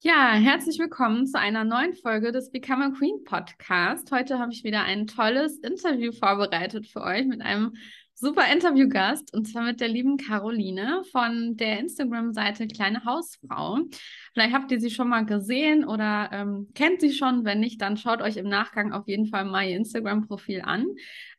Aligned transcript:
Ja, 0.00 0.34
herzlich 0.34 0.78
willkommen 0.78 1.26
zu 1.26 1.40
einer 1.40 1.64
neuen 1.64 1.92
Folge 1.92 2.30
des 2.30 2.52
Become 2.52 2.84
a 2.84 2.90
Queen 2.90 3.24
Podcast. 3.24 4.12
Heute 4.12 4.38
habe 4.38 4.52
ich 4.52 4.62
wieder 4.62 4.84
ein 4.84 5.08
tolles 5.08 5.58
Interview 5.58 6.12
vorbereitet 6.12 6.86
für 6.86 7.02
euch 7.02 7.26
mit 7.26 7.40
einem 7.40 7.74
super 8.14 8.44
Interviewgast 8.52 9.34
und 9.34 9.46
zwar 9.46 9.64
mit 9.64 9.80
der 9.80 9.88
lieben 9.88 10.16
Caroline 10.16 11.02
von 11.10 11.56
der 11.56 11.80
Instagram-Seite 11.80 12.68
Kleine 12.68 13.04
Hausfrau. 13.04 13.80
Vielleicht 14.34 14.54
habt 14.54 14.70
ihr 14.70 14.80
sie 14.80 14.90
schon 14.90 15.08
mal 15.08 15.26
gesehen 15.26 15.84
oder 15.84 16.30
ähm, 16.32 16.68
kennt 16.74 17.00
sie 17.00 17.12
schon. 17.12 17.44
Wenn 17.44 17.58
nicht, 17.58 17.80
dann 17.82 17.96
schaut 17.96 18.22
euch 18.22 18.36
im 18.36 18.48
Nachgang 18.48 18.92
auf 18.92 19.08
jeden 19.08 19.26
Fall 19.26 19.46
mal 19.46 19.66
ihr 19.66 19.76
Instagram-Profil 19.76 20.62
an. 20.62 20.86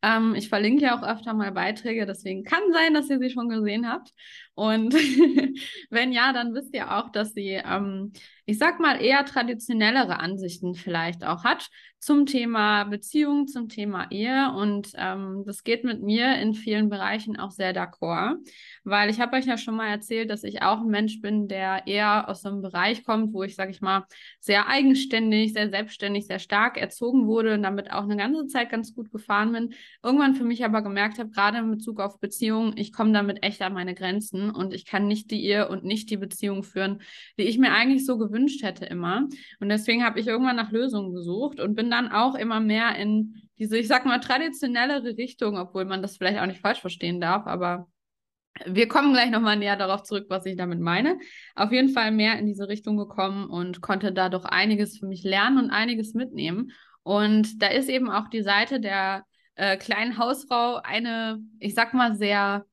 Ähm, 0.01 0.33
ich 0.35 0.49
verlinke 0.49 0.83
ja 0.83 0.97
auch 0.97 1.03
öfter 1.03 1.33
mal 1.33 1.51
Beiträge, 1.51 2.05
deswegen 2.05 2.43
kann 2.43 2.61
sein, 2.71 2.93
dass 2.93 3.09
ihr 3.09 3.19
sie 3.19 3.29
schon 3.29 3.49
gesehen 3.49 3.89
habt. 3.89 4.11
Und 4.55 4.93
wenn 5.89 6.11
ja, 6.11 6.33
dann 6.33 6.53
wisst 6.53 6.73
ihr 6.73 6.97
auch, 6.97 7.09
dass 7.09 7.33
sie, 7.33 7.61
ähm, 7.63 8.11
ich 8.45 8.57
sag 8.57 8.79
mal, 8.79 9.01
eher 9.01 9.25
traditionellere 9.25 10.19
Ansichten 10.19 10.75
vielleicht 10.75 11.23
auch 11.23 11.43
hat 11.43 11.69
zum 11.99 12.25
Thema 12.25 12.85
Beziehung, 12.85 13.47
zum 13.47 13.67
Thema 13.67 14.09
Ehe. 14.09 14.51
Und 14.53 14.91
ähm, 14.95 15.43
das 15.45 15.63
geht 15.63 15.83
mit 15.83 16.01
mir 16.01 16.35
in 16.35 16.53
vielen 16.53 16.89
Bereichen 16.89 17.37
auch 17.37 17.51
sehr 17.51 17.73
d'accord, 17.73 18.37
weil 18.83 19.09
ich 19.09 19.19
habe 19.19 19.37
euch 19.37 19.45
ja 19.45 19.57
schon 19.57 19.75
mal 19.75 19.89
erzählt, 19.89 20.29
dass 20.29 20.43
ich 20.43 20.61
auch 20.61 20.79
ein 20.79 20.87
Mensch 20.87 21.21
bin, 21.21 21.47
der 21.47 21.87
eher 21.87 22.27
aus 22.29 22.41
so 22.41 22.49
einem 22.49 22.61
Bereich 22.61 23.03
kommt, 23.03 23.33
wo 23.33 23.43
ich, 23.43 23.55
sage 23.55 23.71
ich 23.71 23.81
mal, 23.81 24.05
sehr 24.39 24.67
eigenständig, 24.67 25.53
sehr 25.53 25.69
selbstständig, 25.69 26.27
sehr 26.27 26.39
stark 26.39 26.77
erzogen 26.77 27.27
wurde 27.27 27.53
und 27.53 27.63
damit 27.63 27.91
auch 27.91 28.03
eine 28.03 28.17
ganze 28.17 28.47
Zeit 28.47 28.69
ganz 28.69 28.95
gut 28.95 29.11
gefahren 29.11 29.51
bin. 29.51 29.73
Irgendwann 30.01 30.35
für 30.35 30.45
mich 30.45 30.63
aber 30.63 30.81
gemerkt 30.81 31.19
habe, 31.19 31.29
gerade 31.29 31.57
in 31.57 31.71
Bezug 31.71 31.99
auf 31.99 32.19
Beziehungen, 32.19 32.77
ich 32.77 32.93
komme 32.93 33.11
damit 33.11 33.43
echt 33.43 33.61
an 33.61 33.73
meine 33.73 33.93
Grenzen 33.93 34.49
und 34.49 34.73
ich 34.73 34.85
kann 34.85 35.07
nicht 35.07 35.29
die 35.29 35.43
Ehe 35.43 35.67
und 35.67 35.83
nicht 35.83 36.09
die 36.09 36.15
Beziehung 36.17 36.63
führen, 36.63 37.01
die 37.37 37.43
ich 37.43 37.57
mir 37.57 37.73
eigentlich 37.73 38.05
so 38.05 38.17
gewünscht 38.17 38.63
hätte 38.63 38.85
immer. 38.85 39.27
Und 39.59 39.67
deswegen 39.67 40.05
habe 40.05 40.19
ich 40.19 40.27
irgendwann 40.27 40.55
nach 40.55 40.71
Lösungen 40.71 41.13
gesucht 41.13 41.59
und 41.59 41.75
bin 41.75 41.91
dann 41.91 42.11
auch 42.11 42.35
immer 42.35 42.61
mehr 42.61 42.95
in 42.95 43.41
diese, 43.57 43.77
ich 43.77 43.89
sag 43.89 44.05
mal, 44.05 44.19
traditionellere 44.19 45.17
Richtung, 45.17 45.57
obwohl 45.57 45.83
man 45.83 46.01
das 46.01 46.15
vielleicht 46.15 46.39
auch 46.39 46.45
nicht 46.45 46.61
falsch 46.61 46.79
verstehen 46.79 47.19
darf, 47.19 47.45
aber 47.45 47.89
wir 48.65 48.87
kommen 48.87 49.13
gleich 49.13 49.29
nochmal 49.29 49.57
näher 49.57 49.77
darauf 49.77 50.03
zurück, 50.03 50.25
was 50.29 50.45
ich 50.45 50.55
damit 50.55 50.79
meine. 50.79 51.19
Auf 51.55 51.71
jeden 51.71 51.89
Fall 51.89 52.11
mehr 52.11 52.37
in 52.39 52.45
diese 52.45 52.67
Richtung 52.67 52.97
gekommen 52.97 53.49
und 53.49 53.81
konnte 53.81 54.11
da 54.11 54.29
doch 54.29 54.45
einiges 54.45 54.97
für 54.97 55.07
mich 55.07 55.23
lernen 55.23 55.57
und 55.57 55.71
einiges 55.71 56.13
mitnehmen. 56.13 56.71
Und 57.03 57.61
da 57.61 57.67
ist 57.67 57.89
eben 57.89 58.09
auch 58.09 58.27
die 58.29 58.41
Seite 58.41 58.79
der 58.79 59.23
äh, 59.59 59.75
kleinen 59.75 60.17
Hausfrau 60.17 60.75
eine, 60.77 61.39
ich 61.59 61.75
sag 61.75 61.93
mal, 61.93 62.15
sehr 62.15 62.65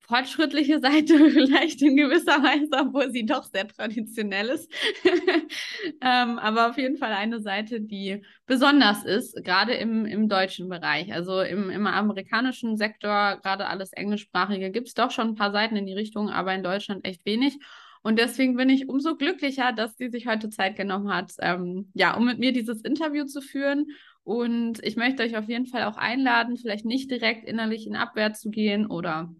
fortschrittliche 0.00 0.80
Seite 0.82 1.30
vielleicht 1.30 1.80
in 1.80 1.96
gewisser 1.96 2.42
Weise, 2.42 2.86
obwohl 2.86 3.10
sie 3.12 3.24
doch 3.24 3.44
sehr 3.44 3.68
traditionell 3.68 4.48
ist. 4.48 4.70
ähm, 6.00 6.38
aber 6.38 6.70
auf 6.70 6.76
jeden 6.76 6.96
Fall 6.96 7.12
eine 7.12 7.40
Seite, 7.40 7.80
die 7.80 8.22
besonders 8.46 9.04
ist, 9.04 9.42
gerade 9.44 9.74
im, 9.74 10.06
im 10.06 10.28
deutschen 10.28 10.68
Bereich. 10.68 11.12
Also 11.14 11.40
im, 11.40 11.70
im 11.70 11.86
amerikanischen 11.86 12.76
Sektor, 12.76 13.38
gerade 13.40 13.68
alles 13.68 13.92
englischsprachige, 13.92 14.72
gibt 14.72 14.88
es 14.88 14.94
doch 14.94 15.12
schon 15.12 15.28
ein 15.28 15.34
paar 15.36 15.52
Seiten 15.52 15.76
in 15.76 15.86
die 15.86 15.94
Richtung, 15.94 16.30
aber 16.30 16.52
in 16.52 16.64
Deutschland 16.64 17.06
echt 17.06 17.24
wenig. 17.24 17.58
Und 18.02 18.18
deswegen 18.18 18.56
bin 18.56 18.68
ich 18.68 18.88
umso 18.88 19.16
glücklicher, 19.16 19.72
dass 19.72 19.96
sie 19.96 20.10
sich 20.10 20.26
heute 20.26 20.50
Zeit 20.50 20.76
genommen 20.76 21.08
hat, 21.08 21.32
ähm, 21.38 21.90
ja, 21.94 22.14
um 22.16 22.26
mit 22.26 22.38
mir 22.38 22.52
dieses 22.52 22.82
Interview 22.82 23.24
zu 23.24 23.40
führen. 23.40 23.86
Und 24.24 24.82
ich 24.82 24.96
möchte 24.96 25.22
euch 25.22 25.36
auf 25.36 25.48
jeden 25.48 25.66
Fall 25.66 25.84
auch 25.84 25.96
einladen, 25.96 26.56
vielleicht 26.56 26.86
nicht 26.86 27.10
direkt 27.10 27.46
innerlich 27.46 27.86
in 27.86 27.94
Abwehr 27.94 28.32
zu 28.32 28.50
gehen 28.50 28.86
oder 28.86 29.32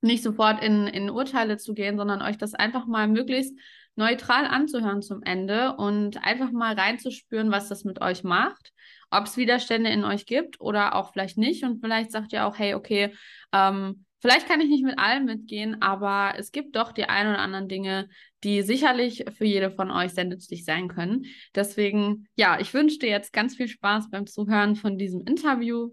nicht 0.00 0.22
sofort 0.22 0.62
in, 0.62 0.86
in 0.86 1.08
Urteile 1.08 1.56
zu 1.56 1.72
gehen, 1.72 1.96
sondern 1.96 2.20
euch 2.20 2.36
das 2.36 2.54
einfach 2.54 2.86
mal 2.86 3.08
möglichst 3.08 3.56
neutral 3.96 4.46
anzuhören 4.46 5.02
zum 5.02 5.22
Ende 5.22 5.76
und 5.76 6.22
einfach 6.24 6.50
mal 6.50 6.74
reinzuspüren, 6.74 7.50
was 7.50 7.68
das 7.68 7.84
mit 7.84 8.00
euch 8.00 8.24
macht, 8.24 8.72
ob 9.10 9.26
es 9.26 9.36
Widerstände 9.36 9.90
in 9.90 10.04
euch 10.04 10.26
gibt 10.26 10.60
oder 10.60 10.96
auch 10.96 11.12
vielleicht 11.12 11.38
nicht. 11.38 11.62
Und 11.62 11.80
vielleicht 11.80 12.10
sagt 12.10 12.32
ihr 12.32 12.44
auch, 12.46 12.58
hey, 12.58 12.74
okay, 12.74 13.14
ähm, 13.52 14.04
vielleicht 14.20 14.48
kann 14.48 14.60
ich 14.60 14.68
nicht 14.68 14.84
mit 14.84 14.98
allem 14.98 15.26
mitgehen, 15.26 15.80
aber 15.80 16.34
es 16.36 16.50
gibt 16.50 16.76
doch 16.76 16.92
die 16.92 17.04
ein 17.04 17.28
oder 17.28 17.38
anderen 17.38 17.68
Dinge, 17.68 18.08
die 18.44 18.62
sicherlich 18.62 19.24
für 19.36 19.44
jede 19.44 19.70
von 19.70 19.90
euch 19.90 20.12
sehr 20.12 20.24
nützlich 20.24 20.64
sein 20.64 20.88
können. 20.88 21.24
Deswegen, 21.54 22.28
ja, 22.36 22.60
ich 22.60 22.72
wünsche 22.74 22.98
dir 22.98 23.08
jetzt 23.08 23.32
ganz 23.32 23.56
viel 23.56 23.68
Spaß 23.68 24.10
beim 24.10 24.26
Zuhören 24.26 24.76
von 24.76 24.98
diesem 24.98 25.22
Interview. 25.22 25.90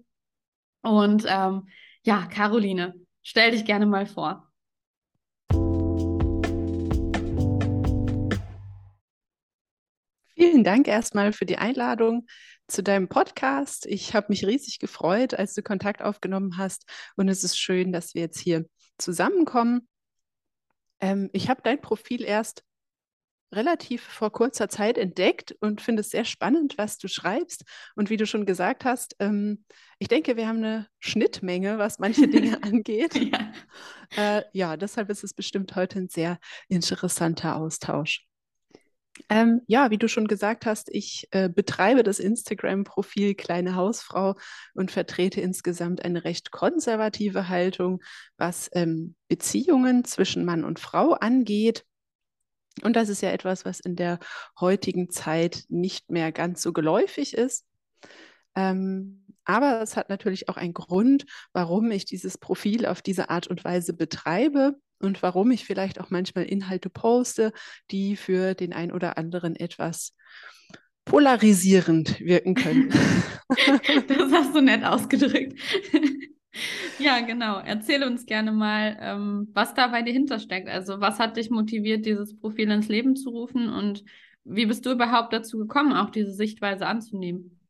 Und 0.81 1.25
ähm, 1.27 1.67
ja, 2.03 2.27
Caroline, 2.27 2.93
Stell 3.23 3.51
dich 3.51 3.65
gerne 3.65 3.85
mal 3.85 4.07
vor. 4.07 4.47
Vielen 10.33 10.63
Dank 10.63 10.87
erstmal 10.87 11.33
für 11.33 11.45
die 11.45 11.57
Einladung 11.57 12.25
zu 12.67 12.81
deinem 12.81 13.09
Podcast. 13.09 13.85
Ich 13.85 14.15
habe 14.15 14.27
mich 14.29 14.45
riesig 14.45 14.79
gefreut, 14.79 15.35
als 15.35 15.53
du 15.53 15.61
Kontakt 15.61 16.01
aufgenommen 16.01 16.57
hast. 16.57 16.89
Und 17.15 17.29
es 17.29 17.43
ist 17.43 17.59
schön, 17.59 17.91
dass 17.91 18.15
wir 18.15 18.23
jetzt 18.23 18.39
hier 18.39 18.65
zusammenkommen. 18.97 19.87
Ähm, 21.01 21.29
ich 21.33 21.49
habe 21.49 21.61
dein 21.63 21.81
Profil 21.81 22.23
erst 22.23 22.63
relativ 23.53 24.03
vor 24.03 24.31
kurzer 24.31 24.69
Zeit 24.69 24.97
entdeckt 24.97 25.55
und 25.59 25.81
finde 25.81 26.01
es 26.01 26.09
sehr 26.09 26.23
spannend, 26.23 26.77
was 26.77 26.97
du 26.97 27.07
schreibst. 27.07 27.65
Und 27.95 28.09
wie 28.09 28.17
du 28.17 28.25
schon 28.25 28.45
gesagt 28.45 28.85
hast, 28.85 29.15
ähm, 29.19 29.65
ich 29.99 30.07
denke, 30.07 30.37
wir 30.37 30.47
haben 30.47 30.57
eine 30.63 30.87
Schnittmenge, 30.99 31.77
was 31.77 31.99
manche 31.99 32.27
Dinge 32.27 32.59
angeht. 32.63 33.15
ja. 33.15 33.51
Äh, 34.15 34.43
ja, 34.53 34.77
deshalb 34.77 35.09
ist 35.09 35.23
es 35.23 35.33
bestimmt 35.33 35.75
heute 35.75 35.99
ein 35.99 36.07
sehr 36.07 36.39
interessanter 36.69 37.57
Austausch. 37.57 38.25
Ähm, 39.29 39.61
ja, 39.67 39.91
wie 39.91 39.97
du 39.97 40.07
schon 40.07 40.27
gesagt 40.27 40.65
hast, 40.65 40.89
ich 40.89 41.27
äh, 41.31 41.49
betreibe 41.49 42.03
das 42.03 42.19
Instagram-Profil 42.19 43.35
Kleine 43.35 43.75
Hausfrau 43.75 44.35
und 44.73 44.91
vertrete 44.91 45.41
insgesamt 45.41 46.03
eine 46.03 46.23
recht 46.23 46.51
konservative 46.51 47.49
Haltung, 47.49 48.01
was 48.37 48.69
ähm, 48.73 49.15
Beziehungen 49.27 50.03
zwischen 50.05 50.45
Mann 50.45 50.63
und 50.63 50.79
Frau 50.79 51.11
angeht. 51.13 51.85
Und 52.83 52.95
das 52.95 53.09
ist 53.09 53.21
ja 53.21 53.31
etwas, 53.31 53.65
was 53.65 53.79
in 53.79 53.95
der 53.95 54.19
heutigen 54.59 55.09
Zeit 55.09 55.65
nicht 55.67 56.09
mehr 56.09 56.31
ganz 56.31 56.61
so 56.61 56.71
geläufig 56.73 57.33
ist. 57.33 57.65
Ähm, 58.55 59.25
aber 59.43 59.81
es 59.81 59.97
hat 59.97 60.09
natürlich 60.09 60.49
auch 60.49 60.57
einen 60.57 60.73
Grund, 60.73 61.25
warum 61.51 61.91
ich 61.91 62.05
dieses 62.05 62.37
Profil 62.37 62.85
auf 62.85 63.01
diese 63.01 63.29
Art 63.29 63.47
und 63.47 63.63
Weise 63.63 63.93
betreibe 63.93 64.75
und 65.01 65.21
warum 65.21 65.51
ich 65.51 65.65
vielleicht 65.65 65.99
auch 65.99 66.09
manchmal 66.09 66.45
Inhalte 66.45 66.89
poste, 66.89 67.51
die 67.91 68.15
für 68.15 68.53
den 68.53 68.73
einen 68.73 68.91
oder 68.91 69.17
anderen 69.17 69.55
etwas 69.55 70.13
polarisierend 71.05 72.19
wirken 72.19 72.55
können. 72.55 72.89
das 74.07 74.31
hast 74.31 74.55
du 74.55 74.61
nett 74.61 74.83
ausgedrückt. 74.83 75.59
Ja, 76.99 77.21
genau. 77.21 77.59
Erzähl 77.59 78.03
uns 78.03 78.25
gerne 78.25 78.51
mal, 78.51 78.97
ähm, 78.99 79.47
was 79.53 79.73
da 79.73 79.87
bei 79.87 80.01
dir 80.01 80.11
hintersteckt. 80.11 80.67
Also, 80.67 80.99
was 80.99 81.17
hat 81.17 81.37
dich 81.37 81.49
motiviert, 81.49 82.05
dieses 82.05 82.37
Profil 82.37 82.69
ins 82.71 82.89
Leben 82.89 83.15
zu 83.15 83.29
rufen 83.29 83.69
und 83.69 84.03
wie 84.43 84.65
bist 84.65 84.85
du 84.85 84.91
überhaupt 84.91 85.33
dazu 85.33 85.57
gekommen, 85.59 85.93
auch 85.93 86.09
diese 86.09 86.33
Sichtweise 86.33 86.87
anzunehmen? 86.87 87.60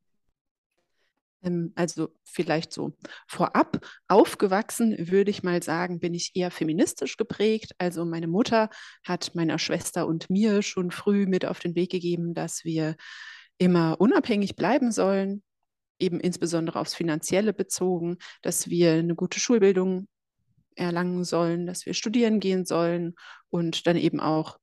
Ähm, 1.43 1.73
also 1.75 2.09
vielleicht 2.23 2.73
so 2.73 2.95
vorab 3.27 3.85
aufgewachsen, 4.07 4.95
würde 5.09 5.31
ich 5.31 5.43
mal 5.43 5.61
sagen, 5.63 5.99
bin 5.99 6.13
ich 6.13 6.31
eher 6.35 6.51
feministisch 6.51 7.17
geprägt. 7.17 7.73
Also 7.77 8.05
meine 8.05 8.27
Mutter 8.27 8.69
hat 9.03 9.35
meiner 9.35 9.59
Schwester 9.59 10.07
und 10.07 10.29
mir 10.29 10.61
schon 10.61 10.91
früh 10.91 11.25
mit 11.25 11.45
auf 11.45 11.59
den 11.59 11.75
Weg 11.75 11.91
gegeben, 11.91 12.33
dass 12.33 12.63
wir 12.63 12.95
immer 13.57 13.99
unabhängig 13.99 14.55
bleiben 14.55 14.91
sollen, 14.91 15.43
eben 15.99 16.19
insbesondere 16.19 16.79
aufs 16.79 16.95
Finanzielle 16.95 17.53
bezogen, 17.53 18.17
dass 18.41 18.69
wir 18.69 18.93
eine 18.93 19.15
gute 19.15 19.39
Schulbildung 19.39 20.07
erlangen 20.75 21.23
sollen, 21.23 21.67
dass 21.67 21.85
wir 21.85 21.93
studieren 21.93 22.39
gehen 22.39 22.65
sollen 22.65 23.13
und 23.49 23.85
dann 23.87 23.97
eben 23.97 24.19
auch 24.19 24.57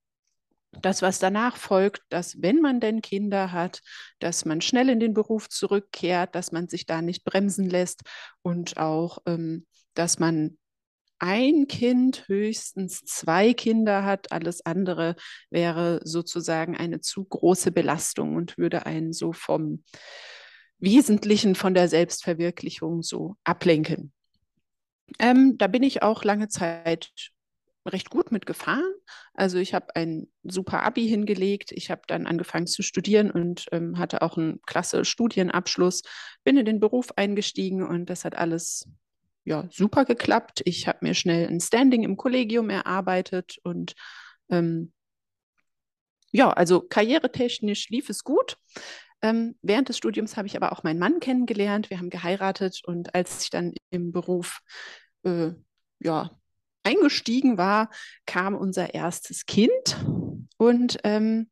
das, 0.83 1.03
was 1.03 1.19
danach 1.19 1.57
folgt, 1.57 2.03
dass 2.09 2.41
wenn 2.43 2.61
man 2.61 2.81
denn 2.81 3.03
Kinder 3.03 3.53
hat, 3.53 3.81
dass 4.19 4.45
man 4.45 4.61
schnell 4.61 4.89
in 4.89 5.01
den 5.01 5.15
Beruf 5.15 5.49
zurückkehrt, 5.49 6.35
dass 6.35 6.53
man 6.53 6.69
sich 6.69 6.87
da 6.87 7.03
nicht 7.03 7.25
bremsen 7.25 7.69
lässt 7.69 8.03
und 8.43 8.77
auch, 8.77 9.19
ähm, 9.27 9.67
dass 9.95 10.19
man 10.19 10.59
ein 11.19 11.67
Kind, 11.67 12.29
höchstens 12.29 13.01
zwei 13.01 13.53
Kinder 13.53 14.05
hat. 14.05 14.31
Alles 14.31 14.65
andere 14.65 15.17
wäre 15.51 16.01
sozusagen 16.05 16.77
eine 16.77 17.01
zu 17.01 17.25
große 17.25 17.73
Belastung 17.73 18.37
und 18.37 18.57
würde 18.57 18.87
einen 18.87 19.13
so 19.13 19.33
vom 19.33 19.83
Wesentlichen 20.79 21.57
von 21.57 21.75
der 21.75 21.89
Selbstverwirklichung 21.89 23.03
so 23.03 23.35
ablenken. 23.43 24.13
Ähm, 25.19 25.59
da 25.59 25.67
bin 25.67 25.83
ich 25.83 26.03
auch 26.03 26.23
lange 26.23 26.49
Zeit 26.49 27.11
recht 27.89 28.11
gut 28.11 28.33
mitgefahren. 28.33 28.93
Also 29.35 29.59
ich 29.59 29.75
habe 29.75 29.95
ein 29.97 30.29
super 30.43 30.83
Abi 30.83 31.09
hingelegt. 31.09 31.73
Ich 31.73 31.91
habe 31.91 32.03
dann 32.07 32.27
angefangen 32.27 32.67
zu 32.67 32.83
studieren 32.83 33.31
und 33.31 33.67
ähm, 33.73 33.99
hatte 33.99 34.23
auch 34.23 34.37
einen 34.37 34.61
klasse 34.63 35.05
Studienabschluss. 35.05 36.03
Bin 36.45 36.57
in 36.57 36.65
den 36.65 36.81
Beruf 36.81 37.13
eingestiegen 37.17 37.83
und 37.83 38.11
das 38.11 38.25
hat 38.25 38.37
alles 38.37 38.89
ja 39.45 39.67
super 39.71 40.05
geklappt. 40.05 40.63
Ich 40.65 40.87
habe 40.87 40.99
mir 41.03 41.15
schnell 41.15 41.49
ein 41.49 41.61
Standing 41.61 42.03
im 42.03 42.17
Kollegium 42.17 42.71
erarbeitet 42.71 43.59
und 43.63 43.95
ähm, 44.51 44.93
ja, 46.31 46.51
also 46.51 46.81
karrieretechnisch 46.81 47.89
lief 47.89 48.11
es 48.11 48.23
gut. 48.25 48.59
Ähm, 49.23 49.57
während 49.63 49.89
des 49.89 49.97
Studiums 49.97 50.37
habe 50.37 50.47
ich 50.47 50.57
aber 50.57 50.73
auch 50.73 50.83
meinen 50.85 50.99
Mann 50.99 51.21
kennengelernt. 51.21 51.91
Wir 51.91 51.99
haben 51.99 52.11
geheiratet 52.11 52.83
und 52.85 53.15
als 53.15 53.43
ich 53.43 53.51
dann 53.51 53.75
im 53.91 54.13
Beruf 54.13 54.61
äh, 55.25 55.53
ja, 56.01 56.31
eingestiegen 56.89 57.59
war, 57.59 57.91
kam 58.27 58.55
unser 58.55 58.95
erstes 58.95 59.47
Kind. 59.47 59.97
Und 60.57 60.99
ähm, 61.05 61.51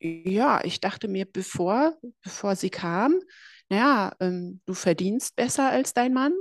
ja, 0.00 0.62
ich 0.64 0.80
dachte 0.80 1.08
mir, 1.08 1.24
bevor, 1.24 1.96
bevor 2.22 2.56
sie 2.56 2.70
kam, 2.70 3.20
naja, 3.68 4.14
ähm, 4.20 4.60
du 4.66 4.74
verdienst 4.74 5.36
besser 5.36 5.70
als 5.70 5.94
dein 5.94 6.12
Mann. 6.12 6.32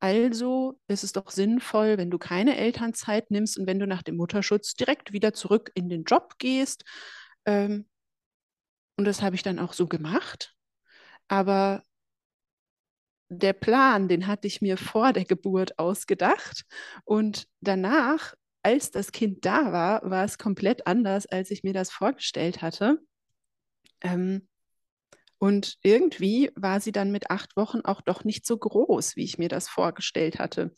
Also 0.00 0.78
ist 0.86 1.02
es 1.02 1.12
doch 1.12 1.30
sinnvoll, 1.30 1.98
wenn 1.98 2.10
du 2.10 2.18
keine 2.18 2.56
Elternzeit 2.56 3.30
nimmst 3.30 3.58
und 3.58 3.66
wenn 3.66 3.80
du 3.80 3.86
nach 3.86 4.02
dem 4.02 4.16
Mutterschutz 4.16 4.74
direkt 4.74 5.12
wieder 5.12 5.32
zurück 5.32 5.70
in 5.74 5.88
den 5.88 6.04
Job 6.04 6.34
gehst. 6.38 6.84
Ähm, 7.46 7.88
und 8.96 9.04
das 9.04 9.22
habe 9.22 9.34
ich 9.36 9.42
dann 9.42 9.58
auch 9.58 9.72
so 9.72 9.86
gemacht. 9.86 10.54
Aber 11.28 11.82
der 13.28 13.52
Plan, 13.52 14.08
den 14.08 14.26
hatte 14.26 14.46
ich 14.46 14.60
mir 14.60 14.76
vor 14.76 15.12
der 15.12 15.24
Geburt 15.24 15.78
ausgedacht. 15.78 16.64
Und 17.04 17.46
danach, 17.60 18.34
als 18.62 18.90
das 18.90 19.12
Kind 19.12 19.44
da 19.44 19.72
war, 19.72 20.08
war 20.08 20.24
es 20.24 20.38
komplett 20.38 20.86
anders, 20.86 21.26
als 21.26 21.50
ich 21.50 21.62
mir 21.62 21.72
das 21.72 21.90
vorgestellt 21.90 22.62
hatte. 22.62 22.98
Ähm, 24.00 24.48
und 25.40 25.76
irgendwie 25.82 26.50
war 26.56 26.80
sie 26.80 26.90
dann 26.90 27.12
mit 27.12 27.30
acht 27.30 27.56
Wochen 27.56 27.80
auch 27.84 28.00
doch 28.00 28.24
nicht 28.24 28.44
so 28.44 28.56
groß, 28.58 29.14
wie 29.14 29.22
ich 29.22 29.38
mir 29.38 29.48
das 29.48 29.68
vorgestellt 29.68 30.40
hatte. 30.40 30.72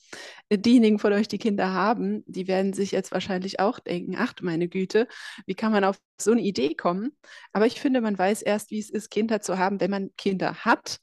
Diejenigen 0.53 0.99
von 0.99 1.15
euch, 1.15 1.29
die 1.29 1.39
Kinder 1.39 1.73
haben, 1.73 2.23
die 2.27 2.47
werden 2.47 2.75
sich 2.75 2.91
jetzt 2.93 3.11
wahrscheinlich 3.11 3.59
auch 3.59 3.79
denken, 3.79 4.17
ach 4.19 4.35
meine 4.43 4.69
Güte, 4.69 5.09
wie 5.47 5.55
kann 5.55 5.73
man 5.73 5.85
auf 5.85 5.99
so 6.21 6.33
eine 6.33 6.43
Idee 6.43 6.75
kommen? 6.75 7.17
Aber 7.55 7.67
ich 7.67 7.81
finde, 7.81 8.03
man 8.03 8.19
weiß 8.19 8.43
erst, 8.43 8.71
wie 8.71 8.79
es 8.79 8.91
ist, 8.91 9.11
Kinder 9.11 9.41
zu 9.41 9.59
haben, 9.59 9.81
wenn 9.81 9.91
man 9.91 10.11
Kinder 10.19 10.55
hat. 10.57 10.99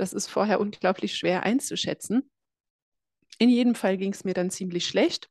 Das 0.00 0.14
ist 0.14 0.28
vorher 0.28 0.60
unglaublich 0.60 1.14
schwer 1.14 1.42
einzuschätzen. 1.42 2.30
In 3.38 3.50
jedem 3.50 3.74
Fall 3.74 3.98
ging 3.98 4.12
es 4.12 4.24
mir 4.24 4.32
dann 4.32 4.50
ziemlich 4.50 4.86
schlecht 4.86 5.28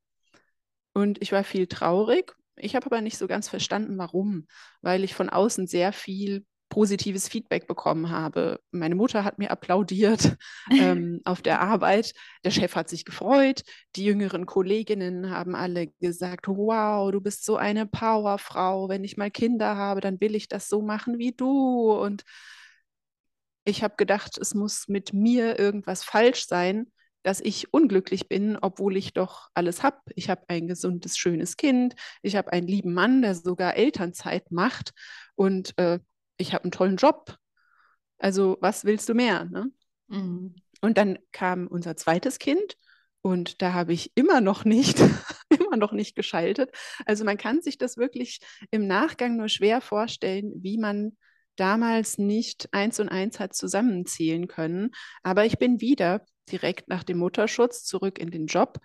und 0.94 1.22
ich 1.22 1.32
war 1.32 1.44
viel 1.44 1.66
traurig. 1.66 2.36
Ich 2.56 2.76
habe 2.76 2.86
aber 2.86 3.02
nicht 3.02 3.18
so 3.18 3.28
ganz 3.28 3.50
verstanden, 3.50 3.98
warum, 3.98 4.48
weil 4.82 5.04
ich 5.04 5.16
von 5.16 5.30
außen 5.30 5.66
sehr 5.66 5.92
viel 5.92 6.46
positives 6.70 7.28
Feedback 7.28 7.66
bekommen 7.66 8.12
habe. 8.12 8.60
Meine 8.70 8.94
Mutter 8.94 9.24
hat 9.24 9.40
mir 9.40 9.50
applaudiert 9.50 10.38
ähm, 10.72 11.20
auf 11.26 11.42
der 11.42 11.62
Arbeit. 11.62 12.14
Der 12.46 12.52
Chef 12.52 12.76
hat 12.76 12.90
sich 12.90 13.06
gefreut. 13.06 13.64
Die 13.96 14.06
jüngeren 14.06 14.46
Kolleginnen 14.46 15.32
haben 15.32 15.56
alle 15.56 15.88
gesagt, 16.00 16.48
wow, 16.48 17.12
du 17.12 17.22
bist 17.22 17.44
so 17.44 17.58
eine 17.58 17.88
Powerfrau. 17.88 18.88
Wenn 18.88 19.04
ich 19.04 19.18
mal 19.18 19.32
Kinder 19.32 19.76
habe, 19.78 20.00
dann 20.00 20.22
will 20.22 20.36
ich 20.36 20.48
das 20.48 20.70
so 20.70 20.84
machen 20.84 21.18
wie 21.18 21.32
du. 21.32 21.92
Und 21.92 22.24
ich 23.70 23.84
habe 23.84 23.96
gedacht, 23.98 24.38
es 24.38 24.54
muss 24.54 24.88
mit 24.88 25.14
mir 25.14 25.60
irgendwas 25.60 26.04
falsch 26.04 26.48
sein, 26.48 26.92
dass 27.24 27.42
ich 27.42 27.74
unglücklich 27.74 28.28
bin, 28.28 28.58
obwohl 28.60 28.96
ich 28.96 29.14
doch 29.14 29.50
alles 29.54 29.84
habe. 29.84 29.98
Ich 30.16 30.30
habe 30.30 30.44
ein 30.48 30.68
gesundes, 30.68 31.18
schönes 31.18 31.58
Kind. 31.58 31.96
Ich 32.22 32.36
habe 32.36 32.52
einen 32.54 32.68
lieben 32.68 32.94
Mann, 32.94 33.22
der 33.22 33.36
sogar 33.36 33.76
Elternzeit 33.76 34.52
macht. 34.52 34.94
Und 35.36 35.78
äh, 35.78 36.00
ich 36.38 36.54
habe 36.54 36.64
einen 36.64 36.72
tollen 36.72 36.96
Job. 36.96 37.36
Also 38.18 38.58
was 38.62 38.86
willst 38.86 39.10
du 39.10 39.14
mehr? 39.14 39.46
Ne? 39.46 39.72
Mhm. 40.08 40.56
Und 40.82 40.98
dann 40.98 41.20
kam 41.32 41.68
unser 41.68 41.98
zweites 41.98 42.40
Kind 42.40 42.78
und 43.22 43.62
da 43.62 43.74
habe 43.74 43.94
ich 43.94 44.12
immer 44.16 44.40
noch 44.40 44.64
nicht, 44.64 45.00
immer 45.50 45.76
noch 45.76 45.92
nicht 45.92 46.16
geschaltet. 46.16 46.72
Also 47.06 47.26
man 47.26 47.38
kann 47.38 47.62
sich 47.62 47.78
das 47.78 47.98
wirklich 47.98 48.40
im 48.72 48.88
Nachgang 48.88 49.36
nur 49.36 49.50
schwer 49.50 49.82
vorstellen, 49.82 50.54
wie 50.64 50.78
man 50.78 51.18
damals 51.60 52.18
nicht 52.18 52.70
eins 52.72 53.00
und 53.00 53.10
eins 53.10 53.40
hat 53.40 53.54
zusammenzählen 53.54 54.48
können. 54.48 54.92
Aber 55.24 55.46
ich 55.46 55.58
bin 55.58 55.82
wieder 55.82 56.26
direkt 56.52 56.88
nach 56.90 57.04
dem 57.04 57.18
Mutterschutz 57.20 57.84
zurück 57.84 58.20
in 58.20 58.32
den 58.32 58.48
Job, 58.48 58.80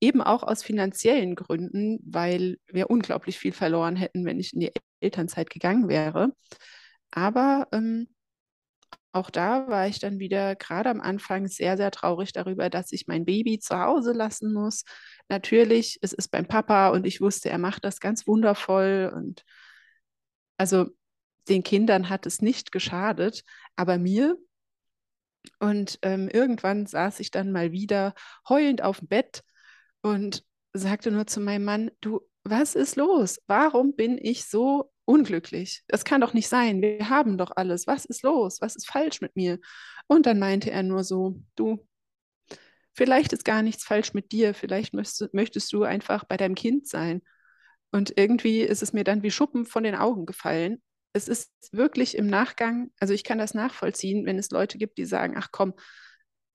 eben 0.00 0.22
auch 0.22 0.42
aus 0.42 0.62
finanziellen 0.62 1.34
Gründen, 1.34 2.00
weil 2.04 2.58
wir 2.66 2.90
unglaublich 2.90 3.38
viel 3.38 3.52
verloren 3.52 3.96
hätten, 3.96 4.24
wenn 4.24 4.40
ich 4.40 4.54
in 4.54 4.60
die 4.60 4.72
Elternzeit 5.00 5.50
gegangen 5.50 5.88
wäre. 5.88 6.32
Aber 7.10 7.68
ähm, 7.72 8.08
auch 9.12 9.30
da 9.30 9.66
war 9.68 9.88
ich 9.88 9.98
dann 9.98 10.20
wieder 10.20 10.54
gerade 10.54 10.88
am 10.88 11.00
Anfang 11.00 11.48
sehr, 11.48 11.76
sehr 11.76 11.90
traurig 11.90 12.32
darüber, 12.32 12.70
dass 12.70 12.92
ich 12.92 13.08
mein 13.08 13.24
Baby 13.24 13.58
zu 13.58 13.78
Hause 13.78 14.12
lassen 14.12 14.52
muss. 14.52 14.84
Natürlich, 15.28 15.98
es 16.02 16.12
ist 16.12 16.28
beim 16.28 16.46
Papa 16.46 16.90
und 16.90 17.06
ich 17.06 17.20
wusste, 17.20 17.50
er 17.50 17.58
macht 17.58 17.84
das 17.84 18.00
ganz 18.00 18.26
wundervoll 18.26 19.12
und 19.14 19.44
also 20.58 20.90
den 21.50 21.62
Kindern 21.62 22.08
hat 22.08 22.26
es 22.26 22.40
nicht 22.40 22.72
geschadet, 22.72 23.44
aber 23.76 23.98
mir. 23.98 24.38
Und 25.58 25.98
ähm, 26.02 26.28
irgendwann 26.28 26.86
saß 26.86 27.20
ich 27.20 27.30
dann 27.30 27.52
mal 27.52 27.72
wieder 27.72 28.14
heulend 28.48 28.82
auf 28.82 29.00
dem 29.00 29.08
Bett 29.08 29.42
und 30.02 30.44
sagte 30.72 31.10
nur 31.10 31.26
zu 31.26 31.40
meinem 31.40 31.64
Mann, 31.64 31.90
du, 32.00 32.20
was 32.44 32.74
ist 32.74 32.96
los? 32.96 33.40
Warum 33.46 33.94
bin 33.94 34.18
ich 34.18 34.46
so 34.46 34.90
unglücklich. 35.10 35.82
Das 35.88 36.04
kann 36.04 36.20
doch 36.20 36.34
nicht 36.34 36.48
sein. 36.48 36.80
Wir 36.80 37.10
haben 37.10 37.36
doch 37.36 37.50
alles. 37.56 37.88
Was 37.88 38.04
ist 38.04 38.22
los? 38.22 38.60
Was 38.60 38.76
ist 38.76 38.88
falsch 38.88 39.20
mit 39.20 39.34
mir? 39.34 39.58
Und 40.06 40.26
dann 40.26 40.38
meinte 40.38 40.70
er 40.70 40.84
nur 40.84 41.02
so, 41.02 41.42
du, 41.56 41.84
vielleicht 42.94 43.32
ist 43.32 43.44
gar 43.44 43.62
nichts 43.62 43.82
falsch 43.84 44.14
mit 44.14 44.30
dir. 44.30 44.54
Vielleicht 44.54 44.94
möchtest, 44.94 45.34
möchtest 45.34 45.72
du 45.72 45.82
einfach 45.82 46.24
bei 46.24 46.36
deinem 46.36 46.54
Kind 46.54 46.86
sein. 46.86 47.22
Und 47.90 48.16
irgendwie 48.16 48.60
ist 48.60 48.82
es 48.82 48.92
mir 48.92 49.02
dann 49.02 49.24
wie 49.24 49.32
Schuppen 49.32 49.66
von 49.66 49.82
den 49.82 49.96
Augen 49.96 50.26
gefallen. 50.26 50.80
Es 51.12 51.28
ist 51.28 51.50
wirklich 51.72 52.16
im 52.16 52.28
Nachgang, 52.28 52.90
also 53.00 53.14
ich 53.14 53.24
kann 53.24 53.38
das 53.38 53.54
nachvollziehen, 53.54 54.26
wenn 54.26 54.38
es 54.38 54.50
Leute 54.50 54.78
gibt, 54.78 54.98
die 54.98 55.04
sagen, 55.04 55.34
ach 55.36 55.48
komm, 55.50 55.74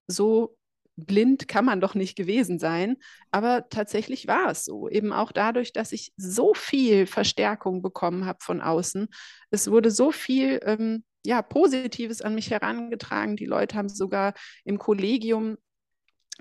so 0.08 0.58
blind 0.98 1.48
kann 1.48 1.66
man 1.66 1.82
doch 1.82 1.94
nicht 1.94 2.16
gewesen 2.16 2.60
sein. 2.60 2.98
Aber 3.32 3.68
tatsächlich 3.70 4.28
war 4.28 4.50
es 4.50 4.66
so. 4.66 4.90
Eben 4.90 5.12
auch 5.12 5.32
dadurch, 5.32 5.74
dass 5.74 5.92
ich 5.92 6.14
so 6.18 6.54
viel 6.54 7.06
Verstärkung 7.06 7.82
bekommen 7.82 8.26
habe 8.26 8.40
von 8.42 8.62
außen. 8.62 9.08
Es 9.50 9.70
wurde 9.70 9.92
so 9.92 10.12
viel 10.12 10.60
ähm, 10.64 11.04
ja, 11.26 11.42
Positives 11.42 12.22
an 12.22 12.36
mich 12.36 12.52
herangetragen. 12.52 13.36
Die 13.36 13.46
Leute 13.46 13.76
haben 13.76 13.90
sogar 13.90 14.34
im 14.64 14.78
Kollegium 14.78 15.58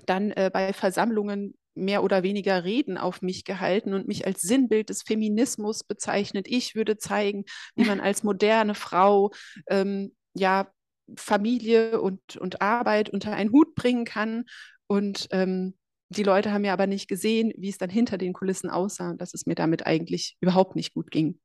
dann 0.05 0.31
äh, 0.31 0.49
bei 0.53 0.73
Versammlungen 0.73 1.55
mehr 1.75 2.03
oder 2.03 2.23
weniger 2.23 2.63
Reden 2.63 2.97
auf 2.97 3.21
mich 3.21 3.43
gehalten 3.43 3.93
und 3.93 4.07
mich 4.07 4.25
als 4.25 4.41
Sinnbild 4.41 4.89
des 4.89 5.03
Feminismus 5.03 5.83
bezeichnet. 5.83 6.47
Ich 6.49 6.75
würde 6.75 6.97
zeigen, 6.97 7.45
wie 7.75 7.85
man 7.85 7.99
als 7.99 8.23
moderne 8.23 8.75
Frau 8.75 9.31
ähm, 9.67 10.15
ja 10.33 10.71
Familie 11.17 12.01
und, 12.01 12.37
und 12.37 12.61
Arbeit 12.61 13.09
unter 13.09 13.33
einen 13.33 13.51
Hut 13.51 13.75
bringen 13.75 14.05
kann. 14.05 14.45
Und 14.87 15.27
ähm, 15.31 15.75
die 16.09 16.23
Leute 16.23 16.51
haben 16.51 16.65
ja 16.65 16.73
aber 16.73 16.87
nicht 16.87 17.07
gesehen, 17.07 17.51
wie 17.57 17.69
es 17.69 17.77
dann 17.77 17.89
hinter 17.89 18.17
den 18.17 18.33
Kulissen 18.33 18.69
aussah 18.69 19.11
und 19.11 19.21
dass 19.21 19.33
es 19.33 19.45
mir 19.45 19.55
damit 19.55 19.85
eigentlich 19.85 20.37
überhaupt 20.39 20.75
nicht 20.75 20.93
gut 20.93 21.11
ging. 21.11 21.39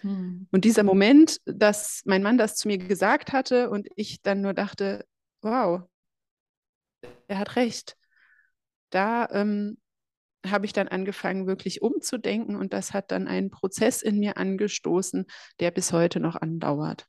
Hm. 0.00 0.48
Und 0.50 0.64
dieser 0.64 0.82
Moment, 0.82 1.40
dass 1.44 2.02
mein 2.04 2.22
Mann 2.22 2.38
das 2.38 2.56
zu 2.56 2.68
mir 2.68 2.78
gesagt 2.78 3.32
hatte 3.32 3.70
und 3.70 3.88
ich 3.96 4.22
dann 4.22 4.40
nur 4.40 4.54
dachte, 4.54 5.04
wow, 5.42 5.82
er 7.28 7.38
hat 7.38 7.56
recht. 7.56 7.96
Da 8.90 9.28
ähm, 9.30 9.78
habe 10.50 10.66
ich 10.66 10.72
dann 10.72 10.88
angefangen, 10.88 11.46
wirklich 11.46 11.82
umzudenken 11.82 12.56
und 12.56 12.72
das 12.72 12.92
hat 12.92 13.10
dann 13.10 13.28
einen 13.28 13.50
Prozess 13.50 14.02
in 14.02 14.18
mir 14.18 14.36
angestoßen, 14.36 15.26
der 15.60 15.70
bis 15.70 15.92
heute 15.92 16.20
noch 16.20 16.36
andauert. 16.36 17.06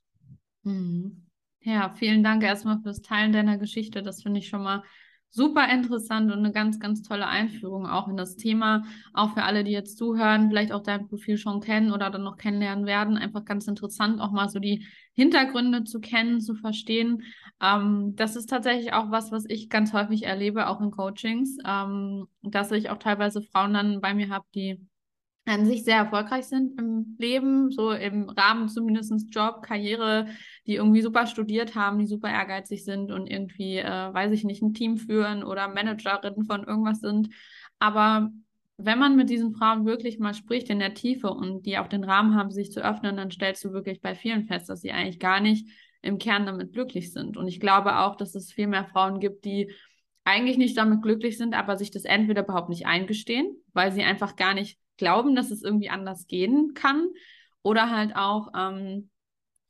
Hm. 0.64 1.26
Ja, 1.60 1.92
vielen 1.94 2.22
Dank 2.22 2.44
erstmal 2.44 2.80
fürs 2.80 3.02
Teilen 3.02 3.32
deiner 3.32 3.58
Geschichte. 3.58 4.02
Das 4.02 4.22
finde 4.22 4.38
ich 4.38 4.48
schon 4.48 4.62
mal 4.62 4.84
super 5.36 5.68
interessant 5.68 6.32
und 6.32 6.38
eine 6.38 6.50
ganz, 6.50 6.80
ganz 6.80 7.02
tolle 7.02 7.28
Einführung 7.28 7.86
auch 7.86 8.08
in 8.08 8.16
das 8.16 8.36
Thema. 8.36 8.84
Auch 9.12 9.34
für 9.34 9.42
alle, 9.42 9.64
die 9.64 9.70
jetzt 9.70 9.98
zuhören, 9.98 10.48
vielleicht 10.48 10.72
auch 10.72 10.82
dein 10.82 11.06
Profil 11.06 11.36
schon 11.36 11.60
kennen 11.60 11.92
oder 11.92 12.10
dann 12.10 12.22
noch 12.22 12.38
kennenlernen 12.38 12.86
werden. 12.86 13.18
Einfach 13.18 13.44
ganz 13.44 13.68
interessant, 13.68 14.20
auch 14.20 14.32
mal 14.32 14.48
so 14.48 14.58
die 14.58 14.86
Hintergründe 15.12 15.84
zu 15.84 16.00
kennen, 16.00 16.40
zu 16.40 16.54
verstehen. 16.54 17.22
Ähm, 17.60 18.14
das 18.16 18.34
ist 18.34 18.48
tatsächlich 18.48 18.94
auch 18.94 19.10
was, 19.10 19.30
was 19.30 19.44
ich 19.46 19.68
ganz 19.68 19.92
häufig 19.92 20.24
erlebe, 20.24 20.68
auch 20.68 20.80
in 20.80 20.90
Coachings, 20.90 21.58
ähm, 21.66 22.26
dass 22.42 22.72
ich 22.72 22.88
auch 22.88 22.98
teilweise 22.98 23.42
Frauen 23.42 23.74
dann 23.74 24.00
bei 24.00 24.14
mir 24.14 24.30
habe, 24.30 24.46
die 24.54 24.80
an 25.46 25.64
sich 25.64 25.84
sehr 25.84 25.96
erfolgreich 25.96 26.46
sind 26.46 26.78
im 26.78 27.16
Leben, 27.18 27.70
so 27.70 27.92
im 27.92 28.28
Rahmen 28.28 28.68
zumindest 28.68 29.12
Job, 29.32 29.62
Karriere, 29.62 30.26
die 30.66 30.74
irgendwie 30.74 31.02
super 31.02 31.26
studiert 31.26 31.76
haben, 31.76 31.98
die 32.00 32.06
super 32.06 32.28
ehrgeizig 32.28 32.84
sind 32.84 33.12
und 33.12 33.28
irgendwie, 33.28 33.78
äh, 33.78 34.12
weiß 34.12 34.32
ich 34.32 34.42
nicht, 34.42 34.60
ein 34.62 34.74
Team 34.74 34.96
führen 34.96 35.44
oder 35.44 35.68
Managerinnen 35.68 36.44
von 36.44 36.64
irgendwas 36.64 37.00
sind. 37.00 37.28
Aber 37.78 38.30
wenn 38.76 38.98
man 38.98 39.14
mit 39.14 39.30
diesen 39.30 39.52
Frauen 39.52 39.86
wirklich 39.86 40.18
mal 40.18 40.34
spricht 40.34 40.68
in 40.68 40.80
der 40.80 40.94
Tiefe 40.94 41.30
und 41.30 41.64
die 41.64 41.78
auch 41.78 41.86
den 41.86 42.02
Rahmen 42.02 42.34
haben, 42.34 42.50
sich 42.50 42.72
zu 42.72 42.84
öffnen, 42.84 43.16
dann 43.16 43.30
stellst 43.30 43.64
du 43.64 43.72
wirklich 43.72 44.00
bei 44.00 44.16
vielen 44.16 44.46
fest, 44.46 44.68
dass 44.68 44.80
sie 44.80 44.90
eigentlich 44.90 45.20
gar 45.20 45.40
nicht 45.40 45.68
im 46.02 46.18
Kern 46.18 46.44
damit 46.44 46.72
glücklich 46.72 47.12
sind. 47.12 47.36
Und 47.36 47.46
ich 47.46 47.60
glaube 47.60 47.98
auch, 47.98 48.16
dass 48.16 48.34
es 48.34 48.52
viel 48.52 48.66
mehr 48.66 48.84
Frauen 48.84 49.20
gibt, 49.20 49.44
die 49.44 49.72
eigentlich 50.24 50.58
nicht 50.58 50.76
damit 50.76 51.02
glücklich 51.02 51.38
sind, 51.38 51.54
aber 51.54 51.76
sich 51.76 51.92
das 51.92 52.04
entweder 52.04 52.42
überhaupt 52.42 52.68
nicht 52.68 52.86
eingestehen, 52.86 53.56
weil 53.72 53.92
sie 53.92 54.02
einfach 54.02 54.34
gar 54.34 54.54
nicht 54.54 54.76
glauben, 54.96 55.34
dass 55.34 55.50
es 55.50 55.62
irgendwie 55.62 55.90
anders 55.90 56.26
gehen 56.26 56.74
kann 56.74 57.08
oder 57.62 57.90
halt 57.90 58.14
auch, 58.16 58.48
ähm, 58.56 59.10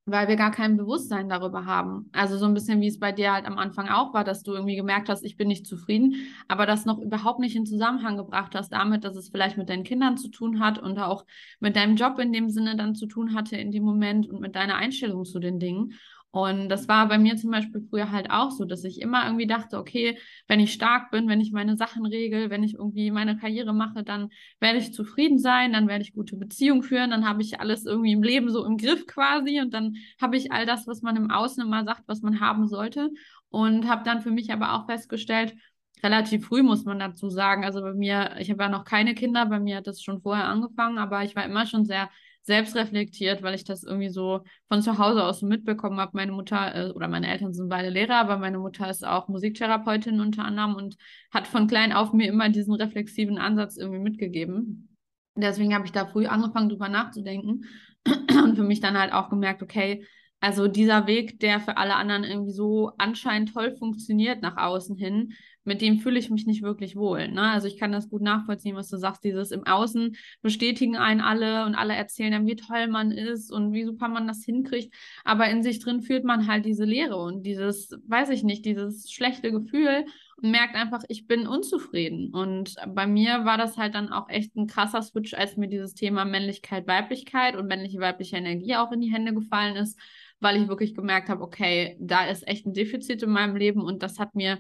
weil 0.05 0.29
wir 0.29 0.37
gar 0.37 0.53
kein 0.53 0.77
Bewusstsein 0.77 1.29
darüber 1.29 1.67
haben. 1.67 2.11
Also 2.13 2.39
so 2.39 2.45
ein 2.45 2.55
bisschen 2.55 2.81
wie 2.81 2.87
es 2.87 3.01
bei 3.01 3.11
dir 3.11 3.33
halt 3.33 3.45
am 3.45 3.59
Anfang 3.59 3.89
auch 3.89 4.15
war, 4.15 4.23
dass 4.23 4.45
du 4.45 4.53
irgendwie 4.53 4.77
gemerkt 4.77 5.09
hast, 5.09 5.25
ich 5.25 5.37
bin 5.37 5.49
nicht 5.49 5.67
zufrieden, 5.67 6.15
aber 6.47 6.65
das 6.65 6.85
noch 6.85 6.99
überhaupt 6.99 7.41
nicht 7.41 7.57
in 7.57 7.67
Zusammenhang 7.67 8.17
gebracht 8.17 8.55
hast 8.55 8.71
damit, 8.71 9.03
dass 9.03 9.17
es 9.17 9.31
vielleicht 9.31 9.57
mit 9.57 9.69
deinen 9.69 9.83
Kindern 9.83 10.17
zu 10.17 10.29
tun 10.29 10.61
hat 10.61 10.79
und 10.79 10.99
auch 10.99 11.25
mit 11.59 11.75
deinem 11.75 11.97
Job 11.97 12.19
in 12.21 12.33
dem 12.33 12.51
Sinne 12.51 12.77
dann 12.77 12.95
zu 12.95 13.07
tun 13.07 13.35
hatte 13.35 13.57
in 13.57 13.73
dem 13.73 13.83
Moment 13.83 14.29
und 14.29 14.41
mit 14.41 14.55
deiner 14.55 14.77
Einstellung 14.77 15.25
zu 15.25 15.41
den 15.41 15.59
Dingen. 15.59 15.95
Und 16.31 16.69
das 16.69 16.87
war 16.87 17.09
bei 17.09 17.17
mir 17.17 17.37
zum 17.37 17.51
Beispiel 17.51 17.81
früher 17.89 18.11
halt 18.11 18.31
auch 18.31 18.51
so, 18.51 18.67
dass 18.67 18.85
ich 18.85 19.01
immer 19.01 19.25
irgendwie 19.25 19.47
dachte, 19.47 19.79
okay, 19.79 20.19
wenn 20.49 20.61
ich 20.61 20.73
stark 20.73 21.11
bin, 21.11 21.29
wenn 21.29 21.41
ich 21.41 21.51
meine 21.51 21.77
Sachen 21.77 22.05
regel, 22.05 22.51
wenn 22.51 22.63
ich 22.63 22.75
irgendwie 22.75 23.11
meine 23.11 23.39
Karriere 23.39 23.73
mache, 23.73 24.03
dann 24.05 24.29
werde 24.61 24.79
ich 24.79 24.93
zufrieden 24.93 25.39
sein, 25.39 25.73
dann 25.73 25.89
werde 25.89 26.03
ich 26.03 26.13
gute 26.13 26.37
Beziehungen 26.37 26.83
führen, 26.83 27.11
dann 27.11 27.27
habe 27.27 27.41
ich 27.41 27.59
alles 27.59 27.87
irgendwie 27.87 28.13
im 28.13 28.23
Leben 28.23 28.51
so 28.51 28.67
im 28.67 28.77
Griff 28.77 29.07
quasi 29.07 29.61
und 29.61 29.73
dann 29.73 29.95
habe 30.21 30.37
ich 30.37 30.53
all 30.53 30.67
das, 30.67 30.87
was 30.87 31.01
man 31.01 31.17
im 31.17 31.31
Außen 31.31 31.63
immer 31.63 31.85
sagt, 31.85 32.03
was 32.07 32.21
man 32.21 32.41
haben 32.41 32.69
sollte. 32.69 33.11
Und 33.49 33.89
habe 33.89 34.03
dann 34.05 34.21
für 34.21 34.31
mich 34.31 34.53
aber 34.53 34.75
auch 34.75 34.87
festgestellt, 34.87 35.55
relativ 36.03 36.47
früh 36.47 36.63
muss 36.63 36.85
man 36.85 36.99
dazu 36.99 37.31
sagen, 37.31 37.65
also 37.65 37.81
bei 37.81 37.95
mir, 37.95 38.37
ich 38.39 38.51
habe 38.51 38.63
ja 38.63 38.69
noch 38.69 38.85
keine 38.85 39.15
Kinder, 39.15 39.47
bei 39.47 39.61
mir 39.61 39.79
hat 39.79 39.87
das 39.87 40.03
schon 40.03 40.21
vorher 40.21 40.47
angefangen, 40.47 40.99
aber 40.99 41.25
ich 41.25 41.35
war 41.37 41.45
immer 41.45 41.67
schon 41.67 41.85
sehr 41.87 42.11
selbst 42.47 42.77
reflektiert, 42.77 43.43
weil 43.43 43.55
ich 43.55 43.65
das 43.65 43.83
irgendwie 43.83 44.09
so 44.09 44.43
von 44.69 44.81
zu 44.81 44.99
Hause 44.99 45.25
aus 45.25 45.43
mitbekommen 45.43 45.99
habe. 45.99 46.13
Meine 46.15 46.31
Mutter 46.31 46.75
äh, 46.75 46.91
oder 46.93 47.09
meine 47.09 47.29
Eltern 47.29 47.53
sind 47.53 47.69
beide 47.69 47.91
Lehrer, 47.91 48.17
aber 48.17 48.39
meine 48.39 48.59
Mutter 48.59 48.89
ist 48.89 49.05
auch 49.05 49.27
Musiktherapeutin 49.27 50.21
unter 50.21 50.45
anderem 50.45 50.77
und 50.77 50.97
hat 51.33 51.49
von 51.49 51.67
klein 51.67 51.93
auf 51.93 52.13
mir 52.13 52.29
immer 52.29 52.49
diesen 52.49 52.75
reflexiven 52.75 53.39
Ansatz 53.39 53.77
irgendwie 53.77 53.99
mitgegeben. 53.99 54.97
Deswegen 55.35 55.75
habe 55.75 55.87
ich 55.87 55.93
da 55.93 56.07
früh 56.07 56.27
angefangen, 56.27 56.69
drüber 56.69 56.89
nachzudenken 56.89 57.65
und 58.07 58.55
für 58.55 58.63
mich 58.63 58.81
dann 58.81 58.97
halt 58.97 59.13
auch 59.13 59.29
gemerkt, 59.29 59.63
okay, 59.63 60.07
also 60.41 60.69
dieser 60.69 61.09
Weg, 61.09 61.41
der 61.41 61.61
für 61.61 61.77
alle 61.77 61.97
anderen 61.97 62.23
irgendwie 62.23 62.53
so 62.53 62.93
anscheinend 62.99 63.53
toll 63.53 63.75
funktioniert 63.77 64.43
nach 64.43 64.57
außen 64.57 64.97
hin, 64.97 65.33
mit 65.67 65.83
dem 65.83 65.99
fühle 65.99 66.19
ich 66.19 66.31
mich 66.31 66.47
nicht 66.47 66.63
wirklich 66.63 66.97
wohl. 66.97 67.29
Ne? 67.29 67.43
Also 67.43 67.67
ich 67.67 67.77
kann 67.77 67.93
das 67.93 68.09
gut 68.09 68.23
nachvollziehen, 68.23 68.77
was 68.77 68.89
du 68.89 68.97
sagst, 68.97 69.25
dieses 69.25 69.51
im 69.51 69.67
Außen 69.67 70.17
bestätigen 70.41 70.97
einen 70.97 71.21
alle 71.21 71.67
und 71.67 71.75
alle 71.75 71.95
erzählen 71.95 72.33
dann, 72.33 72.47
wie 72.47 72.57
toll 72.57 72.87
man 72.89 73.11
ist 73.11 73.51
und 73.51 73.73
wie 73.73 73.85
super 73.85 74.09
man 74.09 74.27
das 74.27 74.45
hinkriegt. 74.45 74.95
Aber 75.25 75.51
in 75.51 75.63
sich 75.63 75.81
drin 75.81 76.03
fühlt 76.03 76.25
man 76.25 76.47
halt 76.47 76.65
diese 76.65 76.85
Leere 76.85 77.17
und 77.17 77.43
dieses, 77.43 77.91
weiß 78.07 78.31
ich 78.31 78.45
nicht, 78.45 78.65
dieses 78.65 79.11
schlechte 79.11 79.51
Gefühl 79.51 80.07
und 80.37 80.51
merkt 80.51 80.77
einfach, 80.77 81.03
ich 81.09 81.27
bin 81.27 81.47
unzufrieden. 81.47 82.33
Und 82.33 82.77
bei 82.89 83.07
mir 83.07 83.45
war 83.45 83.59
das 83.59 83.77
halt 83.77 83.95
dann 83.95 84.13
auch 84.13 84.29
echt 84.29 84.55
ein 84.57 84.67
krasser 84.67 85.03
Switch, 85.03 85.35
als 85.35 85.57
mir 85.57 85.69
dieses 85.69 85.95
Thema 85.95 86.25
Männlichkeit, 86.25 86.87
Weiblichkeit 86.87 87.57
und 87.57 87.67
männliche, 87.67 87.99
weibliche 87.99 88.37
Energie 88.37 88.77
auch 88.77 88.93
in 88.93 89.01
die 89.01 89.13
Hände 89.13 89.35
gefallen 89.35 89.77
ist, 89.77 89.99
weil 90.41 90.61
ich 90.61 90.69
wirklich 90.69 90.95
gemerkt 90.95 91.29
habe, 91.29 91.43
okay, 91.43 91.97
da 91.99 92.27
ist 92.27 92.47
echt 92.47 92.67
ein 92.67 92.75
Defizit 92.75 93.23
in 93.23 93.31
meinem 93.31 93.57
Leben 93.57 93.81
und 93.81 94.03
das 94.03 94.19
hat 94.19 94.35
mir 94.35 94.59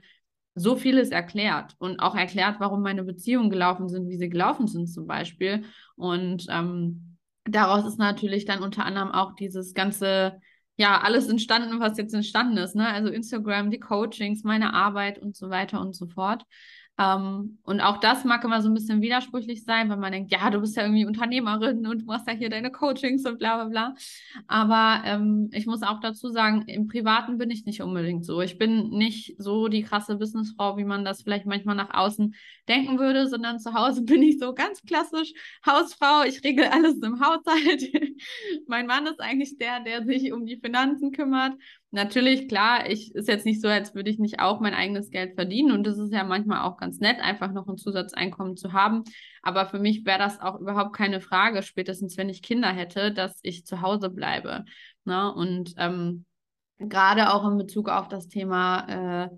so 0.58 0.74
vieles 0.74 1.10
erklärt 1.10 1.74
und 1.78 2.00
auch 2.00 2.16
erklärt, 2.16 2.56
warum 2.60 2.82
meine 2.82 3.04
Beziehungen 3.04 3.50
gelaufen 3.50 3.88
sind, 3.90 4.08
wie 4.08 4.16
sie 4.16 4.30
gelaufen 4.30 4.66
sind 4.66 4.86
zum 4.86 5.06
Beispiel. 5.06 5.64
Und 5.96 6.46
ähm, 6.50 7.18
daraus 7.44 7.86
ist 7.86 7.98
natürlich 7.98 8.46
dann 8.46 8.62
unter 8.62 8.86
anderem 8.86 9.12
auch 9.12 9.34
dieses 9.34 9.74
ganze, 9.74 10.40
ja, 10.76 11.02
alles 11.02 11.28
entstanden, 11.28 11.78
was 11.78 11.98
jetzt 11.98 12.14
entstanden 12.14 12.56
ist. 12.56 12.74
Ne? 12.74 12.88
Also 12.88 13.10
Instagram, 13.10 13.70
die 13.70 13.78
Coachings, 13.78 14.44
meine 14.44 14.72
Arbeit 14.72 15.18
und 15.18 15.36
so 15.36 15.50
weiter 15.50 15.78
und 15.78 15.94
so 15.94 16.06
fort. 16.06 16.42
Ähm, 16.98 17.58
und 17.64 17.80
auch 17.80 17.98
das 17.98 18.24
mag 18.24 18.42
immer 18.44 18.62
so 18.62 18.70
ein 18.70 18.74
bisschen 18.74 19.02
widersprüchlich 19.02 19.64
sein, 19.64 19.90
weil 19.90 19.98
man 19.98 20.12
denkt, 20.12 20.32
ja, 20.32 20.48
du 20.48 20.60
bist 20.60 20.76
ja 20.76 20.82
irgendwie 20.82 21.04
Unternehmerin 21.04 21.86
und 21.86 22.02
du 22.02 22.04
machst 22.06 22.26
ja 22.26 22.32
hier 22.32 22.48
deine 22.48 22.70
Coachings 22.72 23.26
und 23.26 23.38
bla 23.38 23.56
bla 23.56 23.64
bla. 23.66 23.94
Aber 24.46 25.02
ähm, 25.04 25.50
ich 25.52 25.66
muss 25.66 25.82
auch 25.82 26.00
dazu 26.00 26.30
sagen, 26.30 26.62
im 26.68 26.88
Privaten 26.88 27.36
bin 27.36 27.50
ich 27.50 27.66
nicht 27.66 27.82
unbedingt 27.82 28.24
so. 28.24 28.40
Ich 28.40 28.56
bin 28.56 28.88
nicht 28.90 29.34
so 29.38 29.68
die 29.68 29.82
krasse 29.82 30.16
Businessfrau, 30.16 30.78
wie 30.78 30.84
man 30.84 31.04
das 31.04 31.22
vielleicht 31.22 31.44
manchmal 31.44 31.76
nach 31.76 31.92
außen 31.92 32.34
denken 32.66 32.98
würde, 32.98 33.28
sondern 33.28 33.58
zu 33.58 33.74
Hause 33.74 34.02
bin 34.04 34.22
ich 34.22 34.38
so 34.38 34.54
ganz 34.54 34.82
klassisch 34.82 35.34
Hausfrau. 35.66 36.24
Ich 36.24 36.42
regel 36.44 36.64
alles 36.64 36.96
im 37.02 37.20
Haushalt. 37.20 37.92
mein 38.68 38.86
Mann 38.86 39.06
ist 39.06 39.20
eigentlich 39.20 39.58
der, 39.58 39.80
der 39.80 40.04
sich 40.04 40.32
um 40.32 40.46
die 40.46 40.56
Finanzen 40.56 41.12
kümmert 41.12 41.52
natürlich, 41.90 42.48
klar, 42.48 42.88
ich 42.88 43.14
ist 43.14 43.28
jetzt 43.28 43.46
nicht 43.46 43.60
so, 43.60 43.68
als 43.68 43.94
würde 43.94 44.10
ich 44.10 44.18
nicht 44.18 44.40
auch 44.40 44.60
mein 44.60 44.74
eigenes 44.74 45.10
Geld 45.10 45.34
verdienen. 45.34 45.72
Und 45.72 45.86
das 45.86 45.98
ist 45.98 46.12
ja 46.12 46.24
manchmal 46.24 46.62
auch 46.62 46.76
ganz 46.76 46.98
nett, 46.98 47.20
einfach 47.20 47.52
noch 47.52 47.68
ein 47.68 47.78
Zusatzeinkommen 47.78 48.56
zu 48.56 48.72
haben. 48.72 49.04
Aber 49.42 49.66
für 49.66 49.78
mich 49.78 50.04
wäre 50.04 50.18
das 50.18 50.40
auch 50.40 50.60
überhaupt 50.60 50.94
keine 50.94 51.20
Frage, 51.20 51.62
spätestens 51.62 52.16
wenn 52.16 52.28
ich 52.28 52.42
Kinder 52.42 52.68
hätte, 52.68 53.12
dass 53.12 53.38
ich 53.42 53.64
zu 53.66 53.82
Hause 53.82 54.10
bleibe. 54.10 54.64
Ne? 55.04 55.32
Und 55.32 55.74
ähm, 55.78 56.24
gerade 56.78 57.32
auch 57.32 57.48
in 57.48 57.56
Bezug 57.58 57.88
auf 57.88 58.08
das 58.08 58.28
Thema, 58.28 59.24
äh, 59.24 59.28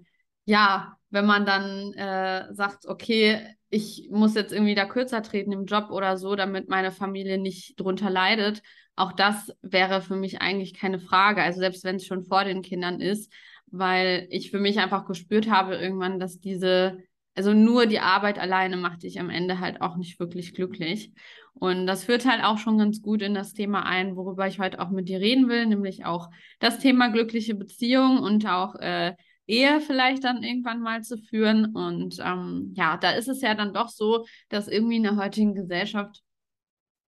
ja, 0.45 0.97
wenn 1.11 1.27
man 1.27 1.47
dann 1.47 1.93
äh, 1.95 2.53
sagt, 2.55 2.87
okay, 2.87 3.55
ich 3.71 4.09
muss 4.11 4.35
jetzt 4.35 4.53
irgendwie 4.53 4.75
da 4.75 4.87
kürzer 4.87 5.23
treten 5.23 5.53
im 5.53 5.67
Job 5.67 5.91
oder 5.91 6.17
so, 6.17 6.37
damit 6.37 6.69
meine 6.69 6.91
Familie 6.91 7.39
nicht 7.39 7.79
drunter 7.79 8.11
leidet, 8.11 8.63
auch 8.99 9.13
das 9.13 9.53
wäre 9.63 10.01
für 10.03 10.17
mich 10.17 10.41
eigentlich 10.41 10.75
keine 10.75 10.99
Frage. 10.99 11.43
Also 11.43 11.61
selbst 11.61 11.85
wenn 11.85 11.97
es 11.97 12.07
schon 12.07 12.25
vor 12.25 12.45
den 12.45 12.63
Kindern 12.63 13.01
ist, 13.01 13.33
weil 13.67 14.27
ich 14.31 14.51
für 14.51 14.59
mich 14.59 14.79
einfach 14.79 15.07
gespürt 15.07 15.51
habe 15.51 15.77
irgendwann, 15.77 16.19
dass 16.19 16.41
diese, 16.41 16.99
also 17.35 17.53
nur 17.53 17.87
die 17.87 18.01
Arbeit 18.01 18.39
alleine 18.39 18.77
macht 18.77 19.03
dich 19.03 19.21
am 19.21 19.31
Ende 19.31 19.61
halt 19.61 19.81
auch 19.81 19.97
nicht 19.97 20.19
wirklich 20.19 20.55
glücklich. 20.55 21.13
Und 21.55 21.87
das 21.87 22.05
führt 22.05 22.25
halt 22.25 22.43
auch 22.45 22.59
schon 22.59 22.79
ganz 22.79 23.03
gut 23.03 23.23
in 23.23 23.35
das 23.35 23.53
Thema 23.53 23.85
ein, 23.85 24.17
worüber 24.17 24.47
ich 24.47 24.59
heute 24.59 24.81
auch 24.81 24.91
mit 24.91 25.09
dir 25.09 25.21
reden 25.21 25.49
will, 25.49 25.67
nämlich 25.67 26.05
auch 26.05 26.29
das 26.61 26.79
Thema 26.79 27.09
glückliche 27.09 27.55
Beziehung 27.55 28.19
und 28.19 28.47
auch 28.47 28.75
äh, 28.77 29.15
Ehe 29.47 29.81
vielleicht 29.81 30.25
dann 30.25 30.43
irgendwann 30.43 30.81
mal 30.81 31.03
zu 31.03 31.19
führen. 31.19 31.75
Und 31.75 32.19
ähm, 32.25 32.73
ja, 32.77 32.97
da 32.97 33.13
ist 33.13 33.29
es 33.29 33.41
ja 33.41 33.55
dann 33.55 33.73
doch 33.73 33.89
so, 33.89 34.27
dass 34.49 34.69
irgendwie 34.69 34.97
in 34.97 35.03
der 35.03 35.17
heutigen 35.17 35.55
Gesellschaft 35.55 36.23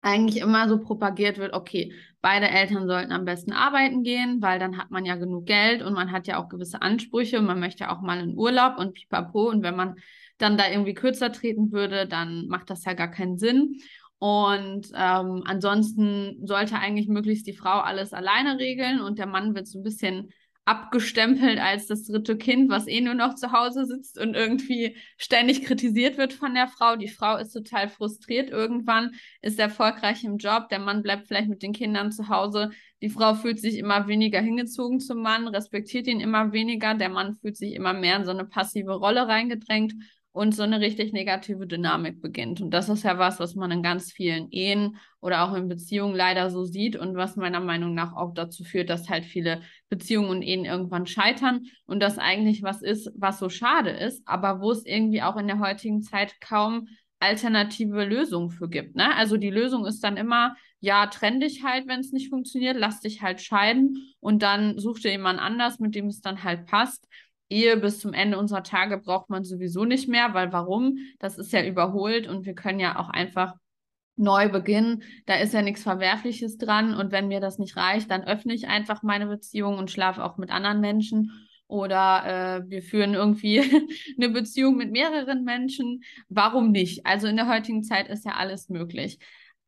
eigentlich 0.01 0.41
immer 0.41 0.69
so 0.69 0.79
propagiert 0.79 1.37
wird, 1.37 1.53
okay, 1.53 1.93
beide 2.21 2.49
Eltern 2.49 2.87
sollten 2.87 3.11
am 3.11 3.25
besten 3.25 3.51
arbeiten 3.51 4.03
gehen, 4.03 4.41
weil 4.41 4.59
dann 4.59 4.77
hat 4.77 4.91
man 4.91 5.05
ja 5.05 5.15
genug 5.15 5.45
Geld 5.45 5.81
und 5.81 5.93
man 5.93 6.11
hat 6.11 6.27
ja 6.27 6.41
auch 6.41 6.49
gewisse 6.49 6.81
Ansprüche 6.81 7.39
und 7.39 7.45
man 7.45 7.59
möchte 7.59 7.89
auch 7.89 8.01
mal 8.01 8.19
in 8.19 8.37
Urlaub 8.37 8.77
und 8.77 8.93
pipapo 8.93 9.49
und 9.49 9.63
wenn 9.63 9.75
man 9.75 9.95
dann 10.37 10.57
da 10.57 10.69
irgendwie 10.69 10.93
kürzer 10.93 11.31
treten 11.31 11.71
würde, 11.71 12.07
dann 12.07 12.47
macht 12.47 12.69
das 12.69 12.85
ja 12.85 12.93
gar 12.93 13.09
keinen 13.09 13.37
Sinn. 13.37 13.81
Und 14.19 14.87
ähm, 14.95 15.43
ansonsten 15.45 16.45
sollte 16.45 16.75
eigentlich 16.75 17.07
möglichst 17.07 17.47
die 17.47 17.53
Frau 17.53 17.79
alles 17.79 18.13
alleine 18.13 18.57
regeln 18.59 18.99
und 18.99 19.17
der 19.17 19.27
Mann 19.27 19.55
wird 19.55 19.67
so 19.67 19.79
ein 19.79 19.83
bisschen 19.83 20.31
abgestempelt 20.69 21.57
als 21.59 21.87
das 21.87 22.05
dritte 22.05 22.37
Kind, 22.37 22.69
was 22.69 22.87
eh 22.87 23.01
nur 23.01 23.15
noch 23.15 23.33
zu 23.33 23.51
Hause 23.51 23.87
sitzt 23.87 24.19
und 24.19 24.35
irgendwie 24.35 24.95
ständig 25.17 25.65
kritisiert 25.65 26.19
wird 26.19 26.31
von 26.31 26.53
der 26.53 26.67
Frau. 26.67 26.95
Die 26.95 27.07
Frau 27.07 27.37
ist 27.37 27.53
total 27.53 27.89
frustriert 27.89 28.51
irgendwann, 28.51 29.15
ist 29.41 29.57
erfolgreich 29.57 30.23
im 30.23 30.37
Job, 30.37 30.69
der 30.69 30.77
Mann 30.77 31.01
bleibt 31.01 31.27
vielleicht 31.27 31.49
mit 31.49 31.63
den 31.63 31.73
Kindern 31.73 32.11
zu 32.11 32.29
Hause. 32.29 32.69
Die 33.01 33.09
Frau 33.09 33.33
fühlt 33.33 33.59
sich 33.59 33.77
immer 33.79 34.07
weniger 34.07 34.41
hingezogen 34.41 34.99
zum 34.99 35.23
Mann, 35.23 35.47
respektiert 35.47 36.05
ihn 36.05 36.19
immer 36.19 36.53
weniger, 36.53 36.93
der 36.93 37.09
Mann 37.09 37.37
fühlt 37.37 37.57
sich 37.57 37.73
immer 37.73 37.93
mehr 37.93 38.17
in 38.17 38.25
so 38.25 38.31
eine 38.31 38.45
passive 38.45 38.93
Rolle 38.93 39.27
reingedrängt 39.27 39.95
und 40.39 40.55
so 40.55 40.63
eine 40.63 40.79
richtig 40.79 41.11
negative 41.11 41.67
Dynamik 41.67 42.21
beginnt. 42.21 42.61
Und 42.61 42.71
das 42.71 42.87
ist 42.87 43.03
ja 43.03 43.19
was, 43.19 43.41
was 43.41 43.55
man 43.55 43.71
in 43.71 43.83
ganz 43.83 44.13
vielen 44.13 44.49
Ehen 44.51 44.95
oder 45.19 45.43
auch 45.43 45.53
in 45.53 45.67
Beziehungen 45.67 46.15
leider 46.15 46.49
so 46.49 46.63
sieht 46.63 46.95
und 46.95 47.17
was 47.17 47.35
meiner 47.35 47.59
Meinung 47.59 47.93
nach 47.93 48.15
auch 48.15 48.33
dazu 48.33 48.63
führt, 48.63 48.89
dass 48.89 49.09
halt 49.09 49.25
viele 49.25 49.59
Beziehungen 49.89 50.29
und 50.29 50.41
Ehen 50.41 50.63
irgendwann 50.63 51.07
scheitern 51.07 51.65
und 51.85 51.99
das 51.99 52.17
eigentlich 52.17 52.63
was 52.63 52.81
ist, 52.81 53.11
was 53.17 53.37
so 53.37 53.49
schade 53.49 53.89
ist, 53.89 54.25
aber 54.25 54.61
wo 54.61 54.71
es 54.71 54.85
irgendwie 54.85 55.21
auch 55.21 55.35
in 55.35 55.47
der 55.47 55.59
heutigen 55.59 56.03
Zeit 56.03 56.39
kaum 56.39 56.87
alternative 57.19 58.05
Lösungen 58.05 58.49
für 58.49 58.69
gibt. 58.69 58.95
Ne? 58.95 59.13
Also 59.17 59.35
die 59.35 59.49
Lösung 59.49 59.85
ist 59.85 60.01
dann 60.05 60.15
immer, 60.15 60.55
ja, 60.79 61.07
trenn 61.07 61.41
dich 61.41 61.65
halt, 61.65 61.85
wenn 61.89 61.99
es 61.99 62.13
nicht 62.13 62.29
funktioniert, 62.29 62.77
lass 62.77 63.01
dich 63.01 63.21
halt 63.21 63.41
scheiden 63.41 64.13
und 64.21 64.41
dann 64.41 64.79
such 64.79 65.01
dir 65.01 65.11
jemand 65.11 65.41
anders, 65.41 65.79
mit 65.79 65.95
dem 65.95 66.07
es 66.07 66.21
dann 66.21 66.45
halt 66.45 66.65
passt. 66.65 67.09
Ehe 67.49 67.77
bis 67.77 67.99
zum 67.99 68.13
Ende 68.13 68.37
unserer 68.37 68.63
Tage 68.63 68.97
braucht 68.97 69.29
man 69.29 69.43
sowieso 69.43 69.85
nicht 69.85 70.07
mehr, 70.07 70.33
weil 70.33 70.53
warum? 70.53 70.97
Das 71.19 71.37
ist 71.37 71.51
ja 71.51 71.65
überholt 71.65 72.27
und 72.27 72.45
wir 72.45 72.53
können 72.53 72.79
ja 72.79 72.99
auch 72.99 73.09
einfach 73.09 73.55
neu 74.15 74.49
beginnen. 74.49 75.03
Da 75.25 75.35
ist 75.35 75.53
ja 75.53 75.61
nichts 75.61 75.83
Verwerfliches 75.83 76.57
dran 76.57 76.93
und 76.93 77.11
wenn 77.11 77.27
mir 77.27 77.39
das 77.39 77.57
nicht 77.57 77.75
reicht, 77.77 78.11
dann 78.11 78.23
öffne 78.23 78.53
ich 78.53 78.67
einfach 78.67 79.01
meine 79.01 79.27
Beziehung 79.27 79.77
und 79.77 79.89
schlafe 79.89 80.23
auch 80.23 80.37
mit 80.37 80.51
anderen 80.51 80.81
Menschen 80.81 81.31
oder 81.67 82.25
äh, 82.57 82.69
wir 82.69 82.81
führen 82.81 83.13
irgendwie 83.13 83.61
eine 84.17 84.29
Beziehung 84.29 84.75
mit 84.75 84.91
mehreren 84.91 85.43
Menschen. 85.43 86.03
Warum 86.27 86.71
nicht? 86.71 87.05
Also 87.05 87.27
in 87.27 87.37
der 87.37 87.47
heutigen 87.47 87.83
Zeit 87.83 88.09
ist 88.09 88.25
ja 88.25 88.33
alles 88.33 88.69
möglich. 88.69 89.19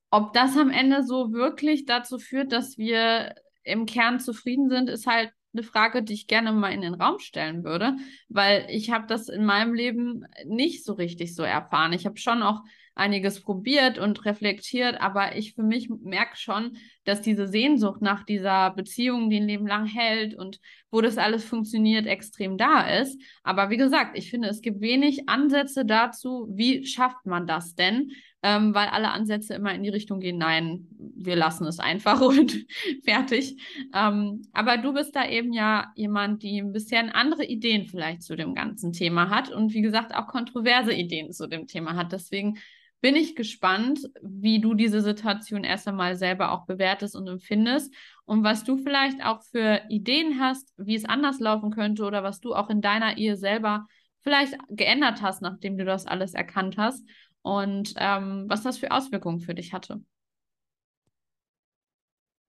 Ob 0.10 0.34
das 0.34 0.58
am 0.58 0.70
Ende 0.70 1.04
so 1.04 1.32
wirklich 1.32 1.86
dazu 1.86 2.20
führt, 2.20 2.52
dass 2.52 2.78
wir 2.78 3.36
im 3.64 3.86
Kern 3.86 4.20
zufrieden 4.20 4.70
sind, 4.70 4.90
ist 4.90 5.08
halt 5.08 5.32
eine 5.54 5.64
Frage, 5.64 6.04
die 6.04 6.14
ich 6.14 6.28
gerne 6.28 6.52
mal 6.52 6.72
in 6.72 6.82
den 6.82 6.94
Raum 6.94 7.20
stellen 7.20 7.64
würde, 7.64 7.96
weil 8.30 8.66
ich 8.70 8.92
habe 8.92 9.06
das 9.08 9.30
in 9.30 9.46
meinem 9.46 9.74
Leben 9.74 10.26
nicht 10.46 10.84
so 10.86 10.94
richtig 10.94 11.36
so 11.36 11.44
erfahren. 11.44 11.94
Ich 11.94 12.06
habe 12.06 12.18
schon 12.18 12.42
auch 12.42 12.62
einiges 12.94 13.42
probiert 13.42 13.98
und 13.98 14.26
reflektiert, 14.26 15.00
aber 15.00 15.36
ich 15.36 15.54
für 15.54 15.64
mich 15.64 15.90
merke 15.90 16.38
schon, 16.38 16.78
dass 17.06 17.22
diese 17.22 17.48
Sehnsucht 17.48 18.02
nach 18.02 18.24
dieser 18.24 18.72
Beziehung, 18.72 19.30
die 19.30 19.38
ein 19.38 19.48
Leben 19.48 19.66
lang 19.66 19.86
hält 19.86 20.36
und 20.36 20.60
wo 20.90 21.02
das 21.02 21.18
alles 21.18 21.44
funktioniert, 21.44 22.06
extrem 22.06 22.58
da 22.58 22.82
ist. 23.00 23.20
Aber 23.44 23.70
wie 23.70 23.78
gesagt, 23.78 24.18
ich 24.18 24.30
finde, 24.30 24.50
es 24.50 24.62
gibt 24.62 24.82
wenig 24.82 25.30
Ansätze 25.30 25.86
dazu, 25.86 26.48
wie 26.52 26.86
schafft 26.86 27.26
man 27.26 27.48
das 27.48 27.76
denn? 27.76 28.12
Ähm, 28.44 28.74
weil 28.74 28.88
alle 28.88 29.12
Ansätze 29.12 29.54
immer 29.54 29.74
in 29.76 29.84
die 29.84 29.90
Richtung 29.90 30.20
gehen, 30.20 30.40
nein, 30.40 30.88
wir 30.98 31.36
lassen 31.36 31.68
es 31.68 31.80
einfach 31.80 32.22
und 32.22 32.66
fertig. 33.04 33.56
Ähm, 33.94 34.42
aber 34.52 34.78
du 34.78 34.94
bist 34.94 35.16
da 35.16 35.28
eben 35.28 35.54
ja 35.54 35.92
jemand, 35.96 36.42
die 36.42 36.60
ein 36.60 36.72
bisschen 36.72 37.10
andere 37.10 37.46
Ideen 37.46 37.86
vielleicht 37.86 38.24
zu 38.24 38.36
dem 38.36 38.56
ganzen 38.56 38.94
Thema 38.94 39.30
hat 39.30 39.52
und 39.52 39.74
wie 39.74 39.82
gesagt 39.82 40.16
auch 40.16 40.26
kontroverse 40.26 40.94
Ideen 40.94 41.32
zu 41.32 41.48
dem 41.48 41.68
Thema 41.68 41.96
hat. 41.96 42.12
Deswegen 42.12 42.58
bin 43.02 43.16
ich 43.16 43.36
gespannt, 43.36 44.10
wie 44.22 44.60
du 44.60 44.76
diese 44.76 45.02
Situation 45.02 45.64
erst 45.64 45.88
einmal 45.88 46.16
selber 46.16 46.52
auch 46.52 46.66
bewertest 46.66 47.16
und 47.16 47.28
empfindest 47.28 47.94
und 48.26 48.44
was 48.44 48.64
du 48.64 48.78
vielleicht 48.78 49.24
auch 49.24 49.42
für 49.44 49.82
Ideen 49.90 50.40
hast, 50.40 50.74
wie 50.78 50.96
es 50.96 51.06
anders 51.06 51.40
laufen 51.40 51.72
könnte 51.72 52.04
oder 52.04 52.24
was 52.24 52.40
du 52.40 52.54
auch 52.54 52.70
in 52.70 52.82
deiner 52.82 53.18
Ehe 53.18 53.38
selber 53.38 53.88
vielleicht 54.22 54.56
geändert 54.70 55.24
hast, 55.24 55.42
nachdem 55.42 55.78
du 55.78 55.86
das 55.86 56.06
alles 56.06 56.36
erkannt 56.36 56.78
hast 56.78 57.04
und 57.42 57.94
ähm, 57.98 58.46
was 58.48 58.64
das 58.64 58.78
für 58.78 58.92
Auswirkungen 58.92 59.40
für 59.40 59.56
dich 59.56 59.74
hatte. 59.74 60.02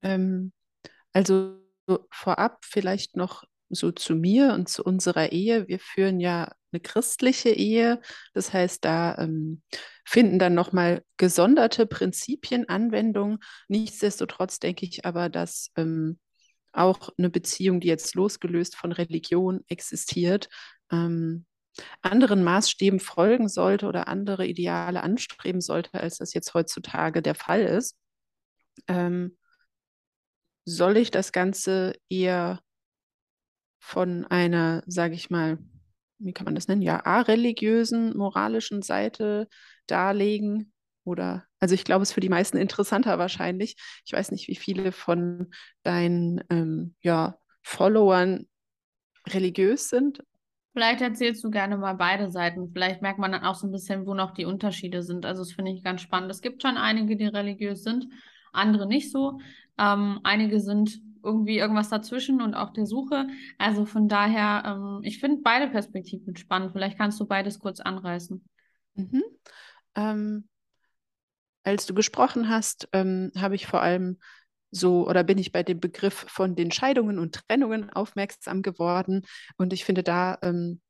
Ähm, 0.03 0.53
also 1.13 1.59
vorab 2.11 2.65
vielleicht 2.65 3.17
noch 3.17 3.45
so 3.69 3.91
zu 3.91 4.15
mir 4.15 4.53
und 4.53 4.69
zu 4.69 4.85
unserer 4.85 5.33
Ehe. 5.33 5.67
Wir 5.69 5.79
führen 5.79 6.21
ja 6.21 6.53
eine 6.73 6.81
christliche 6.81 7.51
Ehe. 7.51 8.01
Das 8.35 8.53
heißt, 8.53 8.85
da 8.85 9.17
ähm, 9.19 9.63
finden 10.05 10.39
dann 10.39 10.55
nochmal 10.55 11.03
gesonderte 11.17 11.87
Prinzipien 11.87 12.69
Anwendung. 12.69 13.39
Nichtsdestotrotz 13.69 14.59
denke 14.59 14.85
ich 14.87 15.05
aber, 15.05 15.29
dass 15.29 15.71
ähm, 15.77 16.19
auch 16.73 17.11
eine 17.19 17.31
Beziehung, 17.31 17.81
die 17.81 17.89
jetzt 17.89 18.15
losgelöst 18.15 18.77
von 18.77 18.93
Religion 18.93 19.63
existiert, 19.69 20.49
ähm, 20.91 21.47
anderen 22.03 22.45
Maßstäben 22.45 23.01
folgen 23.01 23.49
sollte 23.49 23.87
oder 23.87 24.09
andere 24.09 24.47
Ideale 24.47 25.03
anstreben 25.03 25.61
sollte, 25.61 25.95
als 25.95 26.19
das 26.19 26.35
jetzt 26.35 26.55
heutzutage 26.55 27.23
der 27.23 27.35
Fall 27.35 27.63
ist. 27.63 27.97
Ähm, 28.89 29.37
soll 30.65 30.97
ich 30.97 31.11
das 31.11 31.33
Ganze 31.33 31.95
eher 32.09 32.61
von 33.81 34.25
einer, 34.27 34.83
sage 34.87 35.15
ich 35.15 35.29
mal, 35.31 35.59
wie 36.19 36.33
kann 36.33 36.45
man 36.45 36.55
das 36.55 36.69
nennen, 36.69 36.83
ja, 36.83 37.05
areligiösen, 37.05 38.17
moralischen 38.17 38.83
Seite 38.83 39.49
darlegen. 39.87 40.73
Oder, 41.05 41.47
also 41.59 41.75
ich 41.75 41.85
glaube, 41.85 42.03
es 42.03 42.11
ist 42.11 42.15
für 42.15 42.21
die 42.21 42.29
meisten 42.29 42.57
interessanter 42.57 43.19
wahrscheinlich. 43.19 43.77
Ich 44.07 44.13
weiß 44.13 44.31
nicht, 44.31 44.47
wie 44.47 44.55
viele 44.55 44.93
von 44.93 45.53
deinen 45.83 46.43
ähm, 46.49 46.95
ja, 47.03 47.39
Followern 47.63 48.47
religiös 49.29 49.89
sind. 49.89 50.23
Vielleicht 50.73 51.03
erzählst 51.03 51.45
du 51.45 51.51
gerne 51.51 51.77
mal 51.77 51.95
beide 51.95 52.31
Seiten. 52.31 52.71
Vielleicht 52.73 53.03
merkt 53.03 53.19
man 53.19 53.33
dann 53.33 53.45
auch 53.45 53.55
so 53.55 53.67
ein 53.67 53.73
bisschen, 53.73 54.07
wo 54.07 54.15
noch 54.15 54.33
die 54.33 54.47
Unterschiede 54.47 55.03
sind. 55.03 55.27
Also 55.27 55.43
das 55.43 55.53
finde 55.53 55.73
ich 55.73 55.83
ganz 55.83 56.01
spannend. 56.01 56.31
Es 56.31 56.41
gibt 56.41 56.63
schon 56.63 56.79
einige, 56.79 57.17
die 57.17 57.27
religiös 57.27 57.83
sind, 57.83 58.09
andere 58.53 58.87
nicht 58.87 59.11
so. 59.11 59.39
Ähm, 59.79 60.21
einige 60.23 60.61
sind 60.61 61.01
irgendwie 61.23 61.59
irgendwas 61.59 61.91
dazwischen 61.91 62.41
und 62.41 62.55
auf 62.55 62.73
der 62.73 62.87
Suche. 62.87 63.27
Also 63.59 63.85
von 63.85 64.09
daher, 64.09 64.63
ähm, 64.67 65.01
ich 65.03 65.21
finde 65.21 65.43
beide 65.43 65.69
Perspektiven 65.69 66.37
spannend. 66.37 66.73
Vielleicht 66.73 66.99
kannst 66.99 67.21
du 67.21 67.27
beides 67.27 67.59
kurz 67.59 67.81
anreißen. 67.81 68.43
Mhm. 68.95 69.23
Ähm, 69.95 70.49
als 71.65 71.87
du 71.87 71.95
gesprochen 71.95 72.49
hast, 72.49 72.89
ähm, 72.93 73.31
habe 73.37 73.55
ich 73.55 73.67
vor 73.67 73.83
allem 73.83 74.19
so 74.73 75.07
oder 75.07 75.23
bin 75.23 75.39
ich 75.39 75.53
bei 75.53 75.63
dem 75.63 75.79
Begriff 75.79 76.25
von 76.29 76.57
den 76.57 76.73
Scheidungen 76.73 77.19
und 77.19 77.35
Trennungen 77.35 77.91
aufmerksam 77.91 78.63
geworden. 78.63 79.25
Und 79.57 79.73
ich 79.73 79.85
finde, 79.85 80.03
da 80.03 80.39
ähm, 80.43 80.81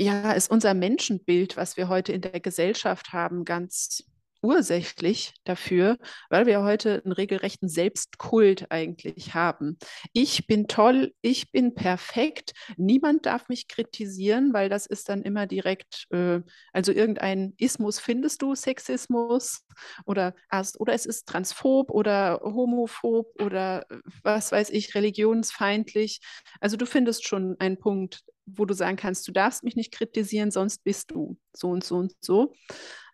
ja, 0.00 0.32
ist 0.32 0.50
unser 0.50 0.72
Menschenbild, 0.74 1.56
was 1.56 1.76
wir 1.76 1.88
heute 1.88 2.12
in 2.12 2.22
der 2.22 2.40
Gesellschaft 2.40 3.12
haben, 3.12 3.44
ganz 3.44 4.04
ursächlich 4.42 5.34
dafür, 5.44 5.98
weil 6.28 6.46
wir 6.46 6.62
heute 6.62 7.02
einen 7.04 7.12
regelrechten 7.12 7.68
Selbstkult 7.68 8.70
eigentlich 8.70 9.34
haben. 9.34 9.78
Ich 10.12 10.46
bin 10.46 10.66
toll, 10.66 11.12
ich 11.20 11.52
bin 11.52 11.74
perfekt, 11.74 12.52
niemand 12.76 13.26
darf 13.26 13.48
mich 13.48 13.68
kritisieren, 13.68 14.52
weil 14.52 14.68
das 14.68 14.86
ist 14.86 15.08
dann 15.08 15.22
immer 15.22 15.46
direkt, 15.46 16.06
äh, 16.10 16.40
also 16.72 16.92
irgendein 16.92 17.54
Ismus 17.58 17.98
findest 18.00 18.42
du, 18.42 18.54
Sexismus 18.54 19.64
oder, 20.06 20.34
oder 20.78 20.94
es 20.94 21.06
ist 21.06 21.26
transphob 21.26 21.90
oder 21.90 22.40
homophob 22.42 23.40
oder 23.40 23.86
was 24.22 24.52
weiß 24.52 24.70
ich, 24.70 24.94
religionsfeindlich. 24.94 26.20
Also 26.60 26.76
du 26.76 26.86
findest 26.86 27.26
schon 27.26 27.56
einen 27.58 27.78
Punkt, 27.78 28.22
wo 28.46 28.64
du 28.64 28.74
sagen 28.74 28.96
kannst, 28.96 29.26
du 29.28 29.32
darfst 29.32 29.64
mich 29.64 29.76
nicht 29.76 29.92
kritisieren, 29.92 30.50
sonst 30.50 30.82
bist 30.84 31.10
du 31.10 31.38
so 31.52 31.68
und 31.68 31.84
so 31.84 31.96
und 31.96 32.12
so. 32.20 32.54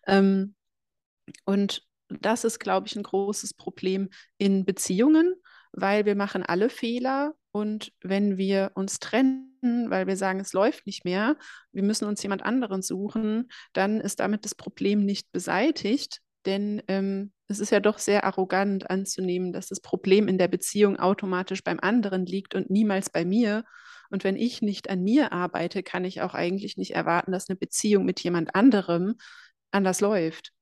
Ähm, 0.06 0.54
und 1.44 1.86
das 2.08 2.44
ist, 2.44 2.58
glaube 2.58 2.86
ich, 2.86 2.96
ein 2.96 3.02
großes 3.02 3.54
Problem 3.54 4.08
in 4.38 4.64
Beziehungen, 4.64 5.34
weil 5.72 6.06
wir 6.06 6.14
machen 6.14 6.44
alle 6.44 6.70
Fehler 6.70 7.34
und 7.52 7.92
wenn 8.02 8.38
wir 8.38 8.72
uns 8.74 8.98
trennen, 8.98 9.90
weil 9.90 10.06
wir 10.06 10.16
sagen, 10.16 10.40
es 10.40 10.52
läuft 10.52 10.86
nicht 10.86 11.04
mehr, 11.04 11.36
wir 11.72 11.82
müssen 11.82 12.06
uns 12.06 12.22
jemand 12.22 12.44
anderen 12.44 12.82
suchen, 12.82 13.48
dann 13.72 14.00
ist 14.00 14.20
damit 14.20 14.44
das 14.44 14.54
Problem 14.54 15.04
nicht 15.04 15.32
beseitigt, 15.32 16.20
denn 16.44 16.82
ähm, 16.88 17.32
es 17.48 17.60
ist 17.60 17.70
ja 17.70 17.80
doch 17.80 17.98
sehr 17.98 18.24
arrogant 18.24 18.88
anzunehmen, 18.90 19.52
dass 19.52 19.68
das 19.68 19.80
Problem 19.80 20.28
in 20.28 20.38
der 20.38 20.48
Beziehung 20.48 20.98
automatisch 20.98 21.62
beim 21.62 21.80
anderen 21.80 22.26
liegt 22.26 22.54
und 22.54 22.70
niemals 22.70 23.10
bei 23.10 23.24
mir. 23.24 23.64
Und 24.10 24.22
wenn 24.22 24.36
ich 24.36 24.62
nicht 24.62 24.88
an 24.88 25.02
mir 25.02 25.32
arbeite, 25.32 25.82
kann 25.82 26.04
ich 26.04 26.22
auch 26.22 26.34
eigentlich 26.34 26.76
nicht 26.76 26.94
erwarten, 26.94 27.32
dass 27.32 27.48
eine 27.48 27.56
Beziehung 27.56 28.04
mit 28.04 28.20
jemand 28.20 28.54
anderem 28.54 29.16
anders 29.72 30.00
läuft 30.00 30.52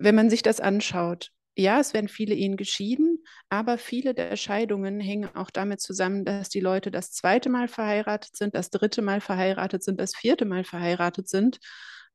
wenn 0.00 0.14
man 0.14 0.30
sich 0.30 0.42
das 0.42 0.60
anschaut, 0.60 1.30
ja, 1.56 1.78
es 1.80 1.92
werden 1.92 2.08
viele 2.08 2.34
Ehen 2.34 2.56
geschieden, 2.56 3.22
aber 3.50 3.76
viele 3.76 4.14
der 4.14 4.36
Scheidungen 4.36 4.98
hängen 5.00 5.34
auch 5.34 5.50
damit 5.50 5.80
zusammen, 5.80 6.24
dass 6.24 6.48
die 6.48 6.60
Leute 6.60 6.90
das 6.90 7.12
zweite 7.12 7.50
Mal 7.50 7.68
verheiratet 7.68 8.36
sind, 8.36 8.54
das 8.54 8.70
dritte 8.70 9.02
Mal 9.02 9.20
verheiratet 9.20 9.82
sind, 9.82 10.00
das 10.00 10.14
vierte 10.16 10.46
Mal 10.46 10.64
verheiratet 10.64 11.28
sind. 11.28 11.58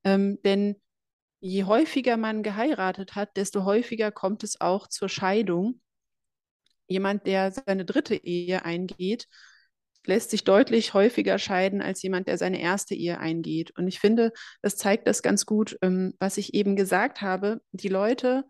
Ähm, 0.04 0.40
denn 0.44 0.82
je 1.42 1.66
häufiger 1.66 2.18
man 2.18 2.44
geheiratet 2.44 3.16
hat, 3.16 3.38
desto 3.38 3.66
häufiger 3.66 4.12
kommt 4.12 4.44
es 4.44 4.62
auch 4.62 4.88
zur 4.88 5.10
Scheidung. 5.10 5.82
Jemand, 6.88 7.28
der 7.28 7.52
seine 7.52 7.86
dritte 7.86 8.16
Ehe 8.16 8.66
eingeht, 8.66 9.28
lässt 10.08 10.32
sich 10.32 10.44
deutlich 10.44 10.94
häufiger 10.94 11.40
scheiden 11.40 11.82
als 11.82 12.02
jemand, 12.02 12.28
der 12.28 12.38
seine 12.38 12.62
erste 12.62 12.96
Ehe 12.96 13.20
eingeht. 13.20 13.72
Und 13.78 13.88
ich 13.88 14.00
finde, 14.00 14.32
das 14.62 14.78
zeigt 14.78 15.08
das 15.08 15.22
ganz 15.22 15.46
gut, 15.46 15.78
ähm, 15.82 16.14
was 16.20 16.38
ich 16.38 16.54
eben 16.54 16.76
gesagt 16.76 17.22
habe. 17.22 17.62
Die 17.72 17.90
Leute 17.90 18.46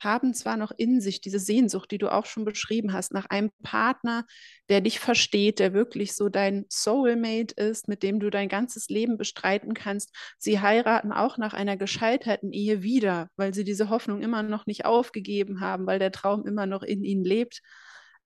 haben 0.00 0.34
zwar 0.34 0.56
noch 0.56 0.70
in 0.76 1.00
sich 1.00 1.20
diese 1.20 1.38
Sehnsucht, 1.38 1.90
die 1.90 1.98
du 1.98 2.12
auch 2.12 2.26
schon 2.26 2.44
beschrieben 2.44 2.92
hast, 2.92 3.12
nach 3.12 3.26
einem 3.26 3.50
Partner, 3.62 4.24
der 4.68 4.80
dich 4.80 5.00
versteht, 5.00 5.58
der 5.58 5.72
wirklich 5.72 6.14
so 6.14 6.28
dein 6.28 6.66
Soulmate 6.68 7.54
ist, 7.56 7.88
mit 7.88 8.02
dem 8.02 8.20
du 8.20 8.30
dein 8.30 8.48
ganzes 8.48 8.88
Leben 8.88 9.18
bestreiten 9.18 9.74
kannst. 9.74 10.14
Sie 10.38 10.60
heiraten 10.60 11.12
auch 11.12 11.38
nach 11.38 11.54
einer 11.54 11.76
gescheiterten 11.76 12.52
Ehe 12.52 12.82
wieder, 12.82 13.28
weil 13.36 13.54
sie 13.54 13.64
diese 13.64 13.88
Hoffnung 13.88 14.22
immer 14.22 14.42
noch 14.42 14.66
nicht 14.66 14.84
aufgegeben 14.84 15.60
haben, 15.60 15.86
weil 15.86 15.98
der 15.98 16.12
Traum 16.12 16.46
immer 16.46 16.66
noch 16.66 16.82
in 16.82 17.02
ihnen 17.02 17.24
lebt. 17.24 17.60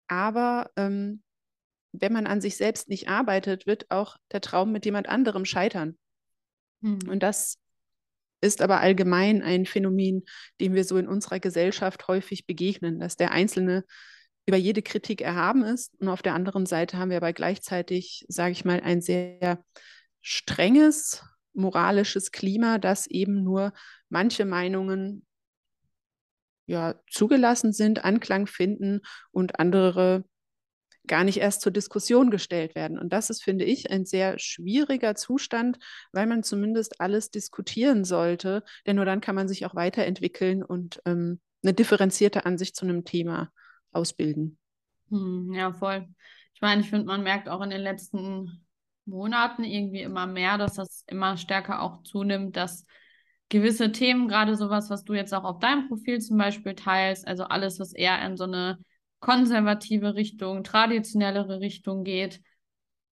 Aber 0.08 0.70
ähm, 0.76 1.22
wenn 1.92 2.12
man 2.12 2.26
an 2.26 2.40
sich 2.40 2.56
selbst 2.56 2.88
nicht 2.88 3.08
arbeitet, 3.08 3.66
wird 3.66 3.90
auch 3.90 4.16
der 4.32 4.40
Traum 4.40 4.72
mit 4.72 4.84
jemand 4.84 5.08
anderem 5.08 5.44
scheitern. 5.44 5.98
Mhm. 6.80 7.00
Und 7.08 7.22
das 7.22 7.58
ist 8.40 8.60
aber 8.60 8.80
allgemein 8.80 9.42
ein 9.42 9.66
Phänomen, 9.66 10.24
dem 10.60 10.74
wir 10.74 10.84
so 10.84 10.96
in 10.96 11.06
unserer 11.06 11.38
Gesellschaft 11.38 12.08
häufig 12.08 12.46
begegnen, 12.46 12.98
dass 12.98 13.16
der 13.16 13.30
Einzelne 13.30 13.84
über 14.46 14.56
jede 14.56 14.82
Kritik 14.82 15.20
erhaben 15.20 15.62
ist. 15.62 15.94
Und 16.00 16.08
auf 16.08 16.22
der 16.22 16.34
anderen 16.34 16.66
Seite 16.66 16.98
haben 16.98 17.10
wir 17.10 17.18
aber 17.18 17.32
gleichzeitig, 17.32 18.24
sage 18.28 18.52
ich 18.52 18.64
mal, 18.64 18.80
ein 18.80 19.00
sehr 19.00 19.62
strenges 20.20 21.24
moralisches 21.54 22.32
Klima, 22.32 22.78
das 22.78 23.06
eben 23.06 23.44
nur 23.44 23.72
manche 24.08 24.44
Meinungen 24.44 25.24
ja, 26.66 26.94
zugelassen 27.10 27.72
sind, 27.72 28.04
Anklang 28.04 28.46
finden 28.46 29.00
und 29.30 29.60
andere 29.60 30.24
gar 31.06 31.24
nicht 31.24 31.38
erst 31.38 31.60
zur 31.62 31.72
Diskussion 31.72 32.30
gestellt 32.30 32.74
werden. 32.74 32.98
Und 32.98 33.12
das 33.12 33.30
ist, 33.30 33.42
finde 33.42 33.64
ich, 33.64 33.90
ein 33.90 34.04
sehr 34.04 34.38
schwieriger 34.38 35.14
Zustand, 35.14 35.78
weil 36.12 36.26
man 36.26 36.42
zumindest 36.42 37.00
alles 37.00 37.30
diskutieren 37.30 38.04
sollte, 38.04 38.62
denn 38.86 38.96
nur 38.96 39.04
dann 39.04 39.20
kann 39.20 39.34
man 39.34 39.48
sich 39.48 39.66
auch 39.66 39.74
weiterentwickeln 39.74 40.62
und 40.62 41.02
ähm, 41.04 41.40
eine 41.62 41.74
differenzierte 41.74 42.46
Ansicht 42.46 42.76
zu 42.76 42.84
einem 42.84 43.04
Thema 43.04 43.52
ausbilden. 43.92 44.58
Hm, 45.10 45.52
ja, 45.54 45.72
voll. 45.72 46.06
Ich 46.54 46.60
meine, 46.60 46.80
ich 46.80 46.90
finde, 46.90 47.06
man 47.06 47.22
merkt 47.22 47.48
auch 47.48 47.60
in 47.62 47.70
den 47.70 47.80
letzten 47.80 48.64
Monaten 49.04 49.64
irgendwie 49.64 50.02
immer 50.02 50.26
mehr, 50.26 50.58
dass 50.58 50.74
das 50.74 51.04
immer 51.08 51.36
stärker 51.36 51.82
auch 51.82 52.02
zunimmt, 52.02 52.56
dass 52.56 52.86
gewisse 53.48 53.92
Themen, 53.92 54.28
gerade 54.28 54.56
sowas, 54.56 54.88
was 54.88 55.04
du 55.04 55.12
jetzt 55.12 55.34
auch 55.34 55.44
auf 55.44 55.58
deinem 55.58 55.88
Profil 55.88 56.20
zum 56.20 56.38
Beispiel 56.38 56.74
teilst, 56.74 57.26
also 57.26 57.44
alles, 57.44 57.78
was 57.80 57.92
eher 57.92 58.24
in 58.24 58.36
so 58.36 58.44
eine 58.44 58.78
konservative 59.22 60.16
Richtung, 60.16 60.64
traditionellere 60.64 61.60
Richtung 61.60 62.02
geht, 62.02 62.42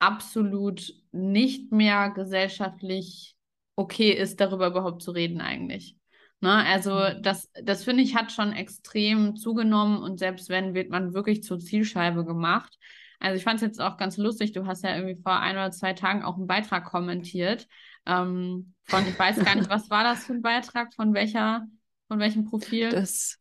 absolut 0.00 0.92
nicht 1.12 1.70
mehr 1.70 2.10
gesellschaftlich 2.10 3.36
okay 3.76 4.10
ist, 4.10 4.40
darüber 4.40 4.66
überhaupt 4.66 5.02
zu 5.02 5.12
reden 5.12 5.40
eigentlich. 5.40 5.96
Ne? 6.40 6.52
Also 6.52 6.94
mhm. 6.94 7.22
das, 7.22 7.48
das 7.62 7.84
finde 7.84 8.02
ich, 8.02 8.16
hat 8.16 8.32
schon 8.32 8.52
extrem 8.52 9.36
zugenommen 9.36 10.02
und 10.02 10.18
selbst 10.18 10.48
wenn, 10.48 10.74
wird 10.74 10.90
man 10.90 11.14
wirklich 11.14 11.44
zur 11.44 11.60
Zielscheibe 11.60 12.24
gemacht. 12.24 12.76
Also 13.20 13.36
ich 13.36 13.44
fand 13.44 13.56
es 13.56 13.62
jetzt 13.62 13.80
auch 13.80 13.96
ganz 13.96 14.16
lustig, 14.16 14.50
du 14.50 14.66
hast 14.66 14.82
ja 14.82 14.96
irgendwie 14.96 15.22
vor 15.22 15.38
ein 15.38 15.54
oder 15.54 15.70
zwei 15.70 15.92
Tagen 15.92 16.24
auch 16.24 16.36
einen 16.36 16.48
Beitrag 16.48 16.86
kommentiert. 16.86 17.68
Ähm, 18.04 18.74
von, 18.84 19.06
ich 19.06 19.16
weiß 19.16 19.44
gar 19.44 19.54
nicht, 19.54 19.70
was 19.70 19.90
war 19.90 20.02
das 20.02 20.24
für 20.24 20.32
ein 20.32 20.42
Beitrag, 20.42 20.92
von 20.92 21.14
welcher, 21.14 21.68
von 22.08 22.18
welchem 22.18 22.46
Profil? 22.46 22.88
Das, 22.90 23.39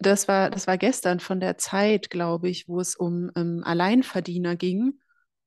das 0.00 0.28
war, 0.28 0.50
das 0.50 0.66
war 0.66 0.78
gestern 0.78 1.20
von 1.20 1.40
der 1.40 1.58
Zeit, 1.58 2.10
glaube 2.10 2.48
ich, 2.48 2.68
wo 2.68 2.80
es 2.80 2.96
um 2.96 3.30
ähm, 3.36 3.62
Alleinverdiener 3.64 4.56
ging. 4.56 4.98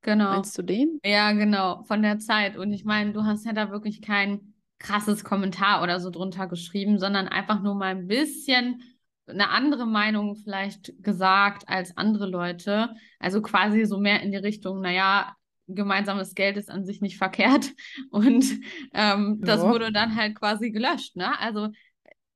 Genau. 0.02 0.32
Meinst 0.32 0.56
du 0.56 0.62
den? 0.62 1.00
Ja, 1.04 1.32
genau, 1.32 1.82
von 1.84 2.02
der 2.02 2.18
Zeit. 2.18 2.56
Und 2.56 2.72
ich 2.72 2.84
meine, 2.84 3.12
du 3.12 3.24
hast 3.24 3.46
ja 3.46 3.52
da 3.52 3.70
wirklich 3.70 4.02
kein 4.02 4.54
krasses 4.78 5.24
Kommentar 5.24 5.82
oder 5.82 5.98
so 5.98 6.10
drunter 6.10 6.46
geschrieben, 6.46 6.98
sondern 6.98 7.26
einfach 7.26 7.62
nur 7.62 7.74
mal 7.74 7.92
ein 7.92 8.06
bisschen 8.06 8.82
eine 9.26 9.48
andere 9.48 9.86
Meinung 9.86 10.36
vielleicht 10.36 11.02
gesagt 11.02 11.68
als 11.68 11.96
andere 11.96 12.26
Leute. 12.26 12.90
Also 13.18 13.40
quasi 13.40 13.86
so 13.86 13.98
mehr 13.98 14.20
in 14.20 14.30
die 14.30 14.36
Richtung, 14.36 14.80
naja, 14.80 15.34
gemeinsames 15.66 16.34
Geld 16.34 16.58
ist 16.58 16.70
an 16.70 16.84
sich 16.84 17.00
nicht 17.00 17.16
verkehrt. 17.16 17.72
Und 18.10 18.44
ähm, 18.92 19.40
ja. 19.40 19.46
das 19.46 19.62
wurde 19.62 19.90
dann 19.90 20.16
halt 20.16 20.38
quasi 20.38 20.70
gelöscht. 20.70 21.16
Ne? 21.16 21.38
Also 21.40 21.70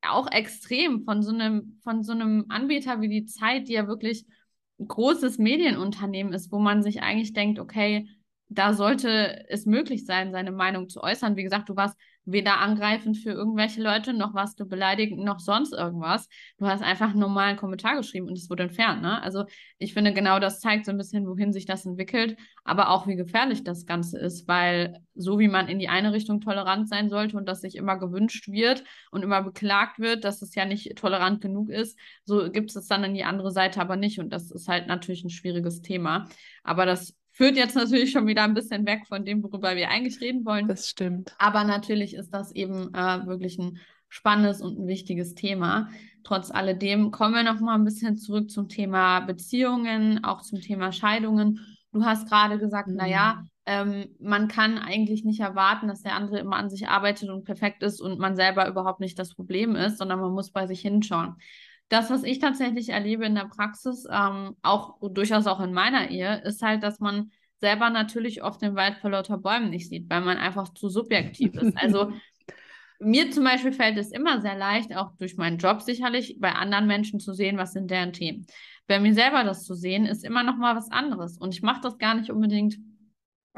auch 0.02 0.30
extrem 0.30 1.04
von 1.04 1.22
so 1.22 1.32
einem, 1.32 1.78
von 1.82 2.02
so 2.02 2.12
einem 2.12 2.46
Anbieter 2.48 3.00
wie 3.00 3.08
die 3.08 3.26
Zeit, 3.26 3.68
die 3.68 3.74
ja 3.74 3.86
wirklich 3.88 4.26
ein 4.78 4.88
großes 4.88 5.38
Medienunternehmen 5.38 6.32
ist, 6.32 6.52
wo 6.52 6.58
man 6.58 6.82
sich 6.82 7.02
eigentlich 7.02 7.32
denkt, 7.32 7.58
okay, 7.58 8.08
da 8.48 8.72
sollte 8.72 9.44
es 9.48 9.66
möglich 9.66 10.06
sein, 10.06 10.32
seine 10.32 10.52
Meinung 10.52 10.88
zu 10.88 11.02
äußern. 11.02 11.36
Wie 11.36 11.42
gesagt, 11.42 11.68
du 11.68 11.76
warst 11.76 11.98
weder 12.30 12.58
angreifend 12.58 13.16
für 13.16 13.30
irgendwelche 13.30 13.82
Leute, 13.82 14.12
noch 14.12 14.34
warst 14.34 14.60
du 14.60 14.66
beleidigend, 14.66 15.24
noch 15.24 15.40
sonst 15.40 15.72
irgendwas. 15.72 16.28
Du 16.58 16.66
hast 16.66 16.82
einfach 16.82 17.10
einen 17.10 17.20
normalen 17.20 17.56
Kommentar 17.56 17.96
geschrieben 17.96 18.28
und 18.28 18.36
es 18.36 18.50
wurde 18.50 18.64
entfernt. 18.64 19.00
Ne? 19.00 19.22
Also 19.22 19.44
ich 19.78 19.94
finde, 19.94 20.12
genau 20.12 20.38
das 20.38 20.60
zeigt 20.60 20.84
so 20.84 20.90
ein 20.90 20.98
bisschen, 20.98 21.26
wohin 21.26 21.52
sich 21.52 21.64
das 21.64 21.86
entwickelt, 21.86 22.36
aber 22.64 22.90
auch 22.90 23.06
wie 23.06 23.16
gefährlich 23.16 23.64
das 23.64 23.86
Ganze 23.86 24.18
ist, 24.18 24.46
weil 24.46 25.00
so 25.14 25.38
wie 25.38 25.48
man 25.48 25.68
in 25.68 25.78
die 25.78 25.88
eine 25.88 26.12
Richtung 26.12 26.40
tolerant 26.42 26.88
sein 26.88 27.08
sollte 27.08 27.36
und 27.36 27.48
das 27.48 27.62
sich 27.62 27.76
immer 27.76 27.96
gewünscht 27.96 28.48
wird 28.48 28.84
und 29.10 29.22
immer 29.22 29.42
beklagt 29.42 29.98
wird, 29.98 30.24
dass 30.24 30.42
es 30.42 30.54
ja 30.54 30.66
nicht 30.66 30.96
tolerant 30.96 31.40
genug 31.40 31.70
ist, 31.70 31.98
so 32.24 32.50
gibt 32.50 32.76
es 32.76 32.86
dann 32.86 33.04
in 33.04 33.14
die 33.14 33.24
andere 33.24 33.50
Seite 33.50 33.80
aber 33.80 33.96
nicht 33.96 34.20
und 34.20 34.30
das 34.30 34.50
ist 34.50 34.68
halt 34.68 34.86
natürlich 34.86 35.24
ein 35.24 35.30
schwieriges 35.30 35.80
Thema. 35.80 36.28
Aber 36.62 36.84
das 36.84 37.16
führt 37.38 37.56
jetzt 37.56 37.76
natürlich 37.76 38.10
schon 38.10 38.26
wieder 38.26 38.42
ein 38.42 38.52
bisschen 38.52 38.84
weg 38.84 39.06
von 39.06 39.24
dem, 39.24 39.44
worüber 39.44 39.76
wir 39.76 39.90
eigentlich 39.90 40.20
reden 40.20 40.44
wollen. 40.44 40.66
Das 40.66 40.88
stimmt. 40.88 41.32
Aber 41.38 41.62
natürlich 41.62 42.14
ist 42.14 42.30
das 42.30 42.50
eben 42.50 42.92
äh, 42.94 43.26
wirklich 43.26 43.56
ein 43.58 43.78
spannendes 44.08 44.60
und 44.60 44.76
ein 44.76 44.88
wichtiges 44.88 45.36
Thema. 45.36 45.88
Trotz 46.24 46.50
alledem 46.50 47.12
kommen 47.12 47.34
wir 47.34 47.44
noch 47.44 47.60
mal 47.60 47.76
ein 47.76 47.84
bisschen 47.84 48.16
zurück 48.16 48.50
zum 48.50 48.68
Thema 48.68 49.20
Beziehungen, 49.20 50.24
auch 50.24 50.42
zum 50.42 50.60
Thema 50.60 50.90
Scheidungen. 50.90 51.60
Du 51.92 52.04
hast 52.04 52.28
gerade 52.28 52.58
gesagt, 52.58 52.88
mhm. 52.88 52.96
naja, 52.96 53.44
ähm, 53.66 54.08
man 54.18 54.48
kann 54.48 54.76
eigentlich 54.76 55.24
nicht 55.24 55.38
erwarten, 55.38 55.86
dass 55.86 56.02
der 56.02 56.16
andere 56.16 56.40
immer 56.40 56.56
an 56.56 56.70
sich 56.70 56.88
arbeitet 56.88 57.28
und 57.30 57.44
perfekt 57.44 57.84
ist 57.84 58.00
und 58.00 58.18
man 58.18 58.34
selber 58.34 58.66
überhaupt 58.66 58.98
nicht 58.98 59.16
das 59.16 59.36
Problem 59.36 59.76
ist, 59.76 59.98
sondern 59.98 60.18
man 60.18 60.32
muss 60.32 60.50
bei 60.50 60.66
sich 60.66 60.80
hinschauen. 60.80 61.36
Das, 61.88 62.10
was 62.10 62.22
ich 62.22 62.38
tatsächlich 62.38 62.90
erlebe 62.90 63.24
in 63.24 63.34
der 63.34 63.46
Praxis, 63.46 64.06
ähm, 64.10 64.56
auch 64.62 64.96
durchaus 65.00 65.46
auch 65.46 65.60
in 65.60 65.72
meiner 65.72 66.10
Ehe, 66.10 66.42
ist 66.44 66.62
halt, 66.62 66.82
dass 66.82 67.00
man 67.00 67.30
selber 67.60 67.90
natürlich 67.90 68.42
oft 68.42 68.62
den 68.62 68.74
Wald 68.74 68.98
vor 68.98 69.10
lauter 69.10 69.38
Bäumen 69.38 69.70
nicht 69.70 69.88
sieht, 69.88 70.08
weil 70.10 70.20
man 70.20 70.36
einfach 70.36 70.72
zu 70.74 70.88
subjektiv 70.88 71.54
ist. 71.54 71.76
Also 71.80 72.12
mir 73.00 73.30
zum 73.30 73.44
Beispiel 73.44 73.72
fällt 73.72 73.96
es 73.96 74.10
immer 74.10 74.40
sehr 74.40 74.56
leicht, 74.56 74.94
auch 74.94 75.12
durch 75.18 75.36
meinen 75.36 75.58
Job 75.58 75.82
sicherlich, 75.82 76.36
bei 76.40 76.52
anderen 76.52 76.86
Menschen 76.86 77.20
zu 77.20 77.32
sehen, 77.32 77.56
was 77.56 77.72
sind 77.72 77.90
deren 77.90 78.12
Themen. 78.12 78.46
Bei 78.86 78.98
mir 78.98 79.14
selber 79.14 79.44
das 79.44 79.64
zu 79.64 79.74
sehen, 79.74 80.04
ist 80.04 80.24
immer 80.24 80.42
noch 80.42 80.56
mal 80.56 80.74
was 80.74 80.90
anderes. 80.90 81.38
Und 81.38 81.54
ich 81.54 81.62
mache 81.62 81.80
das 81.80 81.98
gar 81.98 82.14
nicht 82.14 82.30
unbedingt 82.30 82.76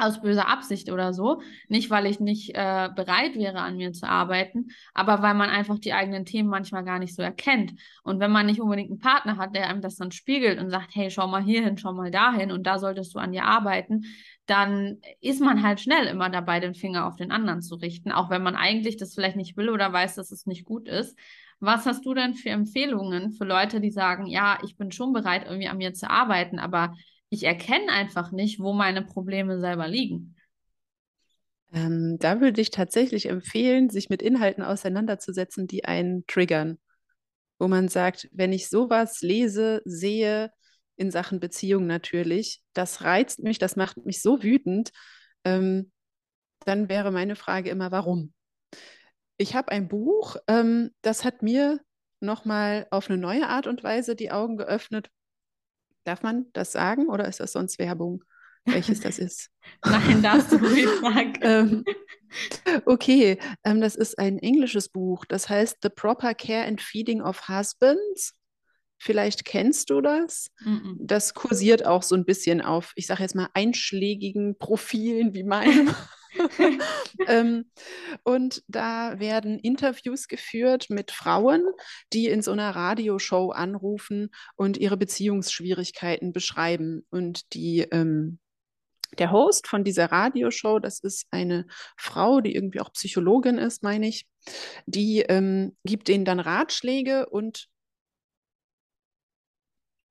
aus 0.02 0.20
böser 0.20 0.48
Absicht 0.48 0.90
oder 0.90 1.12
so. 1.12 1.42
Nicht, 1.68 1.90
weil 1.90 2.06
ich 2.06 2.20
nicht 2.20 2.50
äh, 2.54 2.88
bereit 2.94 3.36
wäre, 3.36 3.60
an 3.60 3.76
mir 3.76 3.92
zu 3.92 4.08
arbeiten, 4.08 4.68
aber 4.94 5.22
weil 5.22 5.34
man 5.34 5.50
einfach 5.50 5.78
die 5.78 5.92
eigenen 5.92 6.24
Themen 6.24 6.48
manchmal 6.48 6.84
gar 6.84 6.98
nicht 6.98 7.14
so 7.14 7.22
erkennt. 7.22 7.72
Und 8.02 8.20
wenn 8.20 8.30
man 8.30 8.46
nicht 8.46 8.60
unbedingt 8.60 8.90
einen 8.90 9.00
Partner 9.00 9.36
hat, 9.36 9.54
der 9.54 9.68
einem 9.68 9.80
das 9.80 9.96
dann 9.96 10.12
spiegelt 10.12 10.58
und 10.58 10.70
sagt, 10.70 10.94
hey, 10.94 11.10
schau 11.10 11.26
mal 11.26 11.42
hierhin, 11.42 11.78
schau 11.78 11.92
mal 11.92 12.10
dahin 12.10 12.52
und 12.52 12.66
da 12.66 12.78
solltest 12.78 13.14
du 13.14 13.18
an 13.18 13.32
dir 13.32 13.44
arbeiten, 13.44 14.04
dann 14.46 14.98
ist 15.20 15.40
man 15.40 15.62
halt 15.62 15.80
schnell 15.80 16.06
immer 16.06 16.28
dabei, 16.28 16.58
den 16.58 16.74
Finger 16.74 17.06
auf 17.06 17.16
den 17.16 17.30
anderen 17.30 17.62
zu 17.62 17.76
richten, 17.76 18.10
auch 18.10 18.30
wenn 18.30 18.42
man 18.42 18.56
eigentlich 18.56 18.96
das 18.96 19.14
vielleicht 19.14 19.36
nicht 19.36 19.56
will 19.56 19.70
oder 19.70 19.92
weiß, 19.92 20.16
dass 20.16 20.32
es 20.32 20.46
nicht 20.46 20.64
gut 20.64 20.88
ist. 20.88 21.16
Was 21.60 21.86
hast 21.86 22.04
du 22.06 22.14
denn 22.14 22.34
für 22.34 22.48
Empfehlungen 22.48 23.32
für 23.32 23.44
Leute, 23.44 23.80
die 23.80 23.90
sagen, 23.90 24.26
ja, 24.26 24.58
ich 24.64 24.76
bin 24.76 24.90
schon 24.90 25.12
bereit, 25.12 25.44
irgendwie 25.44 25.68
an 25.68 25.76
mir 25.76 25.92
zu 25.92 26.08
arbeiten, 26.10 26.58
aber 26.58 26.94
ich 27.30 27.44
erkenne 27.44 27.90
einfach 27.92 28.32
nicht, 28.32 28.60
wo 28.60 28.72
meine 28.72 29.02
Probleme 29.02 29.60
selber 29.60 29.88
liegen. 29.88 30.36
Ähm, 31.72 32.18
da 32.18 32.40
würde 32.40 32.60
ich 32.60 32.70
tatsächlich 32.70 33.26
empfehlen, 33.26 33.88
sich 33.88 34.10
mit 34.10 34.20
Inhalten 34.20 34.64
auseinanderzusetzen, 34.64 35.68
die 35.68 35.84
einen 35.84 36.26
triggern. 36.26 36.78
Wo 37.58 37.68
man 37.68 37.88
sagt, 37.88 38.28
wenn 38.32 38.52
ich 38.52 38.68
sowas 38.68 39.20
lese, 39.20 39.80
sehe, 39.84 40.50
in 40.96 41.10
Sachen 41.10 41.40
Beziehung 41.40 41.86
natürlich, 41.86 42.62
das 42.74 43.02
reizt 43.02 43.42
mich, 43.42 43.58
das 43.58 43.76
macht 43.76 44.04
mich 44.04 44.20
so 44.20 44.42
wütend, 44.42 44.90
ähm, 45.44 45.92
dann 46.66 46.88
wäre 46.88 47.10
meine 47.10 47.36
Frage 47.36 47.70
immer, 47.70 47.90
warum? 47.90 48.34
Ich 49.38 49.54
habe 49.54 49.72
ein 49.72 49.88
Buch, 49.88 50.36
ähm, 50.48 50.90
das 51.00 51.24
hat 51.24 51.42
mir 51.42 51.80
nochmal 52.18 52.86
auf 52.90 53.08
eine 53.08 53.18
neue 53.18 53.48
Art 53.48 53.66
und 53.66 53.82
Weise 53.82 54.14
die 54.14 54.30
Augen 54.30 54.58
geöffnet, 54.58 55.08
Darf 56.04 56.22
man 56.22 56.46
das 56.52 56.72
sagen 56.72 57.08
oder 57.08 57.28
ist 57.28 57.40
das 57.40 57.52
sonst 57.52 57.78
Werbung, 57.78 58.24
welches 58.64 59.00
das 59.00 59.18
ist? 59.18 59.50
Nein, 59.84 60.22
darfst 60.22 60.52
du 60.52 60.56
ruhig 60.56 60.88
sagen. 61.00 61.34
ähm, 61.42 61.84
okay, 62.86 63.38
ähm, 63.64 63.80
das 63.80 63.96
ist 63.96 64.18
ein 64.18 64.38
englisches 64.38 64.88
Buch. 64.88 65.24
Das 65.26 65.48
heißt 65.48 65.78
The 65.82 65.88
Proper 65.90 66.34
Care 66.34 66.66
and 66.66 66.80
Feeding 66.80 67.22
of 67.22 67.48
Husbands. 67.48 68.34
Vielleicht 69.02 69.46
kennst 69.46 69.88
du 69.88 70.02
das. 70.02 70.50
Mm 70.60 70.74
-mm. 70.74 70.96
Das 70.98 71.32
kursiert 71.32 71.86
auch 71.86 72.02
so 72.02 72.14
ein 72.14 72.26
bisschen 72.26 72.60
auf, 72.60 72.92
ich 72.96 73.06
sage 73.06 73.22
jetzt 73.22 73.34
mal, 73.34 73.48
einschlägigen 73.54 74.58
Profilen 74.58 75.32
wie 75.32 75.44
meinem. 75.44 75.94
ähm, 77.26 77.70
und 78.22 78.62
da 78.68 79.18
werden 79.18 79.58
Interviews 79.58 80.28
geführt 80.28 80.90
mit 80.90 81.10
Frauen, 81.10 81.64
die 82.12 82.28
in 82.28 82.42
so 82.42 82.52
einer 82.52 82.74
Radioshow 82.74 83.50
anrufen 83.50 84.30
und 84.56 84.76
ihre 84.76 84.96
Beziehungsschwierigkeiten 84.96 86.32
beschreiben. 86.32 87.06
Und 87.10 87.52
die 87.54 87.80
ähm, 87.80 88.38
der 89.18 89.32
Host 89.32 89.66
von 89.66 89.84
dieser 89.84 90.12
Radioshow, 90.12 90.78
das 90.78 91.00
ist 91.00 91.26
eine 91.30 91.66
Frau, 91.96 92.40
die 92.40 92.54
irgendwie 92.54 92.80
auch 92.80 92.92
Psychologin 92.92 93.58
ist, 93.58 93.82
meine 93.82 94.08
ich, 94.08 94.26
die 94.86 95.20
ähm, 95.20 95.76
gibt 95.84 96.08
denen 96.08 96.24
dann 96.24 96.40
Ratschläge 96.40 97.28
und 97.28 97.68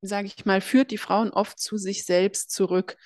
sage 0.02 0.28
ich 0.28 0.46
mal, 0.46 0.62
führt 0.62 0.92
die 0.92 0.98
Frauen 0.98 1.32
oft 1.32 1.60
zu 1.60 1.78
sich 1.78 2.06
selbst 2.06 2.52
zurück. 2.52 2.98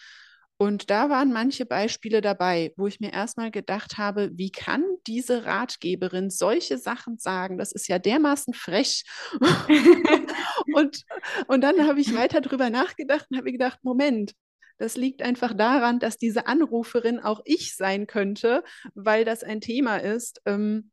Und 0.57 0.89
da 0.89 1.09
waren 1.09 1.33
manche 1.33 1.65
Beispiele 1.65 2.21
dabei, 2.21 2.73
wo 2.77 2.87
ich 2.87 2.99
mir 2.99 3.11
erstmal 3.11 3.51
gedacht 3.51 3.97
habe, 3.97 4.29
wie 4.33 4.51
kann 4.51 4.83
diese 5.07 5.45
Ratgeberin 5.45 6.29
solche 6.29 6.77
Sachen 6.77 7.17
sagen? 7.17 7.57
Das 7.57 7.71
ist 7.71 7.87
ja 7.87 7.99
dermaßen 7.99 8.53
frech. 8.53 9.03
und, 10.73 11.03
und 11.47 11.61
dann 11.61 11.87
habe 11.87 11.99
ich 11.99 12.15
weiter 12.15 12.39
drüber 12.39 12.69
nachgedacht 12.69 13.25
und 13.29 13.37
habe 13.37 13.51
gedacht, 13.51 13.79
Moment, 13.81 14.33
das 14.77 14.95
liegt 14.95 15.21
einfach 15.21 15.53
daran, 15.53 15.99
dass 15.99 16.17
diese 16.17 16.47
Anruferin 16.47 17.19
auch 17.19 17.41
ich 17.45 17.75
sein 17.75 18.07
könnte, 18.07 18.63
weil 18.93 19.25
das 19.25 19.43
ein 19.43 19.61
Thema 19.61 19.97
ist, 19.97 20.41
ähm, 20.45 20.91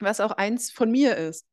was 0.00 0.20
auch 0.20 0.32
eins 0.32 0.70
von 0.70 0.90
mir 0.90 1.16
ist. 1.16 1.46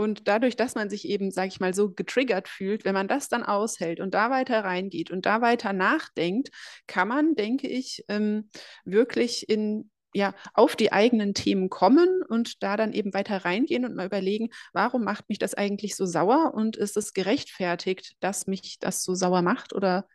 Und 0.00 0.28
dadurch, 0.28 0.54
dass 0.54 0.76
man 0.76 0.88
sich 0.88 1.08
eben, 1.08 1.32
sage 1.32 1.48
ich 1.48 1.58
mal, 1.58 1.74
so 1.74 1.90
getriggert 1.90 2.46
fühlt, 2.46 2.84
wenn 2.84 2.94
man 2.94 3.08
das 3.08 3.28
dann 3.28 3.42
aushält 3.42 3.98
und 3.98 4.14
da 4.14 4.30
weiter 4.30 4.62
reingeht 4.62 5.10
und 5.10 5.26
da 5.26 5.40
weiter 5.40 5.72
nachdenkt, 5.72 6.50
kann 6.86 7.08
man, 7.08 7.34
denke 7.34 7.66
ich, 7.66 8.04
ähm, 8.08 8.48
wirklich 8.84 9.48
in 9.48 9.90
ja, 10.14 10.34
auf 10.54 10.76
die 10.76 10.92
eigenen 10.92 11.34
Themen 11.34 11.68
kommen 11.68 12.22
und 12.28 12.62
da 12.62 12.76
dann 12.76 12.92
eben 12.92 13.12
weiter 13.12 13.44
reingehen 13.44 13.84
und 13.84 13.96
mal 13.96 14.06
überlegen, 14.06 14.50
warum 14.72 15.02
macht 15.02 15.28
mich 15.28 15.38
das 15.40 15.54
eigentlich 15.54 15.96
so 15.96 16.06
sauer 16.06 16.54
und 16.54 16.76
ist 16.76 16.96
es 16.96 17.12
gerechtfertigt, 17.12 18.14
dass 18.20 18.46
mich 18.46 18.78
das 18.78 19.02
so 19.02 19.14
sauer 19.14 19.42
macht 19.42 19.72
oder 19.74 20.06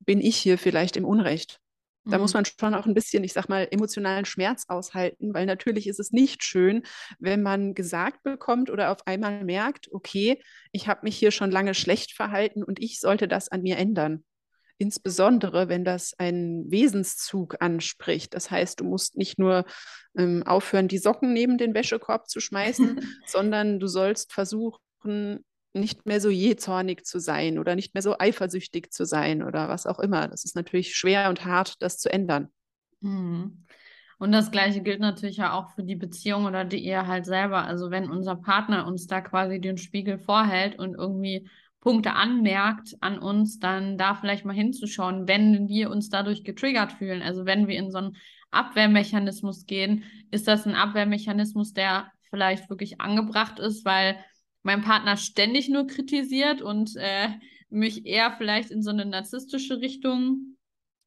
bin 0.00 0.20
ich 0.20 0.36
hier 0.36 0.58
vielleicht 0.58 0.96
im 0.96 1.04
Unrecht? 1.04 1.61
Da 2.04 2.18
muss 2.18 2.32
mhm. 2.32 2.38
man 2.38 2.44
schon 2.44 2.74
auch 2.74 2.86
ein 2.86 2.94
bisschen, 2.94 3.22
ich 3.22 3.32
sag 3.32 3.48
mal, 3.48 3.68
emotionalen 3.70 4.24
Schmerz 4.24 4.64
aushalten, 4.68 5.34
weil 5.34 5.46
natürlich 5.46 5.86
ist 5.86 6.00
es 6.00 6.10
nicht 6.10 6.42
schön, 6.42 6.82
wenn 7.18 7.42
man 7.42 7.74
gesagt 7.74 8.22
bekommt 8.24 8.70
oder 8.70 8.90
auf 8.90 9.06
einmal 9.06 9.44
merkt, 9.44 9.92
okay, 9.92 10.42
ich 10.72 10.88
habe 10.88 11.00
mich 11.04 11.16
hier 11.16 11.30
schon 11.30 11.50
lange 11.50 11.74
schlecht 11.74 12.12
verhalten 12.12 12.64
und 12.64 12.80
ich 12.80 12.98
sollte 12.98 13.28
das 13.28 13.50
an 13.50 13.62
mir 13.62 13.76
ändern. 13.76 14.24
Insbesondere, 14.78 15.68
wenn 15.68 15.84
das 15.84 16.12
einen 16.18 16.68
Wesenszug 16.72 17.56
anspricht. 17.60 18.34
Das 18.34 18.50
heißt, 18.50 18.80
du 18.80 18.84
musst 18.84 19.16
nicht 19.16 19.38
nur 19.38 19.64
ähm, 20.18 20.42
aufhören, 20.44 20.88
die 20.88 20.98
Socken 20.98 21.32
neben 21.32 21.56
den 21.56 21.72
Wäschekorb 21.72 22.28
zu 22.28 22.40
schmeißen, 22.40 23.00
sondern 23.26 23.78
du 23.78 23.86
sollst 23.86 24.32
versuchen, 24.32 25.44
nicht 25.74 26.06
mehr 26.06 26.20
so 26.20 26.28
jähzornig 26.28 27.04
zu 27.04 27.18
sein 27.18 27.58
oder 27.58 27.74
nicht 27.74 27.94
mehr 27.94 28.02
so 28.02 28.16
eifersüchtig 28.18 28.92
zu 28.92 29.04
sein 29.04 29.42
oder 29.42 29.68
was 29.68 29.86
auch 29.86 29.98
immer. 29.98 30.28
Das 30.28 30.44
ist 30.44 30.56
natürlich 30.56 30.94
schwer 30.94 31.28
und 31.28 31.44
hart, 31.44 31.80
das 31.80 31.98
zu 31.98 32.12
ändern. 32.12 32.48
Mhm. 33.00 33.64
Und 34.18 34.30
das 34.30 34.52
Gleiche 34.52 34.82
gilt 34.82 35.00
natürlich 35.00 35.38
ja 35.38 35.52
auch 35.52 35.70
für 35.70 35.82
die 35.82 35.96
Beziehung 35.96 36.44
oder 36.44 36.64
die 36.64 36.84
Ehe 36.84 37.08
halt 37.08 37.26
selber. 37.26 37.64
Also 37.64 37.90
wenn 37.90 38.08
unser 38.08 38.36
Partner 38.36 38.86
uns 38.86 39.08
da 39.08 39.20
quasi 39.20 39.60
den 39.60 39.78
Spiegel 39.78 40.16
vorhält 40.16 40.78
und 40.78 40.94
irgendwie 40.94 41.48
Punkte 41.80 42.12
anmerkt 42.12 42.94
an 43.00 43.18
uns, 43.18 43.58
dann 43.58 43.98
da 43.98 44.14
vielleicht 44.14 44.44
mal 44.44 44.54
hinzuschauen, 44.54 45.26
wenn 45.26 45.66
wir 45.66 45.90
uns 45.90 46.08
dadurch 46.08 46.44
getriggert 46.44 46.92
fühlen. 46.92 47.20
Also 47.20 47.46
wenn 47.46 47.66
wir 47.66 47.76
in 47.76 47.90
so 47.90 47.98
einen 47.98 48.16
Abwehrmechanismus 48.52 49.66
gehen, 49.66 50.04
ist 50.30 50.46
das 50.46 50.66
ein 50.66 50.76
Abwehrmechanismus, 50.76 51.72
der 51.72 52.12
vielleicht 52.30 52.70
wirklich 52.70 53.00
angebracht 53.00 53.58
ist, 53.58 53.84
weil 53.84 54.16
mein 54.62 54.82
Partner 54.82 55.16
ständig 55.16 55.68
nur 55.68 55.86
kritisiert 55.86 56.62
und 56.62 56.96
äh, 56.96 57.28
mich 57.68 58.06
eher 58.06 58.32
vielleicht 58.32 58.70
in 58.70 58.82
so 58.82 58.90
eine 58.90 59.04
narzisstische 59.04 59.80
Richtung 59.80 60.56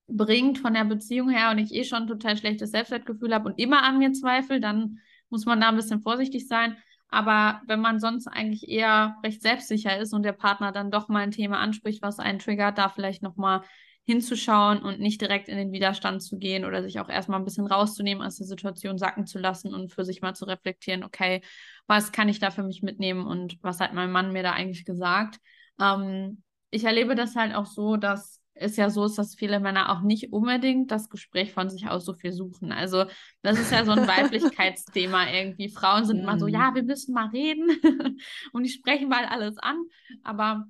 bringt 0.08 0.60
von 0.60 0.74
der 0.74 0.86
Beziehung 0.86 1.30
her 1.30 1.52
und 1.52 1.58
ich 1.58 1.74
eh 1.74 1.84
schon 1.84 2.08
total 2.08 2.38
schlechtes 2.38 2.72
Selbstwertgefühl 2.72 3.34
habe 3.34 3.50
und 3.50 3.60
immer 3.60 3.84
an 3.84 3.98
mir 3.98 4.14
zweifle, 4.14 4.60
dann 4.60 5.00
muss 5.30 5.46
man 5.46 5.60
da 5.60 5.70
ein 5.70 5.76
bisschen 5.76 6.02
vorsichtig 6.02 6.48
sein. 6.48 6.78
Aber 7.08 7.62
wenn 7.68 7.80
man 7.80 8.00
sonst 8.00 8.28
eigentlich 8.28 8.68
eher 8.68 9.18
recht 9.24 9.42
selbstsicher 9.42 9.98
ist 9.98 10.14
und 10.14 10.24
der 10.24 10.34
Partner 10.34 10.72
dann 10.72 10.92
doch 10.92 11.08
mal 11.08 11.20
ein 11.20 11.32
Thema 11.32 11.60
anspricht, 11.60 12.02
was 12.02 12.20
einen 12.20 12.40
triggert, 12.40 12.78
da 12.78 12.90
vielleicht 12.90 13.24
nochmal 13.24 13.62
hinzuschauen 14.06 14.84
und 14.84 15.00
nicht 15.00 15.20
direkt 15.20 15.50
in 15.50 15.58
den 15.58 15.72
Widerstand 15.72 16.22
zu 16.22 16.38
gehen 16.38 16.64
oder 16.64 16.84
sich 16.84 17.00
auch 17.00 17.10
erstmal 17.10 17.40
ein 17.40 17.46
bisschen 17.46 17.66
rauszunehmen 17.66 18.24
aus 18.26 18.38
der 18.38 18.46
Situation 18.46 18.98
sacken 18.98 19.26
zu 19.26 19.40
lassen 19.40 19.74
und 19.74 19.92
für 19.92 20.06
sich 20.06 20.22
mal 20.22 20.36
zu 20.36 20.46
reflektieren, 20.46 21.04
okay, 21.04 21.42
was 21.88 22.12
kann 22.12 22.30
ich 22.30 22.40
da 22.40 22.52
für 22.52 22.64
mich 22.64 22.84
mitnehmen 22.84 23.26
und 23.26 23.58
was 23.62 23.80
hat 23.80 23.94
mein 23.94 24.12
Mann 24.12 24.32
mir 24.32 24.44
da 24.44 24.52
eigentlich 24.52 24.86
gesagt. 24.86 25.40
Ähm, 25.82 26.44
ich 26.70 26.84
erlebe 26.84 27.16
das 27.16 27.36
halt 27.36 27.56
auch 27.56 27.66
so, 27.66 27.98
dass 27.98 28.42
es 28.56 28.78
ja 28.78 28.90
so 28.90 29.06
ist, 29.06 29.18
dass 29.18 29.36
viele 29.36 29.60
Männer 29.60 29.92
auch 29.92 30.02
nicht 30.02 30.32
unbedingt 30.32 30.90
das 30.92 31.10
Gespräch 31.10 31.52
von 31.52 31.70
sich 31.70 31.90
aus 31.90 32.06
so 32.06 32.14
viel 32.14 32.32
suchen. 32.32 32.72
Also 32.72 33.06
das 33.42 33.60
ist 33.60 33.72
ja 33.72 33.84
so 33.86 33.92
ein 33.92 34.08
Weiblichkeitsthema 34.08 35.30
irgendwie. 35.30 35.70
Frauen 35.70 36.06
sind 36.06 36.20
immer 36.20 36.40
so, 36.40 36.48
ja, 36.48 36.72
mhm. 36.72 36.76
wir 36.76 36.84
müssen 36.84 37.14
mal 37.14 37.28
reden 37.28 37.70
und 38.54 38.64
die 38.64 38.70
sprechen 38.70 39.10
mal 39.10 39.26
alles 39.26 39.58
an. 39.58 39.78
Aber 40.24 40.66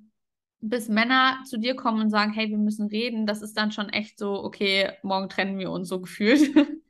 bis 0.60 0.88
Männer 0.88 1.38
zu 1.44 1.58
dir 1.58 1.76
kommen 1.76 2.00
und 2.00 2.10
sagen, 2.10 2.32
hey, 2.32 2.48
wir 2.48 2.58
müssen 2.58 2.86
reden, 2.86 3.26
das 3.26 3.42
ist 3.42 3.56
dann 3.56 3.72
schon 3.72 3.88
echt 3.88 4.18
so, 4.18 4.42
okay, 4.42 4.90
morgen 5.02 5.28
trennen 5.28 5.58
wir 5.58 5.70
uns 5.70 5.88
so 5.88 6.00
gefühlt. 6.00 6.50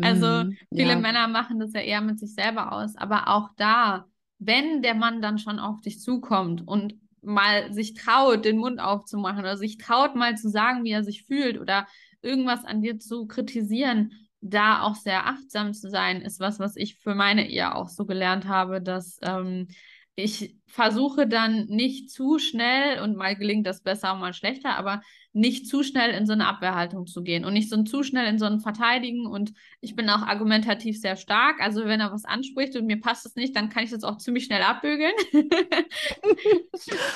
Also 0.00 0.26
mm, 0.26 0.56
viele 0.70 0.92
ja. 0.92 0.98
Männer 0.98 1.28
machen 1.28 1.58
das 1.58 1.74
ja 1.74 1.80
eher 1.80 2.00
mit 2.00 2.18
sich 2.18 2.32
selber 2.34 2.72
aus, 2.72 2.96
aber 2.96 3.28
auch 3.28 3.50
da, 3.58 4.06
wenn 4.38 4.80
der 4.80 4.94
Mann 4.94 5.20
dann 5.20 5.38
schon 5.38 5.58
auf 5.58 5.82
dich 5.82 6.00
zukommt 6.00 6.66
und 6.66 6.94
mal 7.20 7.72
sich 7.72 7.94
traut, 7.94 8.44
den 8.44 8.58
Mund 8.58 8.80
aufzumachen 8.80 9.40
oder 9.40 9.56
sich 9.56 9.78
traut, 9.78 10.14
mal 10.14 10.36
zu 10.36 10.48
sagen, 10.48 10.84
wie 10.84 10.92
er 10.92 11.04
sich 11.04 11.24
fühlt 11.24 11.60
oder 11.60 11.86
irgendwas 12.22 12.64
an 12.64 12.80
dir 12.80 12.98
zu 12.98 13.26
kritisieren, 13.26 14.12
da 14.40 14.82
auch 14.82 14.94
sehr 14.94 15.26
achtsam 15.26 15.72
zu 15.72 15.88
sein, 15.88 16.20
ist 16.20 16.40
was, 16.40 16.58
was 16.58 16.76
ich 16.76 16.96
für 16.96 17.14
meine 17.14 17.48
Ehe 17.48 17.74
auch 17.74 17.88
so 17.88 18.04
gelernt 18.04 18.46
habe, 18.46 18.82
dass 18.82 19.18
ähm, 19.22 19.68
ich 20.16 20.56
versuche 20.66 21.26
dann 21.26 21.66
nicht 21.66 22.10
zu 22.10 22.38
schnell 22.38 23.00
und 23.00 23.16
mal 23.16 23.36
gelingt 23.36 23.66
das 23.66 23.82
besser, 23.82 24.14
mal 24.14 24.32
schlechter, 24.32 24.76
aber 24.76 25.02
nicht 25.32 25.66
zu 25.66 25.82
schnell 25.82 26.10
in 26.12 26.26
so 26.26 26.32
eine 26.32 26.46
Abwehrhaltung 26.46 27.08
zu 27.08 27.24
gehen 27.24 27.44
und 27.44 27.54
nicht 27.54 27.68
so 27.68 27.82
zu 27.82 28.04
schnell 28.04 28.28
in 28.28 28.38
so 28.38 28.44
ein 28.44 28.60
Verteidigen. 28.60 29.26
Und 29.26 29.52
ich 29.80 29.96
bin 29.96 30.08
auch 30.08 30.22
argumentativ 30.22 31.00
sehr 31.00 31.16
stark. 31.16 31.60
Also 31.60 31.84
wenn 31.86 32.00
er 32.00 32.12
was 32.12 32.24
anspricht 32.24 32.76
und 32.76 32.86
mir 32.86 33.00
passt 33.00 33.26
es 33.26 33.34
nicht, 33.34 33.56
dann 33.56 33.68
kann 33.68 33.82
ich 33.82 33.90
das 33.90 34.04
auch 34.04 34.18
ziemlich 34.18 34.44
schnell 34.44 34.62
abbügeln. 34.62 35.12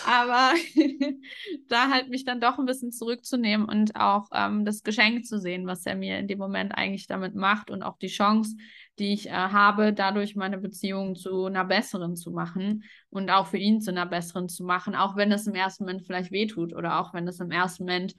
aber 0.06 0.52
da 1.68 1.90
halt 1.90 2.08
mich 2.08 2.24
dann 2.24 2.40
doch 2.40 2.58
ein 2.58 2.66
bisschen 2.66 2.90
zurückzunehmen 2.90 3.68
und 3.68 3.94
auch 3.94 4.28
ähm, 4.32 4.64
das 4.64 4.82
Geschenk 4.82 5.24
zu 5.24 5.38
sehen, 5.38 5.68
was 5.68 5.86
er 5.86 5.94
mir 5.94 6.18
in 6.18 6.26
dem 6.26 6.38
Moment 6.38 6.72
eigentlich 6.76 7.06
damit 7.06 7.36
macht 7.36 7.70
und 7.70 7.84
auch 7.84 7.98
die 7.98 8.08
Chance, 8.08 8.56
die 8.98 9.12
ich 9.12 9.28
äh, 9.28 9.32
habe, 9.32 9.92
dadurch 9.92 10.36
meine 10.36 10.58
Beziehung 10.58 11.16
zu 11.16 11.46
einer 11.46 11.64
besseren 11.64 12.16
zu 12.16 12.30
machen 12.30 12.84
und 13.10 13.30
auch 13.30 13.46
für 13.46 13.58
ihn 13.58 13.80
zu 13.80 13.90
einer 13.90 14.06
besseren 14.06 14.48
zu 14.48 14.64
machen, 14.64 14.94
auch 14.94 15.16
wenn 15.16 15.32
es 15.32 15.46
im 15.46 15.54
ersten 15.54 15.84
Moment 15.84 16.06
vielleicht 16.06 16.32
wehtut 16.32 16.74
oder 16.74 17.00
auch 17.00 17.14
wenn 17.14 17.26
es 17.28 17.40
im 17.40 17.50
ersten 17.50 17.84
Moment 17.84 18.14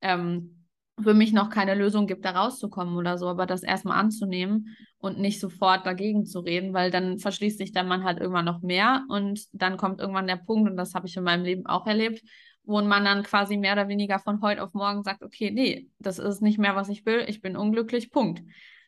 ähm, 0.00 0.66
für 1.02 1.14
mich 1.14 1.32
noch 1.32 1.50
keine 1.50 1.74
Lösung 1.74 2.06
gibt, 2.06 2.24
da 2.24 2.30
rauszukommen 2.30 2.96
oder 2.96 3.18
so, 3.18 3.28
aber 3.28 3.46
das 3.46 3.62
erstmal 3.62 3.98
anzunehmen 3.98 4.76
und 4.98 5.18
nicht 5.18 5.40
sofort 5.40 5.84
dagegen 5.84 6.24
zu 6.24 6.40
reden, 6.40 6.72
weil 6.72 6.90
dann 6.90 7.18
verschließt 7.18 7.58
sich 7.58 7.72
der 7.72 7.84
Mann 7.84 8.04
halt 8.04 8.18
irgendwann 8.18 8.46
noch 8.46 8.62
mehr 8.62 9.04
und 9.08 9.44
dann 9.52 9.76
kommt 9.76 10.00
irgendwann 10.00 10.26
der 10.26 10.36
Punkt, 10.36 10.70
und 10.70 10.76
das 10.76 10.94
habe 10.94 11.06
ich 11.06 11.16
in 11.16 11.24
meinem 11.24 11.44
Leben 11.44 11.66
auch 11.66 11.86
erlebt, 11.86 12.22
wo 12.64 12.80
man 12.80 13.04
dann 13.04 13.22
quasi 13.22 13.56
mehr 13.56 13.74
oder 13.74 13.88
weniger 13.88 14.18
von 14.18 14.40
heute 14.40 14.62
auf 14.62 14.72
morgen 14.72 15.02
sagt, 15.02 15.22
okay, 15.22 15.50
nee, 15.50 15.88
das 15.98 16.18
ist 16.18 16.40
nicht 16.40 16.58
mehr, 16.58 16.76
was 16.76 16.88
ich 16.88 17.04
will, 17.04 17.24
ich 17.28 17.42
bin 17.42 17.56
unglücklich, 17.56 18.10
Punkt. 18.10 18.42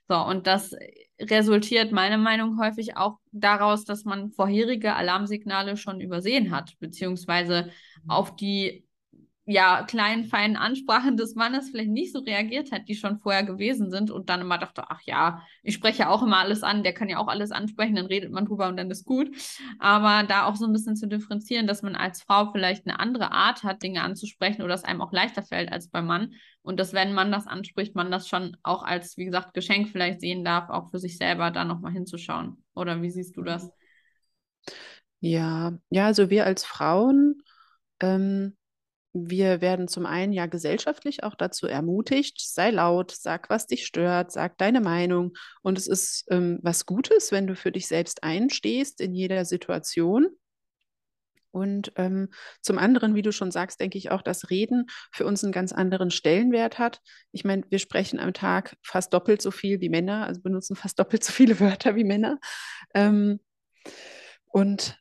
So, 0.09 0.17
und 0.17 0.47
das 0.47 0.75
resultiert 1.21 1.93
meiner 1.93 2.17
Meinung 2.17 2.59
häufig 2.59 2.97
auch 2.97 3.19
daraus, 3.31 3.85
dass 3.85 4.05
man 4.05 4.31
vorherige 4.31 4.95
Alarmsignale 4.95 5.77
schon 5.77 6.01
übersehen 6.01 6.51
hat, 6.51 6.79
beziehungsweise 6.79 7.71
auf 8.07 8.35
die 8.35 8.88
ja, 9.51 9.83
kleinen, 9.85 10.27
feinen 10.27 10.59
Ansprachen 10.59 11.17
des 11.17 11.35
Mannes 11.35 11.71
vielleicht 11.71 11.89
nicht 11.89 12.13
so 12.13 12.19
reagiert 12.19 12.71
hat, 12.71 12.87
die 12.87 12.95
schon 12.95 13.19
vorher 13.19 13.45
gewesen 13.45 13.91
sind 13.91 14.11
und 14.11 14.29
dann 14.29 14.43
immer 14.43 14.59
dachte, 14.59 14.85
ach 14.91 15.01
ja, 15.07 15.41
ich 15.63 15.73
spreche 15.73 16.11
auch 16.11 16.23
immer 16.23 16.37
alles 16.37 16.63
an, 16.63 16.83
der 16.83 16.93
kann 16.93 17.09
ja 17.09 17.17
auch 17.17 17.29
alles 17.29 17.51
ansprechen, 17.51 17.95
dann 17.95 18.05
redet 18.05 18.31
man 18.31 18.45
drüber 18.45 18.69
und 18.69 18.77
dann 18.77 18.91
ist 18.91 19.07
gut. 19.07 19.35
Aber 19.79 20.25
da 20.29 20.45
auch 20.45 20.57
so 20.57 20.67
ein 20.67 20.73
bisschen 20.75 20.97
zu 20.97 21.09
differenzieren, 21.09 21.67
dass 21.67 21.81
man 21.81 21.97
als 21.97 22.23
Frau 22.23 22.53
vielleicht 22.53 22.87
eine 22.87 23.01
andere 23.01 23.33
Art 23.33 23.63
hat, 23.63 23.83
Dinge 23.83 24.03
anzusprechen 24.03 24.61
oder 24.61 24.75
es 24.75 24.85
einem 24.85 25.01
auch 25.01 25.13
leichter 25.13 25.43
fällt 25.43 25.73
als 25.73 25.89
beim 25.89 26.05
Mann. 26.05 26.35
Und 26.61 26.79
dass, 26.79 26.93
wenn 26.93 27.15
man 27.15 27.33
das 27.33 27.47
anspricht, 27.47 27.95
man 27.95 28.11
das 28.11 28.29
schon 28.29 28.55
auch 28.63 28.83
als, 28.83 29.17
wie 29.17 29.25
gesagt, 29.25 29.55
Geschenk 29.55 29.89
vielleicht 29.89 30.21
sehen 30.21 30.45
darf, 30.45 30.69
auch 30.69 30.91
für 30.91 30.99
sich 30.99 31.17
selber 31.17 31.51
da 31.51 31.65
nochmal 31.65 31.93
hinzuschauen. 31.93 32.63
Oder 32.75 33.01
wie 33.01 33.11
siehst 33.11 33.35
du 33.39 33.43
das? 33.43 33.73
Ja, 35.21 35.73
ja, 35.89 36.05
also 36.05 36.29
wir 36.29 36.45
als 36.45 36.67
Frauen, 36.67 37.43
ähm, 38.01 38.58
wir 39.13 39.61
werden 39.61 39.89
zum 39.89 40.07
einen 40.07 40.33
ja 40.33 40.47
gesellschaftlich 40.47 41.23
auch 41.23 41.35
dazu 41.35 41.67
ermutigt, 41.67 42.41
sei 42.41 42.71
laut, 42.71 43.13
sag, 43.13 43.51
was 43.51 43.67
dich 43.67 43.87
stört, 43.87 44.33
sag 44.33 44.59
deine 44.59 44.81
Meinung. 44.81 45.33
Und 45.63 45.79
es 45.79 45.87
ist 45.87 46.27
ähm, 46.31 46.59
was 46.63 46.87
Gutes, 46.87 47.33
wenn 47.33 47.47
du 47.47 47.57
für 47.57 47.73
dich 47.73 47.89
selbst 47.89 48.23
einstehst 48.23 49.01
in 49.01 49.15
jeder 49.15 49.45
Situation. 49.45 50.29
Und 51.51 51.93
ähm, 51.97 52.29
zum 52.61 52.79
anderen, 52.79 53.15
wie 53.15 53.23
du 53.23 53.33
schon 53.33 53.51
sagst, 53.51 53.81
denke 53.81 53.97
ich 53.97 54.11
auch, 54.11 54.23
dass 54.23 54.51
Reden 54.51 54.87
für 55.11 55.25
uns 55.25 55.43
einen 55.43 55.53
ganz 55.53 55.73
anderen 55.73 56.11
Stellenwert 56.11 56.79
hat. 56.79 57.01
Ich 57.33 57.45
meine, 57.45 57.65
wir 57.71 57.79
sprechen 57.79 58.21
am 58.21 58.35
Tag 58.35 58.77
fast 58.83 59.15
doppelt 59.15 59.41
so 59.41 59.51
viel 59.51 59.81
wie 59.81 59.89
Männer, 59.89 60.27
also 60.27 60.43
benutzen 60.43 60.77
fast 60.77 60.99
doppelt 61.01 61.25
so 61.25 61.33
viele 61.33 61.59
Wörter 61.59 61.97
wie 61.97 62.05
Männer. 62.05 62.39
Ähm, 62.95 63.41
und 64.47 64.99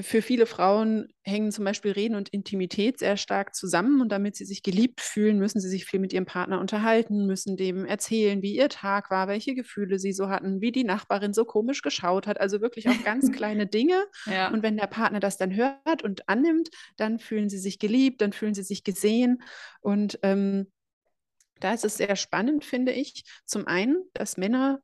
für 0.00 0.22
viele 0.22 0.46
Frauen 0.46 1.08
hängen 1.22 1.52
zum 1.52 1.64
Beispiel 1.64 1.92
Reden 1.92 2.16
und 2.16 2.28
Intimität 2.28 2.98
sehr 2.98 3.16
stark 3.16 3.54
zusammen 3.54 4.00
und 4.00 4.10
damit 4.10 4.34
sie 4.34 4.44
sich 4.44 4.64
geliebt 4.64 5.00
fühlen, 5.00 5.38
müssen 5.38 5.60
sie 5.60 5.68
sich 5.68 5.84
viel 5.84 6.00
mit 6.00 6.12
ihrem 6.12 6.26
Partner 6.26 6.58
unterhalten, 6.60 7.26
müssen 7.26 7.56
dem 7.56 7.84
erzählen, 7.84 8.42
wie 8.42 8.56
ihr 8.56 8.68
Tag 8.68 9.10
war, 9.10 9.28
welche 9.28 9.54
Gefühle 9.54 10.00
sie 10.00 10.12
so 10.12 10.28
hatten, 10.28 10.60
wie 10.60 10.72
die 10.72 10.82
Nachbarin 10.82 11.32
so 11.32 11.44
komisch 11.44 11.82
geschaut 11.82 12.26
hat, 12.26 12.40
also 12.40 12.60
wirklich 12.60 12.88
auch 12.88 13.04
ganz 13.04 13.30
kleine 13.32 13.66
Dinge. 13.66 14.04
Ja. 14.26 14.50
Und 14.50 14.64
wenn 14.64 14.76
der 14.76 14.88
Partner 14.88 15.20
das 15.20 15.36
dann 15.36 15.54
hört 15.54 16.02
und 16.02 16.28
annimmt, 16.28 16.70
dann 16.96 17.20
fühlen 17.20 17.48
sie 17.48 17.58
sich 17.58 17.78
geliebt, 17.78 18.20
dann 18.20 18.32
fühlen 18.32 18.54
sie 18.54 18.64
sich 18.64 18.82
gesehen 18.82 19.42
und 19.80 20.18
ähm, 20.22 20.72
da 21.60 21.72
ist 21.72 21.84
es 21.84 21.96
sehr 21.96 22.16
spannend, 22.16 22.64
finde 22.64 22.92
ich, 22.92 23.24
zum 23.46 23.66
einen, 23.66 24.02
dass 24.12 24.36
Männer 24.36 24.80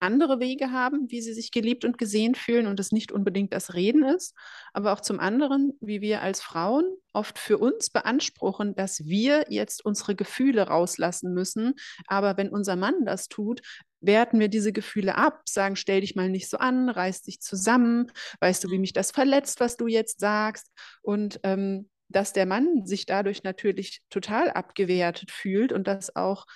andere 0.00 0.40
Wege 0.40 0.72
haben, 0.72 1.10
wie 1.10 1.20
sie 1.20 1.32
sich 1.32 1.50
geliebt 1.50 1.84
und 1.84 1.98
gesehen 1.98 2.34
fühlen 2.34 2.66
und 2.66 2.78
es 2.80 2.92
nicht 2.92 3.12
unbedingt 3.12 3.52
das 3.52 3.74
Reden 3.74 4.04
ist, 4.04 4.34
aber 4.72 4.92
auch 4.92 5.00
zum 5.00 5.20
anderen, 5.20 5.72
wie 5.80 6.00
wir 6.00 6.22
als 6.22 6.42
Frauen 6.42 6.84
oft 7.12 7.38
für 7.38 7.58
uns 7.58 7.90
beanspruchen, 7.90 8.74
dass 8.74 9.06
wir 9.06 9.46
jetzt 9.48 9.84
unsere 9.84 10.14
Gefühle 10.14 10.62
rauslassen 10.68 11.32
müssen. 11.32 11.74
Aber 12.06 12.36
wenn 12.36 12.50
unser 12.50 12.76
Mann 12.76 13.04
das 13.04 13.28
tut, 13.28 13.62
werten 14.00 14.38
wir 14.38 14.48
diese 14.48 14.72
Gefühle 14.72 15.16
ab, 15.16 15.42
sagen, 15.48 15.76
stell 15.76 16.02
dich 16.02 16.14
mal 16.14 16.28
nicht 16.28 16.48
so 16.48 16.58
an, 16.58 16.88
reiß 16.88 17.22
dich 17.22 17.40
zusammen, 17.40 18.12
weißt 18.40 18.64
du, 18.64 18.70
wie 18.70 18.78
mich 18.78 18.92
das 18.92 19.10
verletzt, 19.10 19.60
was 19.60 19.76
du 19.76 19.86
jetzt 19.86 20.20
sagst. 20.20 20.70
Und 21.02 21.40
ähm, 21.42 21.88
dass 22.08 22.32
der 22.32 22.46
Mann 22.46 22.86
sich 22.86 23.06
dadurch 23.06 23.42
natürlich 23.42 24.02
total 24.10 24.50
abgewertet 24.50 25.30
fühlt 25.30 25.72
und 25.72 25.86
das 25.88 26.14
auch 26.14 26.46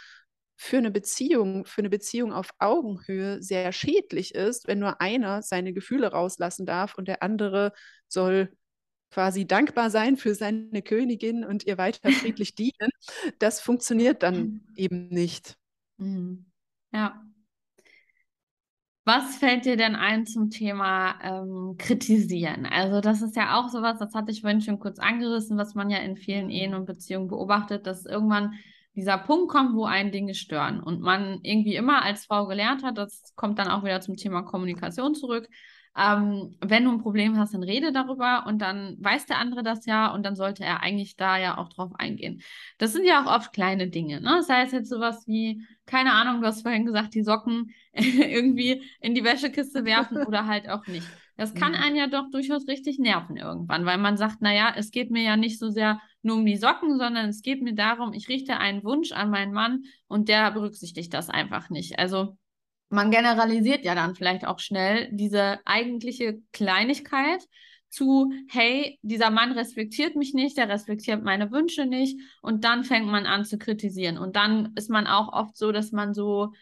für 0.62 0.76
eine 0.76 0.90
Beziehung, 0.90 1.64
für 1.64 1.80
eine 1.80 1.88
Beziehung 1.88 2.34
auf 2.34 2.50
Augenhöhe 2.58 3.42
sehr 3.42 3.72
schädlich 3.72 4.34
ist, 4.34 4.68
wenn 4.68 4.78
nur 4.78 5.00
einer 5.00 5.40
seine 5.40 5.72
Gefühle 5.72 6.08
rauslassen 6.08 6.66
darf 6.66 6.96
und 6.98 7.08
der 7.08 7.22
andere 7.22 7.72
soll 8.08 8.52
quasi 9.10 9.46
dankbar 9.46 9.88
sein 9.88 10.18
für 10.18 10.34
seine 10.34 10.82
Königin 10.82 11.46
und 11.46 11.64
ihr 11.64 11.78
weiter 11.78 12.10
friedlich 12.12 12.54
dienen. 12.56 12.90
Das 13.38 13.62
funktioniert 13.62 14.22
dann 14.22 14.60
eben 14.76 15.08
nicht. 15.08 15.56
Mhm. 15.96 16.44
Ja. 16.92 17.24
Was 19.06 19.38
fällt 19.38 19.64
dir 19.64 19.78
denn 19.78 19.96
ein 19.96 20.26
zum 20.26 20.50
Thema 20.50 21.18
ähm, 21.22 21.76
Kritisieren? 21.78 22.66
Also 22.66 23.00
das 23.00 23.22
ist 23.22 23.34
ja 23.34 23.58
auch 23.58 23.70
sowas, 23.70 23.98
das 23.98 24.12
hatte 24.12 24.30
ich 24.30 24.42
vorhin 24.42 24.60
schon 24.60 24.78
kurz 24.78 24.98
angerissen, 24.98 25.56
was 25.56 25.74
man 25.74 25.88
ja 25.88 25.98
in 26.00 26.18
vielen 26.18 26.50
Ehen 26.50 26.74
und 26.74 26.84
Beziehungen 26.84 27.28
beobachtet, 27.28 27.86
dass 27.86 28.04
irgendwann 28.04 28.52
dieser 28.96 29.18
Punkt 29.18 29.48
kommt, 29.48 29.74
wo 29.74 29.84
einen 29.84 30.12
Dinge 30.12 30.34
stören 30.34 30.80
und 30.80 31.00
man 31.00 31.40
irgendwie 31.42 31.76
immer 31.76 32.02
als 32.02 32.26
Frau 32.26 32.46
gelernt 32.46 32.82
hat, 32.82 32.98
das 32.98 33.32
kommt 33.36 33.58
dann 33.58 33.68
auch 33.68 33.84
wieder 33.84 34.00
zum 34.00 34.16
Thema 34.16 34.42
Kommunikation 34.42 35.14
zurück, 35.14 35.48
ähm, 35.96 36.56
wenn 36.60 36.84
du 36.84 36.92
ein 36.92 37.02
Problem 37.02 37.36
hast, 37.36 37.52
dann 37.52 37.64
rede 37.64 37.92
darüber 37.92 38.44
und 38.46 38.58
dann 38.60 38.96
weiß 39.00 39.26
der 39.26 39.38
andere 39.38 39.62
das 39.62 39.86
ja 39.86 40.12
und 40.12 40.24
dann 40.24 40.36
sollte 40.36 40.64
er 40.64 40.82
eigentlich 40.82 41.16
da 41.16 41.36
ja 41.36 41.58
auch 41.58 41.68
drauf 41.68 41.90
eingehen. 41.98 42.42
Das 42.78 42.92
sind 42.92 43.04
ja 43.04 43.22
auch 43.22 43.34
oft 43.34 43.52
kleine 43.52 43.88
Dinge, 43.88 44.20
ne? 44.20 44.36
Das 44.38 44.48
heißt 44.48 44.72
jetzt 44.72 44.88
sowas 44.88 45.26
wie, 45.26 45.66
keine 45.86 46.12
Ahnung, 46.12 46.40
du 46.40 46.46
hast 46.46 46.62
vorhin 46.62 46.86
gesagt, 46.86 47.14
die 47.14 47.24
Socken 47.24 47.72
irgendwie 47.92 48.82
in 49.00 49.14
die 49.14 49.24
Wäschekiste 49.24 49.84
werfen 49.84 50.18
oder 50.26 50.46
halt 50.46 50.68
auch 50.68 50.86
nicht. 50.86 51.06
Das 51.36 51.54
kann 51.54 51.74
einen 51.74 51.96
ja 51.96 52.06
doch 52.06 52.30
durchaus 52.30 52.68
richtig 52.68 52.98
nerven 52.98 53.36
irgendwann, 53.36 53.86
weil 53.86 53.96
man 53.98 54.18
sagt, 54.18 54.42
naja, 54.42 54.74
es 54.76 54.90
geht 54.90 55.10
mir 55.10 55.22
ja 55.22 55.36
nicht 55.36 55.58
so 55.58 55.70
sehr 55.70 55.98
nur 56.22 56.36
um 56.36 56.46
die 56.46 56.56
Socken, 56.56 56.98
sondern 56.98 57.28
es 57.28 57.42
geht 57.42 57.62
mir 57.62 57.74
darum, 57.74 58.12
ich 58.12 58.28
richte 58.28 58.58
einen 58.58 58.84
Wunsch 58.84 59.12
an 59.12 59.30
meinen 59.30 59.52
Mann 59.52 59.84
und 60.06 60.28
der 60.28 60.50
berücksichtigt 60.50 61.14
das 61.14 61.30
einfach 61.30 61.70
nicht. 61.70 61.98
Also 61.98 62.36
man 62.90 63.10
generalisiert 63.10 63.84
ja 63.84 63.94
dann 63.94 64.14
vielleicht 64.14 64.46
auch 64.46 64.58
schnell 64.58 65.08
diese 65.12 65.58
eigentliche 65.64 66.40
Kleinigkeit 66.52 67.42
zu, 67.88 68.32
hey, 68.48 68.98
dieser 69.02 69.30
Mann 69.30 69.52
respektiert 69.52 70.14
mich 70.16 70.34
nicht, 70.34 70.56
der 70.56 70.68
respektiert 70.68 71.24
meine 71.24 71.50
Wünsche 71.50 71.86
nicht 71.86 72.20
und 72.40 72.64
dann 72.64 72.84
fängt 72.84 73.06
man 73.06 73.26
an 73.26 73.44
zu 73.44 73.58
kritisieren 73.58 74.18
und 74.18 74.36
dann 74.36 74.72
ist 74.76 74.90
man 74.90 75.06
auch 75.06 75.32
oft 75.32 75.56
so, 75.56 75.72
dass 75.72 75.90
man 75.90 76.14
so 76.14 76.52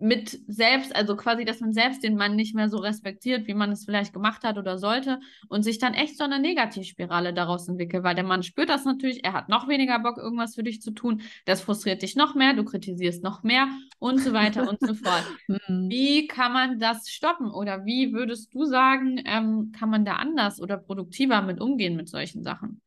mit 0.00 0.38
selbst, 0.48 0.94
also 0.94 1.16
quasi, 1.16 1.44
dass 1.44 1.60
man 1.60 1.72
selbst 1.72 2.02
den 2.02 2.16
Mann 2.16 2.36
nicht 2.36 2.54
mehr 2.54 2.68
so 2.68 2.78
respektiert, 2.78 3.46
wie 3.46 3.54
man 3.54 3.72
es 3.72 3.84
vielleicht 3.84 4.12
gemacht 4.12 4.44
hat 4.44 4.58
oder 4.58 4.78
sollte 4.78 5.20
und 5.48 5.62
sich 5.62 5.78
dann 5.78 5.94
echt 5.94 6.16
so 6.18 6.24
eine 6.24 6.38
Negativspirale 6.38 7.32
daraus 7.34 7.68
entwickelt, 7.68 8.04
weil 8.04 8.14
der 8.14 8.24
Mann 8.24 8.42
spürt 8.42 8.68
das 8.68 8.84
natürlich, 8.84 9.24
er 9.24 9.32
hat 9.32 9.48
noch 9.48 9.68
weniger 9.68 9.98
Bock, 9.98 10.18
irgendwas 10.18 10.54
für 10.54 10.62
dich 10.62 10.80
zu 10.82 10.90
tun, 10.92 11.22
das 11.46 11.60
frustriert 11.62 12.02
dich 12.02 12.16
noch 12.16 12.34
mehr, 12.34 12.54
du 12.54 12.64
kritisierst 12.64 13.22
noch 13.22 13.42
mehr 13.42 13.68
und 13.98 14.18
so 14.20 14.32
weiter 14.32 14.68
und 14.68 14.80
so 14.80 14.94
fort. 14.94 15.24
Mhm. 15.46 15.90
Wie 15.90 16.26
kann 16.26 16.52
man 16.52 16.78
das 16.78 17.08
stoppen 17.10 17.50
oder 17.50 17.84
wie 17.84 18.12
würdest 18.12 18.52
du 18.54 18.64
sagen, 18.64 19.22
ähm, 19.26 19.72
kann 19.72 19.90
man 19.90 20.04
da 20.04 20.14
anders 20.14 20.60
oder 20.60 20.76
produktiver 20.78 21.42
mit 21.42 21.60
umgehen 21.60 21.96
mit 21.96 22.08
solchen 22.08 22.42
Sachen? 22.42 22.80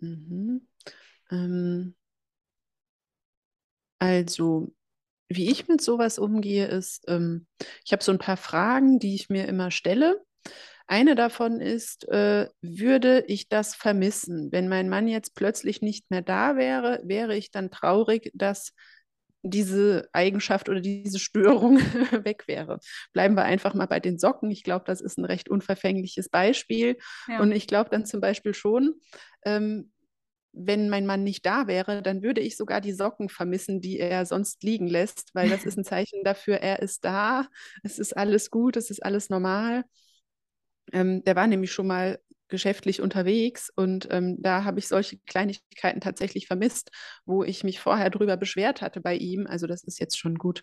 Mhm. 0.00 0.60
Ähm, 1.30 1.94
also 4.00 4.72
wie 5.28 5.50
ich 5.50 5.68
mit 5.68 5.80
sowas 5.80 6.18
umgehe, 6.18 6.66
ist, 6.66 7.04
ähm, 7.08 7.46
ich 7.84 7.92
habe 7.92 8.02
so 8.02 8.12
ein 8.12 8.18
paar 8.18 8.36
Fragen, 8.36 8.98
die 8.98 9.14
ich 9.14 9.28
mir 9.28 9.46
immer 9.46 9.70
stelle. 9.70 10.22
Eine 10.86 11.14
davon 11.14 11.60
ist, 11.60 12.08
äh, 12.08 12.48
würde 12.62 13.24
ich 13.26 13.48
das 13.48 13.74
vermissen? 13.74 14.50
Wenn 14.52 14.68
mein 14.68 14.88
Mann 14.88 15.06
jetzt 15.06 15.34
plötzlich 15.34 15.82
nicht 15.82 16.10
mehr 16.10 16.22
da 16.22 16.56
wäre, 16.56 17.02
wäre 17.04 17.36
ich 17.36 17.50
dann 17.50 17.70
traurig, 17.70 18.30
dass 18.34 18.72
diese 19.42 20.08
Eigenschaft 20.12 20.68
oder 20.68 20.80
diese 20.80 21.18
Störung 21.18 21.78
weg 22.24 22.44
wäre. 22.48 22.80
Bleiben 23.12 23.36
wir 23.36 23.44
einfach 23.44 23.74
mal 23.74 23.86
bei 23.86 24.00
den 24.00 24.18
Socken. 24.18 24.50
Ich 24.50 24.64
glaube, 24.64 24.84
das 24.86 25.00
ist 25.00 25.18
ein 25.18 25.24
recht 25.24 25.48
unverfängliches 25.48 26.28
Beispiel. 26.28 26.96
Ja. 27.28 27.40
Und 27.40 27.52
ich 27.52 27.66
glaube 27.66 27.90
dann 27.90 28.06
zum 28.06 28.20
Beispiel 28.20 28.54
schon, 28.54 28.94
ähm, 29.44 29.92
wenn 30.58 30.88
mein 30.88 31.06
Mann 31.06 31.22
nicht 31.22 31.46
da 31.46 31.66
wäre, 31.66 32.02
dann 32.02 32.22
würde 32.22 32.40
ich 32.40 32.56
sogar 32.56 32.80
die 32.80 32.92
Socken 32.92 33.28
vermissen, 33.28 33.80
die 33.80 33.98
er 33.98 34.26
sonst 34.26 34.62
liegen 34.62 34.86
lässt, 34.86 35.30
weil 35.34 35.48
das 35.48 35.64
ist 35.64 35.78
ein 35.78 35.84
Zeichen 35.84 36.24
dafür, 36.24 36.56
er 36.56 36.80
ist 36.80 37.04
da, 37.04 37.46
es 37.82 37.98
ist 37.98 38.16
alles 38.16 38.50
gut, 38.50 38.76
es 38.76 38.90
ist 38.90 39.04
alles 39.04 39.30
normal. 39.30 39.84
Ähm, 40.92 41.22
der 41.24 41.36
war 41.36 41.46
nämlich 41.46 41.72
schon 41.72 41.86
mal 41.86 42.18
geschäftlich 42.48 43.00
unterwegs 43.02 43.70
und 43.74 44.08
ähm, 44.10 44.36
da 44.40 44.64
habe 44.64 44.78
ich 44.78 44.88
solche 44.88 45.18
Kleinigkeiten 45.26 46.00
tatsächlich 46.00 46.46
vermisst, 46.46 46.90
wo 47.26 47.44
ich 47.44 47.62
mich 47.62 47.78
vorher 47.78 48.10
drüber 48.10 48.36
beschwert 48.36 48.80
hatte 48.80 49.00
bei 49.00 49.16
ihm. 49.16 49.46
Also 49.46 49.66
das 49.66 49.84
ist 49.84 50.00
jetzt 50.00 50.18
schon 50.18 50.36
gut 50.36 50.62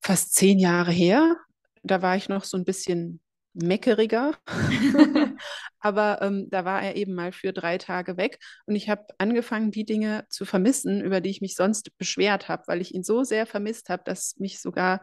fast 0.00 0.34
zehn 0.34 0.58
Jahre 0.58 0.90
her. 0.90 1.36
Da 1.84 2.02
war 2.02 2.16
ich 2.16 2.28
noch 2.28 2.44
so 2.44 2.56
ein 2.56 2.64
bisschen 2.64 3.20
meckeriger. 3.54 4.32
Aber 5.80 6.22
ähm, 6.22 6.48
da 6.50 6.64
war 6.64 6.82
er 6.82 6.96
eben 6.96 7.14
mal 7.14 7.32
für 7.32 7.52
drei 7.52 7.78
Tage 7.78 8.16
weg 8.16 8.38
und 8.66 8.76
ich 8.76 8.88
habe 8.88 9.06
angefangen, 9.18 9.70
die 9.70 9.84
Dinge 9.84 10.24
zu 10.28 10.44
vermissen, 10.44 11.00
über 11.00 11.20
die 11.20 11.30
ich 11.30 11.40
mich 11.40 11.54
sonst 11.54 11.96
beschwert 11.98 12.48
habe, 12.48 12.64
weil 12.66 12.80
ich 12.80 12.94
ihn 12.94 13.02
so 13.02 13.24
sehr 13.24 13.46
vermisst 13.46 13.88
habe, 13.88 14.02
dass 14.04 14.36
mich 14.38 14.60
sogar 14.60 15.02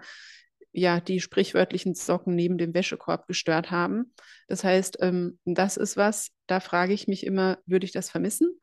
ja 0.71 0.99
die 0.99 1.19
sprichwörtlichen 1.19 1.95
Socken 1.95 2.35
neben 2.35 2.57
dem 2.57 2.73
Wäschekorb 2.73 3.27
gestört 3.27 3.71
haben. 3.71 4.13
Das 4.47 4.63
heißt, 4.63 4.97
ähm, 5.01 5.39
das 5.45 5.77
ist 5.77 5.97
was, 5.97 6.29
da 6.47 6.59
frage 6.59 6.93
ich 6.93 7.07
mich 7.07 7.25
immer, 7.25 7.57
würde 7.65 7.85
ich 7.85 7.91
das 7.91 8.09
vermissen? 8.09 8.59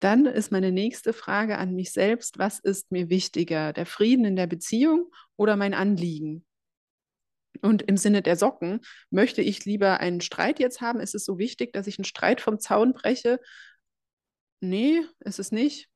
Dann 0.00 0.26
ist 0.26 0.50
meine 0.50 0.72
nächste 0.72 1.12
Frage 1.12 1.58
an 1.58 1.74
mich 1.74 1.92
selbst, 1.92 2.38
was 2.38 2.58
ist 2.58 2.90
mir 2.90 3.08
wichtiger, 3.08 3.72
der 3.72 3.86
Frieden 3.86 4.24
in 4.24 4.34
der 4.34 4.48
Beziehung 4.48 5.12
oder 5.36 5.56
mein 5.56 5.74
Anliegen? 5.74 6.44
Und 7.60 7.82
im 7.82 7.96
Sinne 7.96 8.22
der 8.22 8.36
Socken 8.36 8.80
möchte 9.10 9.42
ich 9.42 9.64
lieber 9.64 10.00
einen 10.00 10.20
Streit 10.20 10.58
jetzt 10.58 10.80
haben. 10.80 11.00
Ist 11.00 11.14
es 11.14 11.24
so 11.24 11.38
wichtig, 11.38 11.72
dass 11.72 11.86
ich 11.86 11.98
einen 11.98 12.04
Streit 12.04 12.40
vom 12.40 12.58
Zaun 12.58 12.92
breche? 12.94 13.38
Nee, 14.60 15.02
ist 15.20 15.38
es 15.38 15.52
nicht. 15.52 15.88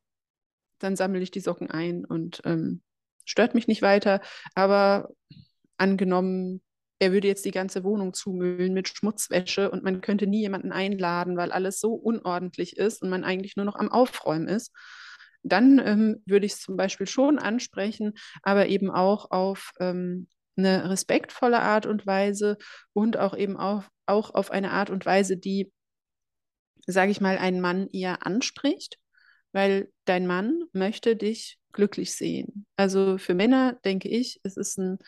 Dann 0.78 0.96
sammle 0.96 1.20
ich 1.20 1.30
die 1.30 1.40
Socken 1.40 1.70
ein 1.70 2.04
und 2.04 2.42
ähm, 2.44 2.82
stört 3.24 3.54
mich 3.54 3.68
nicht 3.68 3.82
weiter. 3.82 4.20
Aber 4.54 5.08
angenommen, 5.78 6.62
er 6.98 7.12
würde 7.12 7.28
jetzt 7.28 7.44
die 7.44 7.50
ganze 7.50 7.84
Wohnung 7.84 8.14
zumüllen 8.14 8.72
mit 8.72 8.88
Schmutzwäsche 8.88 9.70
und 9.70 9.82
man 9.82 10.00
könnte 10.00 10.26
nie 10.26 10.40
jemanden 10.40 10.72
einladen, 10.72 11.36
weil 11.36 11.52
alles 11.52 11.78
so 11.78 11.92
unordentlich 11.92 12.76
ist 12.76 13.02
und 13.02 13.10
man 13.10 13.24
eigentlich 13.24 13.56
nur 13.56 13.66
noch 13.66 13.76
am 13.76 13.90
Aufräumen 13.90 14.48
ist. 14.48 14.72
Dann 15.42 15.78
ähm, 15.78 16.22
würde 16.26 16.46
ich 16.46 16.54
es 16.54 16.60
zum 16.60 16.76
Beispiel 16.76 17.06
schon 17.06 17.38
ansprechen, 17.38 18.14
aber 18.42 18.68
eben 18.68 18.90
auch 18.90 19.30
auf 19.30 19.72
ähm, 19.78 20.26
eine 20.56 20.88
respektvolle 20.90 21.60
Art 21.60 21.86
und 21.86 22.06
Weise 22.06 22.56
und 22.92 23.16
auch 23.16 23.36
eben 23.36 23.56
auch, 23.56 23.84
auch 24.06 24.34
auf 24.34 24.50
eine 24.50 24.72
Art 24.72 24.90
und 24.90 25.04
Weise, 25.04 25.36
die, 25.36 25.72
sage 26.86 27.10
ich 27.10 27.20
mal, 27.20 27.38
einen 27.38 27.60
Mann 27.60 27.88
eher 27.92 28.26
anspricht, 28.26 28.98
weil 29.52 29.90
dein 30.04 30.26
Mann 30.26 30.62
möchte 30.72 31.16
dich 31.16 31.58
glücklich 31.72 32.14
sehen. 32.14 32.66
Also 32.76 33.18
für 33.18 33.34
Männer 33.34 33.74
denke 33.84 34.08
ich, 34.08 34.40
es 34.42 34.56
ist 34.56 34.78
ein 34.78 34.98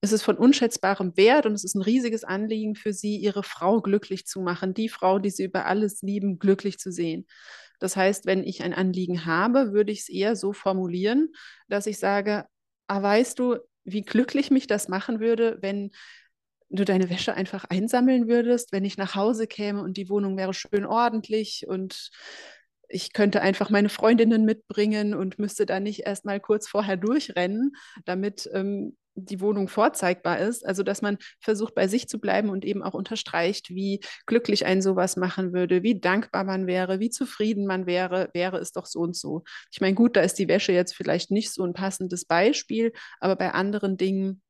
es 0.00 0.12
ist 0.12 0.22
von 0.22 0.36
unschätzbarem 0.36 1.16
Wert 1.16 1.44
und 1.46 1.54
es 1.54 1.64
ist 1.64 1.74
ein 1.74 1.82
riesiges 1.82 2.22
Anliegen 2.22 2.76
für 2.76 2.92
sie, 2.92 3.16
ihre 3.16 3.42
Frau 3.42 3.80
glücklich 3.80 4.26
zu 4.26 4.40
machen, 4.40 4.72
die 4.72 4.88
Frau, 4.88 5.18
die 5.18 5.30
sie 5.30 5.44
über 5.44 5.66
alles 5.66 6.02
lieben, 6.02 6.38
glücklich 6.38 6.78
zu 6.78 6.92
sehen. 6.92 7.26
Das 7.80 7.96
heißt, 7.96 8.26
wenn 8.26 8.44
ich 8.44 8.62
ein 8.62 8.74
Anliegen 8.74 9.26
habe, 9.26 9.72
würde 9.72 9.92
ich 9.92 10.00
es 10.00 10.08
eher 10.08 10.36
so 10.36 10.52
formulieren, 10.52 11.32
dass 11.68 11.86
ich 11.86 11.98
sage, 11.98 12.46
ah, 12.86 13.02
weißt 13.02 13.38
du, 13.38 13.58
wie 13.92 14.02
glücklich 14.02 14.50
mich 14.50 14.66
das 14.66 14.88
machen 14.88 15.20
würde, 15.20 15.58
wenn 15.60 15.90
du 16.70 16.84
deine 16.84 17.08
Wäsche 17.08 17.34
einfach 17.34 17.64
einsammeln 17.64 18.28
würdest, 18.28 18.72
wenn 18.72 18.84
ich 18.84 18.98
nach 18.98 19.14
Hause 19.14 19.46
käme 19.46 19.82
und 19.82 19.96
die 19.96 20.10
Wohnung 20.10 20.36
wäre 20.36 20.52
schön 20.52 20.84
ordentlich 20.84 21.64
und 21.66 22.10
ich 22.90 23.12
könnte 23.12 23.40
einfach 23.40 23.70
meine 23.70 23.88
Freundinnen 23.88 24.44
mitbringen 24.44 25.14
und 25.14 25.38
müsste 25.38 25.66
da 25.66 25.80
nicht 25.80 26.00
erst 26.00 26.24
mal 26.24 26.40
kurz 26.40 26.68
vorher 26.68 26.96
durchrennen, 26.96 27.72
damit 28.04 28.48
ähm, 28.52 28.96
die 29.24 29.40
Wohnung 29.40 29.68
vorzeigbar 29.68 30.38
ist. 30.38 30.64
Also, 30.66 30.82
dass 30.82 31.02
man 31.02 31.18
versucht, 31.40 31.74
bei 31.74 31.88
sich 31.88 32.08
zu 32.08 32.18
bleiben 32.18 32.50
und 32.50 32.64
eben 32.64 32.82
auch 32.82 32.94
unterstreicht, 32.94 33.70
wie 33.70 34.00
glücklich 34.26 34.66
ein 34.66 34.82
sowas 34.82 35.16
machen 35.16 35.52
würde, 35.52 35.82
wie 35.82 36.00
dankbar 36.00 36.44
man 36.44 36.66
wäre, 36.66 37.00
wie 37.00 37.10
zufrieden 37.10 37.66
man 37.66 37.86
wäre, 37.86 38.30
wäre 38.34 38.58
es 38.58 38.72
doch 38.72 38.86
so 38.86 39.00
und 39.00 39.16
so. 39.16 39.44
Ich 39.72 39.80
meine, 39.80 39.94
gut, 39.94 40.16
da 40.16 40.20
ist 40.20 40.38
die 40.38 40.48
Wäsche 40.48 40.72
jetzt 40.72 40.94
vielleicht 40.94 41.30
nicht 41.30 41.52
so 41.52 41.64
ein 41.64 41.74
passendes 41.74 42.24
Beispiel, 42.24 42.92
aber 43.20 43.36
bei 43.36 43.52
anderen 43.52 43.96
Dingen 43.96 44.42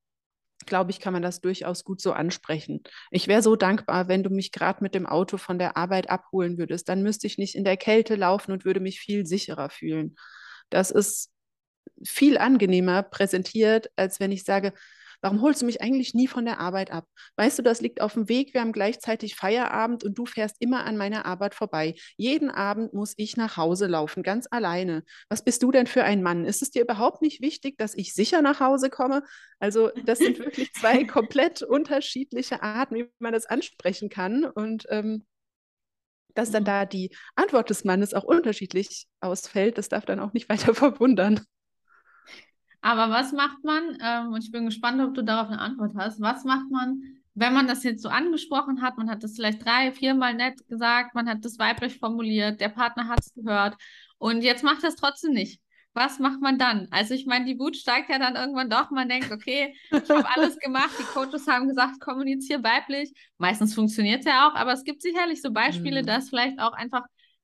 glaube 0.66 0.90
ich, 0.90 1.00
kann 1.00 1.12
man 1.12 1.22
das 1.22 1.40
durchaus 1.40 1.84
gut 1.84 2.00
so 2.00 2.12
ansprechen. 2.12 2.82
Ich 3.10 3.28
wäre 3.28 3.42
so 3.42 3.56
dankbar, 3.56 4.08
wenn 4.08 4.22
du 4.22 4.30
mich 4.30 4.52
gerade 4.52 4.82
mit 4.82 4.94
dem 4.94 5.06
Auto 5.06 5.36
von 5.36 5.58
der 5.58 5.76
Arbeit 5.76 6.10
abholen 6.10 6.58
würdest. 6.58 6.88
Dann 6.88 7.02
müsste 7.02 7.26
ich 7.26 7.38
nicht 7.38 7.54
in 7.54 7.64
der 7.64 7.76
Kälte 7.76 8.14
laufen 8.14 8.52
und 8.52 8.64
würde 8.64 8.80
mich 8.80 9.00
viel 9.00 9.26
sicherer 9.26 9.70
fühlen. 9.70 10.16
Das 10.70 10.90
ist 10.90 11.30
viel 12.04 12.38
angenehmer 12.38 13.02
präsentiert, 13.02 13.90
als 13.96 14.20
wenn 14.20 14.32
ich 14.32 14.44
sage, 14.44 14.72
warum 15.20 15.42
holst 15.42 15.62
du 15.62 15.66
mich 15.66 15.80
eigentlich 15.80 16.14
nie 16.14 16.28
von 16.28 16.44
der 16.44 16.60
Arbeit 16.60 16.90
ab? 16.90 17.06
Weißt 17.36 17.58
du, 17.58 17.62
das 17.62 17.80
liegt 17.80 18.00
auf 18.00 18.14
dem 18.14 18.28
Weg, 18.28 18.54
wir 18.54 18.60
haben 18.60 18.72
gleichzeitig 18.72 19.34
Feierabend 19.34 20.04
und 20.04 20.16
du 20.16 20.26
fährst 20.26 20.56
immer 20.60 20.84
an 20.84 20.96
meiner 20.96 21.26
Arbeit 21.26 21.54
vorbei. 21.54 21.94
Jeden 22.16 22.50
Abend 22.50 22.94
muss 22.94 23.14
ich 23.16 23.36
nach 23.36 23.56
Hause 23.56 23.86
laufen, 23.86 24.22
ganz 24.22 24.46
alleine. 24.50 25.02
Was 25.28 25.42
bist 25.42 25.62
du 25.62 25.70
denn 25.70 25.86
für 25.86 26.04
ein 26.04 26.22
Mann? 26.22 26.44
Ist 26.44 26.62
es 26.62 26.70
dir 26.70 26.82
überhaupt 26.82 27.22
nicht 27.22 27.42
wichtig, 27.42 27.76
dass 27.78 27.94
ich 27.94 28.14
sicher 28.14 28.42
nach 28.42 28.60
Hause 28.60 28.90
komme? 28.90 29.22
Also 29.58 29.90
das 30.04 30.18
sind 30.18 30.38
wirklich 30.38 30.72
zwei 30.72 31.04
komplett 31.04 31.62
unterschiedliche 31.62 32.62
Arten, 32.62 32.94
wie 32.94 33.08
man 33.18 33.32
das 33.32 33.46
ansprechen 33.46 34.08
kann. 34.08 34.44
Und 34.44 34.86
ähm, 34.90 35.26
dass 36.34 36.52
dann 36.52 36.62
mhm. 36.62 36.66
da 36.66 36.86
die 36.86 37.14
Antwort 37.34 37.70
des 37.70 37.84
Mannes 37.84 38.14
auch 38.14 38.24
unterschiedlich 38.24 39.08
ausfällt, 39.20 39.76
das 39.76 39.88
darf 39.88 40.04
dann 40.04 40.20
auch 40.20 40.32
nicht 40.32 40.48
weiter 40.48 40.74
verwundern. 40.74 41.44
Aber 42.80 43.10
was 43.10 43.32
macht 43.32 43.64
man, 43.64 43.98
ähm, 44.00 44.32
und 44.32 44.44
ich 44.44 44.50
bin 44.50 44.66
gespannt, 44.66 45.00
ob 45.00 45.14
du 45.14 45.22
darauf 45.22 45.48
eine 45.48 45.60
Antwort 45.60 45.92
hast, 45.96 46.20
was 46.20 46.44
macht 46.44 46.70
man, 46.70 47.02
wenn 47.34 47.52
man 47.52 47.66
das 47.66 47.84
jetzt 47.84 48.02
so 48.02 48.08
angesprochen 48.08 48.82
hat, 48.82 48.98
man 48.98 49.10
hat 49.10 49.22
das 49.22 49.34
vielleicht 49.36 49.64
drei, 49.64 49.92
viermal 49.92 50.34
nett 50.34 50.66
gesagt, 50.68 51.14
man 51.14 51.28
hat 51.28 51.44
das 51.44 51.58
weiblich 51.58 51.98
formuliert, 51.98 52.60
der 52.60 52.68
Partner 52.68 53.08
hat 53.08 53.20
es 53.20 53.32
gehört 53.34 53.76
und 54.18 54.42
jetzt 54.42 54.64
macht 54.64 54.82
er 54.82 54.90
es 54.90 54.96
trotzdem 54.96 55.32
nicht 55.32 55.60
was 55.98 56.20
macht 56.20 56.40
man 56.40 56.58
dann? 56.58 56.86
Also 56.90 57.14
ich 57.14 57.26
meine, 57.26 57.44
die 57.44 57.58
Wut 57.58 57.76
steigt 57.76 58.08
ja 58.08 58.18
dann 58.18 58.36
irgendwann 58.36 58.70
doch. 58.70 58.90
Man 58.90 59.08
denkt, 59.08 59.32
okay, 59.32 59.74
ich 59.90 60.08
habe 60.08 60.28
alles 60.36 60.56
gemacht. 60.58 60.92
Die 60.98 61.02
Coaches 61.02 61.46
haben 61.48 61.68
gesagt, 61.68 62.00
kommuniziere 62.00 62.62
weiblich. 62.62 63.12
Meistens 63.36 63.74
funktioniert 63.74 64.20
es 64.20 64.26
ja 64.26 64.48
auch, 64.48 64.54
aber 64.54 64.72
es 64.72 64.84
gibt 64.84 65.02
sicherlich 65.02 65.42
so 65.42 65.50
Beispiele, 65.50 66.02
mhm. 66.02 66.06
dass 66.06 66.28
vielleicht 66.28 66.60
auch 66.60 66.72
einfach 66.72 67.02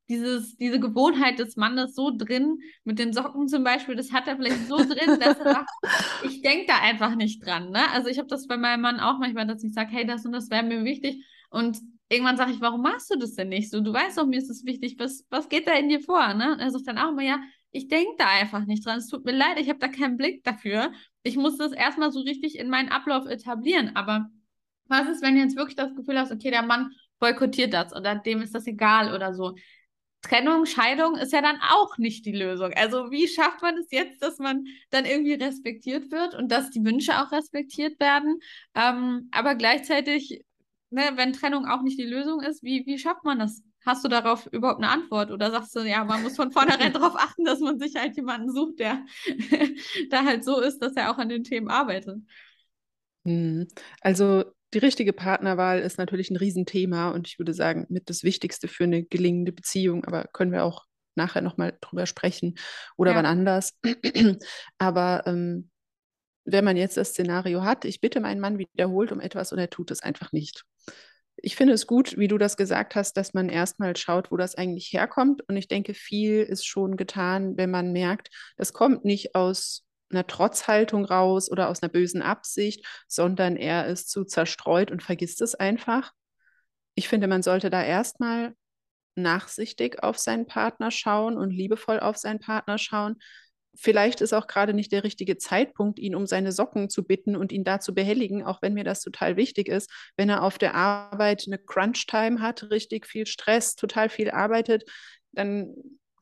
dieses, 0.09 0.57
diese 0.57 0.81
Gewohnheit 0.81 1.39
des 1.39 1.57
Mannes 1.57 1.95
so 1.95 2.11
drin, 2.17 2.59
mit 2.85 2.99
den 2.99 3.13
Socken 3.13 3.49
zum 3.49 3.65
Beispiel, 3.65 3.97
das 3.97 4.13
hat 4.13 4.29
er 4.29 4.37
vielleicht 4.37 4.69
so 4.69 4.77
drin, 4.77 5.19
dass 5.21 5.39
er 5.39 5.53
sagt, 5.53 5.71
ich 6.25 6.43
denke 6.43 6.67
da 6.67 6.79
einfach 6.81 7.15
nicht 7.15 7.45
dran. 7.45 7.71
Ne? 7.71 7.91
Also 7.93 8.09
ich 8.09 8.19
habe 8.19 8.29
das 8.29 8.47
bei 8.47 8.57
meinem 8.57 8.83
Mann 8.83 9.01
auch 9.01 9.19
manchmal, 9.19 9.47
dass 9.47 9.65
ich 9.65 9.73
sage, 9.73 9.91
hey, 9.93 10.07
das 10.07 10.27
und 10.27 10.33
das 10.33 10.51
wäre 10.51 10.63
mir 10.63 10.85
wichtig. 10.85 11.25
Und 11.51 11.79
irgendwann 12.09 12.37
sage 12.37 12.53
ich, 12.53 12.61
warum 12.61 12.83
machst 12.83 13.11
du 13.11 13.19
das 13.19 13.35
denn 13.35 13.49
nicht 13.49 13.71
so? 13.71 13.81
Du 13.81 13.93
weißt 13.93 14.19
doch, 14.19 14.27
mir 14.27 14.39
ist 14.39 14.51
es 14.51 14.65
wichtig. 14.65 14.97
Was, 14.99 15.25
was 15.31 15.49
geht 15.49 15.67
da 15.67 15.73
in 15.73 15.89
dir 15.89 16.01
vor? 16.01 16.35
Ne? 16.35 16.53
Und 16.53 16.61
er 16.61 16.71
sagt 16.71 16.87
dann 16.87 16.99
auch 16.99 17.11
immer, 17.11 17.23
ja, 17.23 17.41
ich 17.71 17.89
denke 17.89 18.13
da 18.19 18.29
einfach 18.29 18.67
nicht 18.67 18.87
dran. 18.87 18.99
Es 18.99 19.09
tut 19.09 19.25
mir 19.25 19.33
leid, 19.33 19.59
ich 19.59 19.69
habe 19.69 19.79
da 19.79 19.89
keinen 19.89 20.17
Blick 20.17 20.45
dafür. 20.45 20.93
Ich 21.23 21.37
muss 21.37 21.57
das 21.57 21.73
erstmal 21.73 22.13
so 22.13 22.21
richtig 22.21 22.59
in 22.59 22.69
meinen 22.69 22.91
Ablauf 22.91 23.27
etablieren. 23.27 23.97
Aber 23.97 24.31
was 24.87 25.09
ist, 25.09 25.23
wenn 25.23 25.35
du 25.35 25.41
jetzt 25.41 25.57
wirklich 25.57 25.77
das 25.77 25.95
Gefühl 25.95 26.19
hast, 26.19 26.31
okay, 26.31 26.51
der 26.51 26.63
Mann 26.63 26.93
boykottiert 27.19 27.73
das 27.73 27.95
oder 27.95 28.15
dem 28.15 28.43
ist 28.43 28.55
das 28.55 28.67
egal 28.67 29.15
oder 29.15 29.35
so? 29.35 29.55
Trennung, 30.25 30.65
Scheidung 30.65 31.17
ist 31.17 31.33
ja 31.33 31.43
dann 31.43 31.59
auch 31.61 31.99
nicht 31.99 32.25
die 32.25 32.33
Lösung. 32.33 32.73
Also 32.75 33.11
wie 33.11 33.29
schafft 33.29 33.61
man 33.61 33.77
es 33.77 33.91
jetzt, 33.91 34.23
dass 34.23 34.39
man 34.39 34.65
dann 34.91 35.05
irgendwie 35.05 35.35
respektiert 35.35 36.11
wird 36.11 36.35
und 36.35 36.51
dass 36.51 36.71
die 36.71 36.85
Wünsche 36.85 37.21
auch 37.21 37.31
respektiert 37.31 38.01
werden? 38.01 38.41
Ähm, 38.75 39.29
aber 39.33 39.55
gleichzeitig, 39.55 40.43
ne, 40.89 41.13
wenn 41.17 41.35
Trennung 41.35 41.67
auch 41.67 41.83
nicht 41.83 41.99
die 41.99 42.07
Lösung 42.07 42.41
ist, 42.41 42.63
wie, 42.63 42.87
wie 42.87 42.99
schafft 42.99 43.25
man 43.25 43.39
das? 43.39 43.63
Hast 43.85 44.03
du 44.03 44.09
darauf 44.09 44.47
überhaupt 44.47 44.83
eine 44.83 44.91
Antwort? 44.91 45.31
Oder 45.31 45.51
sagst 45.51 45.77
du, 45.77 45.81
ja, 45.81 46.03
man 46.05 46.23
muss 46.23 46.37
von 46.37 46.51
vornherein 46.51 46.93
darauf 46.95 47.17
achten, 47.17 47.45
dass 47.45 47.61
man 47.61 47.79
sich 47.79 47.95
halt 47.95 48.17
jemanden 48.17 48.51
sucht, 48.51 48.79
der 48.79 49.05
da 50.11 50.25
halt 50.25 50.43
so 50.43 50.59
ist, 50.61 50.79
dass 50.79 50.95
er 50.95 51.11
auch 51.11 51.19
an 51.19 51.29
den 51.29 51.45
Themen 51.45 51.69
arbeitet? 51.69 52.23
Hm. 53.27 53.69
Also 54.01 54.45
die 54.75 54.79
richtige 54.79 55.13
Partnerwahl 55.13 55.81
ist 55.81 55.99
natürlich 55.99 56.31
ein 56.31 56.37
Riesenthema 56.37 57.11
und 57.11 57.29
ich 57.29 57.39
würde 57.39 57.55
sagen, 57.55 57.87
mit 57.89 58.11
das 58.11 58.23
Wichtigste 58.25 58.69
für 58.69 58.85
eine 58.85 59.05
gelingende 59.05 59.53
Beziehung, 59.53 60.05
aber 60.05 60.25
können 60.33 60.53
wir 60.53 60.65
auch 60.65 60.85
nachher 61.15 61.43
nochmal 61.43 61.77
drüber 61.81 62.07
sprechen 62.07 62.57
oder 62.97 63.13
ja. 63.13 63.17
wann 63.17 63.27
anders. 63.27 63.79
aber 64.79 65.23
ähm, 65.27 65.71
wenn 66.45 66.65
man 66.65 66.77
jetzt 66.77 66.97
das 66.97 67.11
Szenario 67.11 67.63
hat, 67.63 67.85
ich 67.85 68.01
bitte 68.01 68.21
meinen 68.21 68.41
Mann 68.41 68.59
wiederholt 68.59 69.13
um 69.13 69.21
etwas 69.21 69.53
und 69.53 69.59
er 69.59 69.71
tut 69.71 69.91
es 69.91 70.03
einfach 70.03 70.33
nicht 70.33 70.65
ich 71.37 71.57
finde 71.57 71.75
es 71.75 71.87
gut, 71.87 72.17
wie 72.17 72.29
du 72.29 72.39
das 72.39 72.57
gesagt 72.57 72.95
hast, 72.95 73.17
dass 73.17 73.35
man 73.35 73.49
erstmal 73.49 73.97
schaut, 73.97 74.31
wo 74.31 74.37
das 74.37 74.55
eigentlich 74.55 74.93
herkommt. 74.93 75.43
Und 75.49 75.57
ich 75.57 75.69
denke, 75.69 75.95
viel 75.95 76.43
ist 76.43 76.67
schon 76.67 76.97
getan, 76.97 77.57
wenn 77.57 77.71
man 77.71 77.93
merkt, 77.93 78.31
das 78.57 78.73
kommt 78.73 79.05
nicht 79.05 79.35
aus 79.35 79.84
einer 80.15 80.27
Trotzhaltung 80.27 81.05
raus 81.05 81.51
oder 81.51 81.69
aus 81.69 81.83
einer 81.83 81.91
bösen 81.91 82.23
Absicht, 82.23 82.87
sondern 83.09 83.57
er 83.57 83.87
ist 83.87 84.11
zu 84.11 84.25
zerstreut 84.25 84.91
und 84.91 85.03
vergisst 85.03 85.43
es 85.43 85.55
einfach. 85.55 86.13
Ich 86.95 87.09
finde, 87.09 87.27
man 87.27 87.43
sollte 87.43 87.71
da 87.71 87.83
erstmal 87.83 88.55
nachsichtig 89.17 90.03
auf 90.03 90.19
seinen 90.19 90.47
Partner 90.47 90.91
schauen 90.91 91.37
und 91.37 91.51
liebevoll 91.51 92.01
auf 92.01 92.17
seinen 92.17 92.41
Partner 92.41 92.79
schauen, 92.79 93.17
vielleicht 93.77 94.21
ist 94.21 94.33
auch 94.33 94.47
gerade 94.47 94.75
nicht 94.75 94.93
der 94.93 95.05
richtige 95.05 95.37
Zeitpunkt, 95.37 95.99
ihn 95.99 96.15
um 96.15 96.27
seine 96.27 96.53
Socken 96.53 96.89
zu 96.89 97.05
bitten 97.05 97.37
und 97.37 97.53
ihn 97.53 97.65
da 97.65 97.81
zu 97.81 97.95
behelligen, 97.95 98.45
auch 98.45 98.63
wenn 98.63 98.75
mir 98.75 98.85
das 98.85 99.01
total 99.01 99.37
wichtig 99.37 99.69
ist. 99.69 99.91
Wenn 100.17 100.29
er 100.29 100.43
auf 100.43 100.59
der 100.59 100.75
Arbeit 100.75 101.45
eine 101.47 101.59
Crunch-Time 101.59 102.41
hat, 102.41 102.71
richtig 102.71 103.07
viel 103.07 103.27
Stress, 103.27 103.75
total 103.75 104.09
viel 104.09 104.31
arbeitet, 104.31 104.85
dann 105.33 105.75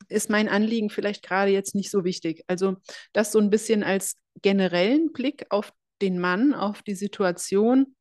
ist 0.09 0.29
mein 0.29 0.49
Anliegen 0.49 0.89
vielleicht 0.89 1.23
gerade 1.23 1.51
jetzt 1.51 1.75
nicht 1.75 1.91
so 1.91 2.03
wichtig. 2.03 2.43
Also 2.47 2.77
das 3.13 3.31
so 3.31 3.39
ein 3.39 3.49
bisschen 3.49 3.83
als 3.83 4.15
generellen 4.41 5.11
Blick 5.11 5.45
auf 5.49 5.73
den 6.01 6.19
Mann, 6.19 6.53
auf 6.53 6.81
die 6.81 6.95
Situation. 6.95 7.95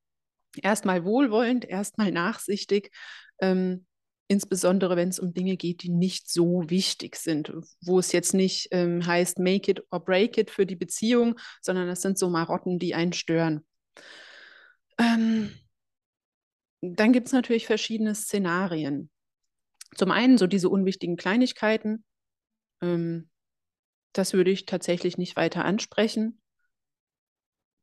Erstmal 0.60 1.04
wohlwollend, 1.04 1.64
erstmal 1.64 2.12
nachsichtig. 2.12 2.90
Ähm, 3.40 3.86
insbesondere 4.28 4.96
wenn 4.96 5.10
es 5.10 5.20
um 5.20 5.34
Dinge 5.34 5.56
geht, 5.56 5.82
die 5.82 5.90
nicht 5.90 6.30
so 6.30 6.64
wichtig 6.68 7.16
sind, 7.16 7.52
wo 7.82 7.98
es 7.98 8.12
jetzt 8.12 8.34
nicht 8.34 8.68
ähm, 8.70 9.06
heißt, 9.06 9.38
make 9.38 9.70
it 9.70 9.84
or 9.90 10.04
break 10.04 10.38
it 10.38 10.50
für 10.50 10.66
die 10.66 10.76
Beziehung, 10.76 11.38
sondern 11.60 11.88
es 11.88 12.00
sind 12.00 12.18
so 12.18 12.30
Marotten, 12.30 12.78
die 12.78 12.94
einen 12.94 13.12
stören. 13.12 13.64
Ähm, 14.98 15.52
dann 16.80 17.12
gibt 17.12 17.28
es 17.28 17.32
natürlich 17.32 17.66
verschiedene 17.66 18.14
Szenarien. 18.14 19.10
Zum 19.96 20.10
einen 20.10 20.38
so 20.38 20.46
diese 20.46 20.68
unwichtigen 20.68 21.16
Kleinigkeiten. 21.16 22.04
Ähm, 22.80 23.28
das 24.12 24.32
würde 24.32 24.50
ich 24.50 24.66
tatsächlich 24.66 25.18
nicht 25.18 25.36
weiter 25.36 25.64
ansprechen 25.64 26.42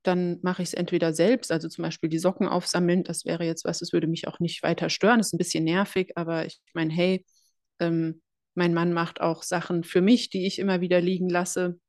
dann 0.03 0.39
mache 0.41 0.61
ich 0.61 0.69
es 0.69 0.73
entweder 0.73 1.13
selbst, 1.13 1.51
also 1.51 1.67
zum 1.67 1.83
Beispiel 1.83 2.09
die 2.09 2.19
Socken 2.19 2.47
aufsammeln. 2.47 3.03
Das 3.03 3.25
wäre 3.25 3.43
jetzt 3.43 3.65
was, 3.65 3.79
das 3.79 3.91
würde 3.91 4.07
mich 4.07 4.27
auch 4.27 4.39
nicht 4.39 4.63
weiter 4.63 4.89
stören. 4.89 5.19
Das 5.19 5.27
ist 5.27 5.33
ein 5.33 5.37
bisschen 5.37 5.63
nervig, 5.63 6.13
aber 6.15 6.45
ich 6.45 6.61
meine, 6.73 6.93
hey, 6.93 7.25
ähm, 7.79 8.21
mein 8.55 8.73
Mann 8.73 8.93
macht 8.93 9.21
auch 9.21 9.43
Sachen 9.43 9.83
für 9.83 10.01
mich, 10.01 10.29
die 10.29 10.45
ich 10.47 10.59
immer 10.59 10.81
wieder 10.81 11.01
liegen 11.01 11.29
lasse. 11.29 11.79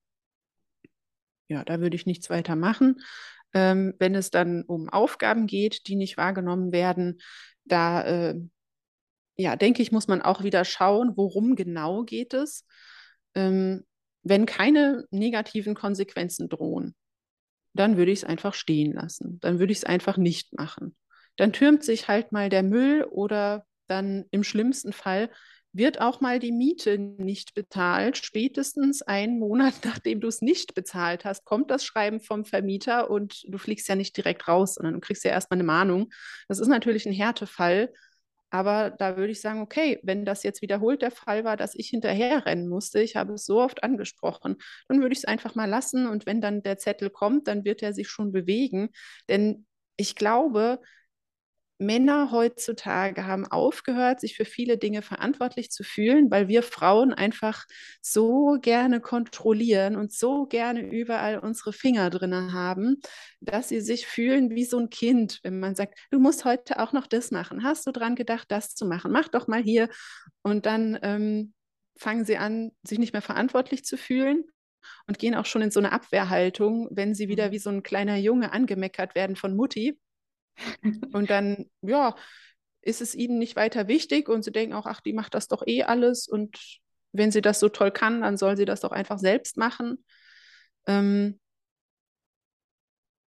Ja, 1.49 1.65
da 1.65 1.81
würde 1.81 1.97
ich 1.97 2.07
nichts 2.07 2.31
weiter 2.31 2.57
machen. 2.57 3.01
Ähm, 3.53 3.95
wenn 3.99 4.15
es 4.15 4.31
dann 4.31 4.63
um 4.65 4.89
Aufgaben 4.89 5.47
geht, 5.47 5.87
die 5.87 5.97
nicht 5.97 6.17
wahrgenommen 6.17 6.73
werden, 6.73 7.21
da 7.65 8.05
äh, 8.05 8.35
ja, 9.41 9.57
denke 9.57 9.83
ich, 9.83 9.93
muss 9.93 10.09
man 10.09 10.23
auch 10.23 10.43
wieder 10.43 10.65
schauen, 10.65 11.13
worum 11.17 11.57
genau 11.57 12.05
geht 12.05 12.35
es. 12.35 12.67
Ähm, 13.35 13.85
wenn 14.23 14.47
keine 14.47 15.07
negativen 15.11 15.75
Konsequenzen 15.75 16.49
drohen, 16.49 16.95
dann 17.73 17.97
würde 17.97 18.13
ich 18.13 18.21
es 18.21 18.25
einfach 18.25 18.55
stehen 18.55 18.93
lassen. 18.93 19.39
Dann 19.41 19.59
würde 19.59 19.73
ich 19.73 19.79
es 19.79 19.85
einfach 19.85 20.17
nicht 20.17 20.53
machen. 20.59 20.97
Dann 21.37 21.53
türmt 21.53 21.85
sich 21.85 22.09
halt 22.09 22.33
mal 22.33 22.49
der 22.51 22.63
Müll 22.63 23.05
oder 23.05 23.65
dann 23.87 24.27
im 24.31 24.45
schlimmsten 24.45 24.93
Fall 24.93 25.31
wird 25.73 26.01
auch 26.01 26.21
mal 26.21 26.41
die 26.41 26.53
Miete 26.53 26.99
nicht 26.99 27.55
bezahlt. 27.55 28.17
Spätestens 28.17 29.03
einen 29.03 29.39
Monat, 29.39 29.75
nachdem 29.85 30.21
du 30.21 30.29
es 30.29 30.43
nicht 30.43 30.75
bezahlt 30.75 31.25
hast, 31.25 31.45
kommt 31.45 31.71
das 31.71 31.85
Schreiben 31.85 32.21
vom 32.21 32.45
Vermieter 32.45 33.11
und 33.11 33.43
du 33.49 33.57
fliegst 33.59 33.89
ja 33.89 33.95
nicht 33.95 34.17
direkt 34.17 34.49
raus, 34.49 34.75
sondern 34.75 34.95
du 34.95 35.01
kriegst 35.01 35.25
ja 35.25 35.31
erstmal 35.31 35.57
eine 35.57 35.67
Mahnung. 35.67 36.13
Das 36.49 36.59
ist 36.59 36.69
natürlich 36.69 37.07
ein 37.07 37.13
Härtefall, 37.13 37.93
aber 38.51 38.91
da 38.91 39.17
würde 39.17 39.33
ich 39.33 39.41
sagen, 39.41 39.61
okay, 39.61 40.01
wenn 40.03 40.25
das 40.25 40.43
jetzt 40.43 40.63
wiederholt 40.63 41.03
der 41.03 41.11
Fall 41.11 41.45
war, 41.45 41.57
dass 41.57 41.75
ich 41.75 41.89
hinterherrennen 41.89 42.69
musste, 42.69 43.01
ich 43.01 43.17
habe 43.17 43.35
es 43.35 43.47
so 43.47 43.61
oft 43.61 43.83
angesprochen, 43.85 44.57
dann 44.89 45.01
würde 45.01 45.13
ich 45.13 45.21
es 45.21 45.25
einfach 45.25 45.55
mal 45.55 45.69
lassen. 45.69 46.07
Und 46.07 46.27
wenn 46.27 46.41
dann 46.41 46.63
der 46.63 46.79
Zettel 46.79 47.11
kommt, 47.11 47.49
dann 47.49 47.65
wird 47.65 47.83
er 47.83 47.93
sich 47.93 48.09
schon 48.09 48.33
bewegen. 48.33 48.91
Denn 49.29 49.67
ich 49.97 50.17
glaube, 50.17 50.81
Männer 51.81 52.31
heutzutage 52.31 53.27
haben 53.27 53.47
aufgehört, 53.47 54.21
sich 54.21 54.37
für 54.37 54.45
viele 54.45 54.77
Dinge 54.77 55.01
verantwortlich 55.01 55.71
zu 55.71 55.83
fühlen, 55.83 56.31
weil 56.31 56.47
wir 56.47 56.63
Frauen 56.63 57.15
einfach 57.15 57.65
so 58.03 58.59
gerne 58.61 59.01
kontrollieren 59.01 59.97
und 59.97 60.13
so 60.13 60.45
gerne 60.47 60.83
überall 60.83 61.39
unsere 61.39 61.73
Finger 61.73 62.11
drin 62.11 62.53
haben, 62.53 63.01
dass 63.41 63.71
sie 63.71 63.81
sich 63.81 64.07
fühlen 64.07 64.51
wie 64.51 64.65
so 64.65 64.79
ein 64.79 64.91
Kind, 64.91 65.41
wenn 65.43 65.59
man 65.59 65.75
sagt, 65.75 65.99
du 66.11 66.19
musst 66.21 66.45
heute 66.45 66.79
auch 66.81 66.93
noch 66.93 67.07
das 67.07 67.31
machen. 67.31 67.65
Hast 67.65 67.87
du 67.87 67.93
dran 67.93 68.15
gedacht, 68.15 68.51
das 68.51 68.75
zu 68.75 68.85
machen? 68.85 69.11
Mach 69.11 69.29
doch 69.29 69.49
mal 69.49 69.63
hier. 69.63 69.89
Und 70.43 70.67
dann 70.67 70.99
ähm, 71.03 71.55
fangen 71.97 72.27
sie 72.27 72.37
an, 72.37 72.73
sich 72.83 72.99
nicht 72.99 73.15
mehr 73.15 73.23
verantwortlich 73.23 73.85
zu 73.85 73.97
fühlen 73.97 74.45
und 75.07 75.19
gehen 75.19 75.35
auch 75.35 75.47
schon 75.47 75.63
in 75.63 75.71
so 75.71 75.81
eine 75.81 75.93
Abwehrhaltung, 75.93 76.89
wenn 76.91 77.15
sie 77.15 77.29
wieder 77.29 77.49
mhm. 77.49 77.53
wie 77.53 77.59
so 77.59 77.71
ein 77.71 77.83
kleiner 77.83 78.17
Junge 78.17 78.53
angemeckert 78.53 79.15
werden 79.15 79.35
von 79.35 79.57
Mutti 79.57 79.99
und 81.13 81.31
dann, 81.31 81.71
ja, 81.83 82.17
ist 82.83 83.01
es 83.01 83.15
ihnen 83.15 83.39
nicht 83.39 83.57
weiter 83.57 83.89
wichtig 83.89 84.29
und 84.29 84.43
sie 84.45 84.53
denken 84.53 84.75
auch, 84.75 84.87
ach, 84.87 85.01
die 85.01 85.13
macht 85.13 85.35
das 85.35 85.49
doch 85.49 85.63
eh 85.67 85.83
alles 85.83 86.29
und 86.29 86.59
wenn 87.13 87.31
sie 87.31 87.43
das 87.43 87.61
so 87.61 87.69
toll 87.69 87.91
kann, 87.91 88.23
dann 88.23 88.37
soll 88.37 88.57
sie 88.57 88.65
das 88.65 88.81
doch 88.81 88.93
einfach 88.93 89.19
selbst 89.19 89.57
machen. 89.57 90.05
Ähm, 90.87 91.41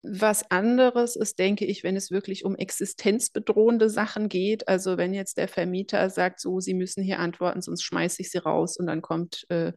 Was 0.05 0.51
anderes 0.51 1.15
ist, 1.15 1.39
denke 1.39 1.63
ich, 1.65 1.83
wenn 1.85 1.95
es 1.95 2.11
wirklich 2.11 2.43
um 2.43 2.57
existenzbedrohende 2.57 3.89
Sachen 3.89 4.27
geht. 4.27 4.67
Also 4.67 4.97
wenn 4.97 5.13
jetzt 5.13 5.37
der 5.37 5.47
Vermieter 5.47 6.09
sagt, 6.09 6.41
so, 6.41 6.59
Sie 6.59 6.73
müssen 6.73 7.01
hier 7.03 7.19
antworten, 7.19 7.61
sonst 7.61 7.83
schmeiße 7.83 8.21
ich 8.21 8.29
Sie 8.29 8.37
raus 8.39 8.75
und 8.75 8.87
dann 8.87 9.01
kommt 9.01 9.45
äh, 9.47 9.71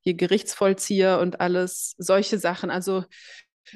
hier 0.00 0.14
Gerichtsvollzieher 0.14 1.18
und 1.18 1.40
alles, 1.40 1.94
solche 1.98 2.38
Sachen. 2.38 2.70
Also 2.70 3.04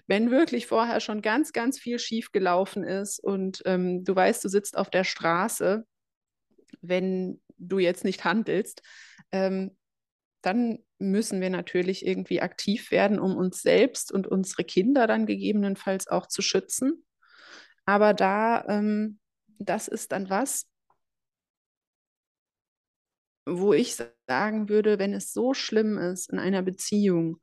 wenn 0.07 0.30
wirklich 0.30 0.66
vorher 0.66 1.01
schon 1.01 1.22
ganz, 1.22 1.53
ganz 1.53 1.78
viel 1.78 1.99
schief 1.99 2.32
gelaufen 2.32 2.84
ist 2.84 3.18
und 3.18 3.62
ähm, 3.64 4.05
du 4.05 4.14
weißt, 4.14 4.45
du 4.45 4.49
sitzt 4.49 4.76
auf 4.76 4.91
der 4.91 5.05
Straße, 5.05 5.87
wenn 6.80 7.41
du 7.59 7.78
jetzt 7.78 8.05
nicht 8.05 8.24
handelst, 8.24 8.82
ähm, 9.32 9.76
dann 10.43 10.78
müssen 10.99 11.41
wir 11.41 11.51
natürlich 11.51 12.07
irgendwie 12.07 12.41
aktiv 12.41 12.91
werden, 12.91 13.18
um 13.18 13.37
uns 13.37 13.62
selbst 13.62 14.12
und 14.12 14.26
unsere 14.26 14.64
Kinder 14.64 15.07
dann 15.07 15.26
gegebenenfalls 15.26 16.07
auch 16.07 16.26
zu 16.26 16.43
schützen. 16.43 17.05
Aber 17.84 18.14
da, 18.14 18.64
ähm, 18.68 19.18
das 19.59 19.89
ist 19.89 20.12
dann 20.12 20.30
was, 20.30 20.66
wo 23.47 23.72
ich 23.72 23.97
sagen 24.26 24.68
würde, 24.68 24.99
wenn 24.99 25.14
es 25.14 25.32
so 25.32 25.55
schlimm 25.55 25.99
ist 25.99 26.30
in 26.30 26.39
einer 26.39 26.62
Beziehung, 26.62 27.41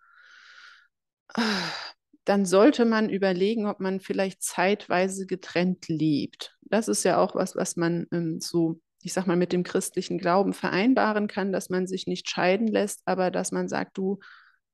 dann 2.25 2.45
sollte 2.45 2.85
man 2.85 3.09
überlegen, 3.09 3.67
ob 3.67 3.79
man 3.79 3.99
vielleicht 3.99 4.41
zeitweise 4.41 5.25
getrennt 5.25 5.87
lebt. 5.87 6.57
Das 6.61 6.87
ist 6.87 7.03
ja 7.03 7.17
auch 7.17 7.35
was, 7.35 7.55
was 7.55 7.75
man 7.75 8.07
ähm, 8.11 8.39
so 8.39 8.79
ich 9.03 9.13
sag 9.13 9.27
mal, 9.27 9.35
mit 9.35 9.51
dem 9.51 9.63
christlichen 9.63 10.17
Glauben 10.17 10.53
vereinbaren 10.53 11.27
kann, 11.27 11.51
dass 11.51 11.69
man 11.69 11.87
sich 11.87 12.07
nicht 12.07 12.29
scheiden 12.29 12.67
lässt, 12.67 13.01
aber 13.05 13.31
dass 13.31 13.51
man 13.51 13.67
sagt, 13.67 13.97
du, 13.97 14.19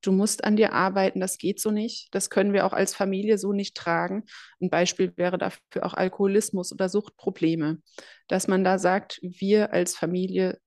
du 0.02 0.12
musst 0.12 0.44
an 0.44 0.56
dir 0.56 0.74
arbeiten, 0.74 1.20
das 1.20 1.38
geht 1.38 1.60
so 1.60 1.72
nicht. 1.72 2.14
Das 2.14 2.30
können 2.30 2.54
wir 2.54 2.66
auch 2.66 2.74
als 2.74 2.96
Familie 2.96 3.38
so 3.38 3.54
nicht 3.54 3.76
tragen. 3.76 4.24
Ein 4.62 4.70
Beispiel 4.70 5.14
wäre 5.18 5.38
dafür 5.38 5.84
auch 5.84 5.96
Alkoholismus 5.96 6.72
oder 6.72 6.90
Suchtprobleme, 6.90 7.82
dass 8.28 8.48
man 8.48 8.64
da 8.64 8.78
sagt, 8.78 9.20
wir 9.22 9.74
als 9.74 9.96
Familie 9.96 10.60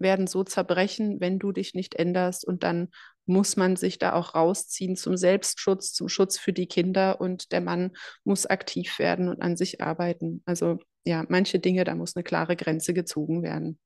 werden 0.00 0.26
so 0.26 0.42
zerbrechen, 0.42 1.20
wenn 1.20 1.38
du 1.38 1.52
dich 1.52 1.74
nicht 1.74 1.94
änderst 1.94 2.44
und 2.44 2.64
dann 2.64 2.88
muss 3.26 3.56
man 3.56 3.76
sich 3.76 3.98
da 3.98 4.12
auch 4.12 4.34
rausziehen 4.34 4.96
zum 4.96 5.16
Selbstschutz, 5.16 5.92
zum 5.92 6.08
Schutz 6.08 6.38
für 6.38 6.52
die 6.52 6.66
Kinder 6.66 7.20
und 7.20 7.52
der 7.52 7.60
Mann 7.60 7.92
muss 8.24 8.46
aktiv 8.46 8.98
werden 8.98 9.28
und 9.28 9.42
an 9.42 9.56
sich 9.56 9.80
arbeiten. 9.80 10.42
Also 10.44 10.78
ja, 11.04 11.24
manche 11.28 11.58
Dinge, 11.58 11.84
da 11.84 11.94
muss 11.94 12.16
eine 12.16 12.24
klare 12.24 12.56
Grenze 12.56 12.94
gezogen 12.94 13.42
werden. 13.42 13.78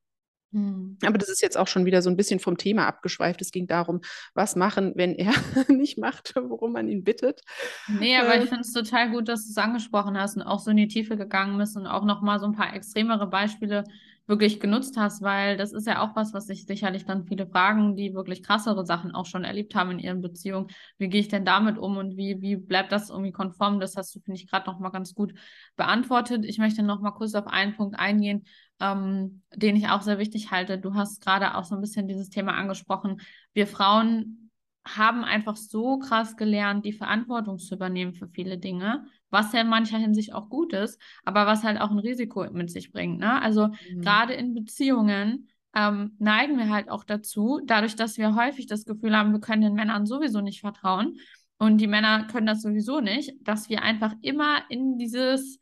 Hm. 0.52 0.96
Aber 1.04 1.18
das 1.18 1.28
ist 1.28 1.42
jetzt 1.42 1.58
auch 1.58 1.66
schon 1.66 1.84
wieder 1.84 2.00
so 2.00 2.08
ein 2.08 2.16
bisschen 2.16 2.40
vom 2.40 2.56
Thema 2.56 2.86
abgeschweift. 2.86 3.42
Es 3.42 3.50
ging 3.50 3.66
darum, 3.66 4.00
was 4.34 4.56
machen, 4.56 4.92
wenn 4.96 5.14
er 5.14 5.32
nicht 5.68 5.98
macht, 5.98 6.34
worum 6.36 6.72
man 6.72 6.88
ihn 6.88 7.04
bittet. 7.04 7.42
Nee, 7.86 8.16
aber 8.16 8.34
äh, 8.34 8.42
ich 8.42 8.48
finde 8.48 8.62
es 8.62 8.72
total 8.72 9.10
gut, 9.10 9.28
dass 9.28 9.44
du 9.44 9.50
es 9.50 9.58
angesprochen 9.58 10.18
hast 10.18 10.36
und 10.36 10.42
auch 10.42 10.60
so 10.60 10.70
in 10.70 10.78
die 10.78 10.88
Tiefe 10.88 11.16
gegangen 11.16 11.58
bist 11.58 11.76
und 11.76 11.86
auch 11.86 12.04
nochmal 12.04 12.40
so 12.40 12.46
ein 12.46 12.54
paar 12.54 12.74
extremere 12.74 13.26
Beispiele 13.26 13.84
wirklich 14.28 14.60
genutzt 14.60 14.96
hast, 14.98 15.22
weil 15.22 15.56
das 15.56 15.72
ist 15.72 15.86
ja 15.86 16.02
auch 16.02 16.14
was, 16.14 16.34
was 16.34 16.46
sich 16.46 16.66
sicherlich 16.66 17.06
dann 17.06 17.24
viele 17.24 17.46
fragen, 17.46 17.96
die 17.96 18.14
wirklich 18.14 18.42
krassere 18.42 18.84
Sachen 18.84 19.12
auch 19.14 19.24
schon 19.24 19.42
erlebt 19.42 19.74
haben 19.74 19.90
in 19.92 19.98
ihren 19.98 20.20
Beziehungen. 20.20 20.68
Wie 20.98 21.08
gehe 21.08 21.20
ich 21.22 21.28
denn 21.28 21.46
damit 21.46 21.78
um 21.78 21.96
und 21.96 22.16
wie, 22.18 22.40
wie 22.42 22.56
bleibt 22.56 22.92
das 22.92 23.08
irgendwie 23.08 23.32
konform? 23.32 23.80
Das 23.80 23.96
hast 23.96 24.14
du, 24.14 24.20
finde 24.20 24.38
ich, 24.38 24.46
gerade 24.46 24.70
noch 24.70 24.78
mal 24.78 24.90
ganz 24.90 25.14
gut 25.14 25.32
beantwortet. 25.76 26.44
Ich 26.44 26.58
möchte 26.58 26.82
noch 26.82 27.00
mal 27.00 27.12
kurz 27.12 27.34
auf 27.34 27.46
einen 27.46 27.74
Punkt 27.74 27.98
eingehen, 27.98 28.44
ähm, 28.80 29.42
den 29.54 29.76
ich 29.76 29.88
auch 29.88 30.02
sehr 30.02 30.18
wichtig 30.18 30.50
halte. 30.50 30.78
Du 30.78 30.94
hast 30.94 31.22
gerade 31.24 31.56
auch 31.56 31.64
so 31.64 31.74
ein 31.74 31.80
bisschen 31.80 32.06
dieses 32.06 32.28
Thema 32.28 32.52
angesprochen. 32.52 33.22
Wir 33.54 33.66
Frauen 33.66 34.47
haben 34.96 35.24
einfach 35.24 35.56
so 35.56 35.98
krass 35.98 36.36
gelernt, 36.36 36.84
die 36.84 36.92
Verantwortung 36.92 37.58
zu 37.58 37.74
übernehmen 37.74 38.14
für 38.14 38.28
viele 38.28 38.58
Dinge, 38.58 39.04
was 39.30 39.52
ja 39.52 39.60
in 39.60 39.68
mancher 39.68 39.98
Hinsicht 39.98 40.32
auch 40.32 40.48
gut 40.48 40.72
ist, 40.72 41.00
aber 41.24 41.46
was 41.46 41.64
halt 41.64 41.80
auch 41.80 41.90
ein 41.90 41.98
Risiko 41.98 42.46
mit 42.50 42.70
sich 42.70 42.92
bringt. 42.92 43.18
Ne? 43.18 43.40
Also 43.40 43.68
mhm. 43.68 44.00
gerade 44.00 44.34
in 44.34 44.54
Beziehungen 44.54 45.48
ähm, 45.74 46.16
neigen 46.18 46.56
wir 46.56 46.70
halt 46.70 46.90
auch 46.90 47.04
dazu, 47.04 47.60
dadurch, 47.64 47.96
dass 47.96 48.18
wir 48.18 48.34
häufig 48.34 48.66
das 48.66 48.84
Gefühl 48.84 49.16
haben, 49.16 49.32
wir 49.32 49.40
können 49.40 49.62
den 49.62 49.74
Männern 49.74 50.06
sowieso 50.06 50.40
nicht 50.40 50.60
vertrauen 50.60 51.18
und 51.58 51.78
die 51.78 51.86
Männer 51.86 52.26
können 52.26 52.46
das 52.46 52.62
sowieso 52.62 53.00
nicht, 53.00 53.32
dass 53.42 53.68
wir 53.68 53.82
einfach 53.82 54.14
immer 54.22 54.62
in 54.70 54.96
dieses 54.98 55.58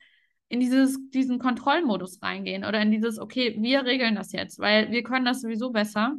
in 0.49 0.61
dieses, 0.61 0.99
diesen 1.11 1.39
Kontrollmodus 1.39 2.23
reingehen 2.23 2.65
oder 2.65 2.81
in 2.81 2.91
dieses, 2.91 3.19
okay, 3.19 3.57
wir 3.61 3.85
regeln 3.85 4.15
das 4.15 4.31
jetzt, 4.33 4.59
weil 4.59 4.93
wir 4.93 5.03
können 5.03 5.25
das 5.25 5.41
sowieso 5.41 5.71
besser 5.71 6.17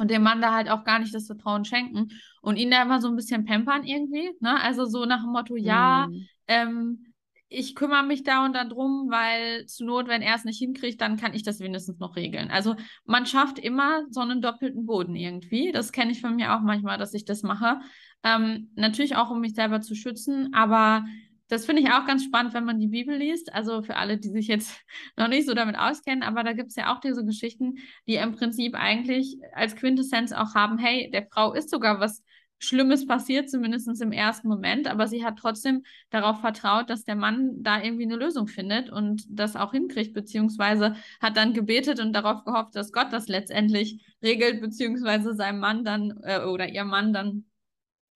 und 0.00 0.10
dem 0.10 0.22
Mann 0.22 0.40
da 0.40 0.54
halt 0.54 0.70
auch 0.70 0.84
gar 0.84 0.98
nicht 0.98 1.14
das 1.14 1.26
Vertrauen 1.26 1.66
schenken 1.66 2.08
und 2.40 2.56
ihn 2.56 2.70
da 2.70 2.82
immer 2.82 3.02
so 3.02 3.08
ein 3.08 3.16
bisschen 3.16 3.44
pampern 3.44 3.84
irgendwie, 3.84 4.30
ne? 4.40 4.58
Also 4.62 4.86
so 4.86 5.04
nach 5.04 5.22
dem 5.22 5.30
Motto, 5.30 5.56
ja, 5.56 6.08
mm. 6.08 6.26
ähm, 6.48 7.06
ich 7.50 7.74
kümmere 7.74 8.04
mich 8.04 8.22
da 8.22 8.46
und 8.46 8.54
da 8.54 8.64
drum, 8.64 9.08
weil 9.10 9.66
zu 9.66 9.84
Not, 9.84 10.08
wenn 10.08 10.22
er 10.22 10.36
es 10.36 10.44
nicht 10.44 10.58
hinkriegt, 10.58 11.00
dann 11.02 11.18
kann 11.18 11.34
ich 11.34 11.42
das 11.42 11.60
wenigstens 11.60 11.98
noch 11.98 12.16
regeln. 12.16 12.50
Also 12.50 12.76
man 13.04 13.26
schafft 13.26 13.58
immer 13.58 14.04
so 14.08 14.20
einen 14.20 14.40
doppelten 14.40 14.86
Boden 14.86 15.16
irgendwie. 15.16 15.70
Das 15.70 15.92
kenne 15.92 16.12
ich 16.12 16.20
von 16.20 16.36
mir 16.36 16.56
auch 16.56 16.60
manchmal, 16.60 16.96
dass 16.96 17.12
ich 17.12 17.26
das 17.26 17.42
mache. 17.42 17.80
Ähm, 18.22 18.70
natürlich 18.76 19.16
auch, 19.16 19.30
um 19.30 19.40
mich 19.40 19.54
selber 19.54 19.80
zu 19.82 19.94
schützen, 19.96 20.54
aber 20.54 21.04
das 21.50 21.66
finde 21.66 21.82
ich 21.82 21.90
auch 21.90 22.06
ganz 22.06 22.24
spannend, 22.24 22.54
wenn 22.54 22.64
man 22.64 22.78
die 22.78 22.86
Bibel 22.86 23.16
liest. 23.16 23.52
Also 23.52 23.82
für 23.82 23.96
alle, 23.96 24.18
die 24.18 24.30
sich 24.30 24.46
jetzt 24.46 24.80
noch 25.16 25.28
nicht 25.28 25.46
so 25.46 25.54
damit 25.54 25.76
auskennen, 25.76 26.22
aber 26.22 26.44
da 26.44 26.52
gibt 26.52 26.70
es 26.70 26.76
ja 26.76 26.94
auch 26.94 27.00
diese 27.00 27.24
Geschichten, 27.24 27.78
die 28.06 28.14
im 28.14 28.32
Prinzip 28.32 28.74
eigentlich 28.74 29.36
als 29.52 29.76
Quintessenz 29.76 30.32
auch 30.32 30.54
haben, 30.54 30.78
hey, 30.78 31.10
der 31.10 31.26
Frau 31.26 31.52
ist 31.52 31.70
sogar 31.70 32.00
was 32.00 32.22
Schlimmes 32.62 33.06
passiert, 33.06 33.48
zumindest 33.50 33.88
im 34.02 34.12
ersten 34.12 34.46
Moment, 34.46 34.86
aber 34.86 35.08
sie 35.08 35.24
hat 35.24 35.38
trotzdem 35.38 35.82
darauf 36.10 36.40
vertraut, 36.40 36.90
dass 36.90 37.04
der 37.04 37.16
Mann 37.16 37.62
da 37.62 37.82
irgendwie 37.82 38.04
eine 38.04 38.16
Lösung 38.16 38.46
findet 38.46 38.90
und 38.90 39.24
das 39.30 39.56
auch 39.56 39.72
hinkriegt, 39.72 40.12
beziehungsweise 40.12 40.94
hat 41.22 41.38
dann 41.38 41.54
gebetet 41.54 42.00
und 42.00 42.12
darauf 42.12 42.44
gehofft, 42.44 42.76
dass 42.76 42.92
Gott 42.92 43.08
das 43.12 43.28
letztendlich 43.28 44.04
regelt, 44.22 44.60
beziehungsweise 44.60 45.34
seinem 45.34 45.58
Mann 45.58 45.84
dann 45.84 46.20
äh, 46.22 46.44
oder 46.44 46.68
ihr 46.68 46.84
Mann 46.84 47.14
dann 47.14 47.44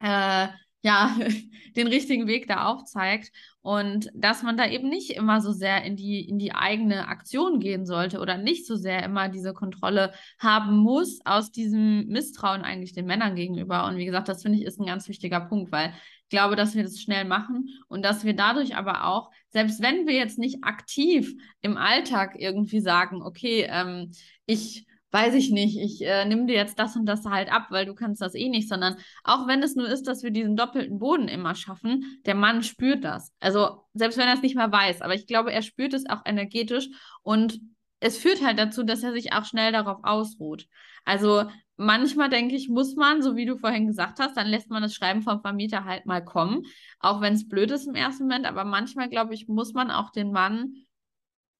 äh, 0.01 0.49
ja, 0.85 1.17
den 1.77 1.89
richtigen 1.89 2.29
Weg 2.29 2.47
da 2.47 2.67
aufzeigt 2.67 3.33
und 3.63 4.11
dass 4.15 4.43
man 4.43 4.57
da 4.57 4.69
eben 4.69 4.89
nicht 4.89 5.11
immer 5.11 5.41
so 5.41 5.51
sehr 5.51 5.83
in 5.83 5.97
die, 5.97 6.21
in 6.21 6.39
die 6.39 6.55
eigene 6.55 7.09
Aktion 7.09 7.59
gehen 7.59 7.87
sollte 7.87 8.21
oder 8.21 8.37
nicht 8.37 8.67
so 8.67 8.77
sehr 8.77 9.03
immer 9.03 9.29
diese 9.29 9.55
Kontrolle 9.55 10.13
haben 10.39 10.77
muss 10.77 11.21
aus 11.25 11.51
diesem 11.51 12.07
Misstrauen 12.07 12.63
eigentlich 12.63 12.93
den 12.93 13.07
Männern 13.07 13.35
gegenüber. 13.35 13.87
Und 13.87 13.97
wie 13.97 14.05
gesagt, 14.05 14.29
das 14.29 14.43
finde 14.43 14.59
ich 14.59 14.65
ist 14.65 14.79
ein 14.79 14.87
ganz 14.87 15.09
wichtiger 15.09 15.41
Punkt, 15.41 15.73
weil 15.73 15.95
ich 16.25 16.29
glaube, 16.29 16.55
dass 16.55 16.75
wir 16.75 16.83
das 16.83 17.01
schnell 17.01 17.25
machen 17.25 17.69
und 17.89 18.03
dass 18.03 18.25
wir 18.25 18.37
dadurch 18.37 18.77
aber 18.77 19.07
auch, 19.07 19.31
selbst 19.49 19.81
wenn 19.83 20.07
wir 20.07 20.15
jetzt 20.15 20.39
nicht 20.39 20.65
aktiv 20.65 21.33
im 21.63 21.77
Alltag 21.79 22.37
irgendwie 22.39 22.81
sagen, 22.81 23.23
okay, 23.23 23.67
ähm, 23.71 24.13
ich 24.47 24.87
weiß 25.15 25.35
ich 25.35 25.53
nicht, 25.53 25.79
ich 25.79 26.05
äh, 26.05 26.25
nehme 26.25 26.47
dir 26.47 26.57
jetzt 26.57 26.77
das 26.77 26.97
und 26.97 27.07
das 27.07 27.25
halt 27.25 27.51
ab, 27.51 27.69
weil 27.71 27.87
du 27.87 27.95
kannst 27.95 28.21
das 28.21 28.35
eh 28.35 28.49
nicht, 28.49 28.69
sondern 28.69 28.97
auch 29.23 29.47
wenn 29.47 29.63
es 29.63 29.77
nur 29.77 29.89
ist, 29.89 30.09
dass 30.09 30.25
wir 30.25 30.33
diesen 30.33 30.57
doppelten 30.57 30.99
Boden 30.99 31.29
immer 31.29 31.55
schaffen, 31.55 32.21
der 32.27 32.35
Mann 32.35 32.65
spürt 32.65 33.05
das. 33.05 33.33
Also 33.39 33.85
selbst 33.95 34.19
wenn 34.19 34.27
er 34.27 34.35
es 34.35 34.43
nicht 34.43 34.57
mehr 34.57 34.73
weiß, 34.73 35.03
aber 35.03 35.15
ich 35.15 35.29
glaube, 35.29 35.53
er 35.53 35.63
spürt 35.63 35.95
es 35.95 36.11
auch 36.11 36.23
energetisch 36.25 36.89
und 37.23 37.61
es 38.01 38.19
führt 38.19 38.45
halt 38.45 38.59
dazu, 38.59 38.83
dass 38.83 39.05
er 39.05 39.13
sich 39.13 39.33
auch 39.33 39.45
schnell 39.45 39.71
darauf 39.71 39.99
ausruht. 40.03 40.67
Also 41.05 41.45
manchmal 41.77 42.29
denke 42.29 42.57
ich, 42.57 42.69
muss 42.69 42.97
man, 42.97 43.23
so 43.23 43.37
wie 43.37 43.47
du 43.47 43.57
vorhin 43.57 43.87
gesagt 43.87 44.19
hast, 44.19 44.37
dann 44.37 44.49
lässt 44.49 44.69
man 44.69 44.83
das 44.83 44.95
Schreiben 44.95 45.23
vom 45.23 45.43
Vermieter 45.43 45.85
halt 45.85 46.07
mal 46.07 46.25
kommen, 46.25 46.65
auch 46.99 47.21
wenn 47.21 47.35
es 47.35 47.49
blöd 47.49 47.71
ist 47.71 47.87
im 47.87 47.95
ersten 47.95 48.25
Moment, 48.25 48.47
aber 48.47 48.65
manchmal, 48.65 49.09
glaube 49.09 49.35
ich, 49.35 49.47
muss 49.47 49.75
man 49.75 49.93
auch 49.93 50.11
den 50.11 50.33
Mann 50.33 50.75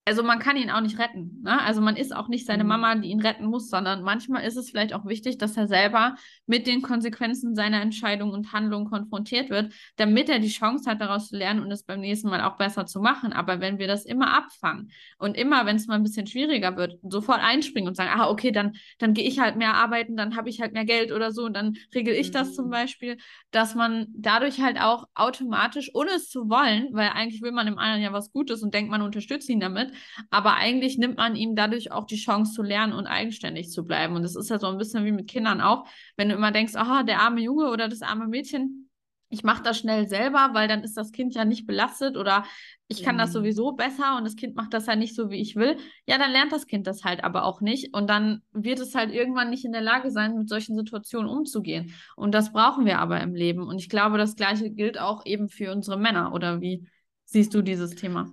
also 0.07 0.21
man 0.21 0.37
kann 0.37 0.55
ihn 0.55 0.69
auch 0.69 0.81
nicht 0.81 0.99
retten. 0.99 1.41
Ne? 1.43 1.59
Also 1.59 1.81
man 1.81 1.95
ist 1.95 2.15
auch 2.15 2.27
nicht 2.27 2.45
seine 2.45 2.63
mhm. 2.63 2.69
Mama, 2.69 2.95
die 2.95 3.09
ihn 3.09 3.21
retten 3.21 3.47
muss, 3.47 3.71
sondern 3.71 4.03
manchmal 4.03 4.43
ist 4.43 4.55
es 4.55 4.69
vielleicht 4.69 4.93
auch 4.93 5.05
wichtig, 5.05 5.39
dass 5.39 5.57
er 5.57 5.67
selber 5.67 6.15
mit 6.45 6.67
den 6.67 6.83
Konsequenzen 6.83 7.55
seiner 7.55 7.81
Entscheidung 7.81 8.29
und 8.29 8.53
Handlung 8.53 8.85
konfrontiert 8.85 9.49
wird, 9.49 9.73
damit 9.95 10.29
er 10.29 10.37
die 10.37 10.49
Chance 10.49 10.87
hat, 10.87 11.01
daraus 11.01 11.29
zu 11.29 11.37
lernen 11.37 11.61
und 11.61 11.71
es 11.71 11.83
beim 11.83 12.01
nächsten 12.01 12.29
Mal 12.29 12.41
auch 12.41 12.55
besser 12.55 12.85
zu 12.85 13.01
machen. 13.01 13.33
Aber 13.33 13.59
wenn 13.61 13.79
wir 13.79 13.87
das 13.87 14.05
immer 14.05 14.37
abfangen 14.37 14.91
und 15.17 15.35
immer, 15.35 15.65
wenn 15.65 15.75
es 15.75 15.87
mal 15.87 15.95
ein 15.95 16.03
bisschen 16.03 16.27
schwieriger 16.27 16.77
wird, 16.77 16.99
sofort 17.01 17.39
einspringen 17.41 17.87
und 17.87 17.95
sagen, 17.95 18.11
ah, 18.13 18.29
okay, 18.29 18.51
dann, 18.51 18.73
dann 18.99 19.15
gehe 19.15 19.27
ich 19.27 19.39
halt 19.39 19.55
mehr 19.55 19.73
arbeiten, 19.73 20.15
dann 20.15 20.35
habe 20.35 20.49
ich 20.49 20.61
halt 20.61 20.73
mehr 20.73 20.85
Geld 20.85 21.11
oder 21.11 21.31
so 21.31 21.45
und 21.45 21.55
dann 21.55 21.77
regel 21.95 22.13
ich 22.13 22.27
mhm. 22.27 22.33
das 22.33 22.53
zum 22.53 22.67
mhm. 22.67 22.71
Beispiel, 22.71 23.17
dass 23.49 23.73
man 23.73 24.05
dadurch 24.13 24.61
halt 24.61 24.79
auch 24.79 25.05
automatisch, 25.15 25.89
ohne 25.95 26.11
es 26.11 26.29
zu 26.29 26.47
wollen, 26.47 26.89
weil 26.91 27.09
eigentlich 27.09 27.41
will 27.41 27.51
man 27.51 27.65
dem 27.65 27.79
anderen 27.79 28.03
ja 28.03 28.13
was 28.13 28.31
Gutes 28.31 28.61
und 28.61 28.71
denkt, 28.71 28.91
man 28.91 29.01
unterstützt 29.01 29.49
ihn 29.49 29.59
damit, 29.59 29.94
aber 30.29 30.55
eigentlich 30.55 30.97
nimmt 30.97 31.17
man 31.17 31.35
ihm 31.35 31.55
dadurch 31.55 31.91
auch 31.91 32.05
die 32.05 32.17
Chance 32.17 32.53
zu 32.53 32.63
lernen 32.63 32.93
und 32.93 33.07
eigenständig 33.07 33.69
zu 33.71 33.83
bleiben. 33.85 34.15
Und 34.15 34.23
das 34.23 34.35
ist 34.35 34.49
ja 34.49 34.59
so 34.59 34.67
ein 34.67 34.77
bisschen 34.77 35.05
wie 35.05 35.11
mit 35.11 35.27
Kindern 35.27 35.61
auch, 35.61 35.85
wenn 36.17 36.29
du 36.29 36.35
immer 36.35 36.51
denkst, 36.51 36.75
aha, 36.75 37.03
der 37.03 37.21
arme 37.21 37.41
Junge 37.41 37.69
oder 37.69 37.87
das 37.87 38.01
arme 38.01 38.27
Mädchen, 38.27 38.89
ich 39.29 39.43
mache 39.43 39.63
das 39.63 39.79
schnell 39.79 40.07
selber, 40.07 40.51
weil 40.53 40.67
dann 40.67 40.83
ist 40.83 40.95
das 40.95 41.11
Kind 41.11 41.33
ja 41.33 41.45
nicht 41.45 41.65
belastet 41.65 42.15
oder 42.15 42.45
ich 42.87 43.01
kann 43.03 43.17
das 43.17 43.29
Mhm. 43.29 43.33
sowieso 43.33 43.71
besser 43.73 44.17
und 44.17 44.23
das 44.23 44.35
Kind 44.35 44.55
macht 44.55 44.73
das 44.73 44.85
ja 44.85 44.95
nicht 44.95 45.15
so, 45.15 45.29
wie 45.31 45.41
ich 45.41 45.55
will. 45.55 45.77
Ja, 46.07 46.17
dann 46.19 46.31
lernt 46.31 46.51
das 46.51 46.67
Kind 46.67 46.85
das 46.85 47.03
halt 47.03 47.23
aber 47.23 47.43
auch 47.43 47.59
nicht 47.59 47.93
und 47.93 48.07
dann 48.07 48.43
wird 48.51 48.79
es 48.79 48.93
halt 48.93 49.11
irgendwann 49.11 49.49
nicht 49.49 49.65
in 49.65 49.71
der 49.71 49.81
Lage 49.81 50.11
sein, 50.11 50.37
mit 50.37 50.47
solchen 50.47 50.75
Situationen 50.75 51.29
umzugehen. 51.29 51.91
Und 52.15 52.33
das 52.33 52.53
brauchen 52.53 52.85
wir 52.85 52.99
aber 52.99 53.19
im 53.21 53.33
Leben. 53.33 53.63
Und 53.67 53.79
ich 53.79 53.89
glaube, 53.89 54.17
das 54.19 54.35
Gleiche 54.35 54.69
gilt 54.69 54.99
auch 54.99 55.25
eben 55.25 55.49
für 55.49 55.71
unsere 55.71 55.97
Männer. 55.97 56.31
Oder 56.33 56.61
wie 56.61 56.87
siehst 57.25 57.53
du 57.55 57.61
dieses 57.63 57.95
Thema? 57.95 58.29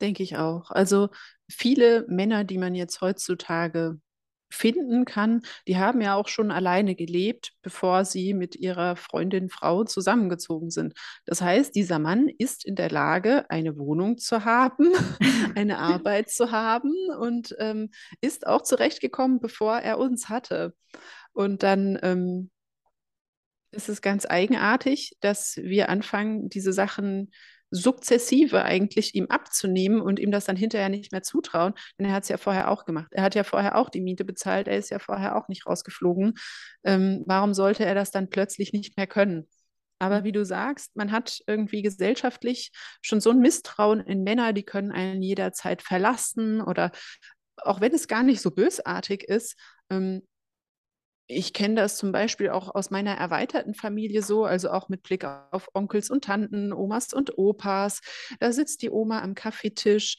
Denke 0.00 0.22
ich 0.22 0.36
auch. 0.36 0.70
Also 0.70 1.08
viele 1.48 2.06
Männer, 2.08 2.44
die 2.44 2.58
man 2.58 2.74
jetzt 2.74 3.00
heutzutage 3.00 3.98
finden 4.52 5.04
kann, 5.04 5.42
die 5.68 5.78
haben 5.78 6.00
ja 6.00 6.16
auch 6.16 6.28
schon 6.28 6.50
alleine 6.50 6.94
gelebt, 6.94 7.52
bevor 7.62 8.04
sie 8.04 8.34
mit 8.34 8.56
ihrer 8.56 8.96
Freundin, 8.96 9.48
Frau 9.48 9.84
zusammengezogen 9.84 10.70
sind. 10.70 10.94
Das 11.24 11.40
heißt, 11.40 11.74
dieser 11.74 11.98
Mann 11.98 12.28
ist 12.28 12.64
in 12.64 12.74
der 12.74 12.90
Lage, 12.90 13.48
eine 13.48 13.78
Wohnung 13.78 14.18
zu 14.18 14.44
haben, 14.44 14.90
eine 15.54 15.78
Arbeit 15.78 16.30
zu 16.30 16.50
haben 16.50 16.92
und 17.18 17.54
ähm, 17.58 17.90
ist 18.20 18.46
auch 18.46 18.62
zurechtgekommen, 18.62 19.40
bevor 19.40 19.78
er 19.78 19.98
uns 19.98 20.28
hatte. 20.28 20.74
Und 21.32 21.62
dann 21.62 21.98
ähm, 22.02 22.50
ist 23.70 23.88
es 23.88 24.02
ganz 24.02 24.26
eigenartig, 24.28 25.16
dass 25.20 25.56
wir 25.56 25.88
anfangen, 25.88 26.48
diese 26.48 26.72
Sachen 26.72 27.30
sukzessive 27.70 28.64
eigentlich 28.64 29.14
ihm 29.14 29.26
abzunehmen 29.26 30.00
und 30.00 30.18
ihm 30.18 30.30
das 30.30 30.44
dann 30.44 30.56
hinterher 30.56 30.88
nicht 30.88 31.12
mehr 31.12 31.22
zutrauen. 31.22 31.74
Denn 31.98 32.06
er 32.06 32.12
hat 32.12 32.24
es 32.24 32.28
ja 32.28 32.36
vorher 32.36 32.70
auch 32.70 32.84
gemacht. 32.84 33.08
Er 33.12 33.22
hat 33.22 33.34
ja 33.34 33.44
vorher 33.44 33.76
auch 33.76 33.90
die 33.90 34.00
Miete 34.00 34.24
bezahlt. 34.24 34.68
Er 34.68 34.76
ist 34.76 34.90
ja 34.90 34.98
vorher 34.98 35.36
auch 35.36 35.48
nicht 35.48 35.66
rausgeflogen. 35.66 36.34
Ähm, 36.84 37.22
warum 37.26 37.54
sollte 37.54 37.84
er 37.84 37.94
das 37.94 38.10
dann 38.10 38.30
plötzlich 38.30 38.72
nicht 38.72 38.96
mehr 38.96 39.06
können? 39.06 39.48
Aber 40.00 40.24
wie 40.24 40.32
du 40.32 40.44
sagst, 40.44 40.96
man 40.96 41.12
hat 41.12 41.40
irgendwie 41.46 41.82
gesellschaftlich 41.82 42.72
schon 43.02 43.20
so 43.20 43.30
ein 43.30 43.38
Misstrauen 43.38 44.00
in 44.00 44.22
Männer, 44.22 44.54
die 44.54 44.62
können 44.62 44.92
einen 44.92 45.22
jederzeit 45.22 45.82
verlassen 45.82 46.62
oder 46.62 46.90
auch 47.58 47.82
wenn 47.82 47.92
es 47.92 48.08
gar 48.08 48.22
nicht 48.22 48.40
so 48.40 48.50
bösartig 48.50 49.24
ist, 49.24 49.56
ähm, 49.90 50.22
ich 51.30 51.52
kenne 51.52 51.76
das 51.76 51.96
zum 51.96 52.12
Beispiel 52.12 52.50
auch 52.50 52.74
aus 52.74 52.90
meiner 52.90 53.12
erweiterten 53.14 53.74
Familie 53.74 54.22
so, 54.22 54.44
also 54.44 54.70
auch 54.70 54.88
mit 54.88 55.02
Blick 55.02 55.24
auf 55.24 55.68
Onkels 55.74 56.10
und 56.10 56.24
Tanten, 56.24 56.72
Omas 56.72 57.12
und 57.12 57.38
Opas. 57.38 58.00
Da 58.40 58.52
sitzt 58.52 58.82
die 58.82 58.90
Oma 58.90 59.22
am 59.22 59.34
Kaffeetisch. 59.34 60.16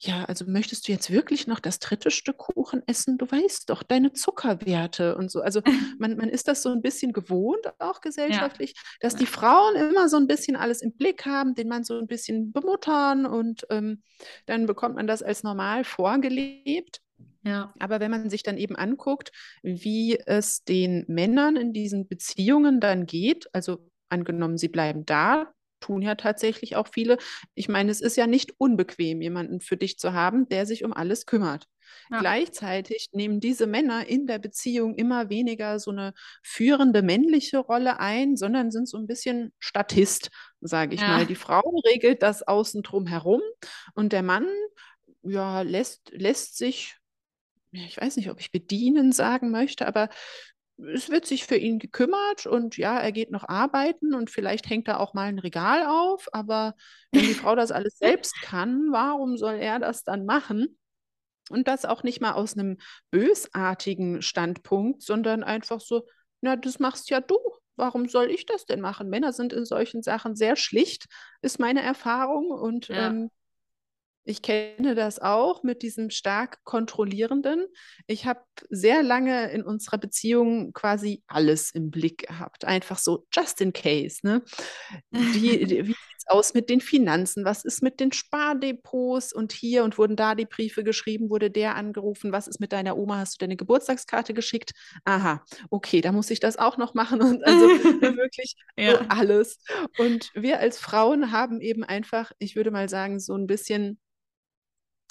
Ja, 0.00 0.24
also 0.24 0.44
möchtest 0.46 0.86
du 0.86 0.92
jetzt 0.92 1.10
wirklich 1.10 1.46
noch 1.46 1.60
das 1.60 1.78
dritte 1.78 2.10
Stück 2.10 2.36
Kuchen 2.36 2.82
essen? 2.86 3.16
Du 3.16 3.26
weißt 3.30 3.70
doch 3.70 3.82
deine 3.82 4.12
Zuckerwerte 4.12 5.16
und 5.16 5.30
so. 5.30 5.40
Also 5.40 5.62
man, 5.98 6.16
man 6.16 6.28
ist 6.28 6.46
das 6.46 6.62
so 6.62 6.70
ein 6.70 6.82
bisschen 6.82 7.12
gewohnt, 7.12 7.66
auch 7.78 8.00
gesellschaftlich, 8.00 8.74
dass 9.00 9.16
die 9.16 9.26
Frauen 9.26 9.76
immer 9.76 10.08
so 10.08 10.16
ein 10.18 10.26
bisschen 10.26 10.56
alles 10.56 10.82
im 10.82 10.92
Blick 10.96 11.24
haben, 11.26 11.54
den 11.54 11.68
Mann 11.68 11.84
so 11.84 11.98
ein 11.98 12.06
bisschen 12.06 12.52
bemuttern 12.52 13.24
und 13.26 13.66
ähm, 13.70 14.02
dann 14.46 14.66
bekommt 14.66 14.96
man 14.96 15.06
das 15.06 15.22
als 15.22 15.42
normal 15.42 15.84
vorgelebt. 15.84 17.00
Ja. 17.44 17.74
Aber 17.78 18.00
wenn 18.00 18.10
man 18.10 18.30
sich 18.30 18.42
dann 18.42 18.58
eben 18.58 18.76
anguckt, 18.76 19.32
wie 19.62 20.18
es 20.26 20.64
den 20.64 21.04
Männern 21.08 21.56
in 21.56 21.72
diesen 21.72 22.08
Beziehungen 22.08 22.80
dann 22.80 23.06
geht, 23.06 23.48
also 23.52 23.90
angenommen, 24.08 24.58
sie 24.58 24.68
bleiben 24.68 25.04
da, 25.06 25.52
tun 25.80 26.00
ja 26.02 26.14
tatsächlich 26.14 26.76
auch 26.76 26.88
viele. 26.92 27.18
Ich 27.54 27.68
meine, 27.68 27.90
es 27.90 28.00
ist 28.00 28.16
ja 28.16 28.26
nicht 28.26 28.54
unbequem, 28.58 29.20
jemanden 29.20 29.60
für 29.60 29.76
dich 29.76 29.98
zu 29.98 30.12
haben, 30.14 30.48
der 30.48 30.64
sich 30.66 30.84
um 30.84 30.92
alles 30.94 31.26
kümmert. 31.26 31.66
Ja. 32.10 32.20
Gleichzeitig 32.20 33.08
nehmen 33.12 33.40
diese 33.40 33.66
Männer 33.66 34.06
in 34.08 34.26
der 34.26 34.38
Beziehung 34.38 34.94
immer 34.94 35.28
weniger 35.28 35.78
so 35.78 35.90
eine 35.90 36.14
führende 36.42 37.02
männliche 37.02 37.58
Rolle 37.58 38.00
ein, 38.00 38.36
sondern 38.36 38.70
sind 38.70 38.88
so 38.88 38.96
ein 38.96 39.06
bisschen 39.06 39.52
Statist, 39.58 40.30
sage 40.60 40.94
ich 40.94 41.00
Ja. 41.00 41.06
mal. 41.06 41.26
Die 41.26 41.34
Frau 41.34 41.60
regelt 41.86 42.22
das 42.22 42.42
außen 42.42 42.82
drum 42.82 43.06
herum 43.06 43.42
und 43.94 44.12
der 44.14 44.22
Mann 44.22 44.46
ja, 45.22 45.62
lässt, 45.62 46.10
lässt 46.12 46.56
sich 46.58 46.96
ich 47.74 48.00
weiß 48.00 48.16
nicht, 48.16 48.30
ob 48.30 48.40
ich 48.40 48.52
bedienen 48.52 49.12
sagen 49.12 49.50
möchte, 49.50 49.86
aber 49.86 50.08
es 50.76 51.08
wird 51.08 51.26
sich 51.26 51.44
für 51.46 51.56
ihn 51.56 51.78
gekümmert 51.78 52.46
und 52.46 52.76
ja, 52.76 52.98
er 52.98 53.12
geht 53.12 53.30
noch 53.30 53.48
arbeiten 53.48 54.14
und 54.14 54.30
vielleicht 54.30 54.68
hängt 54.68 54.88
da 54.88 54.96
auch 54.98 55.14
mal 55.14 55.28
ein 55.28 55.38
Regal 55.38 55.86
auf, 55.86 56.28
aber 56.32 56.74
wenn 57.12 57.26
die 57.26 57.34
Frau 57.34 57.54
das 57.54 57.70
alles 57.70 57.98
selbst 57.98 58.40
kann, 58.42 58.88
warum 58.90 59.36
soll 59.36 59.54
er 59.54 59.78
das 59.78 60.02
dann 60.02 60.24
machen? 60.24 60.78
Und 61.50 61.68
das 61.68 61.84
auch 61.84 62.02
nicht 62.02 62.20
mal 62.20 62.32
aus 62.32 62.56
einem 62.56 62.78
bösartigen 63.10 64.22
Standpunkt, 64.22 65.02
sondern 65.02 65.44
einfach 65.44 65.80
so, 65.80 66.06
na, 66.40 66.56
das 66.56 66.78
machst 66.78 67.10
ja 67.10 67.20
du. 67.20 67.36
Warum 67.76 68.08
soll 68.08 68.30
ich 68.30 68.46
das 68.46 68.66
denn 68.66 68.80
machen? 68.80 69.08
Männer 69.10 69.32
sind 69.32 69.52
in 69.52 69.64
solchen 69.64 70.02
Sachen 70.02 70.36
sehr 70.36 70.56
schlicht, 70.56 71.06
ist 71.42 71.58
meine 71.58 71.82
Erfahrung. 71.82 72.50
Und 72.50 72.88
Ja. 72.88 73.08
ähm, 73.08 73.30
ich 74.24 74.42
kenne 74.42 74.94
das 74.94 75.18
auch 75.18 75.62
mit 75.62 75.82
diesem 75.82 76.10
stark 76.10 76.64
kontrollierenden. 76.64 77.66
Ich 78.06 78.24
habe 78.26 78.40
sehr 78.70 79.02
lange 79.02 79.50
in 79.52 79.62
unserer 79.62 79.98
Beziehung 79.98 80.72
quasi 80.72 81.22
alles 81.26 81.70
im 81.72 81.90
Blick 81.90 82.26
gehabt. 82.28 82.64
Einfach 82.64 82.98
so, 82.98 83.26
just 83.32 83.60
in 83.60 83.72
case. 83.72 84.20
Ne? 84.22 84.42
Die, 85.10 85.64
die, 85.66 85.86
wie 85.86 85.92
sieht 85.92 85.96
es 86.18 86.24
aus 86.28 86.54
mit 86.54 86.70
den 86.70 86.80
Finanzen? 86.80 87.44
Was 87.44 87.64
ist 87.64 87.82
mit 87.82 88.00
den 88.00 88.12
Spardepots? 88.12 89.32
Und 89.32 89.52
hier 89.52 89.84
und 89.84 89.98
wurden 89.98 90.16
da 90.16 90.34
die 90.34 90.46
Briefe 90.46 90.84
geschrieben? 90.84 91.28
Wurde 91.30 91.50
der 91.50 91.74
angerufen? 91.76 92.32
Was 92.32 92.46
ist 92.48 92.60
mit 92.60 92.72
deiner 92.72 92.96
Oma? 92.96 93.18
Hast 93.18 93.34
du 93.34 93.44
deine 93.44 93.56
Geburtstagskarte 93.56 94.32
geschickt? 94.34 94.72
Aha, 95.04 95.44
okay, 95.70 96.00
da 96.00 96.12
muss 96.12 96.30
ich 96.30 96.40
das 96.40 96.56
auch 96.56 96.76
noch 96.78 96.94
machen. 96.94 97.20
Und 97.20 97.44
also 97.44 97.66
wirklich 98.16 98.56
so 98.76 98.82
Ja. 98.82 99.06
alles. 99.08 99.58
Und 99.98 100.30
wir 100.34 100.60
als 100.60 100.78
Frauen 100.78 101.30
haben 101.30 101.60
eben 101.60 101.84
einfach, 101.84 102.32
ich 102.38 102.56
würde 102.56 102.70
mal 102.70 102.88
sagen, 102.88 103.20
so 103.20 103.34
ein 103.36 103.46
bisschen 103.46 103.98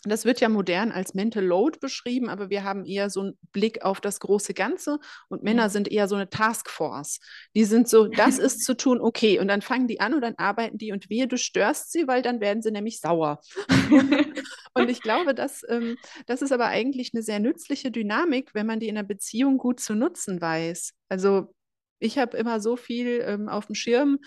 das 0.05 0.25
wird 0.25 0.41
ja 0.41 0.49
modern 0.49 0.91
als 0.91 1.13
Mental 1.13 1.43
Load 1.43 1.79
beschrieben, 1.79 2.29
aber 2.29 2.49
wir 2.49 2.63
haben 2.63 2.85
eher 2.85 3.09
so 3.09 3.21
einen 3.21 3.37
Blick 3.51 3.83
auf 3.83 4.01
das 4.01 4.19
große 4.19 4.53
Ganze 4.53 4.99
und 5.29 5.43
Männer 5.43 5.69
sind 5.69 5.89
eher 5.89 6.07
so 6.07 6.15
eine 6.15 6.29
Taskforce. 6.29 7.19
Die 7.55 7.63
sind 7.63 7.87
so, 7.87 8.07
das 8.07 8.37
ist 8.37 8.63
zu 8.63 8.75
tun, 8.75 8.99
okay, 8.99 9.39
und 9.39 9.47
dann 9.47 9.61
fangen 9.61 9.87
die 9.87 10.01
an 10.01 10.13
und 10.13 10.21
dann 10.21 10.35
arbeiten 10.35 10.77
die 10.77 10.91
und 10.91 11.09
wehe, 11.09 11.27
du 11.27 11.37
störst 11.37 11.91
sie, 11.91 12.07
weil 12.07 12.21
dann 12.21 12.41
werden 12.41 12.61
sie 12.61 12.71
nämlich 12.71 12.99
sauer. 12.99 13.39
Und 14.75 14.89
ich 14.89 15.01
glaube, 15.01 15.35
dass, 15.35 15.61
ähm, 15.69 15.97
das 16.25 16.41
ist 16.41 16.51
aber 16.51 16.65
eigentlich 16.65 17.11
eine 17.13 17.21
sehr 17.21 17.39
nützliche 17.39 17.91
Dynamik, 17.91 18.55
wenn 18.55 18.65
man 18.65 18.79
die 18.79 18.87
in 18.87 18.97
einer 18.97 19.07
Beziehung 19.07 19.59
gut 19.59 19.79
zu 19.79 19.93
nutzen 19.93 20.41
weiß. 20.41 20.93
Also 21.09 21.53
ich 21.99 22.17
habe 22.17 22.35
immer 22.37 22.59
so 22.59 22.75
viel 22.75 23.23
ähm, 23.25 23.49
auf 23.49 23.67
dem 23.67 23.75
Schirm 23.75 24.17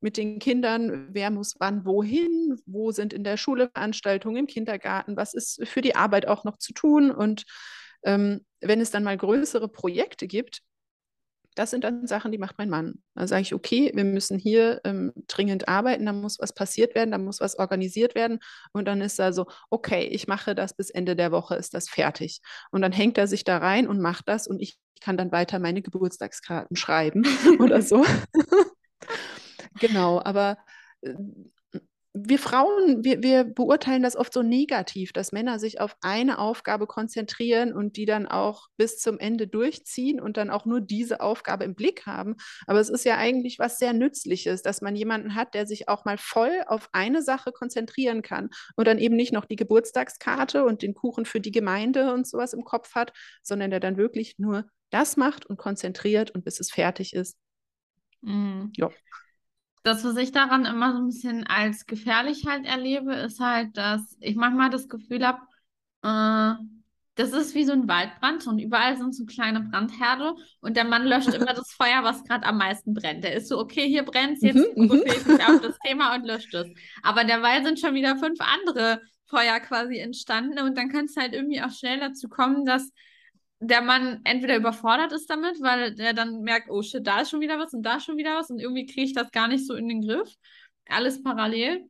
mit 0.00 0.16
den 0.16 0.38
Kindern, 0.38 1.08
wer 1.12 1.30
muss 1.30 1.56
wann 1.58 1.84
wohin, 1.84 2.60
wo 2.66 2.92
sind 2.92 3.12
in 3.12 3.24
der 3.24 3.36
Schule 3.36 3.70
Veranstaltungen, 3.70 4.36
im 4.36 4.46
Kindergarten, 4.46 5.16
was 5.16 5.34
ist 5.34 5.66
für 5.66 5.80
die 5.80 5.96
Arbeit 5.96 6.28
auch 6.28 6.44
noch 6.44 6.58
zu 6.58 6.72
tun. 6.72 7.10
Und 7.10 7.44
ähm, 8.04 8.44
wenn 8.60 8.80
es 8.80 8.90
dann 8.90 9.04
mal 9.04 9.16
größere 9.16 9.68
Projekte 9.68 10.26
gibt, 10.26 10.62
das 11.54 11.70
sind 11.70 11.84
dann 11.84 12.06
Sachen, 12.06 12.32
die 12.32 12.38
macht 12.38 12.58
mein 12.58 12.68
Mann. 12.68 13.02
Da 13.14 13.26
sage 13.26 13.42
ich, 13.42 13.54
okay, 13.54 13.92
wir 13.94 14.04
müssen 14.04 14.38
hier 14.38 14.80
ähm, 14.84 15.12
dringend 15.28 15.68
arbeiten, 15.68 16.04
da 16.06 16.12
muss 16.12 16.38
was 16.40 16.52
passiert 16.52 16.94
werden, 16.94 17.12
da 17.12 17.18
muss 17.18 17.40
was 17.40 17.58
organisiert 17.58 18.14
werden. 18.14 18.40
Und 18.72 18.86
dann 18.86 19.00
ist 19.00 19.18
er 19.20 19.32
so, 19.32 19.46
okay, 19.70 20.04
ich 20.04 20.26
mache 20.26 20.54
das 20.54 20.74
bis 20.74 20.90
Ende 20.90 21.14
der 21.14 21.30
Woche, 21.30 21.54
ist 21.54 21.74
das 21.74 21.88
fertig. 21.88 22.40
Und 22.70 22.82
dann 22.82 22.92
hängt 22.92 23.18
er 23.18 23.28
sich 23.28 23.44
da 23.44 23.58
rein 23.58 23.86
und 23.86 24.00
macht 24.00 24.28
das 24.28 24.46
und 24.48 24.60
ich 24.60 24.78
kann 25.00 25.16
dann 25.16 25.32
weiter 25.32 25.58
meine 25.58 25.82
Geburtstagskarten 25.82 26.76
schreiben 26.76 27.24
oder 27.60 27.82
so. 27.82 28.04
genau, 29.78 30.20
aber 30.22 30.58
äh, 31.02 31.14
wir 32.16 32.38
Frauen, 32.38 33.02
wir, 33.02 33.24
wir 33.24 33.42
beurteilen 33.42 34.04
das 34.04 34.14
oft 34.14 34.32
so 34.32 34.42
negativ, 34.42 35.12
dass 35.12 35.32
Männer 35.32 35.58
sich 35.58 35.80
auf 35.80 35.96
eine 36.00 36.38
Aufgabe 36.38 36.86
konzentrieren 36.86 37.72
und 37.72 37.96
die 37.96 38.06
dann 38.06 38.28
auch 38.28 38.68
bis 38.76 39.00
zum 39.00 39.18
Ende 39.18 39.48
durchziehen 39.48 40.20
und 40.20 40.36
dann 40.36 40.48
auch 40.48 40.64
nur 40.64 40.80
diese 40.80 41.20
Aufgabe 41.20 41.64
im 41.64 41.74
Blick 41.74 42.06
haben. 42.06 42.36
Aber 42.68 42.78
es 42.78 42.88
ist 42.88 43.04
ja 43.04 43.16
eigentlich 43.16 43.58
was 43.58 43.80
sehr 43.80 43.92
Nützliches, 43.92 44.62
dass 44.62 44.80
man 44.80 44.94
jemanden 44.94 45.34
hat, 45.34 45.54
der 45.54 45.66
sich 45.66 45.88
auch 45.88 46.04
mal 46.04 46.16
voll 46.16 46.62
auf 46.68 46.88
eine 46.92 47.20
Sache 47.20 47.50
konzentrieren 47.50 48.22
kann 48.22 48.48
und 48.76 48.86
dann 48.86 48.98
eben 48.98 49.16
nicht 49.16 49.32
noch 49.32 49.44
die 49.44 49.56
Geburtstagskarte 49.56 50.64
und 50.64 50.82
den 50.82 50.94
Kuchen 50.94 51.24
für 51.24 51.40
die 51.40 51.52
Gemeinde 51.52 52.14
und 52.14 52.28
sowas 52.28 52.52
im 52.52 52.62
Kopf 52.62 52.94
hat, 52.94 53.12
sondern 53.42 53.72
der 53.72 53.80
dann 53.80 53.96
wirklich 53.96 54.38
nur 54.38 54.66
das 54.90 55.16
macht 55.16 55.46
und 55.46 55.56
konzentriert 55.56 56.30
und 56.30 56.44
bis 56.44 56.60
es 56.60 56.70
fertig 56.70 57.12
ist. 57.12 57.36
Mhm. 58.20 58.72
Ja. 58.76 58.90
Das, 59.84 60.02
was 60.04 60.16
ich 60.16 60.32
daran 60.32 60.64
immer 60.64 60.92
so 60.92 60.98
ein 60.98 61.06
bisschen 61.08 61.46
als 61.46 61.86
gefährlich 61.86 62.46
halt 62.46 62.66
erlebe, 62.66 63.14
ist 63.14 63.38
halt, 63.40 63.76
dass 63.76 64.16
ich 64.20 64.34
manchmal 64.36 64.70
das 64.70 64.88
Gefühl 64.88 65.26
habe, 65.26 65.40
äh, 66.02 66.54
das 67.16 67.30
ist 67.32 67.54
wie 67.54 67.64
so 67.64 67.72
ein 67.72 67.86
Waldbrand 67.86 68.46
und 68.48 68.58
überall 68.58 68.96
sind 68.96 69.14
so 69.14 69.24
kleine 69.26 69.60
Brandherde 69.60 70.34
und 70.60 70.76
der 70.76 70.84
Mann 70.84 71.04
löscht 71.06 71.32
immer 71.34 71.52
das 71.54 71.72
Feuer, 71.72 72.02
was 72.02 72.24
gerade 72.24 72.46
am 72.46 72.58
meisten 72.58 72.94
brennt. 72.94 73.24
Der 73.24 73.34
ist 73.34 73.48
so, 73.48 73.58
okay, 73.58 73.86
hier 73.88 74.04
brennt 74.04 74.42
jetzt 74.42 74.56
Mhm, 74.56 74.84
mhm. 74.84 74.88
fokussiere 74.88 75.16
ich 75.18 75.26
mich 75.26 75.46
auf 75.46 75.60
das 75.60 75.78
Thema 75.86 76.14
und 76.16 76.26
löscht 76.26 76.54
es. 76.54 76.66
Aber 77.02 77.24
derweil 77.24 77.64
sind 77.64 77.78
schon 77.78 77.94
wieder 77.94 78.16
fünf 78.16 78.40
andere 78.40 79.02
Feuer 79.26 79.60
quasi 79.60 79.98
entstanden 79.98 80.58
und 80.60 80.76
dann 80.78 80.88
kann 80.90 81.04
es 81.06 81.16
halt 81.16 81.34
irgendwie 81.34 81.62
auch 81.62 81.70
schnell 81.70 82.00
dazu 82.00 82.28
kommen, 82.28 82.64
dass 82.64 82.90
der 83.68 83.82
Mann 83.82 84.20
entweder 84.24 84.56
überfordert 84.56 85.12
ist 85.12 85.28
damit, 85.30 85.60
weil 85.60 85.98
er 85.98 86.14
dann 86.14 86.42
merkt, 86.42 86.70
oh 86.70 86.82
shit, 86.82 87.06
da 87.06 87.20
ist 87.20 87.30
schon 87.30 87.40
wieder 87.40 87.58
was 87.58 87.74
und 87.74 87.82
da 87.82 87.96
ist 87.96 88.04
schon 88.04 88.16
wieder 88.16 88.36
was 88.36 88.50
und 88.50 88.60
irgendwie 88.60 88.86
kriege 88.86 89.02
ich 89.02 89.14
das 89.14 89.30
gar 89.30 89.48
nicht 89.48 89.66
so 89.66 89.74
in 89.74 89.88
den 89.88 90.02
Griff. 90.02 90.32
Alles 90.88 91.22
parallel. 91.22 91.88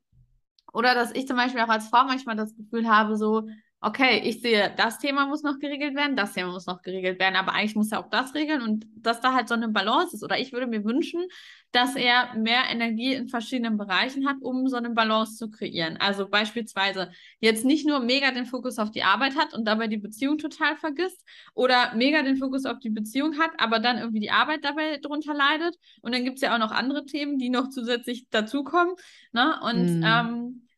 Oder 0.73 0.95
dass 0.95 1.15
ich 1.15 1.27
zum 1.27 1.37
Beispiel 1.37 1.61
auch 1.61 1.69
als 1.69 1.89
Frau 1.89 2.05
manchmal 2.05 2.37
das 2.37 2.55
Gefühl 2.57 2.89
habe, 2.89 3.17
so, 3.17 3.49
okay, 3.85 4.23
ich 4.25 4.41
sehe, 4.41 4.73
das 4.77 4.99
Thema 4.99 5.27
muss 5.27 5.43
noch 5.43 5.59
geregelt 5.59 5.95
werden, 5.95 6.17
das 6.17 6.33
Thema 6.33 6.53
muss 6.53 6.67
noch 6.67 6.81
geregelt 6.81 7.19
werden, 7.21 7.37
aber 7.37 7.53
eigentlich 7.53 7.77
muss 7.77 7.93
er 7.93 8.01
auch 8.01 8.09
das 8.09 8.35
regeln 8.35 8.63
und 8.63 8.87
dass 8.97 9.21
da 9.21 9.35
halt 9.35 9.47
so 9.47 9.55
eine 9.55 9.69
Balance 9.69 10.17
ist. 10.17 10.23
Oder 10.23 10.39
ich 10.39 10.53
würde 10.53 10.67
mir 10.67 10.85
wünschen, 10.85 11.23
dass 11.71 11.95
er 11.95 12.35
mehr 12.35 12.63
Energie 12.71 13.13
in 13.13 13.29
verschiedenen 13.29 13.77
Bereichen 13.77 14.27
hat, 14.27 14.37
um 14.41 14.69
so 14.69 14.77
eine 14.77 14.91
Balance 14.91 15.37
zu 15.37 15.51
kreieren. 15.51 15.99
Also 15.99 16.27
beispielsweise 16.27 17.11
jetzt 17.41 17.67
nicht 17.67 17.87
nur 17.87 18.01
mega 18.01 18.31
den 18.31 18.47
Fokus 18.47 18.79
auf 18.79 18.91
die 18.91 19.03
Arbeit 19.03 19.37
hat 19.37 19.53
und 19.53 19.67
dabei 19.67 19.87
die 19.87 19.99
Beziehung 19.99 20.39
total 20.39 20.77
vergisst 20.77 21.23
oder 21.53 21.95
mega 21.95 22.23
den 22.23 22.39
Fokus 22.39 22.65
auf 22.65 22.79
die 22.79 22.91
Beziehung 22.91 23.39
hat, 23.39 23.51
aber 23.59 23.81
dann 23.81 23.99
irgendwie 23.99 24.21
die 24.21 24.31
Arbeit 24.31 24.65
dabei 24.65 24.97
drunter 24.97 25.35
leidet. 25.35 25.77
Und 26.01 26.15
dann 26.15 26.25
gibt 26.25 26.37
es 26.37 26.43
ja 26.43 26.55
auch 26.55 26.59
noch 26.59 26.71
andere 26.71 27.05
Themen, 27.05 27.39
die 27.39 27.51
noch 27.51 27.69
zusätzlich 27.69 28.31
dazukommen. 28.31 28.95
Ne? 29.33 29.61
Und 29.63 30.01
mm. 30.01 30.05
ähm, 30.05 30.69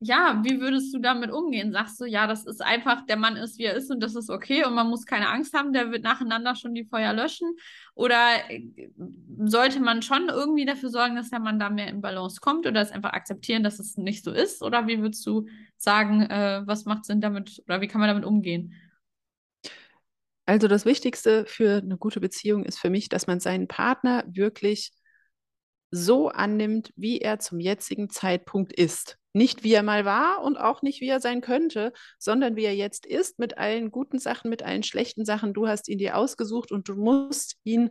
ja, 0.00 0.42
wie 0.44 0.60
würdest 0.60 0.92
du 0.94 0.98
damit 0.98 1.30
umgehen? 1.30 1.72
Sagst 1.72 1.98
du, 2.00 2.04
ja, 2.04 2.26
das 2.26 2.44
ist 2.44 2.62
einfach, 2.62 3.06
der 3.06 3.16
Mann 3.16 3.36
ist, 3.36 3.58
wie 3.58 3.64
er 3.64 3.74
ist 3.74 3.90
und 3.90 4.00
das 4.00 4.14
ist 4.14 4.28
okay 4.28 4.64
und 4.66 4.74
man 4.74 4.90
muss 4.90 5.06
keine 5.06 5.28
Angst 5.30 5.54
haben, 5.54 5.72
der 5.72 5.90
wird 5.90 6.02
nacheinander 6.02 6.54
schon 6.54 6.74
die 6.74 6.84
Feuer 6.84 7.14
löschen? 7.14 7.56
Oder 7.94 8.50
äh, 8.50 8.90
sollte 9.44 9.80
man 9.80 10.02
schon 10.02 10.28
irgendwie 10.28 10.66
dafür 10.66 10.90
sorgen, 10.90 11.16
dass 11.16 11.30
der 11.30 11.40
Mann 11.40 11.58
da 11.58 11.70
mehr 11.70 11.88
in 11.88 12.02
Balance 12.02 12.40
kommt 12.40 12.66
oder 12.66 12.82
es 12.82 12.90
einfach 12.90 13.14
akzeptieren, 13.14 13.62
dass 13.62 13.78
es 13.78 13.96
nicht 13.96 14.22
so 14.22 14.32
ist? 14.32 14.62
Oder 14.62 14.86
wie 14.86 15.00
würdest 15.00 15.26
du 15.26 15.46
sagen, 15.78 16.22
äh, 16.22 16.62
was 16.66 16.84
macht 16.84 17.06
Sinn 17.06 17.22
damit 17.22 17.62
oder 17.66 17.80
wie 17.80 17.88
kann 17.88 18.00
man 18.00 18.08
damit 18.08 18.24
umgehen? 18.26 18.74
Also 20.44 20.68
das 20.68 20.84
Wichtigste 20.84 21.46
für 21.46 21.78
eine 21.78 21.96
gute 21.96 22.20
Beziehung 22.20 22.64
ist 22.64 22.78
für 22.78 22.90
mich, 22.90 23.08
dass 23.08 23.26
man 23.26 23.40
seinen 23.40 23.66
Partner 23.66 24.24
wirklich 24.28 24.92
so 25.90 26.28
annimmt, 26.28 26.92
wie 26.96 27.18
er 27.18 27.38
zum 27.38 27.60
jetzigen 27.60 28.10
Zeitpunkt 28.10 28.72
ist. 28.72 29.18
Nicht 29.36 29.64
wie 29.64 29.74
er 29.74 29.82
mal 29.82 30.06
war 30.06 30.42
und 30.42 30.56
auch 30.56 30.80
nicht 30.80 31.02
wie 31.02 31.10
er 31.10 31.20
sein 31.20 31.42
könnte, 31.42 31.92
sondern 32.18 32.56
wie 32.56 32.64
er 32.64 32.74
jetzt 32.74 33.04
ist, 33.04 33.38
mit 33.38 33.58
allen 33.58 33.90
guten 33.90 34.18
Sachen, 34.18 34.48
mit 34.48 34.62
allen 34.62 34.82
schlechten 34.82 35.26
Sachen. 35.26 35.52
Du 35.52 35.68
hast 35.68 35.90
ihn 35.90 35.98
dir 35.98 36.16
ausgesucht 36.16 36.72
und 36.72 36.88
du 36.88 36.94
musst 36.94 37.58
ihn 37.62 37.90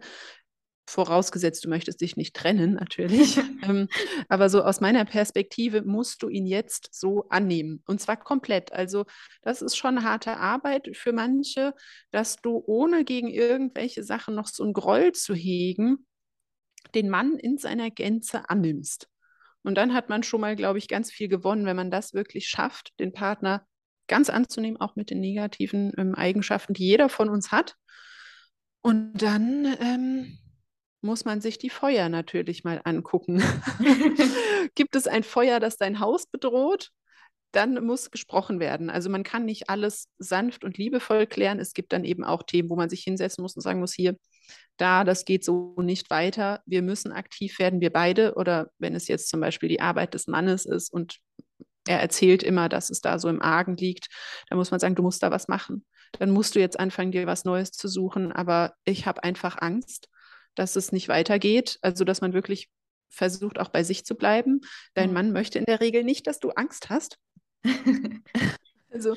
vorausgesetzt, 0.87 1.63
du 1.63 1.69
möchtest 1.69 2.01
dich 2.01 2.17
nicht 2.17 2.35
trennen, 2.35 2.73
natürlich. 2.73 3.37
ähm, 3.63 3.89
aber 4.27 4.49
so 4.49 4.63
aus 4.63 4.81
meiner 4.81 5.05
Perspektive 5.05 5.83
musst 5.83 6.23
du 6.23 6.29
ihn 6.29 6.47
jetzt 6.47 6.89
so 6.91 7.25
annehmen. 7.29 7.83
Und 7.85 8.01
zwar 8.01 8.17
komplett. 8.17 8.73
Also 8.73 9.05
das 9.43 9.61
ist 9.61 9.75
schon 9.75 10.03
harte 10.03 10.37
Arbeit 10.37 10.97
für 10.97 11.13
manche, 11.13 11.75
dass 12.09 12.37
du 12.37 12.63
ohne 12.65 13.05
gegen 13.05 13.27
irgendwelche 13.27 14.03
Sachen 14.03 14.33
noch 14.33 14.47
so 14.47 14.63
einen 14.63 14.73
Groll 14.73 15.11
zu 15.11 15.35
hegen, 15.35 16.07
den 16.95 17.07
Mann 17.07 17.37
in 17.37 17.59
seiner 17.59 17.91
Gänze 17.91 18.49
annimmst. 18.49 19.09
Und 19.65 19.75
dann 19.75 19.93
hat 19.93 20.09
man 20.09 20.23
schon 20.23 20.41
mal, 20.41 20.55
glaube 20.55 20.77
ich, 20.77 20.87
ganz 20.87 21.11
viel 21.11 21.27
gewonnen, 21.27 21.65
wenn 21.65 21.75
man 21.75 21.91
das 21.91 22.13
wirklich 22.13 22.47
schafft, 22.47 22.93
den 22.99 23.13
Partner 23.13 23.65
ganz 24.07 24.29
anzunehmen, 24.29 24.79
auch 24.79 24.95
mit 24.95 25.09
den 25.09 25.19
negativen 25.19 25.91
ähm, 25.97 26.15
Eigenschaften, 26.15 26.73
die 26.73 26.85
jeder 26.85 27.09
von 27.09 27.29
uns 27.29 27.51
hat. 27.51 27.75
Und 28.81 29.13
dann 29.13 29.65
ähm, 29.79 30.37
muss 31.01 31.25
man 31.25 31.41
sich 31.41 31.57
die 31.57 31.69
Feuer 31.69 32.09
natürlich 32.09 32.63
mal 32.63 32.81
angucken. 32.83 33.41
Gibt 34.75 34.95
es 34.95 35.07
ein 35.07 35.23
Feuer, 35.23 35.59
das 35.59 35.77
dein 35.77 35.99
Haus 35.99 36.27
bedroht? 36.27 36.91
Dann 37.51 37.83
muss 37.85 38.11
gesprochen 38.11 38.59
werden. 38.59 38.89
Also 38.89 39.09
man 39.09 39.23
kann 39.23 39.45
nicht 39.45 39.69
alles 39.69 40.09
sanft 40.17 40.63
und 40.63 40.77
liebevoll 40.77 41.25
klären. 41.25 41.59
Es 41.59 41.73
gibt 41.73 41.93
dann 41.93 42.03
eben 42.03 42.23
auch 42.23 42.43
Themen, 42.43 42.69
wo 42.69 42.75
man 42.75 42.89
sich 42.89 43.01
hinsetzen 43.01 43.41
muss 43.41 43.55
und 43.55 43.61
sagen 43.61 43.79
muss, 43.79 43.93
hier, 43.93 44.17
da, 44.77 45.03
das 45.03 45.25
geht 45.25 45.45
so 45.45 45.75
nicht 45.81 46.09
weiter, 46.09 46.61
wir 46.65 46.81
müssen 46.81 47.11
aktiv 47.11 47.59
werden, 47.59 47.81
wir 47.81 47.91
beide, 47.91 48.35
oder 48.35 48.69
wenn 48.77 48.95
es 48.95 49.07
jetzt 49.07 49.29
zum 49.29 49.39
Beispiel 49.39 49.69
die 49.69 49.79
Arbeit 49.81 50.13
des 50.13 50.27
Mannes 50.27 50.65
ist 50.65 50.91
und 50.91 51.19
er 51.87 51.99
erzählt 51.99 52.43
immer, 52.43 52.67
dass 52.67 52.89
es 52.89 52.99
da 52.99 53.19
so 53.19 53.29
im 53.29 53.41
Argen 53.41 53.77
liegt, 53.77 54.07
dann 54.49 54.57
muss 54.57 54.71
man 54.71 54.79
sagen, 54.79 54.95
du 54.95 55.03
musst 55.03 55.21
da 55.23 55.31
was 55.31 55.47
machen. 55.47 55.85
Dann 56.19 56.31
musst 56.31 56.55
du 56.55 56.59
jetzt 56.59 56.79
anfangen, 56.79 57.11
dir 57.11 57.27
was 57.27 57.45
Neues 57.45 57.71
zu 57.71 57.87
suchen, 57.87 58.31
aber 58.31 58.73
ich 58.85 59.05
habe 59.05 59.23
einfach 59.23 59.61
Angst, 59.61 60.09
dass 60.55 60.75
es 60.75 60.91
nicht 60.91 61.09
weitergeht, 61.09 61.77
also 61.81 62.03
dass 62.03 62.21
man 62.21 62.33
wirklich 62.33 62.69
versucht, 63.09 63.59
auch 63.59 63.69
bei 63.69 63.83
sich 63.83 64.05
zu 64.05 64.15
bleiben. 64.15 64.61
Dein 64.93 65.09
mhm. 65.09 65.13
Mann 65.13 65.31
möchte 65.31 65.59
in 65.59 65.65
der 65.65 65.79
Regel 65.79 66.03
nicht, 66.03 66.27
dass 66.27 66.39
du 66.39 66.49
Angst 66.51 66.89
hast. 66.89 67.17
also 68.91 69.15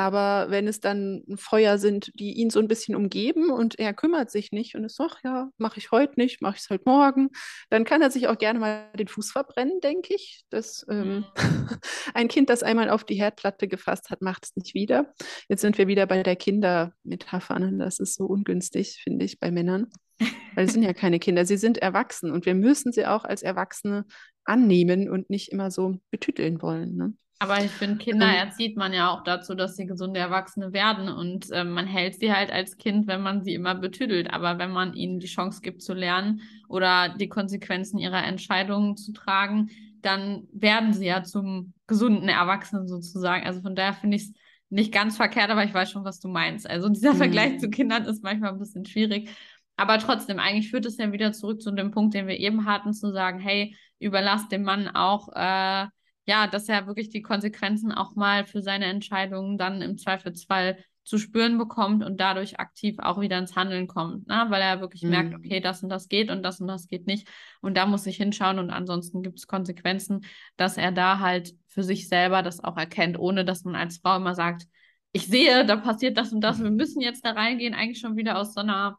aber 0.00 0.50
wenn 0.50 0.66
es 0.66 0.80
dann 0.80 1.24
Feuer 1.36 1.76
sind, 1.76 2.10
die 2.14 2.32
ihn 2.32 2.48
so 2.48 2.58
ein 2.58 2.68
bisschen 2.68 2.96
umgeben 2.96 3.50
und 3.50 3.78
er 3.78 3.92
kümmert 3.92 4.30
sich 4.30 4.50
nicht 4.50 4.74
und 4.74 4.84
ist 4.84 4.96
so, 4.96 5.04
ach 5.10 5.18
ja, 5.22 5.50
mache 5.58 5.76
ich 5.76 5.90
heute 5.90 6.14
nicht, 6.16 6.40
mache 6.40 6.56
ich 6.56 6.62
es 6.62 6.70
halt 6.70 6.86
morgen, 6.86 7.28
dann 7.68 7.84
kann 7.84 8.00
er 8.00 8.10
sich 8.10 8.26
auch 8.26 8.38
gerne 8.38 8.58
mal 8.58 8.90
den 8.98 9.08
Fuß 9.08 9.30
verbrennen, 9.30 9.78
denke 9.82 10.14
ich. 10.14 10.42
Das, 10.48 10.86
ähm, 10.88 11.16
mhm. 11.16 11.24
ein 12.14 12.28
Kind, 12.28 12.48
das 12.48 12.62
einmal 12.62 12.88
auf 12.88 13.04
die 13.04 13.16
Herdplatte 13.16 13.68
gefasst 13.68 14.08
hat, 14.08 14.22
macht 14.22 14.46
es 14.46 14.56
nicht 14.56 14.72
wieder. 14.72 15.12
Jetzt 15.50 15.60
sind 15.60 15.76
wir 15.76 15.86
wieder 15.86 16.06
bei 16.06 16.22
der 16.22 16.36
Kindermetapher. 16.36 17.60
Das 17.72 17.98
ist 17.98 18.14
so 18.14 18.24
ungünstig, 18.24 19.02
finde 19.02 19.26
ich, 19.26 19.38
bei 19.38 19.50
Männern. 19.50 19.88
Weil 20.54 20.66
sie 20.66 20.72
sind 20.72 20.82
ja 20.82 20.94
keine 20.94 21.18
Kinder, 21.18 21.44
sie 21.44 21.58
sind 21.58 21.76
erwachsen 21.76 22.30
und 22.30 22.46
wir 22.46 22.54
müssen 22.54 22.90
sie 22.90 23.04
auch 23.04 23.24
als 23.24 23.42
Erwachsene 23.42 24.06
annehmen 24.44 25.10
und 25.10 25.28
nicht 25.28 25.52
immer 25.52 25.70
so 25.70 25.98
betüteln 26.10 26.62
wollen. 26.62 26.96
Ne? 26.96 27.12
Aber 27.42 27.64
ich 27.64 27.70
finde, 27.70 27.96
Kinder 27.96 28.28
ähm, 28.28 28.48
erzieht 28.48 28.76
man 28.76 28.92
ja 28.92 29.08
auch 29.08 29.24
dazu, 29.24 29.54
dass 29.54 29.74
sie 29.74 29.86
gesunde 29.86 30.20
Erwachsene 30.20 30.74
werden. 30.74 31.08
Und 31.08 31.50
äh, 31.50 31.64
man 31.64 31.86
hält 31.86 32.20
sie 32.20 32.32
halt 32.32 32.52
als 32.52 32.76
Kind, 32.76 33.06
wenn 33.06 33.22
man 33.22 33.42
sie 33.42 33.54
immer 33.54 33.74
betüdelt. 33.74 34.30
Aber 34.30 34.58
wenn 34.58 34.70
man 34.70 34.92
ihnen 34.92 35.20
die 35.20 35.26
Chance 35.26 35.62
gibt 35.62 35.82
zu 35.82 35.94
lernen 35.94 36.42
oder 36.68 37.08
die 37.08 37.30
Konsequenzen 37.30 37.98
ihrer 37.98 38.22
Entscheidungen 38.24 38.98
zu 38.98 39.12
tragen, 39.14 39.70
dann 40.02 40.48
werden 40.52 40.92
sie 40.92 41.06
ja 41.06 41.22
zum 41.24 41.72
gesunden 41.86 42.28
Erwachsenen 42.28 42.86
sozusagen. 42.86 43.46
Also 43.46 43.62
von 43.62 43.74
daher 43.74 43.94
finde 43.94 44.18
ich 44.18 44.24
es 44.24 44.32
nicht 44.68 44.92
ganz 44.92 45.16
verkehrt, 45.16 45.48
aber 45.48 45.64
ich 45.64 45.72
weiß 45.72 45.90
schon, 45.90 46.04
was 46.04 46.20
du 46.20 46.28
meinst. 46.28 46.68
Also 46.68 46.90
dieser 46.90 47.14
mhm. 47.14 47.18
Vergleich 47.18 47.58
zu 47.58 47.70
Kindern 47.70 48.04
ist 48.04 48.22
manchmal 48.22 48.52
ein 48.52 48.58
bisschen 48.58 48.84
schwierig. 48.84 49.30
Aber 49.78 49.98
trotzdem, 49.98 50.38
eigentlich 50.38 50.70
führt 50.70 50.84
es 50.84 50.98
ja 50.98 51.10
wieder 51.10 51.32
zurück 51.32 51.62
zu 51.62 51.70
dem 51.70 51.90
Punkt, 51.90 52.12
den 52.12 52.26
wir 52.26 52.38
eben 52.38 52.66
hatten, 52.66 52.92
zu 52.92 53.12
sagen, 53.12 53.38
hey, 53.38 53.74
überlass 53.98 54.46
dem 54.48 54.62
Mann 54.62 54.88
auch 54.88 55.30
äh, 55.34 55.86
ja, 56.30 56.46
dass 56.46 56.68
er 56.68 56.86
wirklich 56.86 57.08
die 57.08 57.22
Konsequenzen 57.22 57.90
auch 57.90 58.14
mal 58.14 58.46
für 58.46 58.62
seine 58.62 58.84
Entscheidungen 58.84 59.58
dann 59.58 59.82
im 59.82 59.98
Zweifelsfall 59.98 60.78
zu 61.02 61.18
spüren 61.18 61.58
bekommt 61.58 62.04
und 62.04 62.20
dadurch 62.20 62.60
aktiv 62.60 63.00
auch 63.00 63.20
wieder 63.20 63.36
ins 63.36 63.56
Handeln 63.56 63.88
kommt, 63.88 64.28
ne? 64.28 64.46
weil 64.48 64.62
er 64.62 64.80
wirklich 64.80 65.02
mhm. 65.02 65.10
merkt, 65.10 65.34
okay, 65.34 65.58
das 65.58 65.82
und 65.82 65.88
das 65.88 66.08
geht 66.08 66.30
und 66.30 66.44
das 66.44 66.60
und 66.60 66.68
das 66.68 66.86
geht 66.86 67.08
nicht. 67.08 67.26
Und 67.60 67.76
da 67.76 67.84
muss 67.84 68.06
ich 68.06 68.16
hinschauen 68.16 68.60
und 68.60 68.70
ansonsten 68.70 69.24
gibt 69.24 69.40
es 69.40 69.48
Konsequenzen, 69.48 70.20
dass 70.56 70.76
er 70.76 70.92
da 70.92 71.18
halt 71.18 71.52
für 71.66 71.82
sich 71.82 72.06
selber 72.06 72.42
das 72.42 72.62
auch 72.62 72.76
erkennt, 72.76 73.18
ohne 73.18 73.44
dass 73.44 73.64
man 73.64 73.74
als 73.74 73.98
Frau 73.98 74.14
immer 74.14 74.36
sagt, 74.36 74.68
ich 75.10 75.26
sehe, 75.26 75.66
da 75.66 75.74
passiert 75.74 76.16
das 76.16 76.32
und 76.32 76.42
das, 76.42 76.62
wir 76.62 76.70
müssen 76.70 77.00
jetzt 77.00 77.24
da 77.24 77.32
reingehen, 77.32 77.74
eigentlich 77.74 77.98
schon 77.98 78.16
wieder 78.16 78.38
aus 78.38 78.54
so 78.54 78.60
einer 78.60 78.96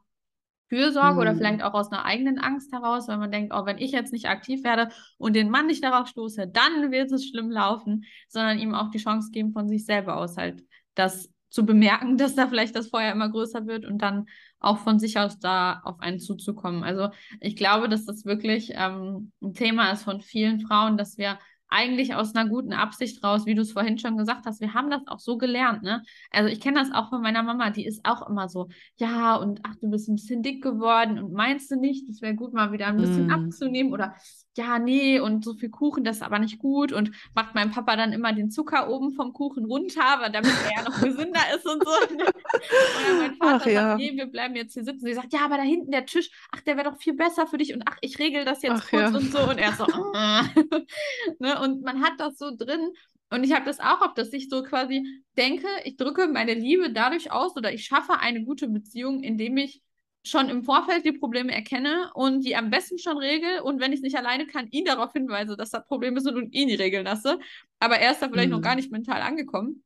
Fürsorge 0.72 1.15
mhm. 1.15 1.19
oder 1.19 1.36
vielleicht 1.36 1.63
auch 1.63 1.74
aus 1.74 1.91
einer 1.91 2.05
eigenen 2.05 2.39
Angst 2.39 2.72
heraus, 2.72 3.09
weil 3.09 3.17
man 3.17 3.30
denkt, 3.30 3.51
oh, 3.53 3.65
wenn 3.65 3.78
ich 3.78 3.91
jetzt 3.91 4.13
nicht 4.13 4.30
aktiv 4.30 4.63
werde 4.63 4.88
und 5.17 5.36
den 5.36 5.49
Mann 5.49 5.67
nicht 5.67 5.84
darauf 5.84 6.07
stoße, 6.07 6.47
dann 6.47 6.91
wird 6.91 7.11
es 7.11 7.28
schlimm 7.28 7.51
laufen, 7.51 8.05
sondern 8.30 8.57
ihm 8.57 8.74
auch 8.74 8.89
die 8.89 8.99
Chance 8.99 9.32
geben, 9.32 9.51
von 9.51 9.67
sich 9.67 9.86
selber 9.86 10.15
aus 10.15 10.38
halt 10.38 10.63
das 10.95 11.30
zu 11.49 11.65
bemerken, 11.65 12.15
dass 12.17 12.36
da 12.36 12.47
vielleicht 12.47 12.78
das 12.78 12.88
Feuer 12.88 13.11
immer 13.11 13.30
größer 13.30 13.67
wird 13.67 13.86
und 13.86 13.97
dann 14.01 14.28
auch 14.61 14.78
von 14.78 14.97
sich 14.97 15.19
aus 15.19 15.39
da 15.39 15.82
auf 15.84 15.99
einen 15.99 16.19
zuzukommen. 16.22 16.84
Also 16.84 17.09
ich 17.41 17.57
glaube, 17.57 17.89
dass 17.89 18.05
das 18.05 18.24
wirklich 18.24 18.72
ähm, 18.74 19.34
ein 19.41 19.53
Thema 19.53 19.91
ist 19.91 20.03
von 20.03 20.22
vielen 20.22 20.61
Frauen, 20.61 20.95
dass 20.95 21.17
wir 21.17 21.38
eigentlich 21.72 22.13
aus 22.13 22.36
einer 22.36 22.47
guten 22.47 22.74
Absicht 22.74 23.24
raus, 23.24 23.45
wie 23.45 23.55
du 23.55 23.61
es 23.61 23.72
vorhin 23.72 23.97
schon 23.97 24.17
gesagt 24.17 24.45
hast. 24.45 24.61
Wir 24.61 24.74
haben 24.74 24.89
das 24.89 25.07
auch 25.07 25.19
so 25.19 25.38
gelernt, 25.38 25.84
ne? 25.84 26.03
Also 26.30 26.49
ich 26.49 26.59
kenne 26.59 26.80
das 26.80 26.91
auch 26.91 27.09
von 27.09 27.22
meiner 27.22 27.43
Mama, 27.43 27.69
die 27.72 27.86
ist 27.86 28.01
auch 28.03 28.30
immer 28.30 28.49
so, 28.49 28.67
ja, 28.97 29.36
und 29.36 29.61
ach, 29.63 29.76
du 29.82 29.89
bist 29.89 30.09
ein 30.09 30.15
bisschen 30.15 30.43
dick 30.43 30.61
geworden 30.61 31.17
und 31.17 31.34
meinst 31.34 31.72
du 31.72 31.78
nicht, 31.78 32.07
das 32.09 32.22
wäre 32.22 32.36
gut, 32.36 32.53
mal 32.53 32.72
wieder 32.72 32.88
ein 32.88 32.97
bisschen 32.97 33.28
mm. 33.28 33.32
abzunehmen 33.32 33.93
oder 33.93 34.15
ja, 34.57 34.79
nee, 34.79 35.19
und 35.19 35.45
so 35.45 35.53
viel 35.53 35.69
Kuchen, 35.69 36.03
das 36.03 36.17
ist 36.17 36.23
aber 36.23 36.37
nicht 36.37 36.59
gut 36.59 36.91
und 36.91 37.11
macht 37.33 37.55
mein 37.55 37.71
Papa 37.71 37.95
dann 37.95 38.11
immer 38.11 38.33
den 38.33 38.51
Zucker 38.51 38.89
oben 38.89 39.13
vom 39.13 39.31
Kuchen 39.31 39.65
runter, 39.65 40.17
weil 40.19 40.31
damit 40.31 40.51
er 40.65 40.83
ja 40.83 40.89
noch 40.89 41.01
gesünder 41.01 41.41
ist 41.55 41.65
und 41.65 41.83
so. 41.83 41.91
Oder 41.91 43.17
mein 43.17 43.35
Vater 43.35 43.55
ach, 43.55 43.63
sagt, 43.63 43.67
ja. 43.67 43.95
nee, 43.95 44.11
wir 44.15 44.25
bleiben 44.25 44.55
jetzt 44.55 44.73
hier 44.73 44.83
sitzen. 44.83 45.05
Sie 45.05 45.13
sagt, 45.13 45.31
ja, 45.31 45.45
aber 45.45 45.55
da 45.55 45.63
hinten 45.63 45.91
der 45.91 46.05
Tisch, 46.05 46.29
ach, 46.51 46.59
der 46.61 46.75
wäre 46.75 46.89
doch 46.89 46.97
viel 46.97 47.13
besser 47.13 47.47
für 47.47 47.57
dich 47.57 47.73
und 47.73 47.83
ach, 47.87 47.97
ich 48.01 48.19
regel 48.19 48.43
das 48.43 48.61
jetzt 48.61 48.83
ach, 48.85 48.89
kurz 48.89 49.11
ja. 49.11 49.17
und 49.17 49.31
so. 49.31 49.39
Und 49.39 49.57
er 49.57 49.73
so, 49.73 49.85
ah. 50.13 50.43
ne? 51.39 51.61
Und 51.61 51.83
man 51.83 52.03
hat 52.03 52.13
das 52.19 52.37
so 52.37 52.51
drin. 52.55 52.91
Und 53.29 53.45
ich 53.45 53.53
habe 53.53 53.63
das 53.63 53.79
auch 53.79 54.01
oft, 54.01 54.17
dass 54.17 54.33
ich 54.33 54.49
so 54.49 54.63
quasi 54.63 55.23
denke, 55.37 55.67
ich 55.85 55.95
drücke 55.95 56.27
meine 56.27 56.53
Liebe 56.53 56.91
dadurch 56.91 57.31
aus 57.31 57.55
oder 57.55 57.71
ich 57.71 57.85
schaffe 57.85 58.19
eine 58.19 58.43
gute 58.43 58.67
Beziehung, 58.67 59.23
indem 59.23 59.55
ich 59.55 59.81
schon 60.24 60.49
im 60.49 60.63
Vorfeld 60.63 61.05
die 61.05 61.13
Probleme 61.13 61.53
erkenne 61.53 62.11
und 62.13 62.45
die 62.45 62.55
am 62.55 62.69
besten 62.69 62.99
schon 62.99 63.17
regel 63.17 63.59
und 63.61 63.80
wenn 63.80 63.91
ich 63.91 63.99
es 63.99 64.03
nicht 64.03 64.17
alleine 64.17 64.45
kann, 64.45 64.67
ihn 64.69 64.86
darauf 64.86 65.13
hinweise, 65.13 65.57
dass 65.57 65.72
da 65.72 65.80
Probleme 65.80 66.22
sind 66.22 66.36
und 66.36 66.53
ihn 66.53 66.67
die 66.67 66.76
regeln 66.76 67.05
lasse. 67.05 67.39
Aber 67.80 67.97
er 67.97 68.11
ist 68.11 68.22
da 68.22 68.30
vielleicht 68.30 68.49
mhm. 68.49 68.57
noch 68.57 68.61
gar 68.61 68.76
nicht 68.76 68.91
mental 68.91 69.22
angekommen. 69.22 69.84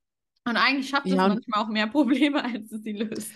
Und 0.48 0.58
eigentlich 0.58 0.90
schafft 0.90 1.12
es 1.12 1.16
Ja, 1.16 1.28
manchmal 1.28 1.64
auch 1.64 1.68
mehr 1.70 1.88
Probleme, 1.88 2.44
als 2.44 2.72
es 2.72 2.84
sie 2.84 2.92
löst. 2.94 3.32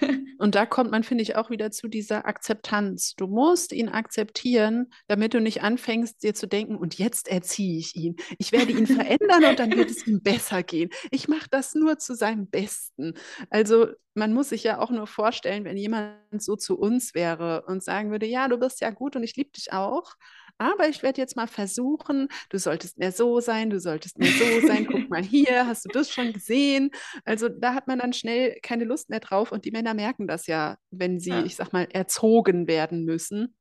Und 0.38 0.54
da 0.54 0.64
kommt 0.64 0.90
man, 0.90 1.04
finde 1.04 1.22
ich, 1.22 1.36
auch 1.36 1.50
wieder 1.50 1.70
zu 1.70 1.88
dieser 1.88 2.26
Akzeptanz. 2.26 3.14
Du 3.16 3.26
musst 3.26 3.72
ihn 3.72 3.90
akzeptieren, 3.90 4.86
damit 5.06 5.34
du 5.34 5.40
nicht 5.40 5.62
anfängst, 5.62 6.22
dir 6.22 6.34
zu 6.34 6.46
denken, 6.48 6.76
und 6.76 6.98
jetzt 6.98 7.28
erziehe 7.28 7.78
ich 7.78 7.94
ihn. 7.96 8.16
Ich 8.38 8.50
werde 8.52 8.72
ihn 8.72 8.86
verändern 8.86 9.44
und 9.44 9.58
dann 9.58 9.76
wird 9.76 9.90
es 9.90 10.06
ihm 10.06 10.22
besser 10.22 10.62
gehen. 10.62 10.90
Ich 11.10 11.28
mache 11.28 11.48
das 11.50 11.74
nur 11.74 11.98
zu 11.98 12.14
seinem 12.14 12.48
Besten. 12.48 13.14
Also 13.50 13.88
man 14.14 14.32
muss 14.32 14.48
sich 14.48 14.64
ja 14.64 14.78
auch 14.78 14.90
nur 14.90 15.06
vorstellen, 15.06 15.64
wenn 15.64 15.76
jemand 15.76 16.16
so 16.42 16.56
zu 16.56 16.78
uns 16.78 17.14
wäre 17.14 17.64
und 17.66 17.82
sagen 17.82 18.10
würde, 18.10 18.26
ja, 18.26 18.48
du 18.48 18.58
bist 18.58 18.80
ja 18.80 18.90
gut 18.90 19.16
und 19.16 19.22
ich 19.22 19.36
liebe 19.36 19.50
dich 19.52 19.72
auch. 19.72 20.14
Aber 20.58 20.88
ich 20.88 21.02
werde 21.02 21.20
jetzt 21.20 21.36
mal 21.36 21.46
versuchen, 21.48 22.28
du 22.48 22.58
solltest 22.58 22.98
mehr 22.98 23.12
so 23.12 23.40
sein, 23.40 23.70
du 23.70 23.80
solltest 23.80 24.18
mehr 24.18 24.30
so 24.30 24.66
sein. 24.66 24.86
Guck 24.86 25.08
mal 25.10 25.22
hier, 25.22 25.66
hast 25.66 25.84
du 25.84 25.88
das 25.88 26.10
schon 26.10 26.32
gesehen? 26.32 26.90
Also 27.24 27.48
da 27.48 27.74
hat 27.74 27.88
man 27.88 27.98
dann 27.98 28.12
schnell 28.12 28.56
keine 28.62 28.84
Lust 28.84 29.10
mehr 29.10 29.20
drauf 29.20 29.52
und 29.52 29.64
die 29.64 29.72
Männer 29.72 29.94
merken 29.94 30.26
das 30.26 30.46
ja, 30.46 30.76
wenn 30.90 31.18
sie, 31.18 31.30
Ja. 31.30 31.44
ich 31.44 31.56
sag 31.56 31.72
mal, 31.72 31.88
erzogen 31.92 32.66
werden 32.68 33.04
müssen 33.04 33.56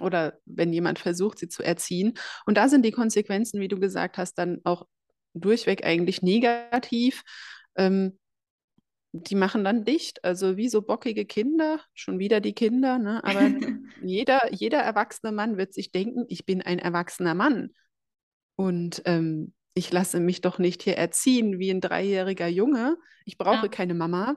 oder 0.00 0.38
wenn 0.44 0.72
jemand 0.72 0.98
versucht, 0.98 1.38
sie 1.38 1.48
zu 1.48 1.62
erziehen. 1.62 2.14
Und 2.46 2.56
da 2.56 2.68
sind 2.68 2.84
die 2.84 2.92
Konsequenzen, 2.92 3.60
wie 3.60 3.68
du 3.68 3.78
gesagt 3.78 4.18
hast, 4.18 4.34
dann 4.34 4.60
auch 4.64 4.86
durchweg 5.34 5.84
eigentlich 5.84 6.22
negativ. 6.22 7.22
Ähm, 7.76 8.18
die 9.12 9.34
machen 9.34 9.64
dann 9.64 9.84
dicht, 9.84 10.24
also 10.24 10.56
wie 10.56 10.68
so 10.68 10.82
bockige 10.82 11.24
Kinder, 11.26 11.80
schon 11.94 12.18
wieder 12.18 12.40
die 12.40 12.54
Kinder, 12.54 12.98
ne? 12.98 13.22
Aber 13.24 13.50
jeder, 14.00 14.52
jeder 14.52 14.78
erwachsene 14.78 15.32
Mann 15.32 15.56
wird 15.58 15.74
sich 15.74 15.92
denken, 15.92 16.24
ich 16.28 16.46
bin 16.46 16.62
ein 16.62 16.78
erwachsener 16.78 17.34
Mann 17.34 17.70
und 18.56 19.02
ähm, 19.06 19.54
ich 19.74 19.90
lasse 19.92 20.20
mich 20.20 20.40
doch 20.40 20.58
nicht 20.58 20.82
hier 20.82 20.96
erziehen 20.96 21.58
wie 21.58 21.70
ein 21.70 21.80
dreijähriger 21.80 22.48
Junge. 22.48 22.96
Ich 23.24 23.38
brauche 23.38 23.66
Ja. 23.66 23.68
keine 23.68 23.94
Mama, 23.94 24.36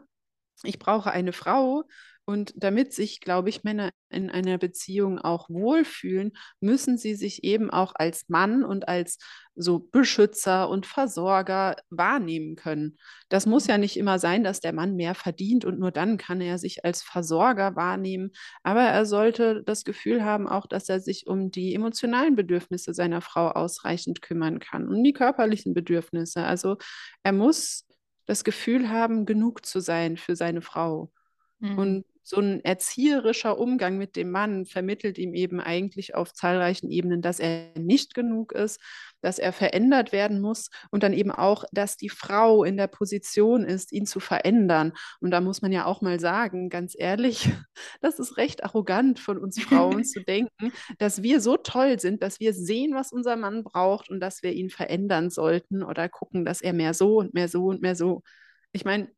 ich 0.63 0.80
brauche 0.80 1.11
eine 1.11 1.34
Frau. 1.34 1.84
Und 2.28 2.53
damit 2.55 2.91
sich, 2.91 3.21
glaube 3.21 3.49
ich, 3.49 3.63
Männer 3.63 3.91
in 4.09 4.32
einer 4.32 4.57
Beziehung 4.57 5.19
auch 5.19 5.47
wohlfühlen, 5.47 6.32
müssen 6.59 6.97
sie 6.97 7.13
sich 7.13 7.43
eben 7.43 7.69
auch 7.69 7.93
als 7.95 8.30
Mann 8.30 8.63
und 8.63 8.88
als 8.88 9.19
so 9.53 9.80
Beschützer 9.80 10.67
und 10.69 10.88
Versorger 10.88 11.76
wahrnehmen 11.91 12.55
können. 12.55 12.97
Das 13.30 13.45
muss 13.45 13.67
ja 13.67 13.78
nicht 13.78 13.95
immer 13.95 14.17
sein, 14.17 14.43
dass 14.43 14.59
der 14.59 14.73
Mann 14.73 14.95
mehr 14.95 15.13
verdient 15.13 15.65
und 15.65 15.80
nur 15.80 15.91
dann 15.91 16.17
kann 16.17 16.41
er 16.41 16.57
sich 16.57 16.84
als 16.84 17.03
Versorger 17.03 17.76
wahrnehmen. 17.76 18.32
Aber 18.63 18.82
er 18.82 19.05
sollte 19.05 19.61
das 19.63 19.84
Gefühl 19.84 20.23
haben, 20.23 20.47
auch, 20.47 20.65
dass 20.65 20.89
er 20.89 20.99
sich 20.99 21.28
um 21.28 21.51
die 21.51 21.76
emotionalen 21.76 22.36
Bedürfnisse 22.36 22.95
seiner 22.95 23.21
Frau 23.21 23.51
ausreichend 23.51 24.23
kümmern 24.23 24.59
kann 24.59 24.88
und 24.88 25.03
die 25.03 25.13
körperlichen 25.13 25.76
Bedürfnisse. 25.76 26.43
Also 26.43 26.78
er 27.21 27.34
muss 27.34 27.86
das 28.26 28.43
Gefühl 28.43 28.89
haben, 28.89 29.28
genug 29.28 29.63
zu 29.63 29.80
sein 29.80 30.17
für 30.17 30.36
seine 30.36 30.63
Frau. 30.63 31.11
Mhm. 31.59 31.78
Und 31.78 32.05
so 32.28 32.41
ein 32.41 32.59
erzieherischer 32.65 33.59
Umgang 33.59 33.99
mit 33.99 34.15
dem 34.15 34.32
Mann 34.32 34.65
vermittelt 34.65 35.19
ihm 35.19 35.36
eben 35.36 35.59
eigentlich 35.59 36.15
auf 36.15 36.34
zahlreichen 36.34 36.89
Ebenen, 36.89 37.21
dass 37.21 37.39
er 37.39 37.69
nicht 37.78 38.15
genug 38.15 38.51
ist, 38.51 38.82
dass 39.21 39.38
er 39.38 39.53
verändert 39.53 40.11
werden 40.11 40.41
muss 40.41 40.71
und 40.89 41.03
dann 41.03 41.13
eben 41.13 41.30
auch, 41.30 41.65
dass 41.71 41.97
die 41.97 42.09
Frau 42.09 42.63
in 42.63 42.78
der 42.78 42.88
Position 42.88 43.63
ist, 43.63 43.91
ihn 43.91 44.07
zu 44.07 44.19
verändern. 44.19 44.93
Und 45.19 45.30
da 45.30 45.39
muss 45.39 45.61
man 45.61 45.71
ja 45.71 45.86
auch 45.86 46.01
mal 46.01 46.19
sagen, 46.19 46.69
ganz 46.69 46.95
ehrlich, 46.97 47.47
das 48.01 48.17
ist 48.17 48.38
recht 48.38 48.63
arrogant 48.63 49.19
von 49.19 49.38
uns 49.38 49.61
Frauen 49.61 50.03
zu 50.03 50.23
denken, 50.23 50.73
dass 50.97 51.21
wir 51.21 51.41
so 51.41 51.57
toll 51.57 51.99
sind, 51.99 52.23
dass 52.23 52.39
wir 52.39 52.53
sehen, 52.53 52.95
was 52.95 53.11
unser 53.11 53.36
Mann 53.36 53.63
braucht 53.63 54.09
und 54.09 54.19
dass 54.19 54.41
wir 54.41 54.51
ihn 54.53 54.71
verändern 54.71 55.30
sollten 55.30 55.84
oder 55.84 56.09
gucken, 56.09 56.43
dass 56.43 56.61
er 56.61 56.73
mehr 56.73 56.95
so 56.95 57.17
und 57.19 57.36
mehr 57.36 57.49
so 57.49 57.65
und 57.65 57.84
mehr 57.84 57.95
so. 57.95 58.23
Ich 58.71 58.84
meine, 58.84 59.09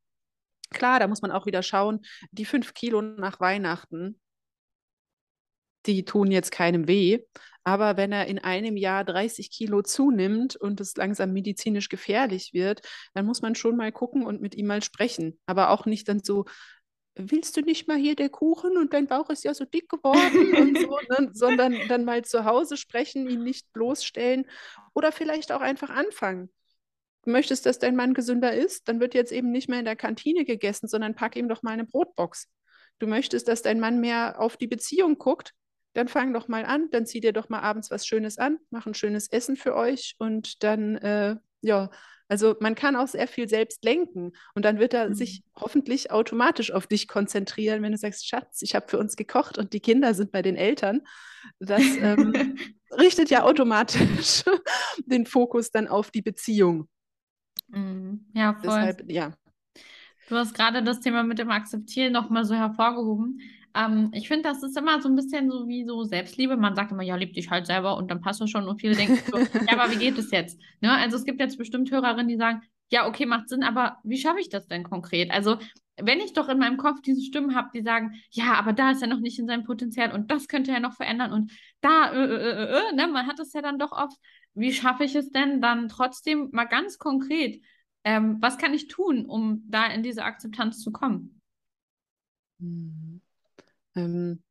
Klar, 0.70 1.00
da 1.00 1.08
muss 1.08 1.22
man 1.22 1.32
auch 1.32 1.46
wieder 1.46 1.64
schauen, 1.64 2.02
die 2.32 2.46
fünf 2.46 2.74
Kilo 2.74 3.02
nach 3.02 3.40
Weihnachten, 3.40 4.20
die 5.86 6.06
tun 6.06 6.32
jetzt 6.32 6.52
keinem 6.52 6.88
weh. 6.88 7.20
Aber 7.64 7.98
wenn 7.98 8.14
er 8.14 8.28
in 8.28 8.40
einem 8.40 8.78
Jahr 8.78 9.04
30 9.04 9.52
Kilo 9.52 9.82
zunimmt 9.82 10.56
und 10.56 10.80
es 10.80 10.96
langsam 10.96 11.34
medizinisch 11.34 11.90
gefährlich 11.90 12.54
wird, 12.54 12.82
dann 13.14 13.26
muss 13.26 13.42
man 13.42 13.56
schon 13.56 13.76
mal 13.76 13.92
gucken 13.92 14.26
und 14.26 14.42
mit 14.42 14.56
ihm 14.56 14.68
mal 14.68 14.82
sprechen. 14.82 15.40
Aber 15.46 15.72
auch 15.72 15.86
nicht 15.86 16.08
dann 16.08 16.24
so, 16.24 16.46
willst 17.16 17.58
du 17.58 17.62
nicht 17.62 17.88
mal 17.88 17.98
hier 17.98 18.16
der 18.16 18.30
Kuchen 18.30 18.78
und 18.78 18.94
dein 18.94 19.08
Bauch 19.08 19.30
ist 19.30 19.44
ja 19.44 19.54
so 19.54 19.66
dick 19.66 19.90
geworden 19.90 20.56
und 20.56 20.80
so, 20.80 20.98
ne? 21.10 21.30
sondern 21.34 21.76
dann 21.90 22.06
mal 22.06 22.24
zu 22.24 22.46
Hause 22.46 22.78
sprechen, 22.78 23.30
ihn 23.30 23.44
nicht 23.44 23.72
bloßstellen 23.74 24.46
oder 24.94 25.12
vielleicht 25.12 25.52
auch 25.52 25.62
einfach 25.62 25.90
anfangen 25.90 26.50
möchtest, 27.30 27.66
dass 27.66 27.80
dein 27.80 27.96
Mann 27.96 28.14
gesünder 28.14 28.54
ist, 28.54 28.88
dann 28.88 29.00
wird 29.00 29.14
jetzt 29.14 29.32
eben 29.32 29.52
nicht 29.52 29.70
mehr 29.70 29.80
in 29.80 29.86
der 29.86 29.96
Kantine 29.96 30.46
gegessen, 30.46 30.88
sondern 30.88 31.16
pack 31.16 31.36
ihm 31.36 31.50
doch 31.50 31.64
mal 31.64 31.72
eine 31.72 31.86
Brotbox. 31.86 32.48
Du 33.00 33.08
möchtest, 33.08 33.48
dass 33.48 33.62
dein 33.62 33.80
Mann 33.80 34.00
mehr 34.00 34.40
auf 34.40 34.58
die 34.58 34.68
Beziehung 34.68 35.18
guckt, 35.18 35.54
dann 35.94 36.08
fang 36.08 36.34
doch 36.34 36.48
mal 36.48 36.66
an, 36.66 36.90
dann 36.92 37.06
zieh 37.06 37.20
dir 37.22 37.34
doch 37.34 37.50
mal 37.50 37.62
abends 37.62 37.90
was 37.92 38.06
Schönes 38.06 38.38
an, 38.38 38.60
mach 38.70 38.86
ein 38.86 38.94
schönes 38.94 39.30
Essen 39.30 39.56
für 39.56 39.76
euch 39.76 40.16
und 40.20 40.64
dann, 40.64 40.96
äh, 40.98 41.36
ja, 41.62 41.90
also 42.28 42.56
man 42.60 42.76
kann 42.76 42.96
auch 42.96 43.08
sehr 43.08 43.28
viel 43.28 43.48
selbst 43.48 43.84
lenken 43.84 44.34
und 44.54 44.66
dann 44.66 44.80
wird 44.80 44.94
er 44.94 45.10
Mhm. 45.10 45.14
sich 45.16 45.44
hoffentlich 45.56 46.12
automatisch 46.12 46.72
auf 46.72 46.86
dich 46.86 47.08
konzentrieren, 47.08 47.82
wenn 47.82 47.94
du 47.94 47.98
sagst, 47.98 48.28
Schatz, 48.28 48.62
ich 48.62 48.76
habe 48.76 48.88
für 48.90 49.00
uns 49.00 49.16
gekocht 49.16 49.58
und 49.58 49.74
die 49.74 49.80
Kinder 49.80 50.14
sind 50.14 50.32
bei 50.32 50.42
den 50.42 50.56
Eltern. 50.56 51.02
Das 51.60 51.82
ähm, 51.82 52.34
richtet 52.92 53.30
ja 53.30 53.44
automatisch 53.44 54.44
den 55.06 55.26
Fokus 55.26 55.72
dann 55.72 55.88
auf 55.88 56.12
die 56.12 56.22
Beziehung. 56.22 56.90
Mhm. 57.68 58.26
Ja, 58.34 58.54
voll. 58.54 58.64
Deshalb, 58.64 59.12
ja. 59.12 59.34
Du 60.30 60.36
hast 60.36 60.54
gerade 60.54 60.84
das 60.84 61.00
Thema 61.00 61.24
mit 61.24 61.40
dem 61.40 61.52
Akzeptieren 61.52 62.14
nochmal 62.14 62.44
so 62.46 62.56
hervorgehoben. 62.56 63.42
Ähm, 63.74 64.12
ich 64.14 64.28
finde, 64.28 64.50
das 64.50 64.64
ist 64.64 64.78
immer 64.78 65.02
so 65.02 65.08
ein 65.08 65.16
bisschen 65.16 65.50
so 65.50 65.68
wie 65.68 65.86
so 65.86 66.04
Selbstliebe. 66.04 66.58
Man 66.58 66.76
sagt 66.76 66.92
immer, 66.92 67.04
ja, 67.04 67.16
lieb 67.16 67.34
dich 67.34 67.50
halt 67.50 67.66
selber 67.66 67.96
und 67.98 68.12
dann 68.12 68.22
passt 68.22 68.42
das 68.42 68.50
schon. 68.50 68.68
Und 68.68 68.82
viele 68.82 68.96
denken 68.96 69.20
so, 69.32 69.38
ja, 69.68 69.80
aber 69.80 69.92
wie 69.92 69.98
geht 69.98 70.18
es 70.18 70.32
jetzt? 70.32 70.60
Ne? 70.82 70.92
Also 70.92 71.16
es 71.16 71.26
gibt 71.26 71.40
jetzt 71.40 71.58
bestimmt 71.58 71.92
Hörerinnen, 71.92 72.28
die 72.28 72.38
sagen, 72.38 72.62
ja, 72.90 73.08
okay, 73.08 73.26
macht 73.26 73.50
Sinn, 73.50 73.64
aber 73.64 73.98
wie 74.04 74.18
schaffe 74.18 74.40
ich 74.40 74.50
das 74.50 74.68
denn 74.68 74.84
konkret? 74.84 75.32
Also 75.32 75.58
wenn 76.00 76.20
ich 76.20 76.34
doch 76.34 76.48
in 76.48 76.60
meinem 76.60 76.78
Kopf 76.78 77.02
diese 77.02 77.22
Stimmen 77.22 77.56
habe, 77.56 77.70
die 77.74 77.82
sagen, 77.82 78.22
ja, 78.32 78.54
aber 78.54 78.72
da 78.74 78.92
ist 78.92 79.02
er 79.02 79.08
noch 79.08 79.20
nicht 79.20 79.40
in 79.40 79.48
seinem 79.48 79.64
Potenzial 79.64 80.12
und 80.12 80.32
das 80.32 80.48
könnte 80.48 80.72
er 80.72 80.80
noch 80.80 80.94
verändern 80.94 81.34
und 81.34 81.52
da, 81.82 82.12
äh, 82.12 82.24
äh, 82.24 82.52
äh, 82.52 82.90
äh, 82.90 82.96
ne? 82.96 83.08
Man 83.08 83.28
hat 83.28 83.40
es 83.40 83.54
ja 83.54 83.62
dann 83.62 83.80
doch 83.80 83.92
oft. 83.92 84.18
Wie 84.58 84.74
schaffe 84.74 85.04
ich 85.04 85.14
es 85.14 85.32
denn 85.32 85.62
dann 85.62 85.88
trotzdem 85.88 86.50
mal 86.52 86.66
ganz 86.66 86.98
konkret? 86.98 87.62
Ähm, 88.04 88.38
was 88.42 88.58
kann 88.58 88.74
ich 88.74 88.88
tun, 88.88 89.28
um 89.28 89.64
da 89.68 89.86
in 89.86 90.02
diese 90.02 90.24
Akzeptanz 90.24 90.82
zu 90.82 90.92
kommen? 90.92 91.42
Mhm. 92.58 93.22
Ähm, 93.96 94.42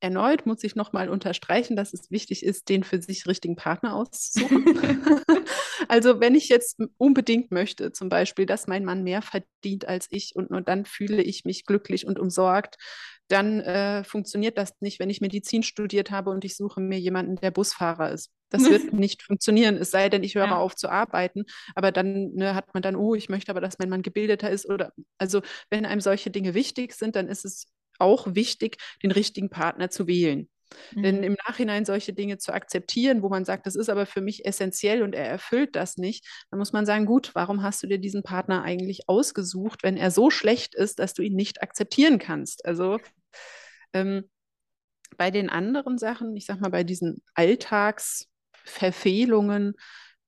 erneut 0.00 0.44
muss 0.44 0.62
ich 0.64 0.76
nochmal 0.76 1.08
unterstreichen, 1.08 1.76
dass 1.76 1.94
es 1.94 2.10
wichtig 2.10 2.44
ist, 2.44 2.68
den 2.68 2.84
für 2.84 3.00
sich 3.00 3.26
richtigen 3.26 3.56
Partner 3.56 3.94
auszusuchen. 3.94 4.66
also 5.88 6.20
wenn 6.20 6.34
ich 6.34 6.50
jetzt 6.50 6.78
unbedingt 6.98 7.52
möchte, 7.52 7.92
zum 7.92 8.10
Beispiel, 8.10 8.44
dass 8.44 8.66
mein 8.66 8.84
Mann 8.84 9.02
mehr 9.02 9.22
verdient 9.22 9.86
als 9.86 10.08
ich 10.10 10.36
und 10.36 10.50
nur 10.50 10.60
dann 10.60 10.84
fühle 10.84 11.22
ich 11.22 11.46
mich 11.46 11.64
glücklich 11.64 12.06
und 12.06 12.18
umsorgt, 12.18 12.76
dann 13.32 13.60
äh, 13.60 14.04
funktioniert 14.04 14.58
das 14.58 14.72
nicht, 14.80 15.00
wenn 15.00 15.10
ich 15.10 15.20
Medizin 15.20 15.62
studiert 15.62 16.10
habe 16.10 16.30
und 16.30 16.44
ich 16.44 16.56
suche 16.56 16.80
mir 16.80 16.98
jemanden, 17.00 17.36
der 17.36 17.50
Busfahrer 17.50 18.10
ist. 18.12 18.30
Das 18.50 18.68
wird 18.70 18.92
nicht 18.92 19.22
funktionieren, 19.22 19.76
es 19.76 19.90
sei 19.90 20.08
denn, 20.10 20.22
ich 20.22 20.34
höre 20.34 20.48
Ja. 20.48 20.56
auf 20.58 20.76
zu 20.76 20.88
arbeiten. 20.90 21.44
Aber 21.74 21.92
dann 21.92 22.32
ne, 22.34 22.54
hat 22.54 22.74
man 22.74 22.82
dann, 22.82 22.96
oh, 22.96 23.14
ich 23.14 23.28
möchte 23.28 23.50
aber, 23.50 23.60
dass 23.60 23.78
mein 23.78 23.88
Mann 23.88 24.02
gebildeter 24.02 24.50
ist. 24.50 24.68
Oder 24.68 24.92
also, 25.18 25.42
wenn 25.70 25.86
einem 25.86 26.00
solche 26.00 26.30
Dinge 26.30 26.54
wichtig 26.54 26.92
sind, 26.94 27.16
dann 27.16 27.28
ist 27.28 27.44
es 27.44 27.66
auch 27.98 28.34
wichtig, 28.34 28.76
den 29.02 29.10
richtigen 29.12 29.50
Partner 29.50 29.90
zu 29.90 30.06
wählen. 30.06 30.48
Denn 31.02 31.16
Mhm. 31.18 31.22
im 31.22 31.36
Nachhinein 31.46 31.84
solche 31.84 32.12
Dinge 32.14 32.38
zu 32.38 32.52
akzeptieren, 32.52 33.22
wo 33.22 33.28
man 33.28 33.44
sagt, 33.44 33.66
das 33.66 33.76
ist 33.76 33.90
aber 33.90 34.06
für 34.06 34.20
mich 34.20 34.44
essentiell 34.46 35.02
und 35.02 35.14
er 35.14 35.26
erfüllt 35.26 35.76
das 35.76 35.96
nicht, 35.96 36.26
dann 36.50 36.58
muss 36.58 36.72
man 36.72 36.86
sagen, 36.86 37.06
gut, 37.06 37.30
warum 37.34 37.62
hast 37.62 37.82
du 37.82 37.86
dir 37.86 37.98
diesen 37.98 38.22
Partner 38.22 38.62
eigentlich 38.62 39.08
ausgesucht, 39.08 39.82
wenn 39.82 39.96
er 39.96 40.10
so 40.10 40.30
schlecht 40.30 40.74
ist, 40.74 40.98
dass 40.98 41.14
du 41.14 41.22
ihn 41.22 41.34
nicht 41.36 41.62
akzeptieren 41.62 42.18
kannst? 42.18 42.64
Also 42.64 42.98
ähm, 43.92 44.30
bei 45.16 45.30
den 45.30 45.48
anderen 45.50 45.98
Sachen, 45.98 46.34
ich 46.36 46.46
sag 46.46 46.60
mal, 46.60 46.70
bei 46.70 46.84
diesen 46.84 47.22
Alltagsverfehlungen, 47.34 49.74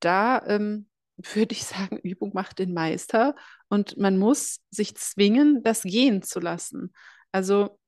da 0.00 0.42
ähm, 0.46 0.88
würde 1.16 1.54
ich 1.54 1.64
sagen, 1.64 1.98
Übung 2.02 2.32
macht 2.34 2.58
den 2.58 2.74
Meister 2.74 3.34
und 3.68 3.96
man 3.96 4.18
muss 4.18 4.60
sich 4.70 4.96
zwingen, 4.96 5.62
das 5.62 5.82
gehen 5.82 6.22
zu 6.22 6.40
lassen. 6.40 6.92
Also 7.32 7.78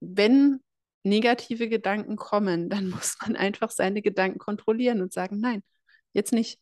wenn 0.00 0.60
negative 1.02 1.68
Gedanken 1.68 2.16
kommen, 2.16 2.68
dann 2.68 2.90
muss 2.90 3.16
man 3.22 3.36
einfach 3.36 3.70
seine 3.70 4.02
Gedanken 4.02 4.38
kontrollieren 4.38 5.02
und 5.02 5.12
sagen, 5.12 5.40
nein, 5.40 5.62
jetzt 6.12 6.32
nicht. 6.32 6.58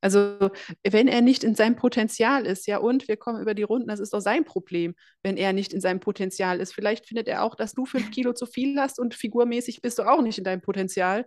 Also 0.00 0.50
wenn 0.88 1.08
er 1.08 1.20
nicht 1.20 1.44
in 1.44 1.54
seinem 1.54 1.76
Potenzial 1.76 2.46
ist, 2.46 2.66
ja 2.66 2.78
und 2.78 3.08
wir 3.08 3.16
kommen 3.16 3.40
über 3.40 3.54
die 3.54 3.62
Runden, 3.62 3.88
das 3.88 4.00
ist 4.00 4.12
doch 4.14 4.20
sein 4.20 4.44
Problem, 4.44 4.94
wenn 5.22 5.36
er 5.36 5.52
nicht 5.52 5.72
in 5.72 5.80
seinem 5.80 6.00
Potenzial 6.00 6.60
ist. 6.60 6.72
Vielleicht 6.74 7.06
findet 7.06 7.28
er 7.28 7.42
auch, 7.42 7.54
dass 7.54 7.72
du 7.72 7.86
fünf 7.86 8.10
Kilo 8.10 8.32
zu 8.32 8.46
viel 8.46 8.78
hast 8.80 8.98
und 8.98 9.14
figurmäßig 9.14 9.82
bist 9.82 9.98
du 9.98 10.02
auch 10.04 10.22
nicht 10.22 10.38
in 10.38 10.44
deinem 10.44 10.62
Potenzial. 10.62 11.26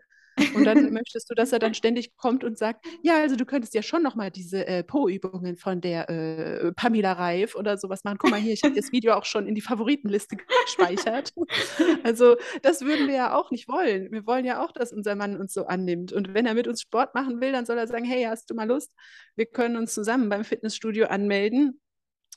Und 0.55 0.63
dann 0.65 0.91
möchtest 0.93 1.29
du, 1.29 1.35
dass 1.35 1.51
er 1.51 1.59
dann 1.59 1.73
ständig 1.73 2.15
kommt 2.17 2.43
und 2.43 2.57
sagt, 2.57 2.85
ja, 3.01 3.19
also 3.19 3.35
du 3.35 3.45
könntest 3.45 3.73
ja 3.73 3.81
schon 3.81 4.01
nochmal 4.01 4.31
diese 4.31 4.65
äh, 4.67 4.83
Po-Übungen 4.83 5.57
von 5.57 5.81
der 5.81 6.09
äh, 6.09 6.71
Pamela 6.73 7.13
Reif 7.13 7.55
oder 7.55 7.77
sowas 7.77 8.03
machen. 8.03 8.17
Guck 8.17 8.31
mal 8.31 8.39
hier, 8.39 8.53
ich 8.53 8.63
habe 8.63 8.75
das 8.75 8.91
Video 8.91 9.13
auch 9.13 9.25
schon 9.25 9.47
in 9.47 9.55
die 9.55 9.61
Favoritenliste 9.61 10.37
gespeichert. 10.65 11.33
also 12.03 12.35
das 12.61 12.81
würden 12.81 13.07
wir 13.07 13.15
ja 13.15 13.35
auch 13.35 13.51
nicht 13.51 13.67
wollen. 13.67 14.11
Wir 14.11 14.25
wollen 14.25 14.45
ja 14.45 14.63
auch, 14.63 14.71
dass 14.71 14.91
unser 14.91 15.15
Mann 15.15 15.39
uns 15.39 15.53
so 15.53 15.65
annimmt. 15.65 16.11
Und 16.13 16.33
wenn 16.33 16.45
er 16.45 16.53
mit 16.53 16.67
uns 16.67 16.81
Sport 16.81 17.13
machen 17.13 17.41
will, 17.41 17.51
dann 17.51 17.65
soll 17.65 17.77
er 17.77 17.87
sagen, 17.87 18.05
hey, 18.05 18.23
hast 18.23 18.49
du 18.49 18.55
mal 18.55 18.67
Lust? 18.67 18.91
Wir 19.35 19.45
können 19.45 19.77
uns 19.77 19.93
zusammen 19.93 20.29
beim 20.29 20.43
Fitnessstudio 20.43 21.07
anmelden 21.07 21.79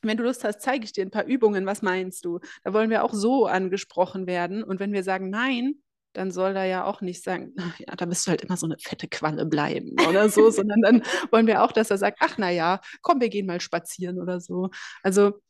wenn 0.03 0.17
du 0.17 0.25
Lust 0.25 0.45
hast, 0.45 0.61
zeige 0.61 0.85
ich 0.85 0.93
dir 0.93 1.05
ein 1.05 1.11
paar 1.11 1.25
Übungen. 1.25 1.67
Was 1.67 1.83
meinst 1.83 2.25
du? 2.25 2.41
Da 2.65 2.73
wollen 2.73 2.91
wir 2.91 3.05
auch 3.05 3.15
so 3.15 3.47
angesprochen 3.47 4.27
werden. 4.27 4.63
Und 4.63 4.81
wenn 4.81 4.93
wir 4.93 5.03
sagen 5.03 5.31
Nein, 5.31 5.77
dann 6.17 6.31
soll 6.31 6.57
er 6.57 6.65
ja 6.65 6.85
auch 6.85 7.01
nicht 7.01 7.23
sagen, 7.23 7.55
ja, 7.79 7.95
da 7.97 8.07
bist 8.07 8.27
du 8.27 8.31
halt 8.31 8.43
immer 8.43 8.57
so 8.57 8.67
eine 8.67 8.77
fette 8.79 9.09
Qualle 9.09 9.47
bleiben 9.47 9.97
oder 10.09 10.29
so, 10.29 10.51
sondern 10.51 10.81
dann 10.83 11.03
wollen 11.31 11.47
wir 11.47 11.63
auch, 11.63 11.73
dass 11.73 11.91
er 11.91 11.99
sagt, 11.99 12.19
ach 12.21 12.37
na 12.39 12.51
ja, 12.51 12.81
komm, 13.03 13.21
wir 13.21 13.29
gehen 13.29 13.47
mal 13.47 13.61
spazieren 13.61 14.21
oder 14.21 14.41
so. 14.41 14.71
Also 15.03 15.41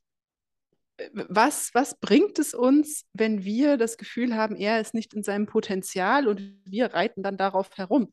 was, 1.12 1.74
was 1.74 1.98
bringt 1.98 2.38
es 2.38 2.54
uns, 2.54 3.04
wenn 3.12 3.44
wir 3.44 3.76
das 3.76 3.98
Gefühl 3.98 4.34
haben, 4.34 4.56
er 4.56 4.80
ist 4.80 4.94
nicht 4.94 5.14
in 5.14 5.22
seinem 5.22 5.46
Potenzial 5.46 6.26
und 6.26 6.40
wir 6.64 6.94
reiten 6.94 7.22
dann 7.22 7.36
darauf 7.36 7.70
herum? 7.76 8.12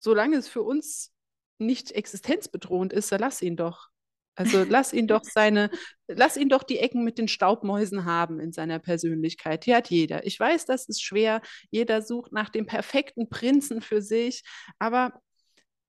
Solange 0.00 0.36
es 0.36 0.48
für 0.48 0.62
uns 0.62 1.12
nicht 1.58 1.92
existenzbedrohend 1.92 2.92
ist, 2.92 3.12
dann 3.12 3.20
lass 3.20 3.42
ihn 3.42 3.56
doch. 3.56 3.89
Also 4.40 4.64
lass 4.66 4.94
ihn 4.94 5.06
doch 5.06 5.22
seine, 5.22 5.68
lass 6.08 6.38
ihn 6.38 6.48
doch 6.48 6.62
die 6.62 6.78
Ecken 6.78 7.04
mit 7.04 7.18
den 7.18 7.28
Staubmäusen 7.28 8.06
haben 8.06 8.40
in 8.40 8.52
seiner 8.52 8.78
Persönlichkeit. 8.78 9.66
Die 9.66 9.74
hat 9.74 9.90
jeder. 9.90 10.26
Ich 10.26 10.40
weiß, 10.40 10.64
das 10.64 10.88
ist 10.88 11.02
schwer. 11.02 11.42
Jeder 11.70 12.00
sucht 12.00 12.32
nach 12.32 12.48
dem 12.48 12.64
perfekten 12.64 13.28
Prinzen 13.28 13.82
für 13.82 14.00
sich. 14.00 14.42
Aber 14.78 15.20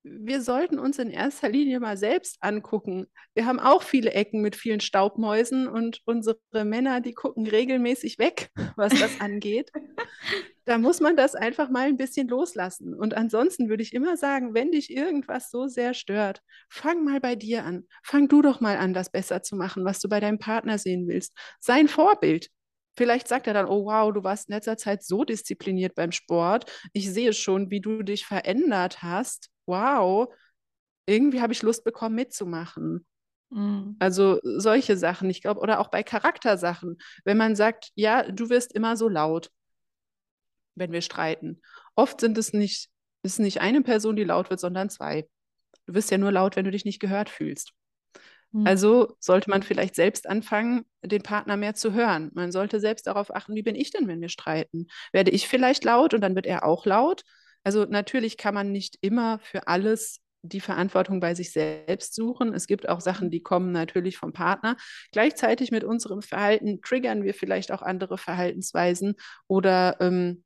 wir 0.03 0.41
sollten 0.41 0.79
uns 0.79 0.97
in 0.97 1.11
erster 1.11 1.49
Linie 1.49 1.79
mal 1.79 1.95
selbst 1.95 2.37
angucken. 2.41 3.07
Wir 3.35 3.45
haben 3.45 3.59
auch 3.59 3.83
viele 3.83 4.11
Ecken 4.11 4.41
mit 4.41 4.55
vielen 4.55 4.79
Staubmäusen 4.79 5.67
und 5.67 5.99
unsere 6.05 6.39
Männer, 6.53 7.01
die 7.01 7.13
gucken 7.13 7.45
regelmäßig 7.45 8.17
weg, 8.17 8.49
was 8.75 8.93
das 8.99 9.21
angeht. 9.21 9.71
Da 10.65 10.77
muss 10.77 10.99
man 10.99 11.15
das 11.17 11.35
einfach 11.35 11.69
mal 11.69 11.87
ein 11.87 11.97
bisschen 11.97 12.27
loslassen. 12.27 12.93
Und 12.93 13.15
ansonsten 13.15 13.69
würde 13.69 13.83
ich 13.83 13.93
immer 13.93 14.15
sagen, 14.17 14.53
wenn 14.53 14.71
dich 14.71 14.91
irgendwas 14.91 15.49
so 15.49 15.67
sehr 15.67 15.93
stört, 15.93 16.41
fang 16.69 17.03
mal 17.03 17.19
bei 17.19 17.35
dir 17.35 17.65
an. 17.65 17.87
Fang 18.03 18.27
du 18.27 18.41
doch 18.41 18.61
mal 18.61 18.77
an, 18.77 18.93
das 18.93 19.11
besser 19.11 19.43
zu 19.43 19.55
machen, 19.55 19.85
was 19.85 19.99
du 19.99 20.07
bei 20.07 20.19
deinem 20.19 20.39
Partner 20.39 20.77
sehen 20.77 21.07
willst. 21.07 21.35
Sein 21.59 21.87
Vorbild. 21.87 22.49
Vielleicht 22.97 23.27
sagt 23.27 23.47
er 23.47 23.53
dann, 23.53 23.67
oh 23.67 23.85
wow, 23.85 24.13
du 24.13 24.23
warst 24.23 24.49
in 24.49 24.55
letzter 24.55 24.77
Zeit 24.77 25.03
so 25.03 25.23
diszipliniert 25.23 25.95
beim 25.95 26.11
Sport. 26.11 26.71
Ich 26.93 27.09
sehe 27.11 27.33
schon, 27.33 27.71
wie 27.71 27.81
du 27.81 28.03
dich 28.03 28.25
verändert 28.25 29.01
hast 29.01 29.50
wow, 29.65 30.33
irgendwie 31.05 31.41
habe 31.41 31.53
ich 31.53 31.61
Lust 31.61 31.83
bekommen 31.83 32.15
mitzumachen. 32.15 33.05
Mhm. 33.49 33.95
Also 33.99 34.39
solche 34.43 34.97
Sachen, 34.97 35.29
ich 35.29 35.41
glaube, 35.41 35.59
oder 35.59 35.79
auch 35.79 35.89
bei 35.89 36.03
Charaktersachen, 36.03 36.97
wenn 37.25 37.37
man 37.37 37.55
sagt, 37.55 37.91
ja, 37.95 38.23
du 38.23 38.49
wirst 38.49 38.73
immer 38.73 38.95
so 38.97 39.09
laut, 39.09 39.51
wenn 40.75 40.91
wir 40.91 41.01
streiten. 41.01 41.61
Oft 41.95 42.21
sind 42.21 42.37
es 42.37 42.53
nicht, 42.53 42.89
ist 43.23 43.39
nicht 43.39 43.61
eine 43.61 43.81
Person, 43.81 44.15
die 44.15 44.23
laut 44.23 44.49
wird, 44.49 44.59
sondern 44.59 44.89
zwei. 44.89 45.27
Du 45.85 45.93
wirst 45.93 46.11
ja 46.11 46.17
nur 46.17 46.31
laut, 46.31 46.55
wenn 46.55 46.65
du 46.65 46.71
dich 46.71 46.85
nicht 46.85 46.99
gehört 46.99 47.29
fühlst. 47.29 47.73
Mhm. 48.51 48.67
Also 48.67 49.15
sollte 49.19 49.49
man 49.49 49.63
vielleicht 49.63 49.95
selbst 49.95 50.27
anfangen, 50.27 50.85
den 51.03 51.21
Partner 51.21 51.57
mehr 51.57 51.73
zu 51.73 51.93
hören. 51.93 52.31
Man 52.33 52.51
sollte 52.51 52.79
selbst 52.79 53.07
darauf 53.07 53.33
achten, 53.33 53.55
wie 53.55 53.63
bin 53.63 53.75
ich 53.75 53.91
denn, 53.91 54.07
wenn 54.07 54.21
wir 54.21 54.29
streiten? 54.29 54.87
Werde 55.11 55.31
ich 55.31 55.47
vielleicht 55.47 55.83
laut 55.83 56.13
und 56.13 56.21
dann 56.21 56.35
wird 56.35 56.45
er 56.45 56.65
auch 56.65 56.85
laut? 56.85 57.23
Also 57.63 57.85
natürlich 57.85 58.37
kann 58.37 58.53
man 58.53 58.71
nicht 58.71 58.97
immer 59.01 59.39
für 59.39 59.67
alles 59.67 60.19
die 60.43 60.59
Verantwortung 60.59 61.19
bei 61.19 61.35
sich 61.35 61.51
selbst 61.51 62.15
suchen. 62.15 62.53
Es 62.53 62.67
gibt 62.67 62.89
auch 62.89 63.01
Sachen, 63.01 63.29
die 63.29 63.43
kommen 63.43 63.71
natürlich 63.71 64.17
vom 64.17 64.33
Partner. 64.33 64.75
Gleichzeitig 65.11 65.71
mit 65.71 65.83
unserem 65.83 66.21
Verhalten 66.21 66.81
triggern 66.81 67.23
wir 67.23 67.33
vielleicht 67.33 67.71
auch 67.71 67.81
andere 67.81 68.17
Verhaltensweisen 68.17 69.15
oder 69.47 69.97
ähm, 69.99 70.43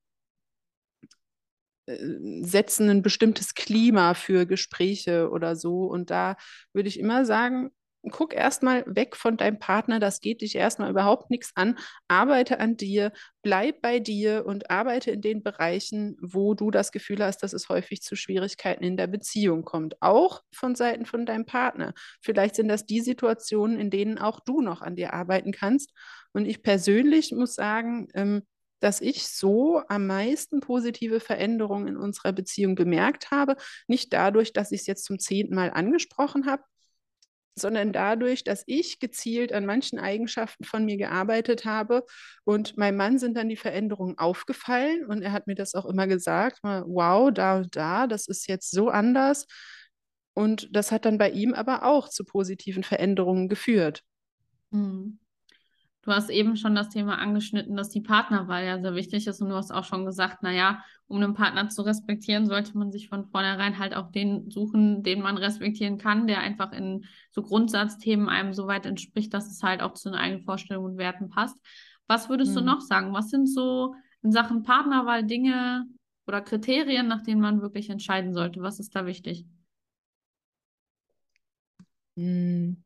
äh, 1.88 1.98
setzen 2.42 2.90
ein 2.90 3.02
bestimmtes 3.02 3.54
Klima 3.54 4.14
für 4.14 4.46
Gespräche 4.46 5.30
oder 5.30 5.56
so. 5.56 5.86
Und 5.86 6.10
da 6.10 6.36
würde 6.74 6.90
ich 6.90 7.00
immer 7.00 7.26
sagen, 7.26 7.72
guck 8.12 8.34
erstmal 8.34 8.84
weg 8.88 9.16
von 9.16 9.38
deinem 9.38 9.60
Partner, 9.60 10.00
das 10.00 10.20
geht 10.22 10.42
dich 10.42 10.56
erstmal 10.56 10.90
überhaupt 10.90 11.30
nichts 11.30 11.52
an. 11.56 11.78
Arbeite 12.08 12.60
an 12.60 12.78
dir, 12.78 13.12
bleib 13.42 13.82
bei 13.82 14.00
dir 14.00 14.46
und 14.46 14.70
arbeite 14.70 15.12
in 15.12 15.22
den 15.22 15.44
Bereichen, 15.44 16.18
wo 16.22 16.54
du 16.54 16.72
das 16.72 16.92
Gefühl 16.92 17.24
hast, 17.24 17.44
dass 17.44 17.54
es 17.54 17.70
häufig 17.70 18.02
zu 18.02 18.16
Schwierigkeiten 18.16 18.84
in 18.84 18.98
der 18.98 19.08
Beziehung 19.08 19.64
kommt. 19.64 20.02
Auch 20.02 20.44
von 20.54 20.76
Seiten 20.76 21.06
von 21.06 21.26
deinem 21.26 21.46
Partner. 21.46 21.94
Vielleicht 22.22 22.56
sind 22.56 22.68
das 22.68 22.86
die 22.86 23.02
Situationen, 23.02 23.80
in 23.80 23.90
denen 23.90 24.18
auch 24.18 24.40
du 24.40 24.62
noch 24.62 24.82
an 24.82 24.96
dir 24.96 25.14
arbeiten 25.14 25.52
kannst. 25.52 25.92
Und 26.34 26.46
ich 26.46 26.64
persönlich 26.64 27.32
muss 27.32 27.56
sagen, 27.56 28.08
ähm, 28.14 28.44
dass 28.80 29.02
ich 29.02 29.28
so 29.28 29.82
am 29.88 30.06
meisten 30.06 30.60
positive 30.60 31.20
Veränderungen 31.20 31.88
in 31.88 31.98
unserer 31.98 32.34
Beziehung 32.34 32.76
bemerkt 32.76 33.32
habe. 33.32 33.56
Nicht 33.88 34.14
dadurch, 34.14 34.54
dass 34.54 34.72
ich 34.72 34.82
es 34.82 34.88
jetzt 34.88 35.06
zum 35.06 35.18
zehnten 35.18 35.56
Mal 35.56 35.72
angesprochen 35.72 36.46
habe, 36.46 36.64
sondern 37.56 37.94
dadurch, 37.94 38.44
dass 38.44 38.64
ich 38.68 39.00
gezielt 39.00 39.54
an 39.54 39.66
manchen 39.66 39.98
Eigenschaften 39.98 40.66
von 40.66 40.86
mir 40.86 40.98
gearbeitet 40.98 41.66
habe. 41.66 42.06
Und 42.44 42.78
meinem 42.78 42.98
Mann 42.98 43.18
sind 43.18 43.38
dann 43.38 43.50
die 43.50 43.56
Veränderungen 43.56 44.18
aufgefallen 44.18 45.06
und 45.06 45.22
er 45.22 45.32
hat 45.32 45.48
mir 45.48 45.56
das 45.56 45.74
auch 45.74 45.86
immer 45.86 46.08
gesagt, 46.08 46.60
wow, 46.64 47.32
da 47.32 47.58
und 47.58 47.76
da, 47.76 48.08
das 48.08 48.28
ist 48.28 48.48
jetzt 48.48 48.72
so 48.72 48.90
anders. 48.90 49.46
Und 50.34 50.68
das 50.76 50.92
hat 50.92 51.06
dann 51.06 51.18
bei 51.18 51.30
ihm 51.30 51.54
aber 51.54 51.84
auch 51.84 52.10
zu 52.10 52.26
positiven 52.26 52.84
Veränderungen 52.84 53.48
geführt. 53.48 54.04
Mhm. 54.72 55.20
Du 56.06 56.12
hast 56.12 56.30
eben 56.30 56.56
schon 56.56 56.76
das 56.76 56.90
Thema 56.90 57.18
angeschnitten, 57.18 57.76
dass 57.76 57.90
die 57.90 58.02
Partnerwahl 58.02 58.64
ja 58.64 58.80
sehr 58.80 58.94
wichtig 58.94 59.26
ist 59.26 59.42
und 59.42 59.50
du 59.50 59.56
hast 59.56 59.72
auch 59.72 59.84
schon 59.84 60.06
gesagt, 60.06 60.44
naja, 60.44 60.84
um 61.08 61.18
einen 61.18 61.34
Partner 61.34 61.68
zu 61.70 61.82
respektieren, 61.82 62.46
sollte 62.46 62.78
man 62.78 62.92
sich 62.92 63.10
von 63.10 63.26
vornherein 63.26 63.80
halt 63.80 63.96
auch 63.96 64.12
den 64.12 64.52
suchen, 64.52 65.02
den 65.02 65.22
man 65.22 65.36
respektieren 65.38 65.98
kann, 65.98 66.28
der 66.28 66.42
einfach 66.42 66.74
in 66.74 67.06
so 67.32 67.42
Grundsatzthemen 67.42 68.30
einem 68.30 68.54
so 68.54 68.68
weit 68.68 68.86
entspricht, 68.86 69.34
dass 69.34 69.50
es 69.50 69.64
halt 69.64 69.82
auch 69.82 69.94
zu 69.94 70.10
den 70.10 70.20
eigenen 70.20 70.44
Vorstellungen 70.44 70.92
und 70.92 70.98
Werten 71.00 71.30
passt. 71.30 71.58
Was 72.06 72.30
würdest 72.30 72.52
mhm. 72.52 72.60
du 72.60 72.62
noch 72.66 72.82
sagen? 72.82 73.12
Was 73.12 73.32
sind 73.32 73.48
so 73.48 73.96
in 74.22 74.32
Sachen 74.32 74.62
Partnerwahl 74.62 75.24
Dinge 75.24 75.86
oder 76.28 76.42
Kriterien, 76.42 77.08
nach 77.08 77.24
denen 77.24 77.42
man 77.42 77.64
wirklich 77.64 77.90
entscheiden 77.90 78.32
sollte? 78.36 78.62
Was 78.62 78.80
ist 78.80 78.96
da 78.96 79.08
wichtig? 79.08 79.48
Mhm. 82.16 82.84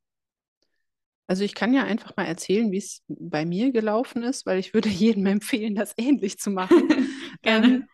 Also 1.30 1.44
ich 1.44 1.54
kann 1.54 1.76
ja 1.76 1.84
einfach 1.84 2.18
mal 2.18 2.26
erzählen, 2.26 2.72
wie 2.72 2.80
es 2.80 3.04
bei 3.08 3.46
mir 3.46 3.72
gelaufen 3.72 4.24
ist, 4.24 4.48
weil 4.48 4.58
ich 4.58 4.74
würde 4.74 4.90
jedem 4.90 5.28
empfehlen, 5.28 5.76
das 5.76 5.94
ähnlich 5.96 6.40
zu 6.40 6.50
machen. 6.50 6.90
Gerne. 7.44 7.68
Ähm, 7.68 7.88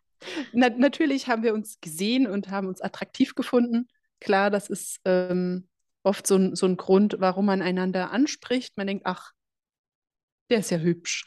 na 0.54 0.70
natürlich 0.70 1.28
haben 1.28 1.44
wir 1.44 1.54
uns 1.54 1.82
gesehen 1.82 2.28
und 2.28 2.50
haben 2.50 2.68
uns 2.68 2.80
attraktiv 2.80 3.36
gefunden. 3.36 3.90
Klar, 4.22 4.50
das 4.50 4.70
ist 4.70 5.02
ähm, 5.04 5.68
oft 6.02 6.26
so 6.26 6.38
ein, 6.38 6.56
so 6.56 6.66
ein 6.66 6.78
Grund, 6.78 7.18
warum 7.20 7.46
man 7.46 7.62
einander 7.62 8.12
anspricht. 8.12 8.78
Man 8.78 8.88
denkt, 8.88 9.06
ach, 9.06 9.34
der 10.50 10.60
ist 10.60 10.72
ja 10.72 10.78
hübsch. 10.78 11.26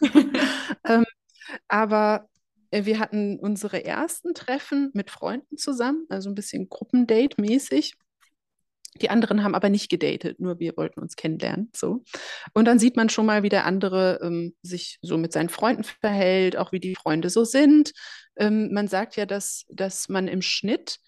ähm, 0.86 1.04
aber 1.68 2.30
äh, 2.70 2.86
wir 2.86 2.98
hatten 2.98 3.38
unsere 3.38 3.84
ersten 3.84 4.32
Treffen 4.32 4.90
mit 4.94 5.10
Freunden 5.10 5.58
zusammen, 5.58 6.06
also 6.08 6.30
ein 6.30 6.34
bisschen 6.34 6.70
Gruppendate-mäßig. 6.70 7.92
Die 9.00 9.10
anderen 9.10 9.42
haben 9.42 9.54
aber 9.54 9.70
nicht 9.70 9.90
gedatet, 9.90 10.38
nur 10.38 10.60
wir 10.60 10.76
wollten 10.76 11.00
uns 11.00 11.16
kennenlernen. 11.16 11.70
So. 11.74 12.04
Und 12.52 12.66
dann 12.66 12.78
sieht 12.78 12.96
man 12.96 13.08
schon 13.08 13.26
mal, 13.26 13.42
wie 13.42 13.48
der 13.48 13.64
andere 13.64 14.20
ähm, 14.22 14.54
sich 14.62 14.98
so 15.00 15.16
mit 15.16 15.32
seinen 15.32 15.48
Freunden 15.48 15.84
verhält, 15.84 16.56
auch 16.56 16.72
wie 16.72 16.80
die 16.80 16.94
Freunde 16.94 17.30
so 17.30 17.44
sind. 17.44 17.92
Ähm, 18.36 18.72
man 18.72 18.88
sagt 18.88 19.16
ja, 19.16 19.24
dass, 19.24 19.64
dass 19.70 20.08
man 20.08 20.28
im 20.28 20.42
Schnitt 20.42 20.98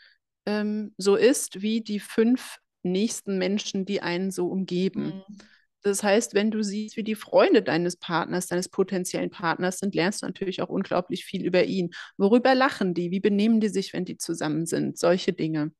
ähm, 0.46 0.94
so 0.96 1.16
ist 1.16 1.60
wie 1.62 1.82
die 1.82 2.00
fünf 2.00 2.58
nächsten 2.82 3.38
Menschen, 3.38 3.84
die 3.84 4.00
einen 4.00 4.30
so 4.30 4.48
umgeben. 4.48 5.24
Mhm. 5.28 5.38
Das 5.82 6.02
heißt, 6.02 6.32
wenn 6.32 6.50
du 6.50 6.62
siehst, 6.62 6.96
wie 6.96 7.04
die 7.04 7.14
Freunde 7.14 7.62
deines 7.62 7.96
Partners, 7.96 8.46
deines 8.46 8.70
potenziellen 8.70 9.28
Partners 9.28 9.78
sind, 9.78 9.94
lernst 9.94 10.22
du 10.22 10.26
natürlich 10.26 10.62
auch 10.62 10.70
unglaublich 10.70 11.26
viel 11.26 11.44
über 11.44 11.64
ihn. 11.64 11.90
Worüber 12.16 12.54
lachen 12.54 12.94
die? 12.94 13.10
Wie 13.10 13.20
benehmen 13.20 13.60
die 13.60 13.68
sich, 13.68 13.92
wenn 13.92 14.06
die 14.06 14.16
zusammen 14.16 14.64
sind? 14.64 14.98
Solche 14.98 15.34
Dinge. 15.34 15.72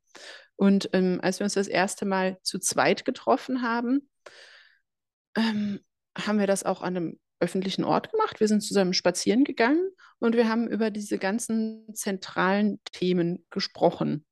Und 0.57 0.91
ähm, 0.93 1.21
als 1.23 1.41
wir 1.41 1.45
uns 1.45 1.55
das 1.55 1.69
erste 1.69 2.05
Mal 2.07 2.39
zu 2.43 2.59
zweit 2.59 3.05
getroffen 3.05 3.63
haben, 3.63 4.09
ähm, 5.37 5.81
haben 6.17 6.39
wir 6.39 6.47
das 6.47 6.65
auch 6.65 6.83
an 6.83 6.97
einem 6.97 7.21
öffentlichen 7.41 7.85
Ort 7.85 8.11
gemacht. 8.13 8.41
Wir 8.41 8.49
sind 8.49 8.63
zusammen 8.63 8.95
spazieren 8.95 9.45
gegangen 9.45 9.91
und 10.19 10.37
wir 10.37 10.49
haben 10.49 10.69
über 10.69 10.91
diese 10.91 11.19
ganzen 11.19 11.87
zentralen 11.95 12.81
Themen 12.93 13.45
gesprochen. 13.51 14.25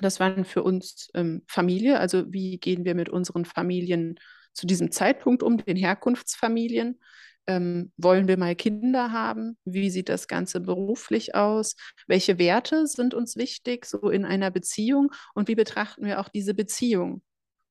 Das 0.00 0.20
waren 0.20 0.44
für 0.44 0.62
uns 0.62 1.08
ähm, 1.14 1.42
Familie, 1.48 1.98
also 1.98 2.30
wie 2.32 2.58
gehen 2.58 2.84
wir 2.84 2.94
mit 2.94 3.08
unseren 3.08 3.44
Familien 3.44 4.18
zu 4.52 4.66
diesem 4.66 4.90
Zeitpunkt 4.90 5.42
um, 5.42 5.58
den 5.58 5.76
Herkunftsfamilien. 5.76 7.00
Ähm, 7.46 7.92
wollen 7.96 8.28
wir 8.28 8.36
mal 8.38 8.56
Kinder 8.56 9.12
haben? 9.12 9.56
Wie 9.64 9.90
sieht 9.90 10.08
das 10.08 10.28
Ganze 10.28 10.60
beruflich 10.60 11.34
aus? 11.34 11.76
Welche 12.06 12.38
Werte 12.38 12.86
sind 12.86 13.14
uns 13.14 13.36
wichtig, 13.36 13.86
so 13.86 14.10
in 14.10 14.24
einer 14.24 14.50
Beziehung? 14.50 15.12
Und 15.34 15.48
wie 15.48 15.54
betrachten 15.54 16.04
wir 16.04 16.20
auch 16.20 16.28
diese 16.28 16.54
Beziehung? 16.54 17.22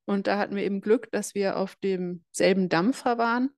Und 0.05 0.27
da 0.27 0.37
hatten 0.37 0.55
wir 0.55 0.63
eben 0.63 0.81
Glück, 0.81 1.11
dass 1.11 1.35
wir 1.35 1.57
auf 1.57 1.75
demselben 1.77 2.69
Dampfer 2.69 3.17
waren, 3.17 3.49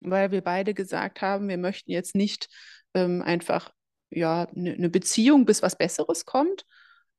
weil 0.00 0.30
wir 0.30 0.42
beide 0.42 0.74
gesagt 0.74 1.22
haben, 1.22 1.48
wir 1.48 1.58
möchten 1.58 1.90
jetzt 1.90 2.14
nicht 2.14 2.48
ähm, 2.92 3.22
einfach 3.22 3.72
ja, 4.10 4.46
eine 4.54 4.76
ne 4.76 4.90
Beziehung, 4.90 5.44
bis 5.46 5.62
was 5.62 5.76
Besseres 5.76 6.24
kommt, 6.24 6.64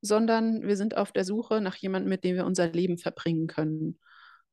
sondern 0.00 0.62
wir 0.62 0.76
sind 0.76 0.96
auf 0.96 1.12
der 1.12 1.24
Suche 1.24 1.60
nach 1.60 1.76
jemandem, 1.76 2.08
mit 2.10 2.24
dem 2.24 2.36
wir 2.36 2.46
unser 2.46 2.68
Leben 2.68 2.96
verbringen 2.96 3.48
können. 3.48 3.98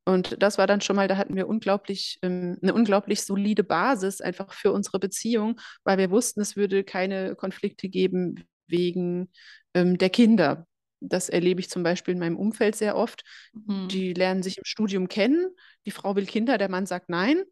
Und 0.05 0.41
das 0.41 0.57
war 0.57 0.67
dann 0.67 0.81
schon 0.81 0.95
mal, 0.95 1.07
da 1.07 1.17
hatten 1.17 1.35
wir 1.35 1.47
unglaublich, 1.47 2.19
ähm, 2.21 2.57
eine 2.61 2.73
unglaublich 2.73 3.23
solide 3.23 3.63
Basis 3.63 4.19
einfach 4.19 4.53
für 4.53 4.71
unsere 4.71 4.99
Beziehung, 4.99 5.59
weil 5.83 5.97
wir 5.97 6.11
wussten, 6.11 6.41
es 6.41 6.55
würde 6.55 6.83
keine 6.83 7.35
Konflikte 7.35 7.87
geben 7.87 8.43
wegen 8.67 9.31
ähm, 9.73 9.97
der 9.97 10.09
Kinder. 10.09 10.67
Das 10.99 11.29
erlebe 11.29 11.59
ich 11.59 11.69
zum 11.69 11.83
Beispiel 11.83 12.13
in 12.13 12.19
meinem 12.19 12.37
Umfeld 12.37 12.75
sehr 12.75 12.95
oft. 12.95 13.23
Mhm. 13.53 13.87
Die 13.87 14.13
lernen 14.13 14.43
sich 14.43 14.57
im 14.57 14.65
Studium 14.65 15.07
kennen, 15.07 15.47
die 15.85 15.91
Frau 15.91 16.15
will 16.15 16.25
Kinder, 16.25 16.57
der 16.57 16.69
Mann 16.69 16.85
sagt 16.85 17.09
nein. 17.09 17.43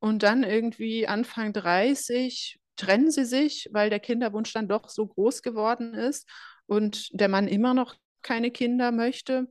Und 0.00 0.22
dann 0.22 0.44
irgendwie 0.44 1.06
Anfang 1.06 1.52
30 1.52 2.58
trennen 2.76 3.10
sie 3.10 3.24
sich, 3.24 3.68
weil 3.72 3.90
der 3.90 4.00
Kinderwunsch 4.00 4.52
dann 4.52 4.68
doch 4.68 4.88
so 4.88 5.06
groß 5.06 5.42
geworden 5.42 5.92
ist 5.94 6.28
und 6.66 7.08
der 7.12 7.28
Mann 7.28 7.46
immer 7.46 7.74
noch 7.74 7.96
keine 8.22 8.50
Kinder 8.50 8.92
möchte. 8.92 9.48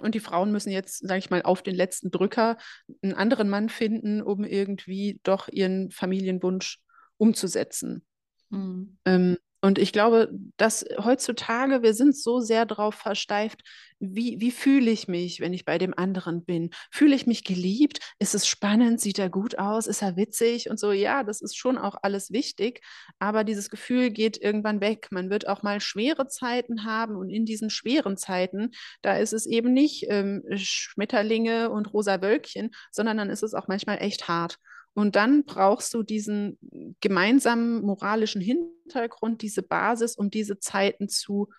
Und 0.00 0.14
die 0.14 0.20
Frauen 0.20 0.52
müssen 0.52 0.70
jetzt, 0.70 1.06
sage 1.06 1.18
ich 1.18 1.30
mal, 1.30 1.42
auf 1.42 1.62
den 1.62 1.74
letzten 1.74 2.10
Drücker 2.10 2.56
einen 3.02 3.14
anderen 3.14 3.48
Mann 3.48 3.68
finden, 3.68 4.22
um 4.22 4.44
irgendwie 4.44 5.20
doch 5.22 5.48
ihren 5.48 5.90
Familienwunsch 5.90 6.80
umzusetzen. 7.16 8.04
Mhm. 8.50 8.98
Ähm, 9.04 9.36
und 9.66 9.80
ich 9.80 9.92
glaube, 9.92 10.30
dass 10.58 10.84
heutzutage, 10.96 11.82
wir 11.82 11.92
sind 11.92 12.16
so 12.16 12.38
sehr 12.38 12.66
darauf 12.66 12.94
versteift, 12.94 13.62
wie, 13.98 14.38
wie 14.38 14.52
fühle 14.52 14.92
ich 14.92 15.08
mich, 15.08 15.40
wenn 15.40 15.52
ich 15.52 15.64
bei 15.64 15.76
dem 15.76 15.92
anderen 15.98 16.44
bin? 16.44 16.70
Fühle 16.92 17.16
ich 17.16 17.26
mich 17.26 17.42
geliebt? 17.42 17.98
Ist 18.20 18.36
es 18.36 18.46
spannend? 18.46 19.00
Sieht 19.00 19.18
er 19.18 19.28
gut 19.28 19.58
aus? 19.58 19.88
Ist 19.88 20.02
er 20.02 20.16
witzig? 20.16 20.70
Und 20.70 20.78
so, 20.78 20.92
ja, 20.92 21.24
das 21.24 21.40
ist 21.40 21.56
schon 21.56 21.78
auch 21.78 21.96
alles 22.02 22.30
wichtig. 22.30 22.80
Aber 23.18 23.42
dieses 23.42 23.68
Gefühl 23.68 24.10
geht 24.10 24.36
irgendwann 24.40 24.80
weg. 24.80 25.08
Man 25.10 25.30
wird 25.30 25.48
auch 25.48 25.64
mal 25.64 25.80
schwere 25.80 26.28
Zeiten 26.28 26.84
haben. 26.84 27.16
Und 27.16 27.28
in 27.28 27.44
diesen 27.44 27.68
schweren 27.68 28.16
Zeiten, 28.16 28.70
da 29.02 29.16
ist 29.16 29.32
es 29.32 29.46
eben 29.46 29.72
nicht 29.72 30.06
ähm, 30.10 30.44
Schmetterlinge 30.54 31.70
und 31.70 31.92
rosa 31.92 32.22
Wölkchen, 32.22 32.70
sondern 32.92 33.16
dann 33.16 33.30
ist 33.30 33.42
es 33.42 33.52
auch 33.52 33.66
manchmal 33.66 33.98
echt 34.00 34.28
hart. 34.28 34.60
Und 34.96 35.14
dann 35.14 35.44
brauchst 35.44 35.92
du 35.92 36.02
diesen 36.02 36.58
gemeinsamen 37.00 37.82
moralischen 37.82 38.40
Hintergrund, 38.40 39.42
diese 39.42 39.62
Basis, 39.62 40.16
um 40.16 40.30
diese 40.30 40.58
Zeiten 40.58 41.10
zu 41.10 41.50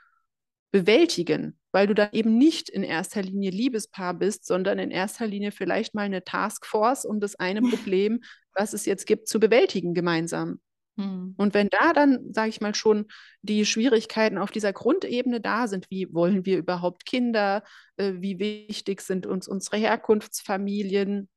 bewältigen, 0.72 1.60
weil 1.72 1.86
du 1.86 1.94
da 1.94 2.10
eben 2.14 2.40
nicht 2.40 2.68
in 2.68 2.82
erster 2.82 3.22
Linie 3.22 3.52
Liebespaar 3.52 4.16
bist, 4.16 4.48
sondern 4.48 4.80
in 4.80 4.90
erster 4.90 5.28
Linie 5.28 5.52
vielleicht 5.52 5.94
mal 5.94 6.02
eine 6.02 6.24
Taskforce, 6.24 7.06
um 7.06 7.20
das 7.20 7.36
eine 7.36 7.62
Problem, 7.70 8.22
was 8.56 8.74
es 8.74 8.88
jetzt 8.88 9.06
gibt, 9.06 9.28
zu 9.28 9.40
bewältigen 9.40 9.94
gemeinsam. 9.94 10.60
Hm. 10.98 11.36
Und 11.38 11.54
wenn 11.54 11.70
da 11.70 11.94
dann, 11.94 12.34
sage 12.34 12.50
ich 12.50 12.60
mal, 12.60 12.74
schon 12.74 13.06
die 13.44 13.68
Schwierigkeiten 13.68 14.40
auf 14.40 14.50
dieser 14.50 14.74
Grundebene 14.74 15.42
da 15.42 15.68
sind, 15.68 15.92
wie 15.92 16.12
wollen 16.12 16.48
wir 16.48 16.58
überhaupt 16.58 17.06
Kinder, 17.06 17.64
äh, 17.98 18.14
wie 18.18 18.40
wichtig 18.40 19.02
sind 19.02 19.28
uns 19.28 19.48
unsere 19.48 19.78
Herkunftsfamilien, 19.78 21.30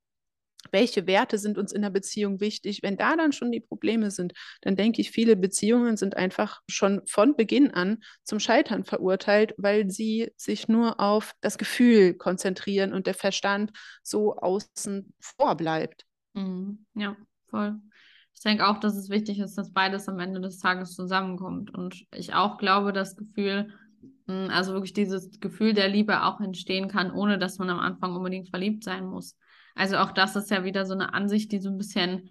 welche 0.73 1.07
Werte 1.07 1.39
sind 1.39 1.59
uns 1.59 1.73
in 1.73 1.83
der 1.83 1.91
Beziehung 1.91 2.41
wichtig. 2.41 2.81
Wenn 2.83 2.97
da 2.97 3.17
dann 3.17 3.33
schon 3.33 3.51
die 3.51 3.61
Probleme 3.61 4.11
sind, 4.11 4.33
dann 4.61 4.77
denke 4.77 5.01
ich, 5.01 5.11
viele 5.11 5.37
Beziehungen 5.37 5.97
sind 5.97 6.17
einfach 6.17 6.61
schon 6.69 7.03
von 7.07 7.37
Beginn 7.37 7.71
an 7.71 7.99
zum 8.25 8.41
Scheitern 8.41 8.85
verurteilt, 8.85 9.55
weil 9.57 9.91
sie 9.91 10.31
sich 10.37 10.69
nur 10.69 11.01
auf 11.01 11.33
das 11.41 11.59
Gefühl 11.59 12.15
konzentrieren 12.15 12.93
und 12.93 13.07
der 13.07 13.15
Verstand 13.15 13.73
so 14.03 14.37
außen 14.37 15.13
vor 15.21 15.57
bleibt. 15.57 16.05
Mhm. 16.35 16.87
Ja, 16.95 17.17
voll. 17.49 17.81
Ich 18.35 18.43
denke 18.43 18.67
auch, 18.67 18.79
dass 18.79 18.97
es 18.97 19.11
wichtig 19.11 19.39
ist, 19.39 19.57
dass 19.59 19.73
beides 19.73 20.09
am 20.09 20.19
Ende 20.19 20.41
des 20.41 20.59
Tages 20.59 20.95
zusammenkommt. 20.95 21.75
Und 21.75 22.07
ich 22.15 22.33
auch 22.33 22.59
glaube, 22.59 22.93
das 22.93 23.17
Gefühl, 23.17 23.73
hm, 24.27 24.49
also 24.51 24.73
wirklich 24.73 24.93
dieses 24.93 25.41
Gefühl 25.41 25.75
der 25.75 25.89
Liebe 25.89 26.23
auch 26.23 26.41
entstehen 26.41 26.89
kann, 26.89 27.11
ohne 27.11 27.39
dass 27.39 27.59
man 27.59 27.71
am 27.71 27.81
Anfang 27.81 28.15
unbedingt 28.15 28.49
verliebt 28.49 28.85
sein 28.85 29.05
muss. 29.05 29.37
Also 29.75 29.97
auch 29.97 30.13
das 30.13 30.37
ist 30.37 30.51
ja 30.51 30.65
wieder 30.65 30.87
so 30.87 30.95
eine 30.95 31.15
Ansicht, 31.15 31.53
die 31.53 31.59
so 31.59 31.71
ein 31.71 31.79
bisschen, 31.79 32.31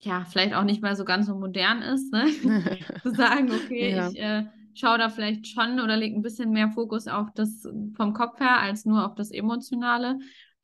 ja, 0.00 0.24
vielleicht 0.24 0.54
auch 0.54 0.64
nicht 0.64 0.82
mehr 0.82 0.96
so 0.96 1.04
ganz 1.04 1.26
so 1.26 1.34
modern 1.34 1.82
ist, 1.82 2.12
ne? 2.12 2.26
zu 3.02 3.10
sagen, 3.14 3.50
okay, 3.50 3.94
ja. 3.94 4.10
ich 4.10 4.18
äh, 4.18 4.44
schaue 4.74 4.98
da 4.98 5.08
vielleicht 5.08 5.46
schon 5.46 5.80
oder 5.80 5.96
lege 5.96 6.16
ein 6.16 6.22
bisschen 6.22 6.50
mehr 6.50 6.70
Fokus 6.70 7.06
auf 7.06 7.28
das 7.34 7.66
vom 7.96 8.12
Kopf 8.12 8.40
her 8.40 8.60
als 8.60 8.84
nur 8.84 9.06
auf 9.06 9.14
das 9.14 9.30
Emotionale. 9.30 10.18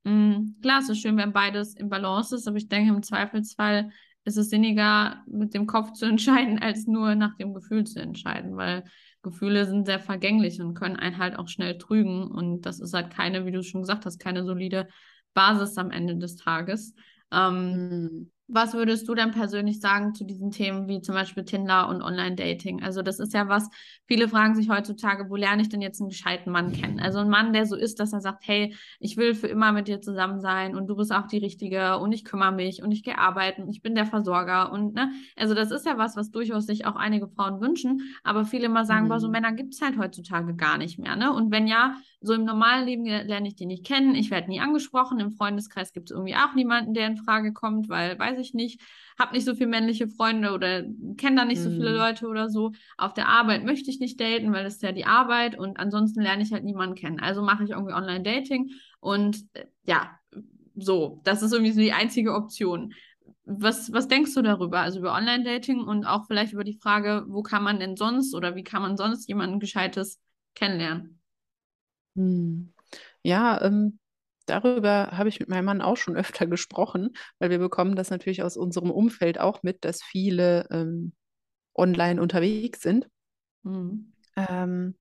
Mhm. 0.05 0.57
Klar, 0.63 0.81
es 0.81 0.89
ist 0.89 1.01
schön, 1.01 1.17
wenn 1.17 1.33
beides 1.33 1.75
im 1.75 1.89
Balance 1.89 2.35
ist, 2.35 2.49
aber 2.49 2.57
ich 2.57 2.69
denke, 2.69 2.93
im 2.93 3.03
Zweifelsfall 3.03 3.91
ist 4.25 4.37
es 4.37 4.51
sinniger, 4.51 5.23
mit 5.27 5.55
dem 5.55 5.67
Kopf 5.67 5.93
zu 5.93 6.05
entscheiden, 6.07 6.59
als 6.59 6.87
nur 6.87 7.15
nach 7.15 7.37
dem 7.37 7.55
Gefühl 7.55 7.85
zu 7.85 8.01
entscheiden, 8.01 8.57
weil 8.57 8.85
Gefühle 9.23 9.67
sind 9.67 9.87
sehr 9.87 10.01
vergänglich 10.01 10.61
und 10.61 10.75
können 10.75 10.97
einen 10.97 11.19
halt 11.19 11.39
auch 11.39 11.49
schnell 11.49 11.77
trügen. 11.77 12.23
Und 12.23 12.63
das 12.63 12.81
ist 12.81 12.95
halt 12.95 13.11
keine, 13.11 13.45
wie 13.45 13.53
du 13.53 13.63
schon 13.63 13.83
gesagt 13.83 14.07
hast, 14.07 14.19
keine 14.19 14.45
solide 14.45 14.89
Basis 15.35 15.79
am 15.79 15.91
Ende 15.91 16.17
des 16.17 16.37
Tages. 16.37 16.95
Ähm, 17.33 17.73
mhm. 17.73 18.31
Was 18.53 18.75
würdest 18.75 19.09
du 19.09 19.15
denn 19.15 19.31
persönlich 19.31 19.81
sagen 19.81 20.13
zu 20.13 20.25
diesen 20.25 20.51
Themen 20.51 20.89
wie 20.89 21.01
zum 21.01 21.15
Beispiel 21.15 21.45
Tinder 21.45 21.89
und 21.89 22.03
Online-Dating? 22.03 22.83
Also 22.83 23.01
das 23.01 23.21
ist 23.21 23.33
ja 23.33 23.49
was, 23.49 23.71
viele 24.07 24.29
fragen 24.29 24.57
sich 24.57 24.69
heutzutage, 24.69 25.31
wo 25.31 25.37
lerne 25.37 25.63
ich 25.63 25.69
denn 25.69 25.81
jetzt 25.81 26.01
einen 26.01 26.09
gescheiten 26.09 26.51
Mann 26.51 26.73
kennen? 26.73 26.99
Also 26.99 27.21
ein 27.21 27.29
Mann, 27.29 27.53
der 27.53 27.67
so 27.67 27.77
ist, 27.77 28.01
dass 28.01 28.13
er 28.13 28.21
sagt, 28.21 28.49
hey, 28.49 28.75
ich 28.99 29.17
will 29.17 29.37
für 29.37 29.47
immer 29.47 29.71
mit 29.71 29.87
dir 29.87 30.01
zusammen 30.01 30.41
sein 30.41 30.75
und 30.75 30.89
du 30.89 30.97
bist 30.97 31.13
auch 31.13 31.29
die 31.29 31.39
Richtige 31.39 31.99
und 31.99 32.11
ich 32.11 32.25
kümmere 32.25 32.51
mich 32.51 32.83
und 32.83 32.91
ich 32.91 33.05
gehe 33.05 33.19
arbeiten, 33.19 33.69
ich 33.69 33.83
bin 33.83 33.95
der 33.95 34.07
Versorger 34.07 34.73
und 34.73 34.95
ne, 34.95 35.13
also 35.37 35.55
das 35.55 35.71
ist 35.71 35.87
ja 35.87 35.97
was, 35.97 36.17
was 36.17 36.33
durchaus 36.33 36.67
sich 36.67 36.87
auch 36.87 36.97
einige 36.97 37.29
Frauen 37.29 37.61
wünschen, 37.61 38.01
aber 38.25 38.45
viele 38.45 38.67
immer 38.67 38.85
sagen, 38.85 39.05
mhm. 39.05 39.11
boah, 39.11 39.21
so 39.21 39.29
mhm. 39.29 39.33
Männer 39.33 39.53
gibt 39.53 39.75
es 39.75 39.81
halt 39.81 39.97
heutzutage 39.97 40.57
gar 40.57 40.77
nicht 40.77 40.99
mehr, 40.99 41.15
ne? 41.15 41.33
Und 41.33 41.53
wenn 41.53 41.69
ja, 41.69 41.95
so 42.23 42.35
im 42.35 42.45
normalen 42.45 42.87
Leben 42.87 43.05
lerne 43.05 43.49
ich 43.49 43.55
die 43.55 43.65
nicht 43.65 43.85
kennen, 43.85 44.15
ich 44.15 44.31
werde 44.31 44.49
nie 44.49 44.61
angesprochen, 44.61 45.21
im 45.21 45.33
Freundeskreis 45.33 45.93
gibt 45.93 46.11
es 46.11 46.15
irgendwie 46.15 46.35
auch 46.35 46.55
niemanden, 46.55 46.93
der 46.93 47.07
in 47.07 47.17
Frage 47.17 47.53
kommt, 47.53 47.89
weil, 47.89 48.19
weiß 48.19 48.39
ich 48.39 48.53
nicht, 48.53 48.81
habe 49.19 49.35
nicht 49.35 49.47
so 49.47 49.55
viele 49.55 49.69
männliche 49.69 50.07
Freunde 50.07 50.53
oder 50.53 50.83
kenne 51.17 51.37
da 51.37 51.45
nicht 51.45 51.61
mhm. 51.61 51.65
so 51.65 51.71
viele. 51.71 51.97
Leute 51.97 52.27
oder 52.27 52.51
so. 52.51 52.73
Auf 52.99 53.15
der 53.15 53.29
Arbeit 53.29 53.65
möchte 53.65 53.91
ich 53.91 54.01
nicht 54.01 54.21
daten, 54.21 54.53
weil 54.53 54.65
das 54.65 54.75
ist 54.75 54.83
ja 54.83 54.93
die 54.93 55.07
Arbeit 55.07 55.59
und 55.59 55.79
ansonsten 55.79 56.21
lerne 56.21 56.43
ich 56.43 56.53
halt 56.53 56.65
niemanden 56.65 56.95
kennen. 56.95 57.21
Also 57.21 57.43
mache 57.43 57.65
ich 57.65 57.71
irgendwie 57.71 57.95
Online-Dating 57.95 58.71
und 59.01 59.39
äh, 59.55 59.65
ja, 59.85 60.11
so, 60.77 61.21
das 61.25 61.43
ist 61.43 61.53
irgendwie 61.53 61.73
so 61.73 61.81
die 61.81 61.93
einzige 61.93 62.35
Option. 62.35 62.93
Was, 63.45 63.93
was 63.93 64.09
denkst 64.09 64.35
du 64.35 64.43
darüber? 64.43 64.81
Also 64.81 65.01
über 65.01 65.15
Online-Dating 65.15 65.81
und 65.81 66.05
auch 66.05 66.27
vielleicht 66.27 66.53
über 66.53 66.65
die 66.65 66.79
Frage, 66.79 67.25
wo 67.29 67.43
kann 67.43 67.63
man 67.63 67.81
denn 67.81 67.97
sonst 67.97 68.35
oder 68.35 68.57
wie 68.57 68.65
kann 68.65 68.83
man 68.83 68.97
sonst 68.97 69.27
jemanden 69.27 69.59
Gescheites 69.59 70.21
kennenlernen? 70.55 71.20
Hm. 72.17 72.73
Ja, 73.23 73.61
ähm, 73.63 73.99
darüber 74.47 75.11
habe 75.13 75.29
ich 75.29 75.41
mit 75.41 75.49
meinem 75.49 75.65
Mann 75.67 75.83
auch 75.83 75.97
schon 75.97 76.17
öfter 76.43 76.47
gesprochen, 76.47 77.11
weil 77.39 77.51
wir 77.51 77.59
bekommen 77.59 77.97
das 77.97 78.11
natürlich 78.11 78.43
aus 78.43 78.57
unserem 78.57 78.91
Umfeld 78.91 79.39
auch 79.39 79.63
mit, 79.63 79.85
dass 79.85 80.03
viele 80.03 80.67
ähm, 80.71 81.13
online 81.75 82.21
unterwegs 82.21 82.81
sind. 82.83 83.09
Mhm. 83.63 84.13
Ähm, 84.37 84.97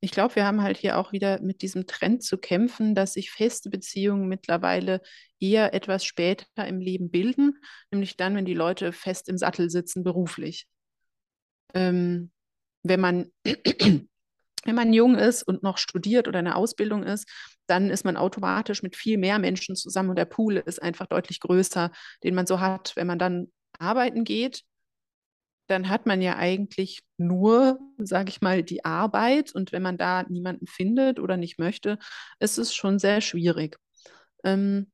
ich 0.00 0.10
glaube, 0.10 0.36
wir 0.36 0.46
haben 0.46 0.62
halt 0.62 0.76
hier 0.78 0.98
auch 0.98 1.12
wieder 1.12 1.40
mit 1.42 1.62
diesem 1.62 1.86
Trend 1.86 2.22
zu 2.22 2.38
kämpfen, 2.38 2.94
dass 2.94 3.14
sich 3.14 3.30
feste 3.30 3.70
Beziehungen 3.70 4.28
mittlerweile 4.28 5.02
eher 5.40 5.74
etwas 5.74 6.04
später 6.04 6.66
im 6.66 6.80
Leben 6.80 7.10
bilden, 7.10 7.58
nämlich 7.90 8.16
dann, 8.16 8.36
wenn 8.36 8.44
die 8.44 8.54
Leute 8.54 8.92
fest 8.92 9.28
im 9.28 9.38
Sattel 9.38 9.70
sitzen 9.70 10.04
beruflich. 10.04 10.68
Ähm, 11.74 12.30
wenn 12.82 13.00
man 13.00 13.32
wenn 14.66 14.74
man 14.74 14.92
jung 14.92 15.16
ist 15.16 15.42
und 15.42 15.62
noch 15.62 15.78
studiert 15.78 16.28
oder 16.28 16.38
eine 16.40 16.56
Ausbildung 16.56 17.02
ist, 17.02 17.28
dann 17.66 17.90
ist 17.90 18.04
man 18.04 18.16
automatisch 18.16 18.82
mit 18.82 18.96
viel 18.96 19.18
mehr 19.18 19.38
Menschen 19.38 19.76
zusammen 19.76 20.10
und 20.10 20.18
der 20.18 20.24
Pool 20.24 20.56
ist 20.56 20.82
einfach 20.82 21.06
deutlich 21.06 21.40
größer, 21.40 21.90
den 22.24 22.34
man 22.34 22.46
so 22.46 22.60
hat. 22.60 22.92
Wenn 22.96 23.06
man 23.06 23.18
dann 23.18 23.48
arbeiten 23.78 24.24
geht, 24.24 24.62
dann 25.68 25.88
hat 25.88 26.06
man 26.06 26.22
ja 26.22 26.36
eigentlich 26.36 27.00
nur, 27.18 27.78
sage 27.98 28.28
ich 28.30 28.40
mal, 28.40 28.62
die 28.62 28.84
Arbeit 28.84 29.52
und 29.54 29.72
wenn 29.72 29.82
man 29.82 29.98
da 29.98 30.22
niemanden 30.28 30.66
findet 30.66 31.18
oder 31.18 31.36
nicht 31.36 31.58
möchte, 31.58 31.98
ist 32.38 32.58
es 32.58 32.74
schon 32.74 32.98
sehr 32.98 33.20
schwierig. 33.20 33.76
Ähm, 34.44 34.92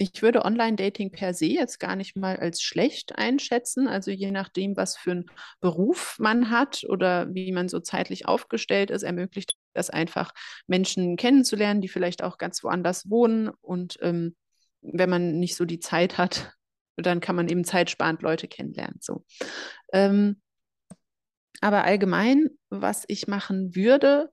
ich 0.00 0.22
würde 0.22 0.46
Online-Dating 0.46 1.10
per 1.10 1.34
se 1.34 1.44
jetzt 1.44 1.78
gar 1.78 1.94
nicht 1.94 2.16
mal 2.16 2.36
als 2.36 2.62
schlecht 2.62 3.18
einschätzen. 3.18 3.86
Also 3.86 4.10
je 4.10 4.30
nachdem, 4.30 4.74
was 4.74 4.96
für 4.96 5.10
einen 5.10 5.26
Beruf 5.60 6.16
man 6.18 6.48
hat 6.48 6.84
oder 6.88 7.34
wie 7.34 7.52
man 7.52 7.68
so 7.68 7.80
zeitlich 7.80 8.26
aufgestellt 8.26 8.90
ist, 8.90 9.02
ermöglicht 9.02 9.56
das 9.74 9.90
einfach 9.90 10.32
Menschen 10.66 11.18
kennenzulernen, 11.18 11.82
die 11.82 11.88
vielleicht 11.88 12.22
auch 12.22 12.38
ganz 12.38 12.64
woanders 12.64 13.10
wohnen. 13.10 13.50
Und 13.60 13.98
ähm, 14.00 14.36
wenn 14.80 15.10
man 15.10 15.38
nicht 15.38 15.54
so 15.54 15.66
die 15.66 15.80
Zeit 15.80 16.16
hat, 16.16 16.54
dann 16.96 17.20
kann 17.20 17.36
man 17.36 17.50
eben 17.50 17.64
zeitsparend 17.64 18.22
Leute 18.22 18.48
kennenlernen. 18.48 18.96
So. 19.00 19.26
Ähm, 19.92 20.40
aber 21.60 21.84
allgemein, 21.84 22.48
was 22.70 23.04
ich 23.06 23.28
machen 23.28 23.76
würde, 23.76 24.30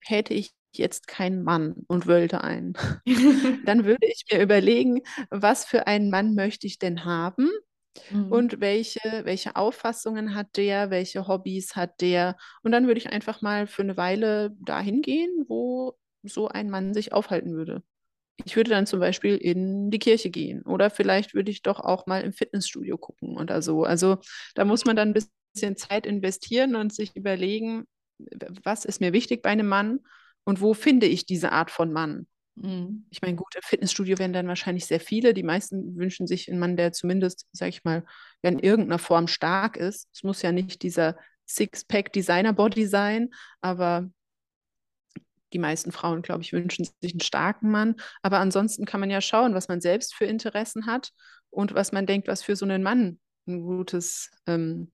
hätte 0.00 0.32
ich 0.32 0.54
jetzt 0.78 1.06
keinen 1.06 1.42
Mann 1.42 1.84
und 1.86 2.06
wollte 2.06 2.42
einen, 2.42 2.74
dann 3.64 3.84
würde 3.84 4.06
ich 4.06 4.24
mir 4.30 4.42
überlegen, 4.42 5.02
was 5.30 5.64
für 5.64 5.86
einen 5.86 6.10
Mann 6.10 6.34
möchte 6.34 6.66
ich 6.66 6.78
denn 6.78 7.04
haben 7.04 7.50
mhm. 8.10 8.32
und 8.32 8.60
welche, 8.60 9.22
welche 9.24 9.56
Auffassungen 9.56 10.34
hat 10.34 10.56
der, 10.56 10.90
welche 10.90 11.28
Hobbys 11.28 11.76
hat 11.76 12.00
der. 12.00 12.36
Und 12.62 12.72
dann 12.72 12.86
würde 12.86 12.98
ich 12.98 13.10
einfach 13.10 13.42
mal 13.42 13.66
für 13.66 13.82
eine 13.82 13.96
Weile 13.96 14.54
dahin 14.60 15.02
gehen, 15.02 15.44
wo 15.48 15.96
so 16.22 16.48
ein 16.48 16.70
Mann 16.70 16.94
sich 16.94 17.12
aufhalten 17.12 17.54
würde. 17.54 17.82
Ich 18.44 18.56
würde 18.56 18.70
dann 18.70 18.86
zum 18.86 19.00
Beispiel 19.00 19.36
in 19.36 19.90
die 19.90 19.98
Kirche 19.98 20.30
gehen 20.30 20.62
oder 20.62 20.90
vielleicht 20.90 21.34
würde 21.34 21.50
ich 21.50 21.62
doch 21.62 21.80
auch 21.80 22.06
mal 22.06 22.22
im 22.22 22.32
Fitnessstudio 22.32 22.98
gucken 22.98 23.38
oder 23.38 23.62
so. 23.62 23.84
Also 23.84 24.18
da 24.54 24.64
muss 24.64 24.84
man 24.84 24.96
dann 24.96 25.10
ein 25.10 25.14
bisschen 25.14 25.76
Zeit 25.76 26.04
investieren 26.06 26.76
und 26.76 26.94
sich 26.94 27.16
überlegen, 27.16 27.86
was 28.62 28.84
ist 28.84 29.00
mir 29.00 29.12
wichtig 29.12 29.42
bei 29.42 29.50
einem 29.50 29.68
Mann 29.68 30.00
und 30.46 30.60
wo 30.60 30.74
finde 30.74 31.06
ich 31.06 31.26
diese 31.26 31.52
Art 31.52 31.70
von 31.70 31.92
Mann? 31.92 32.26
Mhm. 32.54 33.04
Ich 33.10 33.20
meine, 33.20 33.34
gut, 33.34 33.54
im 33.54 33.62
Fitnessstudio 33.62 34.18
werden 34.18 34.32
dann 34.32 34.48
wahrscheinlich 34.48 34.86
sehr 34.86 35.00
viele. 35.00 35.34
Die 35.34 35.42
meisten 35.42 35.96
wünschen 35.96 36.26
sich 36.26 36.48
einen 36.48 36.60
Mann, 36.60 36.76
der 36.76 36.92
zumindest, 36.92 37.46
sag 37.52 37.68
ich 37.68 37.84
mal, 37.84 38.06
in 38.42 38.60
irgendeiner 38.60 39.00
Form 39.00 39.26
stark 39.26 39.76
ist. 39.76 40.08
Es 40.14 40.22
muss 40.22 40.42
ja 40.42 40.52
nicht 40.52 40.82
dieser 40.82 41.16
Six-Pack-Designer-Body 41.46 42.86
sein, 42.86 43.30
aber 43.60 44.08
die 45.52 45.58
meisten 45.58 45.90
Frauen, 45.92 46.22
glaube 46.22 46.42
ich, 46.42 46.52
wünschen 46.52 46.84
sich 47.00 47.12
einen 47.12 47.20
starken 47.20 47.70
Mann. 47.70 47.96
Aber 48.22 48.38
ansonsten 48.38 48.84
kann 48.84 49.00
man 49.00 49.10
ja 49.10 49.20
schauen, 49.20 49.54
was 49.54 49.68
man 49.68 49.80
selbst 49.80 50.14
für 50.14 50.26
Interessen 50.26 50.86
hat 50.86 51.10
und 51.50 51.74
was 51.74 51.92
man 51.92 52.06
denkt, 52.06 52.28
was 52.28 52.42
für 52.42 52.56
so 52.56 52.64
einen 52.64 52.82
Mann 52.82 53.18
ein 53.46 53.62
gutes 53.62 54.30
ähm, 54.46 54.92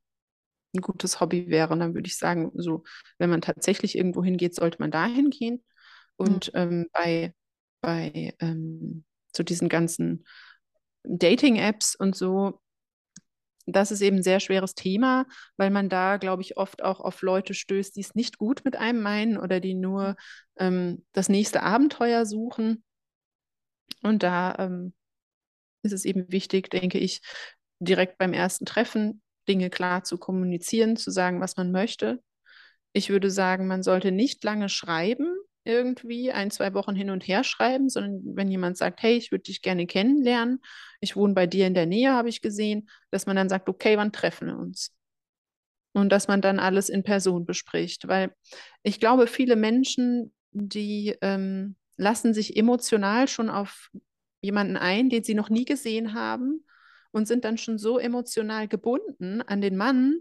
ein 0.74 0.80
gutes 0.80 1.20
Hobby 1.20 1.48
wäre. 1.48 1.72
Und 1.72 1.80
dann 1.80 1.94
würde 1.94 2.06
ich 2.06 2.16
sagen, 2.16 2.50
so, 2.54 2.84
wenn 3.18 3.30
man 3.30 3.40
tatsächlich 3.40 3.96
irgendwo 3.96 4.22
hingeht, 4.24 4.54
sollte 4.54 4.78
man 4.80 4.90
dahin 4.90 5.30
gehen. 5.30 5.62
Und 6.16 6.52
mhm. 6.54 6.60
ähm, 6.60 6.86
bei, 6.92 7.34
bei 7.80 8.34
ähm, 8.40 9.04
so 9.34 9.42
diesen 9.42 9.68
ganzen 9.68 10.24
Dating-Apps 11.04 11.96
und 11.96 12.16
so, 12.16 12.60
das 13.66 13.90
ist 13.92 14.00
eben 14.00 14.16
ein 14.16 14.22
sehr 14.22 14.40
schweres 14.40 14.74
Thema, 14.74 15.26
weil 15.56 15.70
man 15.70 15.88
da, 15.88 16.16
glaube 16.16 16.42
ich, 16.42 16.56
oft 16.56 16.82
auch 16.82 17.00
auf 17.00 17.22
Leute 17.22 17.54
stößt, 17.54 17.94
die 17.96 18.00
es 18.00 18.14
nicht 18.14 18.38
gut 18.38 18.64
mit 18.64 18.76
einem 18.76 19.02
meinen 19.02 19.38
oder 19.38 19.60
die 19.60 19.74
nur 19.74 20.16
ähm, 20.56 21.04
das 21.12 21.28
nächste 21.28 21.62
Abenteuer 21.62 22.26
suchen. 22.26 22.82
Und 24.02 24.22
da 24.22 24.56
ähm, 24.58 24.94
ist 25.82 25.92
es 25.92 26.04
eben 26.04 26.30
wichtig, 26.30 26.70
denke 26.70 26.98
ich, 26.98 27.20
direkt 27.78 28.18
beim 28.18 28.32
ersten 28.32 28.64
Treffen 28.64 29.22
Dinge 29.48 29.70
klar 29.70 30.04
zu 30.04 30.18
kommunizieren, 30.18 30.96
zu 30.96 31.10
sagen, 31.10 31.40
was 31.40 31.56
man 31.56 31.72
möchte. 31.72 32.22
Ich 32.92 33.10
würde 33.10 33.30
sagen, 33.30 33.66
man 33.66 33.82
sollte 33.82 34.12
nicht 34.12 34.44
lange 34.44 34.68
schreiben, 34.68 35.34
irgendwie 35.64 36.32
ein, 36.32 36.50
zwei 36.50 36.74
Wochen 36.74 36.94
hin 36.94 37.10
und 37.10 37.26
her 37.26 37.44
schreiben, 37.44 37.88
sondern 37.88 38.36
wenn 38.36 38.50
jemand 38.50 38.76
sagt, 38.76 39.02
hey, 39.02 39.16
ich 39.16 39.30
würde 39.30 39.44
dich 39.44 39.62
gerne 39.62 39.86
kennenlernen, 39.86 40.60
ich 41.00 41.16
wohne 41.16 41.34
bei 41.34 41.46
dir 41.46 41.66
in 41.66 41.74
der 41.74 41.86
Nähe, 41.86 42.12
habe 42.12 42.28
ich 42.28 42.42
gesehen, 42.42 42.88
dass 43.10 43.26
man 43.26 43.36
dann 43.36 43.48
sagt, 43.48 43.68
okay, 43.68 43.96
wann 43.96 44.12
treffen 44.12 44.48
wir 44.48 44.58
uns? 44.58 44.92
Und 45.92 46.10
dass 46.10 46.26
man 46.26 46.40
dann 46.40 46.58
alles 46.58 46.88
in 46.88 47.04
Person 47.04 47.46
bespricht, 47.46 48.08
weil 48.08 48.34
ich 48.82 48.98
glaube, 48.98 49.26
viele 49.26 49.56
Menschen, 49.56 50.32
die 50.50 51.16
ähm, 51.20 51.76
lassen 51.96 52.34
sich 52.34 52.56
emotional 52.56 53.28
schon 53.28 53.50
auf 53.50 53.90
jemanden 54.40 54.76
ein, 54.76 55.10
den 55.10 55.22
sie 55.22 55.34
noch 55.34 55.50
nie 55.50 55.64
gesehen 55.64 56.14
haben 56.14 56.64
und 57.12 57.26
sind 57.26 57.44
dann 57.44 57.58
schon 57.58 57.78
so 57.78 57.98
emotional 57.98 58.68
gebunden 58.68 59.42
an 59.42 59.60
den 59.60 59.76
Mann, 59.76 60.16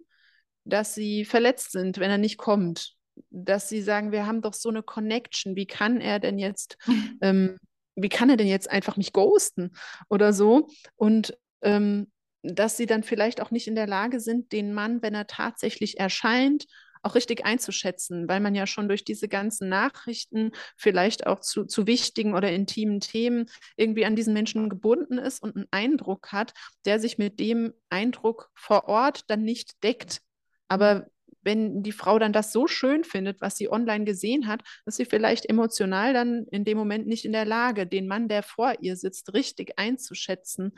dass 0.64 0.94
sie 0.94 1.26
verletzt 1.26 1.72
sind, 1.72 1.98
wenn 1.98 2.12
er 2.12 2.18
nicht 2.18 2.38
kommt. 2.38 2.96
Dass 3.30 3.68
sie 3.68 3.82
sagen, 3.82 4.12
wir 4.12 4.26
haben 4.26 4.42
doch 4.42 4.54
so 4.54 4.70
eine 4.70 4.84
Connection, 4.84 5.56
wie 5.56 5.68
kann 5.68 6.00
er 6.00 6.20
denn 6.20 6.38
jetzt, 6.38 6.78
ähm, 7.22 7.58
wie 7.96 8.10
kann 8.10 8.30
er 8.30 8.38
denn 8.38 8.48
jetzt 8.48 8.70
einfach 8.70 8.98
mich 8.98 9.14
ghosten 9.14 9.72
oder 10.10 10.34
so? 10.34 10.68
Und 10.96 11.38
ähm, 11.62 12.12
dass 12.44 12.78
sie 12.78 12.86
dann 12.86 13.04
vielleicht 13.04 13.42
auch 13.42 13.52
nicht 13.52 13.68
in 13.68 13.76
der 13.76 13.88
Lage 13.88 14.20
sind, 14.20 14.52
den 14.52 14.74
Mann, 14.74 15.02
wenn 15.02 15.14
er 15.14 15.28
tatsächlich 15.28 16.00
erscheint, 16.00 16.66
auch 17.02 17.16
richtig 17.16 17.46
einzuschätzen, 17.46 18.28
weil 18.28 18.40
man 18.40 18.56
ja 18.56 18.68
schon 18.68 18.88
durch 18.88 19.04
diese 19.04 19.28
ganzen 19.28 19.70
Nachrichten 19.70 20.52
vielleicht 20.78 21.28
auch 21.28 21.40
zu, 21.40 21.66
zu 21.66 21.88
wichtigen 21.88 22.36
oder 22.36 22.52
intimen 22.52 23.00
Themen 23.00 23.50
irgendwie 23.76 24.06
an 24.06 24.16
diesen 24.16 24.34
Menschen 24.34 24.70
gebunden 24.70 25.18
ist 25.18 25.42
und 25.42 25.56
einen 25.56 25.68
Eindruck 25.72 26.32
hat, 26.32 26.54
der 26.86 27.00
sich 27.00 27.18
mit 27.18 27.40
dem 27.40 27.74
Eindruck 27.90 28.50
vor 28.54 28.88
Ort 28.88 29.24
dann 29.30 29.44
nicht 29.44 29.84
deckt. 29.84 30.22
Aber 30.68 31.08
wenn 31.44 31.84
die 31.84 31.92
Frau 31.92 32.20
dann 32.20 32.34
das 32.34 32.52
so 32.52 32.68
schön 32.68 33.04
findet, 33.04 33.42
was 33.42 33.58
sie 33.58 33.72
online 33.72 34.06
gesehen 34.06 34.48
hat, 34.48 34.62
ist 34.86 34.98
sie 34.98 35.06
vielleicht 35.06 35.48
emotional 35.48 36.14
dann 36.14 36.46
in 36.52 36.66
dem 36.66 36.78
Moment 36.78 37.08
nicht 37.08 37.26
in 37.26 37.32
der 37.32 37.46
Lage, 37.46 37.88
den 37.88 38.08
Mann, 38.08 38.28
der 38.28 38.44
vor 38.44 38.76
ihr 38.80 38.96
sitzt, 38.96 39.34
richtig 39.34 39.74
einzuschätzen. 39.78 40.78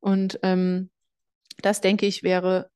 Und 0.00 0.38
ähm, 0.42 0.90
das, 1.58 1.80
denke 1.80 2.06
ich, 2.06 2.22
wäre 2.22 2.70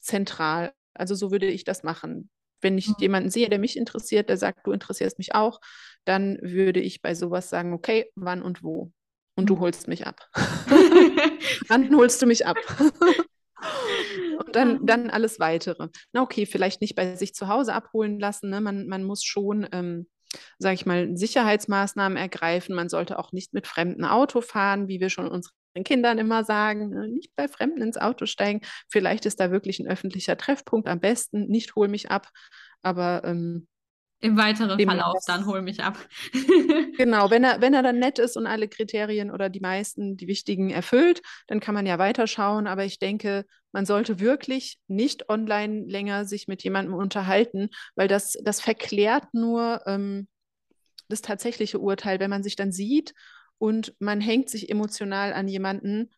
zentral. 0.00 0.72
Also 0.92 1.14
so 1.14 1.30
würde 1.30 1.46
ich 1.46 1.64
das 1.64 1.82
machen. 1.82 2.30
Wenn 2.64 2.78
ich 2.78 2.88
mhm. 2.88 2.94
jemanden 2.98 3.30
sehe, 3.30 3.50
der 3.50 3.58
mich 3.58 3.76
interessiert, 3.76 4.30
der 4.30 4.38
sagt, 4.38 4.66
du 4.66 4.72
interessierst 4.72 5.18
mich 5.18 5.34
auch, 5.34 5.60
dann 6.06 6.38
würde 6.40 6.80
ich 6.80 7.02
bei 7.02 7.14
sowas 7.14 7.50
sagen, 7.50 7.74
okay, 7.74 8.10
wann 8.16 8.42
und 8.42 8.62
wo? 8.62 8.90
Und 9.36 9.50
du 9.50 9.56
mhm. 9.56 9.60
holst 9.60 9.86
mich 9.86 10.06
ab. 10.06 10.28
wann 11.68 11.94
holst 11.94 12.22
du 12.22 12.26
mich 12.26 12.46
ab? 12.46 12.56
und 14.38 14.56
dann, 14.56 14.86
dann 14.86 15.10
alles 15.10 15.38
weitere. 15.38 15.88
Na 16.12 16.22
okay, 16.22 16.46
vielleicht 16.46 16.80
nicht 16.80 16.94
bei 16.94 17.16
sich 17.16 17.34
zu 17.34 17.48
Hause 17.48 17.74
abholen 17.74 18.18
lassen. 18.18 18.48
Ne? 18.48 18.62
Man, 18.62 18.86
man 18.86 19.04
muss 19.04 19.24
schon, 19.24 19.68
ähm, 19.72 20.08
sage 20.58 20.74
ich 20.74 20.86
mal, 20.86 21.16
Sicherheitsmaßnahmen 21.16 22.16
ergreifen. 22.16 22.74
Man 22.74 22.88
sollte 22.88 23.18
auch 23.18 23.32
nicht 23.32 23.52
mit 23.52 23.66
fremden 23.66 24.06
Auto 24.06 24.40
fahren, 24.40 24.88
wie 24.88 25.00
wir 25.00 25.10
schon 25.10 25.28
unsere 25.28 25.54
Kindern 25.82 26.18
immer 26.18 26.44
sagen, 26.44 26.90
ne, 26.90 27.08
nicht 27.08 27.34
bei 27.34 27.48
Fremden 27.48 27.82
ins 27.82 27.96
Auto 27.96 28.26
steigen. 28.26 28.60
Vielleicht 28.88 29.26
ist 29.26 29.40
da 29.40 29.50
wirklich 29.50 29.80
ein 29.80 29.88
öffentlicher 29.88 30.36
Treffpunkt 30.36 30.88
am 30.88 31.00
besten. 31.00 31.46
Nicht 31.48 31.74
hol 31.74 31.88
mich 31.88 32.10
ab, 32.10 32.28
aber 32.82 33.22
ähm, 33.24 33.66
im 34.24 34.38
weiteren 34.38 34.80
Verlauf 34.80 35.22
dann 35.26 35.44
hol 35.44 35.60
mich 35.60 35.82
ab. 35.82 35.98
genau, 36.96 37.28
wenn 37.30 37.44
er, 37.44 37.60
wenn 37.60 37.74
er 37.74 37.82
dann 37.82 37.98
nett 37.98 38.18
ist 38.18 38.38
und 38.38 38.46
alle 38.46 38.68
Kriterien 38.68 39.30
oder 39.30 39.50
die 39.50 39.60
meisten, 39.60 40.16
die 40.16 40.28
wichtigen 40.28 40.70
erfüllt, 40.70 41.20
dann 41.46 41.60
kann 41.60 41.74
man 41.74 41.84
ja 41.84 41.98
weiterschauen. 41.98 42.66
Aber 42.66 42.86
ich 42.86 42.98
denke, 42.98 43.44
man 43.70 43.84
sollte 43.84 44.20
wirklich 44.20 44.78
nicht 44.86 45.28
online 45.28 45.84
länger 45.86 46.24
sich 46.24 46.48
mit 46.48 46.62
jemandem 46.64 46.94
unterhalten, 46.94 47.68
weil 47.96 48.08
das, 48.08 48.32
das 48.42 48.62
verklärt 48.62 49.34
nur 49.34 49.82
ähm, 49.84 50.26
das 51.10 51.20
tatsächliche 51.20 51.78
Urteil, 51.78 52.18
wenn 52.18 52.30
man 52.30 52.42
sich 52.42 52.56
dann 52.56 52.72
sieht 52.72 53.12
und 53.58 53.94
man 53.98 54.20
hängt 54.20 54.50
sich 54.50 54.70
emotional 54.70 55.32
an 55.32 55.48
jemanden, 55.48 56.10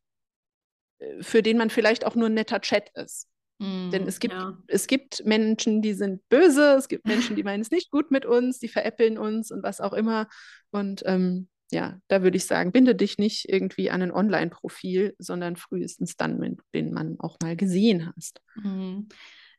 äh, 0.98 1.22
für 1.22 1.42
den 1.42 1.58
man 1.58 1.70
vielleicht 1.70 2.04
auch 2.04 2.14
nur 2.14 2.28
ein 2.28 2.34
netter 2.34 2.60
Chat 2.60 2.90
ist. 2.94 3.28
Mm, 3.58 3.90
Denn 3.90 4.06
es 4.06 4.20
gibt, 4.20 4.34
ja. 4.34 4.58
es 4.66 4.86
gibt 4.86 5.24
Menschen, 5.24 5.80
die 5.80 5.94
sind 5.94 6.28
böse, 6.28 6.74
es 6.78 6.88
gibt 6.88 7.06
Menschen, 7.06 7.36
die 7.36 7.42
meinen 7.42 7.62
es 7.62 7.70
nicht 7.70 7.90
gut 7.90 8.10
mit 8.10 8.26
uns, 8.26 8.58
die 8.58 8.68
veräppeln 8.68 9.18
uns 9.18 9.50
und 9.50 9.62
was 9.62 9.80
auch 9.80 9.92
immer. 9.92 10.28
Und 10.70 11.02
ähm, 11.06 11.48
ja, 11.70 11.98
da 12.08 12.22
würde 12.22 12.36
ich 12.36 12.46
sagen, 12.46 12.72
binde 12.72 12.94
dich 12.94 13.18
nicht 13.18 13.48
irgendwie 13.48 13.90
an 13.90 14.02
ein 14.02 14.12
Online-Profil, 14.12 15.14
sondern 15.18 15.56
frühestens 15.56 16.16
dann, 16.16 16.40
wenn 16.40 16.56
du 16.56 16.62
den 16.74 16.92
Mann 16.92 17.16
auch 17.18 17.38
mal 17.42 17.56
gesehen 17.56 18.12
hast. 18.14 18.40
Mhm. 18.56 19.08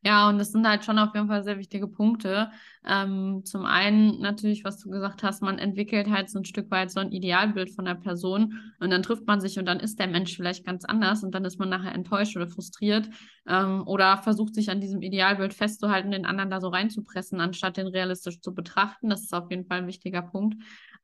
Ja, 0.08 0.30
und 0.30 0.38
das 0.38 0.54
sind 0.54 0.66
halt 0.66 0.86
schon 0.86 1.00
auf 1.00 1.14
jeden 1.14 1.28
Fall 1.28 1.44
sehr 1.44 1.58
wichtige 1.58 1.86
Punkte. 1.86 2.50
Ähm, 2.86 3.42
zum 3.44 3.66
einen 3.66 4.22
natürlich, 4.22 4.64
was 4.64 4.78
du 4.80 4.90
gesagt 4.90 5.22
hast, 5.22 5.42
man 5.42 5.60
entwickelt 5.60 6.10
halt 6.10 6.30
so 6.30 6.40
ein 6.40 6.46
Stück 6.46 6.72
weit 6.72 6.92
so 6.92 7.02
ein 7.02 7.12
Idealbild 7.12 7.72
von 7.76 7.84
der 7.84 7.96
Person 7.96 8.54
und 8.80 8.90
dann 8.90 9.04
trifft 9.04 9.28
man 9.28 9.42
sich 9.42 9.60
und 9.60 9.66
dann 9.66 9.82
ist 9.82 10.00
der 10.00 10.08
Mensch 10.08 10.34
vielleicht 10.38 10.66
ganz 10.66 10.86
anders 10.86 11.24
und 11.24 11.36
dann 11.36 11.44
ist 11.44 11.60
man 11.60 11.68
nachher 11.68 11.94
enttäuscht 11.94 12.38
oder 12.38 12.48
frustriert 12.48 13.10
ähm, 13.50 13.84
oder 13.86 14.18
versucht 14.20 14.56
sich 14.56 14.70
an 14.70 14.80
diesem 14.80 15.02
Idealbild 15.02 15.54
festzuhalten, 15.54 16.12
den 16.12 16.26
anderen 16.26 16.50
da 16.50 16.62
so 16.62 16.70
reinzupressen, 16.70 17.42
anstatt 17.42 17.76
den 17.76 17.88
realistisch 17.88 18.40
zu 18.40 18.56
betrachten. 18.56 19.10
Das 19.10 19.24
ist 19.24 19.34
auf 19.34 19.52
jeden 19.52 19.66
Fall 19.66 19.80
ein 19.80 19.88
wichtiger 19.88 20.22
Punkt. 20.22 20.56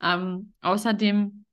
Ähm, 0.02 0.54
außerdem, 0.62 1.44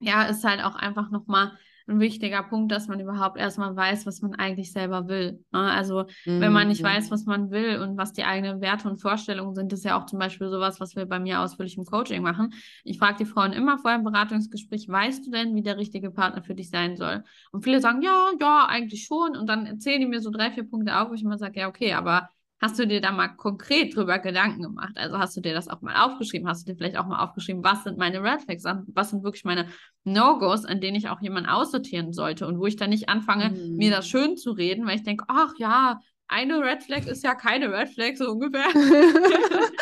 ja, 0.00 0.24
ist 0.24 0.44
halt 0.44 0.62
auch 0.64 0.76
einfach 0.76 1.10
nochmal 1.10 1.52
ein 1.88 2.00
wichtiger 2.00 2.42
Punkt, 2.42 2.70
dass 2.70 2.88
man 2.88 3.00
überhaupt 3.00 3.38
erstmal 3.38 3.74
weiß, 3.74 4.06
was 4.06 4.20
man 4.20 4.34
eigentlich 4.34 4.72
selber 4.72 5.08
will. 5.08 5.44
Ne? 5.52 5.60
Also 5.60 6.04
mhm. 6.26 6.40
wenn 6.40 6.52
man 6.52 6.68
nicht 6.68 6.82
weiß, 6.82 7.06
mhm. 7.06 7.10
was 7.10 7.24
man 7.24 7.50
will 7.50 7.80
und 7.80 7.96
was 7.96 8.12
die 8.12 8.24
eigenen 8.24 8.60
Werte 8.60 8.88
und 8.88 8.98
Vorstellungen 8.98 9.54
sind, 9.54 9.72
ist 9.72 9.84
ja 9.84 9.98
auch 9.98 10.06
zum 10.06 10.18
Beispiel 10.18 10.50
sowas, 10.50 10.80
was 10.80 10.96
wir 10.96 11.06
bei 11.06 11.18
mir 11.18 11.40
ausführlich 11.40 11.76
im 11.78 11.84
Coaching 11.84 12.22
machen. 12.22 12.52
Ich 12.84 12.98
frage 12.98 13.18
die 13.18 13.24
Frauen 13.24 13.52
immer 13.52 13.78
vor 13.78 13.90
einem 13.90 14.04
Beratungsgespräch, 14.04 14.88
weißt 14.88 15.26
du 15.26 15.30
denn, 15.30 15.54
wie 15.54 15.62
der 15.62 15.78
richtige 15.78 16.10
Partner 16.10 16.42
für 16.42 16.54
dich 16.54 16.70
sein 16.70 16.96
soll? 16.96 17.24
Und 17.52 17.64
viele 17.64 17.80
sagen, 17.80 18.02
ja, 18.02 18.30
ja, 18.40 18.66
eigentlich 18.68 19.04
schon. 19.04 19.36
Und 19.36 19.48
dann 19.48 19.66
erzählen 19.66 20.00
die 20.00 20.06
mir 20.06 20.20
so 20.20 20.30
drei, 20.30 20.50
vier 20.50 20.68
Punkte 20.68 20.98
auf, 20.98 21.10
wo 21.10 21.14
ich 21.14 21.22
immer 21.22 21.38
sage, 21.38 21.60
ja, 21.60 21.68
okay, 21.68 21.94
aber 21.94 22.28
Hast 22.60 22.78
du 22.78 22.86
dir 22.86 23.00
da 23.00 23.12
mal 23.12 23.28
konkret 23.28 23.94
drüber 23.94 24.18
Gedanken 24.18 24.62
gemacht? 24.62 24.96
Also 24.96 25.18
hast 25.18 25.36
du 25.36 25.40
dir 25.40 25.54
das 25.54 25.68
auch 25.68 25.80
mal 25.80 25.94
aufgeschrieben? 25.94 26.48
Hast 26.48 26.66
du 26.66 26.72
dir 26.72 26.76
vielleicht 26.76 26.96
auch 26.96 27.06
mal 27.06 27.22
aufgeschrieben, 27.22 27.62
was 27.62 27.84
sind 27.84 27.98
meine 27.98 28.22
Red 28.22 28.42
Flags? 28.42 28.64
Was 28.64 29.10
sind 29.10 29.22
wirklich 29.22 29.44
meine 29.44 29.68
No-Gos, 30.04 30.64
an 30.64 30.80
denen 30.80 30.96
ich 30.96 31.08
auch 31.08 31.20
jemanden 31.20 31.48
aussortieren 31.48 32.12
sollte 32.12 32.46
und 32.46 32.58
wo 32.58 32.66
ich 32.66 32.76
dann 32.76 32.90
nicht 32.90 33.08
anfange, 33.08 33.50
mhm. 33.50 33.76
mir 33.76 33.90
das 33.90 34.08
schön 34.08 34.36
zu 34.36 34.50
reden, 34.50 34.86
weil 34.86 34.96
ich 34.96 35.04
denke, 35.04 35.24
ach 35.28 35.52
ja, 35.58 36.00
eine 36.26 36.60
Red 36.60 36.82
Flag 36.82 37.06
ist 37.06 37.24
ja 37.24 37.34
keine 37.34 37.72
Red 37.72 37.90
Flag, 37.90 38.16
so 38.16 38.30
ungefähr. 38.30 38.68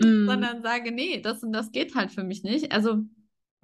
Sondern 0.00 0.62
sage, 0.62 0.92
nee, 0.92 1.20
das 1.20 1.42
und 1.42 1.52
das 1.52 1.70
geht 1.70 1.94
halt 1.94 2.10
für 2.10 2.24
mich 2.24 2.42
nicht. 2.42 2.72
Also 2.72 3.04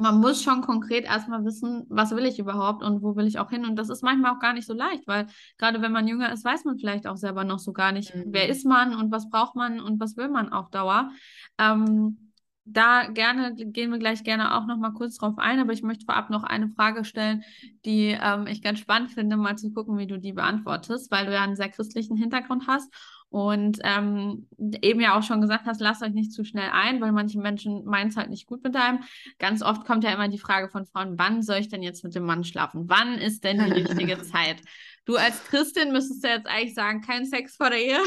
man 0.02 0.20
muss 0.20 0.42
schon 0.42 0.60
konkret 0.62 1.04
erstmal 1.04 1.44
wissen, 1.44 1.84
was 1.88 2.10
will 2.10 2.26
ich 2.26 2.38
überhaupt 2.38 2.82
und 2.82 3.02
wo 3.02 3.16
will 3.16 3.26
ich 3.26 3.38
auch 3.38 3.50
hin. 3.50 3.64
Und 3.64 3.76
das 3.76 3.88
ist 3.88 4.02
manchmal 4.02 4.32
auch 4.32 4.40
gar 4.40 4.52
nicht 4.52 4.66
so 4.66 4.74
leicht, 4.74 5.06
weil 5.06 5.26
gerade 5.58 5.80
wenn 5.80 5.92
man 5.92 6.08
jünger 6.08 6.32
ist, 6.32 6.44
weiß 6.44 6.64
man 6.64 6.76
vielleicht 6.76 7.06
auch 7.06 7.16
selber 7.16 7.44
noch 7.44 7.60
so 7.60 7.72
gar 7.72 7.92
nicht, 7.92 8.14
mhm. 8.14 8.24
wer 8.26 8.48
ist 8.48 8.66
man 8.66 8.94
und 8.94 9.12
was 9.12 9.30
braucht 9.30 9.54
man 9.54 9.80
und 9.80 10.00
was 10.00 10.16
will 10.16 10.28
man 10.28 10.52
auf 10.52 10.70
Dauer. 10.70 11.10
Ähm, 11.56 12.32
da 12.64 13.06
gerne 13.06 13.54
gehen 13.54 13.90
wir 13.90 13.98
gleich 13.98 14.22
gerne 14.22 14.56
auch 14.56 14.66
noch 14.66 14.76
mal 14.76 14.92
kurz 14.92 15.16
drauf 15.16 15.34
ein, 15.38 15.58
aber 15.58 15.72
ich 15.72 15.82
möchte 15.82 16.04
vorab 16.04 16.30
noch 16.30 16.44
eine 16.44 16.68
Frage 16.68 17.04
stellen, 17.04 17.42
die 17.84 18.16
ähm, 18.20 18.46
ich 18.46 18.62
ganz 18.62 18.78
spannend 18.78 19.10
finde, 19.10 19.36
mal 19.36 19.56
zu 19.56 19.72
gucken, 19.72 19.98
wie 19.98 20.06
du 20.06 20.18
die 20.18 20.32
beantwortest, 20.32 21.10
weil 21.10 21.26
du 21.26 21.32
ja 21.32 21.42
einen 21.42 21.56
sehr 21.56 21.70
christlichen 21.70 22.16
Hintergrund 22.16 22.66
hast 22.68 22.92
und 23.32 23.78
ähm, 23.82 24.46
eben 24.82 25.00
ja 25.00 25.18
auch 25.18 25.22
schon 25.22 25.40
gesagt 25.40 25.64
hast, 25.64 25.80
lasst 25.80 26.02
euch 26.02 26.12
nicht 26.12 26.32
zu 26.32 26.44
schnell 26.44 26.68
ein, 26.70 27.00
weil 27.00 27.12
manche 27.12 27.40
Menschen 27.40 27.82
meinen 27.86 28.10
es 28.10 28.16
halt 28.18 28.28
nicht 28.28 28.46
gut 28.46 28.62
mit 28.62 28.76
einem. 28.76 29.00
Ganz 29.38 29.62
oft 29.62 29.86
kommt 29.86 30.04
ja 30.04 30.12
immer 30.12 30.28
die 30.28 30.38
Frage 30.38 30.68
von 30.68 30.84
Frauen, 30.84 31.18
wann 31.18 31.42
soll 31.42 31.56
ich 31.56 31.70
denn 31.70 31.82
jetzt 31.82 32.04
mit 32.04 32.14
dem 32.14 32.24
Mann 32.24 32.44
schlafen? 32.44 32.90
Wann 32.90 33.14
ist 33.14 33.42
denn 33.42 33.64
die 33.64 33.72
richtige 33.72 34.20
Zeit? 34.22 34.60
Du 35.06 35.16
als 35.16 35.42
Christin 35.44 35.92
müsstest 35.92 36.22
ja 36.22 36.36
jetzt 36.36 36.46
eigentlich 36.46 36.74
sagen, 36.74 37.00
kein 37.00 37.24
Sex 37.24 37.56
vor 37.56 37.70
der 37.70 37.78
Ehe. 37.78 38.00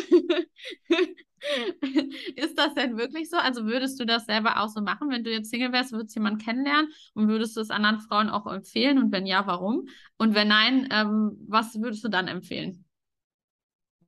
ist 2.36 2.58
das 2.58 2.76
denn 2.76 2.96
wirklich 2.96 3.28
so? 3.28 3.38
Also 3.38 3.66
würdest 3.66 4.00
du 4.00 4.06
das 4.06 4.28
selber 4.28 4.62
auch 4.62 4.70
so 4.70 4.82
machen, 4.82 5.10
wenn 5.10 5.24
du 5.24 5.32
jetzt 5.32 5.50
Single 5.50 5.72
wärst, 5.72 5.92
würdest 5.92 6.16
du 6.16 6.20
jemanden 6.20 6.46
kennenlernen 6.46 6.92
und 7.16 7.30
würdest 7.30 7.58
du 7.58 7.62
es 7.62 7.72
anderen 7.72 8.00
Frauen 8.00 8.30
auch 8.30 8.46
empfehlen? 8.46 9.00
Und 9.00 9.12
wenn 9.12 9.26
ja, 9.26 9.48
warum? 9.48 9.88
Und 10.18 10.36
wenn 10.36 10.50
nein, 10.50 10.88
ähm, 10.92 11.36
was 11.48 11.82
würdest 11.82 12.04
du 12.04 12.10
dann 12.10 12.28
empfehlen? 12.28 12.86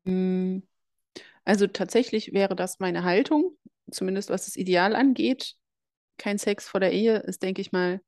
Hm. 0.05 0.61
Also 1.47 1.65
tatsächlich 1.65 2.33
wäre 2.33 2.57
das 2.57 2.79
meine 2.79 3.05
Haltung, 3.05 3.57
zumindest 3.89 4.29
was 4.29 4.47
das 4.47 4.57
Ideal 4.57 4.97
angeht. 4.97 5.53
Kein 6.17 6.37
Sex 6.37 6.67
vor 6.67 6.81
der 6.81 6.91
Ehe 6.91 7.19
ist, 7.19 7.41
denke 7.41 7.61
ich 7.61 7.71
mal, 7.71 8.01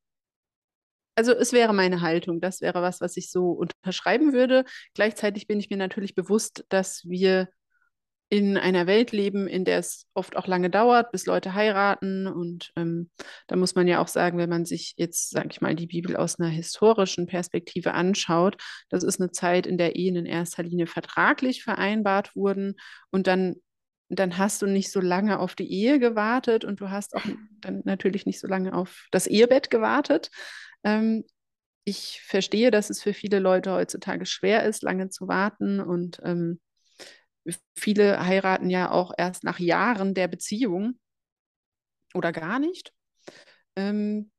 also 1.16 1.32
es 1.32 1.53
wäre 1.53 1.72
meine 1.72 2.02
Haltung, 2.02 2.41
das 2.41 2.60
wäre 2.60 2.82
was, 2.82 2.99
was 2.99 3.16
ich 3.16 3.32
so 3.32 3.52
unterschreiben 3.52 4.34
würde. 4.34 4.66
Gleichzeitig 4.94 5.48
bin 5.48 5.57
ich 5.57 5.70
mir 5.70 5.78
natürlich 5.78 6.16
bewusst, 6.16 6.66
dass 6.68 7.07
wir 7.07 7.48
in 8.31 8.57
einer 8.57 8.85
Welt 8.85 9.11
leben, 9.11 9.47
in 9.47 9.65
der 9.65 9.80
es 9.80 10.06
oft 10.14 10.38
auch 10.38 10.45
lange 10.45 10.69
dauert, 10.69 11.11
bis 11.11 11.26
Leute 11.26 11.56
heiraten. 11.56 12.27
Und 12.27 12.72
ähm, 12.76 13.10
da 13.47 13.56
muss 13.56 13.73
man 13.73 13.88
ja 13.88 13.99
auch 13.99 14.07
sagen, 14.07 14.38
wenn 14.38 14.49
man 14.49 14.65
sich 14.65 14.93
jetzt, 14.97 15.31
sage 15.31 15.49
ich 15.51 15.61
mal, 15.61 15.76
die 15.76 15.88
Bibel 15.88 16.15
aus 16.15 16.39
einer 16.39 16.49
historischen 16.49 17.26
Perspektive 17.26 17.93
anschaut, 17.93 18.57
das 18.89 19.03
ist 19.03 19.19
eine 19.19 19.31
Zeit, 19.31 19.65
in 19.65 19.80
der 19.80 19.95
Ehen 19.95 20.15
in 20.15 20.27
erster 20.27 20.61
Linie 20.61 20.85
vertraglich 20.85 21.64
vereinbart 21.64 22.35
wurden. 22.35 22.76
Und 23.10 23.26
dann, 23.26 23.56
dann 24.10 24.38
hast 24.38 24.61
du 24.61 24.68
nicht 24.68 24.91
so 24.91 25.01
lange 25.01 25.39
auf 25.39 25.56
die 25.56 25.72
Ehe 25.72 25.97
gewartet 25.97 26.65
und 26.65 26.81
du 26.81 26.91
hast 26.91 27.15
auch 27.15 27.26
dann 27.61 27.81
natürlich 27.84 28.27
nicht 28.27 28.39
so 28.39 28.47
lange 28.47 28.76
auf 28.76 29.07
das 29.10 29.26
Ehebett 29.26 29.72
gewartet. 29.72 30.30
Ähm, 30.84 31.23
ich 31.84 32.22
verstehe, 32.23 32.69
dass 32.69 32.91
es 32.91 33.01
für 33.01 33.14
viele 33.14 33.39
Leute 33.39 33.72
heutzutage 33.72 34.27
schwer 34.27 34.65
ist, 34.65 34.84
lange 34.84 35.10
zu 35.10 35.27
warten 35.27 35.80
und 35.80 36.22
ähm, 36.23 36.60
Viele 37.76 38.26
heiraten 38.26 38.70
ja 38.70 38.92
auch 38.92 39.12
erst 39.18 39.44
nach 39.44 39.60
Jahren 39.60 40.14
der 40.14 40.28
Beziehung 40.28 41.00
oder 42.14 42.32
gar 42.32 42.60
nicht. 42.60 42.94
Ähm, 43.76 44.32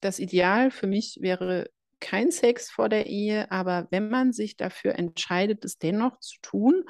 das 0.00 0.18
Ideal 0.18 0.70
für 0.70 0.86
mich 0.86 1.18
wäre 1.20 1.70
kein 2.00 2.30
Sex 2.30 2.70
vor 2.70 2.88
der 2.88 3.06
Ehe, 3.06 3.50
aber 3.50 3.88
wenn 3.90 4.10
man 4.10 4.32
sich 4.32 4.56
dafür 4.56 4.98
entscheidet, 4.98 5.64
es 5.64 5.78
dennoch 5.78 6.20
zu 6.20 6.38
tun, 6.42 6.84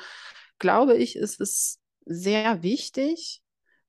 glaube 0.58 0.96
ich, 0.96 1.16
ist 1.16 1.40
es 1.40 1.80
sehr 2.04 2.62
wichtig, 2.62 3.40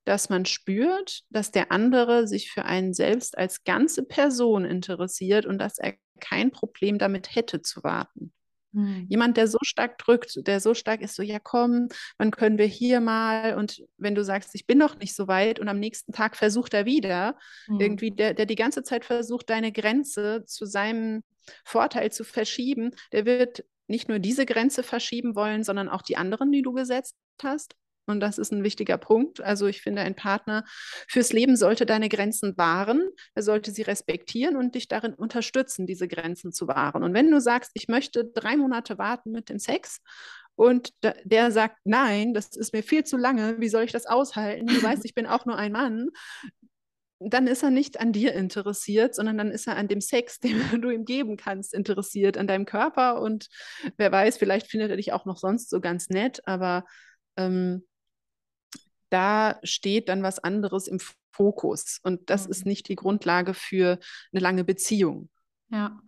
dass 0.04 0.30
man 0.30 0.46
spürt, 0.46 1.24
dass 1.30 1.52
der 1.52 1.72
andere 1.72 2.28
sich 2.28 2.52
für 2.52 2.66
einen 2.66 2.94
selbst 2.94 3.38
als 3.38 3.64
ganze 3.64 4.04
Person 4.04 4.64
interessiert 4.64 5.48
und 5.48 5.58
dass 5.58 5.80
er 5.80 5.96
kein 6.20 6.52
Problem 6.52 7.00
damit 7.00 7.36
hätte 7.36 7.62
zu 7.62 7.84
warten. 7.84 8.32
Mhm. 8.76 9.08
Jemand, 9.10 9.38
der 9.38 9.48
so 9.48 9.58
stark 9.62 9.98
drückt, 9.98 10.46
der 10.48 10.60
so 10.60 10.74
stark 10.74 11.02
ist, 11.02 11.16
so, 11.16 11.24
ja 11.24 11.40
komm, 11.40 11.88
wann 12.18 12.32
können 12.32 12.58
wir 12.58 12.66
hier 12.66 13.00
mal? 13.00 13.56
Und 13.56 13.84
wenn 13.98 14.16
du 14.16 14.24
sagst, 14.24 14.54
ich 14.54 14.68
bin 14.68 14.78
noch 14.78 14.98
nicht 14.98 15.16
so 15.16 15.28
weit 15.28 15.60
und 15.60 15.68
am 15.68 15.80
nächsten 15.80 16.12
Tag 16.12 16.36
versucht 16.36 16.74
er 16.74 16.86
wieder, 16.86 17.38
mhm. 17.68 17.80
irgendwie, 17.80 18.12
der, 18.12 18.34
der 18.34 18.46
die 18.46 18.56
ganze 18.56 18.84
Zeit 18.84 19.06
versucht, 19.06 19.50
deine 19.50 19.72
Grenze 19.72 20.44
zu 20.46 20.66
seinem 20.66 21.24
Vorteil 21.64 22.12
zu 22.12 22.24
verschieben, 22.24 22.92
der 23.12 23.26
wird 23.26 23.64
nicht 23.88 24.10
nur 24.10 24.20
diese 24.20 24.46
Grenze 24.46 24.84
verschieben 24.84 25.36
wollen, 25.36 25.64
sondern 25.64 25.90
auch 25.90 26.02
die 26.02 26.18
anderen, 26.18 26.52
die 26.52 26.62
du 26.62 26.74
gesetzt 26.74 27.16
hast. 27.42 27.76
Und 28.06 28.20
das 28.20 28.38
ist 28.38 28.52
ein 28.52 28.64
wichtiger 28.64 28.98
Punkt. 28.98 29.42
Also 29.42 29.66
ich 29.68 29.82
finde, 29.82 30.02
ein 30.02 30.16
Partner 30.16 30.64
fürs 31.08 31.34
Leben 31.34 31.58
sollte 31.58 31.86
deine 31.86 32.10
Grenzen 32.10 32.58
wahren. 32.58 33.10
Er 33.34 33.44
sollte 33.44 33.72
sie 33.72 33.82
respektieren 33.82 34.56
und 34.56 34.76
dich 34.76 34.88
darin 34.88 35.14
unterstützen, 35.14 35.88
diese 35.88 36.08
Grenzen 36.08 36.52
zu 36.52 36.68
wahren. 36.68 37.04
Und 37.04 37.14
wenn 37.14 37.32
du 37.32 37.42
sagst, 37.42 37.72
ich 37.74 37.88
möchte 37.88 38.26
drei 38.26 38.58
Monate 38.58 38.98
warten 38.98 39.32
mit 39.32 39.50
dem 39.50 39.60
Sex 39.60 40.02
und 40.56 40.94
der 41.04 41.52
sagt, 41.52 41.78
nein, 41.84 42.34
das 42.34 42.56
ist 42.56 42.74
mir 42.74 42.84
viel 42.84 43.04
zu 43.04 43.18
lange, 43.18 43.60
wie 43.60 43.70
soll 43.70 43.84
ich 43.84 43.92
das 43.92 44.06
aushalten? 44.06 44.68
Du 44.68 44.82
weißt, 44.82 45.04
ich 45.06 45.14
bin 45.14 45.26
auch 45.26 45.46
nur 45.46 45.58
ein 45.58 45.72
Mann. 45.72 46.10
Dann 47.20 47.48
ist 47.48 47.64
er 47.64 47.72
nicht 47.72 48.00
an 48.00 48.12
dir 48.12 48.34
interessiert, 48.34 49.16
sondern 49.16 49.38
dann 49.38 49.52
ist 49.52 49.68
er 49.68 49.78
an 49.78 49.88
dem 49.88 50.02
Sex, 50.02 50.40
den 50.42 50.82
du 50.82 50.90
ihm 50.90 51.06
geben 51.06 51.38
kannst, 51.38 51.74
interessiert, 51.74 52.38
an 52.38 52.48
deinem 52.48 52.66
Körper. 52.66 53.22
Und 53.22 53.48
wer 53.98 54.12
weiß, 54.12 54.38
vielleicht 54.38 54.68
findet 54.68 54.92
er 54.92 54.98
dich 54.98 55.12
auch 55.14 55.26
noch 55.26 55.38
sonst 55.38 55.70
so 55.70 55.82
ganz 55.82 56.10
nett, 56.10 56.42
aber 56.46 56.86
ähm, 57.38 57.86
da 59.10 59.60
steht 59.64 60.10
dann 60.10 60.24
was 60.24 60.40
anderes 60.40 60.88
im 60.88 61.00
Fokus. 61.32 62.00
Und 62.04 62.30
das 62.30 62.46
mhm. 62.46 62.52
ist 62.52 62.66
nicht 62.66 62.90
die 62.90 62.96
Grundlage 62.96 63.54
für 63.54 64.00
eine 64.32 64.42
lange 64.42 64.64
Beziehung. 64.64 65.30
Ja. 65.70 66.00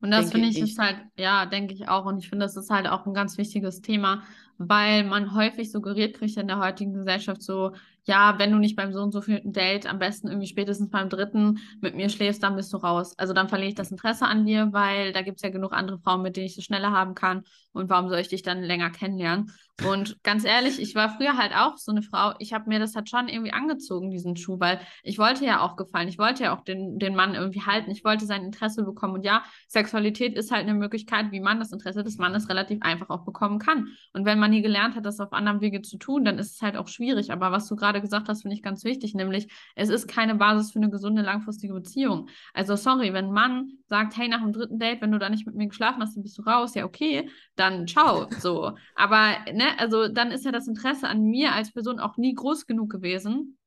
Und 0.00 0.10
das 0.10 0.30
finde 0.30 0.48
ich, 0.48 0.58
ich 0.58 0.64
ist 0.64 0.78
halt, 0.78 0.98
ja, 1.18 1.46
denke 1.46 1.72
ich 1.72 1.88
auch. 1.88 2.04
Und 2.04 2.18
ich 2.18 2.28
finde, 2.28 2.44
das 2.44 2.56
ist 2.56 2.70
halt 2.70 2.86
auch 2.86 3.06
ein 3.06 3.14
ganz 3.14 3.38
wichtiges 3.38 3.80
Thema, 3.80 4.22
weil 4.58 5.04
man 5.04 5.34
häufig 5.34 5.72
suggeriert 5.72 6.16
kriegt 6.16 6.36
in 6.36 6.46
der 6.48 6.60
heutigen 6.60 6.92
Gesellschaft 6.92 7.42
so, 7.42 7.72
ja, 8.04 8.38
wenn 8.38 8.52
du 8.52 8.58
nicht 8.58 8.76
beim 8.76 8.92
so 8.92 9.00
und 9.00 9.10
so 9.10 9.20
vierten 9.20 9.52
Date, 9.52 9.86
am 9.86 9.98
besten 9.98 10.28
irgendwie 10.28 10.46
spätestens 10.46 10.90
beim 10.90 11.08
dritten 11.08 11.58
mit 11.80 11.96
mir 11.96 12.08
schläfst, 12.08 12.42
dann 12.42 12.56
bist 12.56 12.72
du 12.72 12.76
raus. 12.76 13.14
Also 13.18 13.32
dann 13.32 13.48
verliere 13.48 13.70
ich 13.70 13.74
das 13.74 13.90
Interesse 13.90 14.26
an 14.26 14.44
dir, 14.44 14.68
weil 14.72 15.12
da 15.12 15.22
gibt 15.22 15.38
es 15.38 15.42
ja 15.42 15.48
genug 15.48 15.72
andere 15.72 15.98
Frauen, 15.98 16.22
mit 16.22 16.36
denen 16.36 16.46
ich 16.46 16.56
das 16.56 16.64
schneller 16.64 16.92
haben 16.92 17.14
kann. 17.14 17.42
Und 17.72 17.88
warum 17.88 18.08
soll 18.08 18.18
ich 18.18 18.28
dich 18.28 18.42
dann 18.42 18.62
länger 18.62 18.90
kennenlernen? 18.90 19.50
Und 19.84 20.22
ganz 20.22 20.44
ehrlich, 20.44 20.80
ich 20.80 20.94
war 20.94 21.10
früher 21.10 21.36
halt 21.36 21.52
auch 21.54 21.76
so 21.76 21.92
eine 21.92 22.00
Frau, 22.00 22.32
ich 22.38 22.54
habe 22.54 22.68
mir 22.68 22.78
das 22.78 22.94
halt 22.94 23.10
schon 23.10 23.28
irgendwie 23.28 23.52
angezogen, 23.52 24.10
diesen 24.10 24.34
Schuh, 24.34 24.58
weil 24.58 24.80
ich 25.02 25.18
wollte 25.18 25.44
ja 25.44 25.60
auch 25.60 25.76
gefallen, 25.76 26.08
ich 26.08 26.18
wollte 26.18 26.44
ja 26.44 26.56
auch 26.56 26.62
den, 26.62 26.98
den 26.98 27.14
Mann 27.14 27.34
irgendwie 27.34 27.60
halten, 27.60 27.90
ich 27.90 28.02
wollte 28.02 28.24
sein 28.24 28.42
Interesse 28.42 28.84
bekommen. 28.84 29.14
Und 29.14 29.24
ja, 29.24 29.44
Sexualität 29.68 30.34
ist 30.34 30.50
halt 30.50 30.62
eine 30.62 30.72
Möglichkeit, 30.72 31.30
wie 31.30 31.40
man 31.40 31.58
das 31.58 31.72
Interesse 31.72 32.02
des 32.02 32.16
Mannes 32.16 32.48
relativ 32.48 32.78
einfach 32.80 33.10
auch 33.10 33.26
bekommen 33.26 33.58
kann. 33.58 33.88
Und 34.14 34.24
wenn 34.24 34.38
man 34.38 34.50
nie 34.50 34.62
gelernt 34.62 34.96
hat, 34.96 35.04
das 35.04 35.20
auf 35.20 35.34
anderem 35.34 35.60
Wege 35.60 35.82
zu 35.82 35.98
tun, 35.98 36.24
dann 36.24 36.38
ist 36.38 36.54
es 36.54 36.62
halt 36.62 36.76
auch 36.76 36.88
schwierig. 36.88 37.30
Aber 37.30 37.52
was 37.52 37.68
du 37.68 37.76
gerade 37.76 38.00
gesagt 38.00 38.30
hast, 38.30 38.42
finde 38.42 38.56
ich 38.56 38.62
ganz 38.62 38.82
wichtig, 38.82 39.14
nämlich 39.14 39.48
es 39.74 39.90
ist 39.90 40.08
keine 40.08 40.36
Basis 40.36 40.72
für 40.72 40.78
eine 40.78 40.88
gesunde, 40.88 41.20
langfristige 41.20 41.74
Beziehung. 41.74 42.30
Also 42.54 42.76
sorry, 42.76 43.12
wenn 43.12 43.26
ein 43.26 43.32
Mann 43.32 43.72
sagt, 43.88 44.16
hey, 44.16 44.28
nach 44.28 44.40
dem 44.40 44.54
dritten 44.54 44.78
Date, 44.78 45.02
wenn 45.02 45.12
du 45.12 45.18
da 45.18 45.28
nicht 45.28 45.46
mit 45.46 45.54
mir 45.54 45.68
geschlafen 45.68 46.00
hast, 46.00 46.16
dann 46.16 46.22
bist 46.22 46.38
du 46.38 46.42
raus, 46.42 46.74
ja 46.74 46.86
okay, 46.86 47.28
dann 47.56 47.86
ciao, 47.86 48.26
so. 48.38 48.72
Aber 48.94 49.36
ne, 49.52 49.65
ne, 49.66 49.78
also 49.78 50.08
dann 50.08 50.30
ist 50.30 50.44
ja 50.44 50.52
das 50.52 50.68
Interesse 50.68 51.08
an 51.08 51.22
mir 51.22 51.52
als 51.52 51.72
Person 51.72 52.00
auch 52.00 52.16
nie 52.16 52.34
groß 52.34 52.66
genug 52.66 52.90
gewesen. 52.90 53.58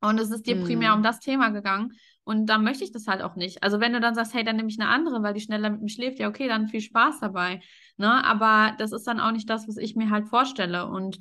Und 0.00 0.18
es 0.18 0.30
ist 0.30 0.46
dir 0.46 0.56
mhm. 0.56 0.64
primär 0.64 0.94
um 0.94 1.02
das 1.02 1.20
Thema 1.20 1.50
gegangen. 1.50 1.92
Und 2.24 2.46
dann 2.46 2.64
möchte 2.64 2.84
ich 2.84 2.92
das 2.92 3.06
halt 3.06 3.22
auch 3.22 3.36
nicht. 3.36 3.62
Also 3.62 3.80
wenn 3.80 3.92
du 3.92 4.00
dann 4.00 4.14
sagst, 4.14 4.34
hey, 4.34 4.44
dann 4.44 4.56
nehme 4.56 4.68
ich 4.68 4.80
eine 4.80 4.88
andere, 4.88 5.22
weil 5.22 5.34
die 5.34 5.40
schneller 5.40 5.70
mit 5.70 5.82
mir 5.82 5.88
schläft, 5.88 6.18
ja, 6.18 6.28
okay, 6.28 6.48
dann 6.48 6.68
viel 6.68 6.80
Spaß 6.80 7.20
dabei. 7.20 7.60
Ne? 7.96 8.24
Aber 8.24 8.74
das 8.78 8.92
ist 8.92 9.06
dann 9.06 9.20
auch 9.20 9.32
nicht 9.32 9.50
das, 9.50 9.68
was 9.68 9.76
ich 9.76 9.96
mir 9.96 10.10
halt 10.10 10.28
vorstelle. 10.28 10.86
Und 10.86 11.18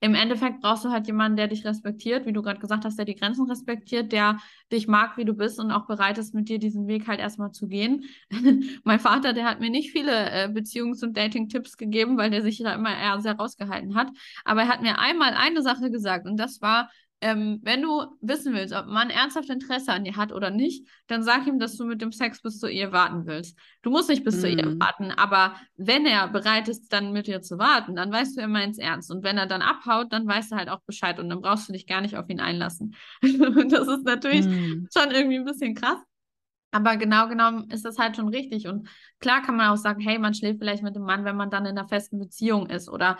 im 0.00 0.14
Endeffekt 0.14 0.60
brauchst 0.60 0.84
du 0.84 0.90
halt 0.90 1.06
jemanden, 1.06 1.36
der 1.36 1.48
dich 1.48 1.64
respektiert, 1.64 2.24
wie 2.26 2.32
du 2.32 2.42
gerade 2.42 2.60
gesagt 2.60 2.84
hast, 2.84 2.98
der 2.98 3.04
die 3.04 3.16
Grenzen 3.16 3.48
respektiert, 3.50 4.12
der 4.12 4.38
dich 4.70 4.86
mag, 4.86 5.16
wie 5.16 5.24
du 5.24 5.34
bist 5.34 5.58
und 5.58 5.72
auch 5.72 5.86
bereit 5.86 6.18
ist, 6.18 6.34
mit 6.34 6.48
dir 6.48 6.58
diesen 6.58 6.86
Weg 6.86 7.08
halt 7.08 7.18
erstmal 7.18 7.50
zu 7.50 7.66
gehen. 7.66 8.04
mein 8.84 9.00
Vater, 9.00 9.32
der 9.32 9.44
hat 9.44 9.60
mir 9.60 9.70
nicht 9.70 9.90
viele 9.90 10.12
äh, 10.12 10.48
Beziehungs- 10.48 11.02
und 11.04 11.16
Dating-Tipps 11.16 11.76
gegeben, 11.76 12.16
weil 12.16 12.30
der 12.30 12.42
sich 12.42 12.58
da 12.58 12.74
immer 12.74 12.96
eher 12.96 13.20
sehr 13.20 13.36
rausgehalten 13.36 13.96
hat. 13.96 14.08
Aber 14.44 14.62
er 14.62 14.68
hat 14.68 14.82
mir 14.82 14.98
einmal 14.98 15.34
eine 15.34 15.62
Sache 15.62 15.90
gesagt 15.90 16.26
und 16.26 16.36
das 16.36 16.60
war, 16.62 16.90
ähm, 17.20 17.58
wenn 17.62 17.82
du 17.82 18.06
wissen 18.20 18.54
willst, 18.54 18.72
ob 18.72 18.86
man 18.86 19.10
ernsthaft 19.10 19.50
Interesse 19.50 19.92
an 19.92 20.04
dir 20.04 20.16
hat 20.16 20.32
oder 20.32 20.50
nicht, 20.50 20.86
dann 21.08 21.22
sag 21.22 21.46
ihm, 21.46 21.58
dass 21.58 21.76
du 21.76 21.84
mit 21.84 22.00
dem 22.00 22.12
Sex 22.12 22.40
bis 22.42 22.58
zur 22.58 22.70
Ehe 22.70 22.92
warten 22.92 23.26
willst. 23.26 23.58
Du 23.82 23.90
musst 23.90 24.08
nicht 24.08 24.24
bis 24.24 24.36
mm. 24.36 24.40
zur 24.40 24.48
Ehe 24.50 24.66
mhm. 24.66 24.80
warten, 24.80 25.10
aber 25.10 25.56
wenn 25.76 26.06
er 26.06 26.28
bereit 26.28 26.68
ist, 26.68 26.92
dann 26.92 27.12
mit 27.12 27.26
dir 27.26 27.42
zu 27.42 27.58
warten, 27.58 27.96
dann 27.96 28.12
weißt 28.12 28.36
du, 28.36 28.40
er 28.40 28.48
meint 28.48 28.72
es 28.72 28.78
ernst. 28.78 29.10
Und 29.10 29.24
wenn 29.24 29.36
er 29.36 29.46
dann 29.46 29.62
abhaut, 29.62 30.12
dann 30.12 30.26
weißt 30.28 30.52
du 30.52 30.56
halt 30.56 30.68
auch 30.68 30.80
Bescheid 30.82 31.18
und 31.18 31.28
dann 31.28 31.40
brauchst 31.40 31.68
du 31.68 31.72
dich 31.72 31.86
gar 31.86 32.00
nicht 32.00 32.16
auf 32.16 32.28
ihn 32.28 32.40
einlassen. 32.40 32.94
das 33.22 33.88
ist 33.88 34.04
natürlich 34.04 34.46
mm. 34.46 34.86
schon 34.96 35.10
irgendwie 35.10 35.38
ein 35.38 35.44
bisschen 35.44 35.74
krass. 35.74 35.98
Aber 36.70 36.96
genau 36.96 37.28
genommen 37.28 37.70
ist 37.70 37.84
das 37.84 37.98
halt 37.98 38.16
schon 38.16 38.28
richtig. 38.28 38.68
Und 38.68 38.88
klar 39.20 39.42
kann 39.42 39.56
man 39.56 39.70
auch 39.70 39.76
sagen, 39.76 40.00
hey, 40.00 40.18
man 40.18 40.34
schläft 40.34 40.58
vielleicht 40.58 40.82
mit 40.82 40.94
dem 40.94 41.02
Mann, 41.02 41.24
wenn 41.24 41.36
man 41.36 41.50
dann 41.50 41.64
in 41.64 41.78
einer 41.78 41.88
festen 41.88 42.18
Beziehung 42.18 42.68
ist. 42.68 42.90
Oder 42.90 43.16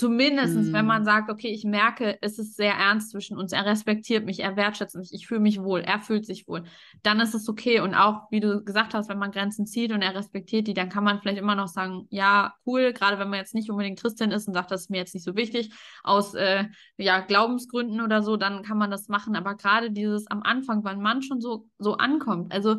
Zumindest, 0.00 0.56
mm. 0.56 0.72
wenn 0.72 0.86
man 0.86 1.02
mhm. 1.02 1.04
sagt, 1.04 1.30
okay, 1.30 1.48
ich 1.48 1.62
merke, 1.62 2.16
es 2.22 2.38
ist 2.38 2.56
sehr 2.56 2.72
ernst 2.72 3.10
zwischen 3.10 3.36
uns, 3.36 3.52
er 3.52 3.66
respektiert 3.66 4.24
mich, 4.24 4.40
er 4.40 4.56
wertschätzt 4.56 4.96
mich, 4.96 5.12
ich 5.12 5.26
fühle 5.26 5.40
mich 5.40 5.62
wohl, 5.62 5.80
er 5.80 6.00
fühlt 6.00 6.24
sich 6.24 6.48
wohl, 6.48 6.64
dann 7.02 7.20
ist 7.20 7.34
es 7.34 7.50
okay. 7.50 7.80
Und 7.80 7.94
auch, 7.94 8.22
wie 8.30 8.40
du 8.40 8.64
gesagt 8.64 8.94
hast, 8.94 9.10
wenn 9.10 9.18
man 9.18 9.30
Grenzen 9.30 9.66
zieht 9.66 9.92
und 9.92 10.00
er 10.00 10.14
respektiert 10.14 10.68
die, 10.68 10.72
dann 10.72 10.88
kann 10.88 11.04
man 11.04 11.20
vielleicht 11.20 11.36
immer 11.36 11.54
noch 11.54 11.68
sagen, 11.68 12.06
ja, 12.08 12.54
cool, 12.64 12.94
gerade 12.94 13.18
wenn 13.18 13.28
man 13.28 13.40
jetzt 13.40 13.54
nicht 13.54 13.68
unbedingt 13.68 14.00
Christin 14.00 14.30
ist 14.30 14.48
und 14.48 14.54
sagt, 14.54 14.70
das 14.70 14.84
ist 14.84 14.90
mir 14.90 14.96
jetzt 14.96 15.12
nicht 15.12 15.24
so 15.24 15.36
wichtig, 15.36 15.70
aus 16.02 16.32
äh, 16.32 16.64
ja, 16.96 17.20
Glaubensgründen 17.20 18.00
oder 18.00 18.22
so, 18.22 18.38
dann 18.38 18.62
kann 18.62 18.78
man 18.78 18.90
das 18.90 19.08
machen. 19.08 19.36
Aber 19.36 19.54
gerade 19.54 19.90
dieses 19.90 20.28
am 20.28 20.42
Anfang, 20.42 20.82
wenn 20.82 21.02
man 21.02 21.20
schon 21.20 21.42
so, 21.42 21.68
so 21.78 21.98
ankommt, 21.98 22.54
also 22.54 22.78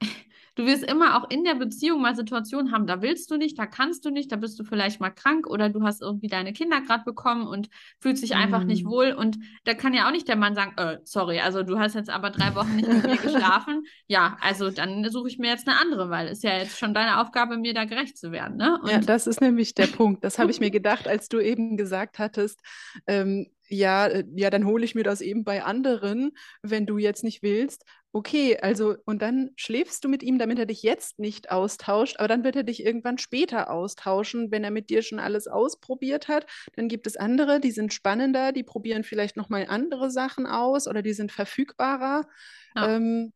Du 0.60 0.66
wirst 0.66 0.84
immer 0.84 1.16
auch 1.16 1.30
in 1.30 1.42
der 1.42 1.54
Beziehung 1.54 2.02
mal 2.02 2.14
Situationen 2.14 2.70
haben, 2.70 2.86
da 2.86 3.00
willst 3.00 3.30
du 3.30 3.38
nicht, 3.38 3.58
da 3.58 3.64
kannst 3.64 4.04
du 4.04 4.10
nicht, 4.10 4.30
da 4.30 4.36
bist 4.36 4.60
du 4.60 4.64
vielleicht 4.64 5.00
mal 5.00 5.08
krank 5.08 5.46
oder 5.46 5.70
du 5.70 5.84
hast 5.84 6.02
irgendwie 6.02 6.28
deine 6.28 6.52
Kinder 6.52 6.82
gerade 6.82 7.02
bekommen 7.04 7.46
und 7.46 7.70
fühlst 7.98 8.22
dich 8.22 8.34
einfach 8.34 8.64
nicht 8.64 8.84
mhm. 8.84 8.90
wohl. 8.90 9.12
Und 9.12 9.38
da 9.64 9.72
kann 9.72 9.94
ja 9.94 10.06
auch 10.06 10.12
nicht 10.12 10.28
der 10.28 10.36
Mann 10.36 10.54
sagen, 10.54 10.74
äh, 10.76 10.98
sorry, 11.04 11.40
also 11.40 11.62
du 11.62 11.78
hast 11.78 11.94
jetzt 11.94 12.10
aber 12.10 12.28
drei 12.28 12.54
Wochen 12.54 12.76
nicht 12.76 12.86
mit 12.86 13.06
mir 13.06 13.16
geschlafen. 13.22 13.84
Ja, 14.06 14.36
also 14.42 14.70
dann 14.70 15.08
suche 15.08 15.28
ich 15.28 15.38
mir 15.38 15.48
jetzt 15.48 15.66
eine 15.66 15.80
andere, 15.80 16.10
weil 16.10 16.26
es 16.26 16.40
ist 16.40 16.44
ja 16.44 16.58
jetzt 16.58 16.78
schon 16.78 16.92
deine 16.92 17.22
Aufgabe, 17.22 17.56
mir 17.56 17.72
da 17.72 17.86
gerecht 17.86 18.18
zu 18.18 18.30
werden. 18.30 18.58
Ne? 18.58 18.78
Und 18.82 18.90
ja, 18.90 18.98
das 18.98 19.26
ist 19.26 19.40
nämlich 19.40 19.74
der 19.74 19.86
Punkt. 19.86 20.24
Das 20.24 20.38
habe 20.38 20.50
ich 20.50 20.60
mir 20.60 20.70
gedacht, 20.70 21.08
als 21.08 21.30
du 21.30 21.40
eben 21.40 21.78
gesagt 21.78 22.18
hattest, 22.18 22.60
ähm, 23.06 23.46
ja, 23.70 24.06
äh, 24.08 24.24
ja, 24.34 24.50
dann 24.50 24.66
hole 24.66 24.84
ich 24.84 24.94
mir 24.94 25.04
das 25.04 25.20
eben 25.20 25.44
bei 25.44 25.62
anderen, 25.62 26.32
wenn 26.62 26.86
du 26.86 26.98
jetzt 26.98 27.24
nicht 27.24 27.42
willst. 27.42 27.84
Okay, 28.12 28.58
also 28.60 28.96
und 29.04 29.22
dann 29.22 29.50
schläfst 29.54 30.02
du 30.04 30.08
mit 30.08 30.24
ihm, 30.24 30.38
damit 30.38 30.58
er 30.58 30.66
dich 30.66 30.82
jetzt 30.82 31.20
nicht 31.20 31.52
austauscht, 31.52 32.16
aber 32.18 32.26
dann 32.26 32.42
wird 32.42 32.56
er 32.56 32.64
dich 32.64 32.84
irgendwann 32.84 33.18
später 33.18 33.70
austauschen, 33.70 34.50
wenn 34.50 34.64
er 34.64 34.72
mit 34.72 34.90
dir 34.90 35.02
schon 35.02 35.20
alles 35.20 35.46
ausprobiert 35.46 36.26
hat. 36.26 36.46
Dann 36.74 36.88
gibt 36.88 37.06
es 37.06 37.16
andere, 37.16 37.60
die 37.60 37.70
sind 37.70 37.94
spannender, 37.94 38.50
die 38.50 38.64
probieren 38.64 39.04
vielleicht 39.04 39.36
nochmal 39.36 39.66
andere 39.68 40.10
Sachen 40.10 40.46
aus 40.46 40.88
oder 40.88 41.02
die 41.02 41.12
sind 41.12 41.30
verfügbarer. 41.30 42.26
Ja. 42.74 42.96
Ähm, 42.96 43.32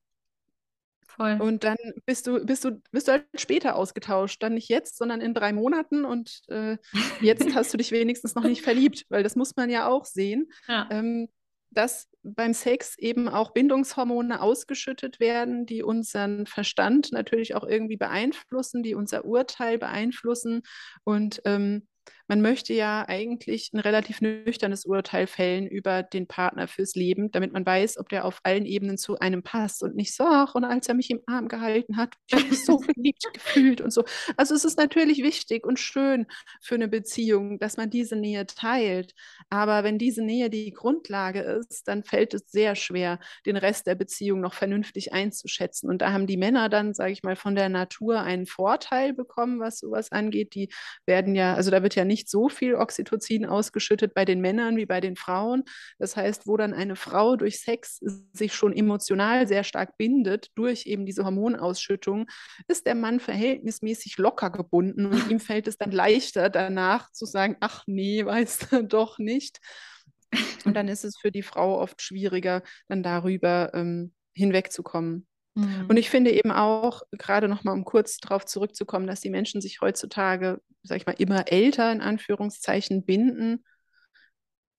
Voll. 1.17 1.41
Und 1.41 1.63
dann 1.63 1.77
bist 2.07 2.27
du, 2.27 2.45
bist 2.45 2.65
du, 2.65 2.83
bist 2.91 3.07
du 3.07 3.13
halt 3.13 3.27
später 3.37 3.77
ausgetauscht. 3.77 4.43
Dann 4.43 4.55
nicht 4.55 4.69
jetzt, 4.69 4.97
sondern 4.97 5.21
in 5.21 5.33
drei 5.33 5.53
Monaten. 5.53 6.05
Und 6.05 6.41
äh, 6.49 6.77
jetzt 7.21 7.47
hast 7.55 7.73
du 7.73 7.77
dich 7.77 7.93
wenigstens 7.93 8.35
noch 8.35 8.43
nicht 8.43 8.63
verliebt, 8.63 9.05
weil 9.09 9.23
das 9.23 9.37
muss 9.37 9.55
man 9.55 9.71
ja 9.71 9.87
auch 9.87 10.05
sehen. 10.05 10.51
Ja. 10.67 10.89
Ähm, 10.91 11.29
dass 11.71 12.09
beim 12.25 12.55
Sex 12.55 12.97
eben 12.99 13.29
auch 13.29 13.53
Bindungshormone 13.53 14.41
ausgeschüttet 14.41 15.21
werden, 15.21 15.67
die 15.67 15.83
unseren 15.83 16.47
Verstand 16.47 17.13
natürlich 17.13 17.55
auch 17.55 17.65
irgendwie 17.65 17.99
beeinflussen, 17.99 18.83
die 18.83 18.95
unser 18.95 19.25
Urteil 19.25 19.79
beeinflussen. 19.79 20.63
Und 21.05 21.43
ähm, 21.45 21.87
man 22.27 22.41
möchte 22.41 22.73
ja 22.73 23.05
eigentlich 23.07 23.71
ein 23.73 23.81
relativ 23.81 24.21
nüchternes 24.21 24.87
Urteil 24.87 25.27
fällen 25.27 25.67
über 25.67 26.03
den 26.03 26.27
Partner 26.27 26.69
fürs 26.69 26.95
Leben, 26.95 27.31
damit 27.31 27.53
man 27.53 27.67
weiß, 27.67 27.99
ob 27.99 28.09
der 28.09 28.25
auf 28.25 28.41
allen 28.45 28.65
Ebenen 28.67 28.97
zu 28.99 29.19
einem 29.19 29.43
passt 29.43 29.83
und 29.83 29.95
nicht 29.95 30.15
so, 30.15 30.25
ach, 30.27 30.55
und 30.55 30.65
als 30.65 30.89
er 30.89 30.95
mich 30.95 31.11
im 31.11 31.21
Arm 31.27 31.49
gehalten 31.49 31.97
hat, 31.97 32.15
ich 32.27 32.35
habe 32.35 32.49
mich 32.49 32.65
so 32.65 32.79
geliebt 32.95 33.25
gefühlt 33.33 33.81
und 33.81 33.93
so. 33.93 34.05
Also 34.37 34.55
es 34.55 34.65
ist 34.65 34.79
natürlich 34.79 35.23
wichtig 35.23 35.67
und 35.67 35.79
schön 35.79 36.27
für 36.63 36.75
eine 36.77 36.89
Beziehung, 36.89 37.59
dass 37.59 37.77
man 37.77 37.91
diese 37.91 38.17
Nähe 38.17 38.47
teilt. 38.47 39.15
Aber 39.51 39.85
wenn 39.85 39.99
diese 39.99 40.23
Nähe 40.23 40.51
die 40.51 40.73
Grundlage 40.73 41.41
ist, 41.41 41.87
dann 41.89 42.05
fällt 42.05 42.35
es 42.35 42.45
sehr 42.51 42.75
schwer, 42.75 43.19
den 43.47 43.57
Rest 43.57 43.87
der 43.87 43.95
Beziehung 43.95 44.41
noch 44.41 44.55
vernünftig 44.55 45.13
einzuschätzen. 45.13 45.91
Und 45.91 46.01
da 46.03 46.13
haben 46.13 46.27
die 46.27 46.37
Männer 46.37 46.69
dann, 46.69 46.95
sage 46.95 47.13
ich 47.13 47.23
mal, 47.23 47.37
von 47.37 47.55
der 47.55 47.69
Natur 47.69 48.21
einen 48.23 48.47
Vorteil 48.47 49.13
bekommen, 49.13 49.61
was 49.61 49.79
sowas 49.79 50.11
angeht. 50.13 50.55
Die 50.55 50.69
werden 51.07 51.35
ja, 51.35 51.55
also 51.55 51.71
da 51.71 51.83
wird 51.83 51.95
ja 51.95 52.05
nicht 52.05 52.14
so 52.27 52.49
viel 52.49 52.75
Oxytocin 52.75 53.47
ausgeschüttet 53.47 54.15
bei 54.15 54.25
den 54.25 54.41
Männern 54.41 54.77
wie 54.77 54.87
bei 54.87 55.01
den 55.01 55.17
Frauen. 55.17 55.65
Das 55.99 56.17
heißt, 56.17 56.47
wo 56.47 56.57
dann 56.57 56.73
eine 56.73 56.97
Frau 56.97 57.37
durch 57.37 57.61
Sex 57.61 58.01
sich 58.33 58.55
schon 58.55 58.73
emotional 58.73 59.47
sehr 59.47 59.65
stark 59.65 59.97
bindet, 59.97 60.51
durch 60.55 60.87
eben 60.87 61.07
diese 61.07 61.25
Hormonausschüttung, 61.25 62.27
ist 62.69 62.87
der 62.87 62.95
Mann 62.95 63.21
verhältnismäßig 63.21 64.19
locker 64.19 64.51
gebunden 64.51 65.07
und 65.07 65.31
ihm 65.31 65.41
fällt 65.41 65.69
es 65.69 65.77
dann 65.77 65.91
leichter 65.91 66.49
danach 66.51 67.11
zu 67.13 67.27
sagen, 67.27 67.57
ach 67.61 67.85
nee, 67.87 68.25
weißt 68.25 68.73
du 68.73 68.83
doch 68.85 69.19
nicht. 69.19 69.59
Und 70.65 70.75
dann 70.75 70.89
ist 70.89 71.05
es 71.05 71.17
für 71.17 71.31
die 71.31 71.43
Frau 71.43 71.81
oft 71.81 72.03
schwieriger, 72.03 72.63
dann 72.89 73.03
darüber 73.03 73.73
ähm, 73.75 74.13
hinwegzukommen. 74.35 75.27
Mhm. 75.55 75.87
Und 75.89 75.97
ich 75.97 76.11
finde 76.11 76.33
eben 76.33 76.51
auch, 76.51 77.03
gerade 77.13 77.49
nochmal, 77.49 77.75
um 77.75 77.85
kurz 77.85 78.19
darauf 78.19 78.45
zurückzukommen, 78.45 79.07
dass 79.07 79.21
die 79.21 79.31
Menschen 79.31 79.61
sich 79.61 79.81
heutzutage, 79.81 80.61
sag 80.83 80.97
ich 80.97 81.07
mal, 81.07 81.17
immer 81.19 81.51
älter 81.51 81.93
in 81.93 82.01
Anführungszeichen 82.01 83.05
binden. 83.05 83.65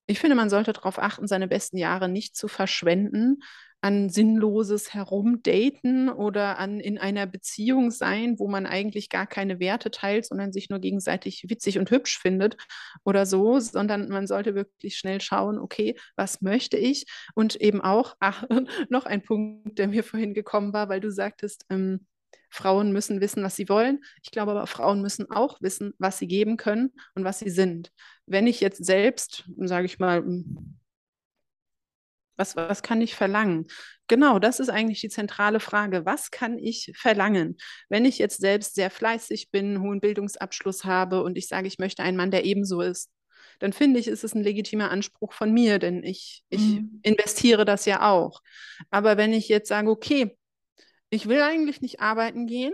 Ich 0.07 0.19
finde, 0.19 0.35
man 0.35 0.49
sollte 0.49 0.73
darauf 0.73 0.99
achten, 0.99 1.27
seine 1.27 1.47
besten 1.47 1.77
Jahre 1.77 2.09
nicht 2.09 2.35
zu 2.35 2.47
verschwenden 2.47 3.41
an 3.85 4.09
sinnloses 4.09 4.95
Herumdaten 4.95 6.09
oder 6.09 6.57
an 6.57 6.79
in 6.79 6.97
einer 6.97 7.27
Beziehung 7.27 7.91
sein, 7.91 8.39
wo 8.39 8.47
man 8.47 8.65
eigentlich 8.65 9.09
gar 9.09 9.27
keine 9.27 9.59
Werte 9.59 9.91
teilt, 9.91 10.25
sondern 10.25 10.51
sich 10.51 10.71
nur 10.71 10.79
gegenseitig 10.79 11.45
witzig 11.49 11.77
und 11.77 11.91
hübsch 11.91 12.17
findet 12.17 12.57
oder 13.03 13.27
so, 13.27 13.59
sondern 13.59 14.09
man 14.09 14.25
sollte 14.25 14.55
wirklich 14.55 14.97
schnell 14.97 15.21
schauen, 15.21 15.59
okay, 15.59 15.95
was 16.15 16.41
möchte 16.41 16.77
ich? 16.77 17.05
Und 17.35 17.57
eben 17.57 17.79
auch, 17.79 18.15
ach, 18.19 18.43
noch 18.89 19.05
ein 19.05 19.21
Punkt, 19.21 19.77
der 19.77 19.87
mir 19.87 20.03
vorhin 20.03 20.33
gekommen 20.33 20.73
war, 20.73 20.89
weil 20.89 20.99
du 20.99 21.11
sagtest, 21.11 21.67
ähm, 21.69 22.07
Frauen 22.49 22.91
müssen 22.91 23.21
wissen, 23.21 23.43
was 23.43 23.55
sie 23.55 23.69
wollen. 23.69 24.03
Ich 24.23 24.31
glaube 24.31 24.53
aber, 24.53 24.65
Frauen 24.65 25.03
müssen 25.03 25.29
auch 25.29 25.61
wissen, 25.61 25.93
was 25.99 26.17
sie 26.17 26.27
geben 26.27 26.57
können 26.57 26.91
und 27.13 27.23
was 27.23 27.37
sie 27.37 27.51
sind. 27.51 27.91
Wenn 28.25 28.47
ich 28.47 28.61
jetzt 28.61 28.83
selbst, 28.83 29.47
sage 29.57 29.85
ich 29.85 29.99
mal, 29.99 30.23
was, 32.35 32.55
was 32.55 32.83
kann 32.83 33.01
ich 33.01 33.15
verlangen? 33.15 33.67
Genau, 34.07 34.39
das 34.39 34.59
ist 34.59 34.69
eigentlich 34.69 35.01
die 35.01 35.09
zentrale 35.09 35.59
Frage. 35.59 36.05
Was 36.05 36.31
kann 36.31 36.59
ich 36.59 36.91
verlangen? 36.95 37.57
Wenn 37.89 38.05
ich 38.05 38.19
jetzt 38.19 38.39
selbst 38.39 38.75
sehr 38.75 38.91
fleißig 38.91 39.49
bin, 39.51 39.81
hohen 39.81 39.99
Bildungsabschluss 39.99 40.85
habe 40.85 41.23
und 41.23 41.37
ich 41.37 41.47
sage, 41.47 41.67
ich 41.67 41.79
möchte 41.79 42.03
einen 42.03 42.17
Mann, 42.17 42.31
der 42.31 42.45
ebenso 42.45 42.81
ist, 42.81 43.09
dann 43.59 43.73
finde 43.73 43.99
ich, 43.99 44.07
ist 44.07 44.23
es 44.23 44.35
ein 44.35 44.43
legitimer 44.43 44.91
Anspruch 44.91 45.33
von 45.33 45.51
mir, 45.51 45.79
denn 45.79 46.03
ich, 46.03 46.43
ich 46.49 46.61
mhm. 46.61 46.99
investiere 47.03 47.65
das 47.65 47.85
ja 47.85 48.09
auch. 48.09 48.41
Aber 48.91 49.17
wenn 49.17 49.33
ich 49.33 49.47
jetzt 49.47 49.69
sage, 49.69 49.89
okay, 49.89 50.37
ich 51.09 51.27
will 51.27 51.41
eigentlich 51.41 51.81
nicht 51.81 51.99
arbeiten 52.01 52.47
gehen, 52.47 52.73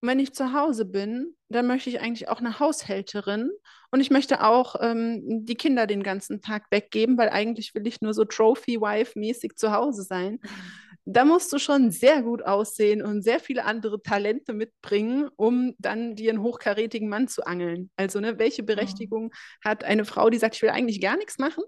und 0.00 0.08
wenn 0.08 0.18
ich 0.18 0.32
zu 0.32 0.54
Hause 0.54 0.86
bin, 0.86 1.36
dann 1.50 1.66
möchte 1.66 1.90
ich 1.90 2.00
eigentlich 2.00 2.28
auch 2.28 2.38
eine 2.38 2.58
Haushälterin 2.58 3.50
und 3.90 4.00
ich 4.00 4.10
möchte 4.10 4.42
auch 4.42 4.76
ähm, 4.80 5.44
die 5.44 5.56
Kinder 5.56 5.86
den 5.86 6.02
ganzen 6.02 6.40
Tag 6.40 6.66
weggeben, 6.70 7.18
weil 7.18 7.28
eigentlich 7.28 7.74
will 7.74 7.86
ich 7.86 8.00
nur 8.00 8.14
so 8.14 8.24
Trophy-Wife-mäßig 8.24 9.56
zu 9.56 9.72
Hause 9.72 10.02
sein. 10.02 10.40
Da 11.04 11.24
musst 11.24 11.52
du 11.52 11.58
schon 11.58 11.90
sehr 11.90 12.22
gut 12.22 12.42
aussehen 12.42 13.02
und 13.02 13.22
sehr 13.22 13.40
viele 13.40 13.64
andere 13.64 14.02
Talente 14.02 14.52
mitbringen, 14.52 15.28
um 15.36 15.74
dann 15.78 16.14
dir 16.14 16.30
einen 16.30 16.42
hochkarätigen 16.42 17.08
Mann 17.08 17.26
zu 17.26 17.44
angeln. 17.44 17.90
Also, 17.96 18.20
ne, 18.20 18.38
welche 18.38 18.62
Berechtigung 18.62 19.24
mhm. 19.24 19.30
hat 19.64 19.82
eine 19.82 20.04
Frau, 20.04 20.30
die 20.30 20.38
sagt, 20.38 20.56
ich 20.56 20.62
will 20.62 20.70
eigentlich 20.70 21.00
gar 21.00 21.16
nichts 21.16 21.38
machen? 21.38 21.64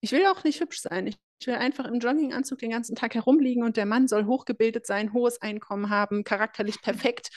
Ich 0.00 0.12
will 0.12 0.24
auch 0.26 0.44
nicht 0.44 0.60
hübsch 0.60 0.80
sein. 0.80 1.06
Ich 1.08 1.18
ich 1.40 1.46
will 1.46 1.54
einfach 1.54 1.86
im 1.86 1.98
Jogginganzug 1.98 2.58
den 2.58 2.70
ganzen 2.70 2.94
Tag 2.94 3.14
herumliegen 3.14 3.64
und 3.64 3.78
der 3.78 3.86
Mann 3.86 4.08
soll 4.08 4.26
hochgebildet 4.26 4.86
sein, 4.86 5.14
hohes 5.14 5.40
Einkommen 5.40 5.88
haben, 5.88 6.22
charakterlich 6.22 6.82
perfekt. 6.82 7.30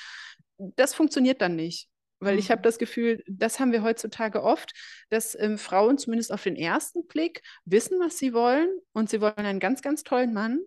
Das 0.58 0.94
funktioniert 0.94 1.42
dann 1.42 1.56
nicht. 1.56 1.88
Weil 2.20 2.38
ich 2.40 2.52
habe 2.52 2.60
mhm. 2.60 2.64
das 2.64 2.78
Gefühl, 2.78 3.24
das 3.28 3.60
haben 3.60 3.72
wir 3.72 3.82
heutzutage 3.84 4.44
oft, 4.44 4.74
dass 5.10 5.38
ähm, 5.40 5.58
Frauen 5.58 5.98
zumindest 5.98 6.32
auf 6.32 6.44
den 6.44 6.56
ersten 6.56 7.06
Blick 7.08 7.42
wissen, 7.66 8.00
was 8.00 8.18
sie 8.18 8.34
wollen 8.34 8.70
und 8.94 9.10
sie 9.10 9.20
wollen 9.20 9.34
einen 9.38 9.60
ganz, 9.60 9.82
ganz 9.82 10.04
tollen 10.04 10.34
Mann 10.34 10.60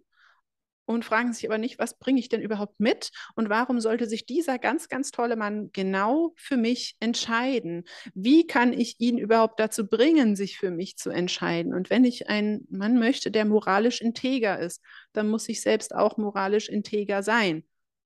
und 0.86 1.04
fragen 1.04 1.32
sich 1.32 1.46
aber 1.46 1.58
nicht, 1.58 1.78
was 1.78 1.98
bringe 1.98 2.20
ich 2.20 2.28
denn 2.28 2.40
überhaupt 2.40 2.80
mit 2.80 3.10
und 3.34 3.48
warum 3.50 3.80
sollte 3.80 4.06
sich 4.06 4.24
dieser 4.24 4.58
ganz, 4.58 4.88
ganz 4.88 5.10
tolle 5.10 5.36
Mann 5.36 5.70
genau 5.72 6.32
für 6.36 6.56
mich 6.56 6.96
entscheiden? 7.00 7.84
Wie 8.14 8.46
kann 8.46 8.72
ich 8.72 8.96
ihn 9.00 9.18
überhaupt 9.18 9.60
dazu 9.60 9.86
bringen, 9.86 10.36
sich 10.36 10.58
für 10.58 10.70
mich 10.70 10.96
zu 10.96 11.10
entscheiden? 11.10 11.74
Und 11.74 11.90
wenn 11.90 12.04
ich 12.04 12.28
einen 12.28 12.66
Mann 12.70 12.98
möchte, 12.98 13.30
der 13.30 13.44
moralisch 13.44 14.00
integer 14.00 14.58
ist, 14.58 14.80
dann 15.12 15.28
muss 15.28 15.48
ich 15.48 15.60
selbst 15.60 15.94
auch 15.94 16.16
moralisch 16.16 16.68
integer 16.68 17.22
sein. 17.22 17.64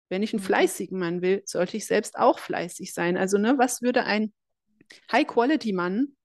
Wenn 0.08 0.22
ich 0.22 0.32
einen 0.32 0.42
mhm. 0.42 0.46
fleißigen 0.46 0.98
Mann 0.98 1.22
will, 1.22 1.42
sollte 1.44 1.76
ich 1.76 1.86
selbst 1.86 2.18
auch 2.18 2.38
fleißig 2.38 2.94
sein. 2.94 3.16
Also, 3.16 3.38
ne, 3.38 3.56
was 3.58 3.82
würde 3.82 4.04
ein 4.04 4.32
High-Quality-Mann 5.12 6.16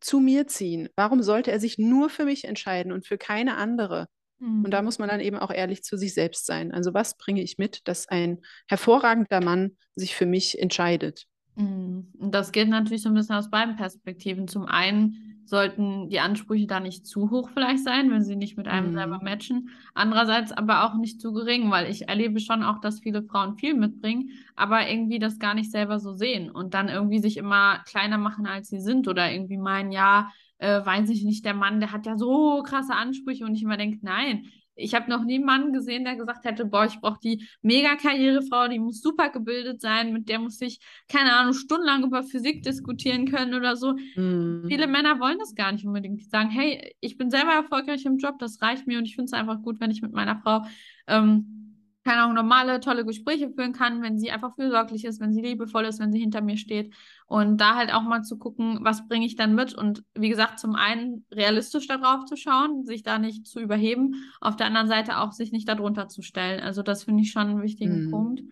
zu 0.00 0.20
mir 0.20 0.46
ziehen? 0.46 0.88
Warum 0.96 1.22
sollte 1.22 1.50
er 1.50 1.60
sich 1.60 1.78
nur 1.78 2.08
für 2.08 2.24
mich 2.24 2.44
entscheiden 2.44 2.92
und 2.92 3.06
für 3.06 3.18
keine 3.18 3.56
andere? 3.56 4.08
Mhm. 4.40 4.64
Und 4.64 4.70
da 4.72 4.82
muss 4.82 4.98
man 4.98 5.08
dann 5.08 5.20
eben 5.20 5.36
auch 5.36 5.50
ehrlich 5.50 5.82
zu 5.82 5.96
sich 5.96 6.14
selbst 6.14 6.46
sein. 6.46 6.72
Also 6.72 6.92
was 6.94 7.16
bringe 7.16 7.42
ich 7.42 7.58
mit, 7.58 7.86
dass 7.86 8.08
ein 8.08 8.40
hervorragender 8.66 9.42
Mann 9.42 9.76
sich 9.94 10.14
für 10.14 10.26
mich 10.26 10.58
entscheidet? 10.58 11.26
Mhm. 11.56 12.12
Und 12.18 12.34
das 12.34 12.52
geht 12.52 12.68
natürlich 12.68 13.02
so 13.02 13.08
ein 13.08 13.14
bisschen 13.14 13.36
aus 13.36 13.50
beiden 13.50 13.76
Perspektiven. 13.76 14.48
Zum 14.48 14.66
einen 14.66 15.39
sollten 15.50 16.08
die 16.08 16.20
Ansprüche 16.20 16.66
da 16.66 16.80
nicht 16.80 17.06
zu 17.06 17.30
hoch 17.30 17.50
vielleicht 17.52 17.84
sein, 17.84 18.10
wenn 18.10 18.24
sie 18.24 18.36
nicht 18.36 18.56
mit 18.56 18.68
einem 18.68 18.92
Mhm. 18.92 18.92
selber 18.92 19.20
matchen. 19.22 19.70
Andererseits 19.94 20.52
aber 20.52 20.84
auch 20.84 20.94
nicht 20.94 21.20
zu 21.20 21.32
gering, 21.32 21.70
weil 21.70 21.90
ich 21.90 22.08
erlebe 22.08 22.40
schon 22.40 22.62
auch, 22.62 22.80
dass 22.80 23.00
viele 23.00 23.22
Frauen 23.22 23.56
viel 23.58 23.74
mitbringen, 23.74 24.30
aber 24.56 24.88
irgendwie 24.88 25.18
das 25.18 25.38
gar 25.38 25.54
nicht 25.54 25.70
selber 25.70 25.98
so 25.98 26.14
sehen 26.14 26.50
und 26.50 26.74
dann 26.74 26.88
irgendwie 26.88 27.18
sich 27.18 27.36
immer 27.36 27.80
kleiner 27.86 28.18
machen, 28.18 28.46
als 28.46 28.68
sie 28.68 28.80
sind 28.80 29.08
oder 29.08 29.30
irgendwie 29.32 29.58
meinen, 29.58 29.92
ja, 29.92 30.30
äh, 30.58 30.84
weiß 30.84 31.08
ich 31.10 31.24
nicht, 31.24 31.44
der 31.44 31.54
Mann, 31.54 31.80
der 31.80 31.92
hat 31.92 32.06
ja 32.06 32.16
so 32.16 32.62
krasse 32.62 32.94
Ansprüche 32.94 33.44
und 33.44 33.54
ich 33.54 33.62
immer 33.62 33.76
denke, 33.76 33.98
nein, 34.02 34.46
ich 34.80 34.94
habe 34.94 35.10
noch 35.10 35.24
nie 35.24 35.36
einen 35.36 35.44
Mann 35.44 35.72
gesehen, 35.72 36.04
der 36.04 36.16
gesagt 36.16 36.44
hätte, 36.44 36.64
boah, 36.64 36.84
ich 36.86 37.00
brauche 37.00 37.20
die 37.22 37.46
Mega-Karrierefrau, 37.62 38.68
die 38.68 38.78
muss 38.78 39.00
super 39.00 39.30
gebildet 39.30 39.80
sein, 39.80 40.12
mit 40.12 40.28
der 40.28 40.38
muss 40.38 40.60
ich, 40.60 40.80
keine 41.08 41.34
Ahnung, 41.34 41.52
stundenlang 41.52 42.04
über 42.04 42.22
Physik 42.22 42.62
diskutieren 42.62 43.26
können 43.26 43.54
oder 43.54 43.76
so. 43.76 43.94
Mhm. 44.16 44.64
Viele 44.68 44.86
Männer 44.86 45.20
wollen 45.20 45.38
das 45.38 45.54
gar 45.54 45.72
nicht 45.72 45.86
unbedingt. 45.86 46.20
Die 46.20 46.24
sagen, 46.24 46.50
hey, 46.50 46.94
ich 47.00 47.16
bin 47.16 47.30
selber 47.30 47.52
erfolgreich 47.52 48.04
im 48.04 48.18
Job, 48.18 48.38
das 48.38 48.60
reicht 48.62 48.86
mir 48.86 48.98
und 48.98 49.04
ich 49.04 49.14
finde 49.14 49.26
es 49.26 49.32
einfach 49.32 49.62
gut, 49.62 49.80
wenn 49.80 49.90
ich 49.90 50.02
mit 50.02 50.12
meiner 50.12 50.36
Frau 50.36 50.64
ähm, 51.06 51.59
keine 52.04 52.22
Ahnung, 52.22 52.34
normale, 52.34 52.80
tolle 52.80 53.04
Gespräche 53.04 53.50
führen 53.50 53.72
kann, 53.72 54.02
wenn 54.02 54.18
sie 54.18 54.30
einfach 54.30 54.54
fürsorglich 54.54 55.04
ist, 55.04 55.20
wenn 55.20 55.32
sie 55.34 55.42
liebevoll 55.42 55.84
ist, 55.84 56.00
wenn 56.00 56.12
sie 56.12 56.18
hinter 56.18 56.40
mir 56.40 56.56
steht. 56.56 56.94
Und 57.26 57.58
da 57.58 57.76
halt 57.76 57.92
auch 57.92 58.02
mal 58.02 58.22
zu 58.22 58.38
gucken, 58.38 58.78
was 58.82 59.06
bringe 59.06 59.26
ich 59.26 59.36
dann 59.36 59.54
mit? 59.54 59.74
Und 59.74 60.02
wie 60.14 60.30
gesagt, 60.30 60.58
zum 60.58 60.74
einen 60.74 61.26
realistisch 61.30 61.86
darauf 61.86 62.24
zu 62.24 62.36
schauen, 62.36 62.84
sich 62.86 63.02
da 63.02 63.18
nicht 63.18 63.46
zu 63.46 63.60
überheben, 63.60 64.14
auf 64.40 64.56
der 64.56 64.66
anderen 64.66 64.88
Seite 64.88 65.18
auch 65.18 65.32
sich 65.32 65.52
nicht 65.52 65.68
darunter 65.68 66.08
zu 66.08 66.22
stellen. 66.22 66.60
Also 66.60 66.82
das 66.82 67.04
finde 67.04 67.22
ich 67.22 67.32
schon 67.32 67.48
einen 67.48 67.62
wichtigen 67.62 68.06
Mhm. 68.06 68.10
Punkt. 68.10 68.42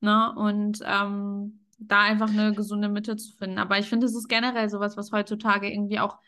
Ne? 0.00 0.32
Und 0.34 0.80
ähm, 0.84 1.60
da 1.78 2.00
einfach 2.00 2.30
eine 2.30 2.54
gesunde 2.54 2.88
Mitte 2.88 3.16
zu 3.16 3.36
finden. 3.36 3.58
Aber 3.58 3.78
ich 3.78 3.86
finde, 3.88 4.06
es 4.06 4.14
ist 4.14 4.28
generell 4.28 4.68
sowas, 4.70 4.96
was 4.96 5.12
heutzutage 5.12 5.70
irgendwie 5.70 6.00
auch 6.00 6.18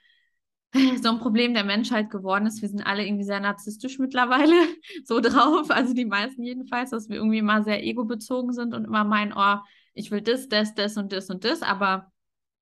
so 1.03 1.09
ein 1.09 1.19
Problem 1.19 1.55
der 1.55 1.65
Menschheit 1.65 2.11
geworden 2.11 2.47
ist. 2.47 2.61
Wir 2.61 2.69
sind 2.69 2.87
alle 2.87 3.07
irgendwie 3.07 3.25
sehr 3.25 3.41
narzisstisch 3.41 3.99
mittlerweile 3.99 4.55
so 5.05 5.21
drauf, 5.21 5.71
also 5.71 5.95
die 5.95 6.05
meisten 6.05 6.43
jedenfalls, 6.43 6.91
dass 6.91 7.09
wir 7.09 7.17
irgendwie 7.17 7.39
immer 7.39 7.63
sehr 7.63 7.83
egobezogen 7.85 8.53
sind 8.53 8.75
und 8.75 8.85
immer 8.85 9.05
meinen, 9.05 9.33
oh, 9.35 9.57
ich 9.95 10.11
will 10.11 10.21
das, 10.21 10.49
das, 10.49 10.75
das 10.75 10.97
und 10.97 11.13
das 11.13 11.31
und 11.31 11.45
das, 11.45 11.63
aber 11.63 12.13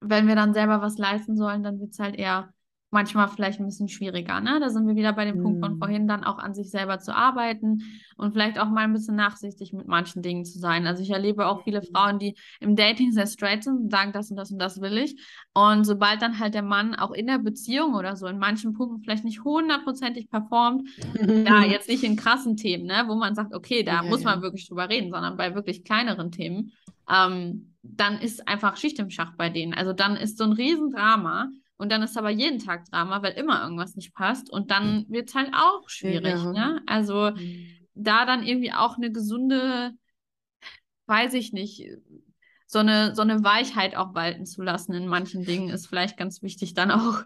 wenn 0.01 0.29
wir 0.29 0.37
dann 0.37 0.55
selber 0.55 0.81
was 0.81 0.99
leisten 0.99 1.37
sollen, 1.37 1.63
dann 1.63 1.81
wird 1.81 1.91
es 1.93 1.99
halt 1.99 2.17
eher 2.17 2.54
manchmal 2.95 3.29
vielleicht 3.29 3.61
ein 3.61 3.67
bisschen 3.67 3.89
schwieriger. 3.91 4.41
Ne? 4.41 4.61
Da 4.61 4.71
sind 4.71 4.87
wir 4.89 4.97
wieder 4.97 5.13
bei 5.13 5.27
dem 5.27 5.39
Punkt 5.39 5.61
von 5.61 5.77
Mhm. 5.77 5.79
vorhin, 5.79 6.09
dann 6.09 6.25
auch 6.25 6.39
an 6.39 6.55
sich 6.55 6.71
selber 6.71 7.01
zu 7.01 7.15
arbeiten 7.15 7.83
und 8.17 8.33
vielleicht 8.33 8.59
auch 8.59 8.71
mal 8.71 8.85
ein 8.85 8.95
bisschen 8.95 9.17
nachsichtig 9.17 9.75
mit 9.75 9.87
manchen 9.89 10.23
Dingen 10.23 10.47
zu 10.47 10.59
sein. 10.59 10.87
Also 10.87 11.03
ich 11.03 11.11
erlebe 11.11 11.47
auch 11.47 11.65
viele 11.65 11.83
Mhm. 11.83 11.87
Frauen, 11.93 12.19
die 12.19 12.37
im 12.61 12.77
Dating 12.77 13.13
sehr 13.13 13.27
straight 13.27 13.65
sind 13.65 13.77
und 13.79 13.91
sagen, 13.91 14.13
das 14.13 14.31
und 14.31 14.39
das 14.39 14.51
und 14.53 14.59
das 14.59 14.81
will 14.81 14.97
ich. 14.99 15.21
Und 15.53 15.85
sobald 15.85 16.23
dann 16.23 16.39
halt 16.39 16.55
der 16.55 16.63
Mann 16.63 16.95
auch 16.95 17.13
in 17.13 17.27
der 17.27 17.39
Beziehung 17.39 17.95
oder 17.95 18.17
so 18.17 18.27
in 18.27 18.39
manchen 18.39 18.73
Punkten 18.73 19.03
vielleicht 19.03 19.25
nicht 19.25 19.45
hundertprozentig 19.45 20.31
performt, 20.31 20.89
ja, 21.47 21.65
jetzt 21.65 21.89
nicht 21.89 22.05
in 22.05 22.17
krassen 22.17 22.57
Themen, 22.57 22.87
ne, 22.87 23.05
wo 23.07 23.15
man 23.17 23.35
sagt, 23.35 23.55
okay, 23.55 23.83
da 23.83 24.03
Ja, 24.03 24.09
muss 24.09 24.25
man 24.25 24.41
ja. 24.41 24.43
wirklich 24.43 24.69
drüber 24.69 24.89
reden, 24.89 25.11
sondern 25.11 25.37
bei 25.37 25.55
wirklich 25.55 25.85
kleineren 25.85 26.31
Themen, 26.33 26.73
ähm, 27.11 27.75
dann 27.83 28.19
ist 28.19 28.49
einfach 28.49 28.77
Schicht 28.79 28.99
im 28.99 29.11
Schacht 29.11 29.37
bei 29.37 29.51
denen. 29.51 29.75
Also 29.75 29.93
dann 29.93 30.17
ist 30.17 30.39
so 30.39 30.45
ein 30.45 30.53
Riesendrama 30.53 31.49
und 31.77 31.91
dann 31.91 32.03
ist 32.03 32.17
aber 32.17 32.31
jeden 32.31 32.59
Tag 32.59 32.85
Drama, 32.91 33.23
weil 33.23 33.33
immer 33.33 33.63
irgendwas 33.63 33.97
nicht 33.97 34.15
passt 34.15 34.51
und 34.51 34.71
dann 34.71 35.07
wird 35.09 35.29
es 35.29 35.35
halt 35.35 35.53
auch 35.55 35.89
schwierig, 35.89 36.45
Ja. 36.45 36.53
ne? 36.53 36.83
Also 36.87 37.31
Mhm. 37.31 37.87
da 37.95 38.27
dann 38.27 38.45
irgendwie 38.45 38.73
auch 38.73 38.97
eine 38.97 39.11
gesunde, 39.13 39.93
weiß 41.07 41.35
ich 41.35 41.53
nicht, 41.53 41.89
so 42.67 42.79
eine, 42.79 43.15
so 43.15 43.23
eine 43.23 43.45
Weichheit 43.45 43.95
auch 43.97 44.15
walten 44.15 44.47
zu 44.47 44.63
lassen 44.63 44.95
in 44.95 45.07
manchen 45.07 45.45
Dingen 45.45 45.69
ist 45.71 45.87
vielleicht 45.87 46.17
ganz 46.17 46.43
wichtig 46.43 46.75
dann 46.75 46.91
auch. 46.91 47.25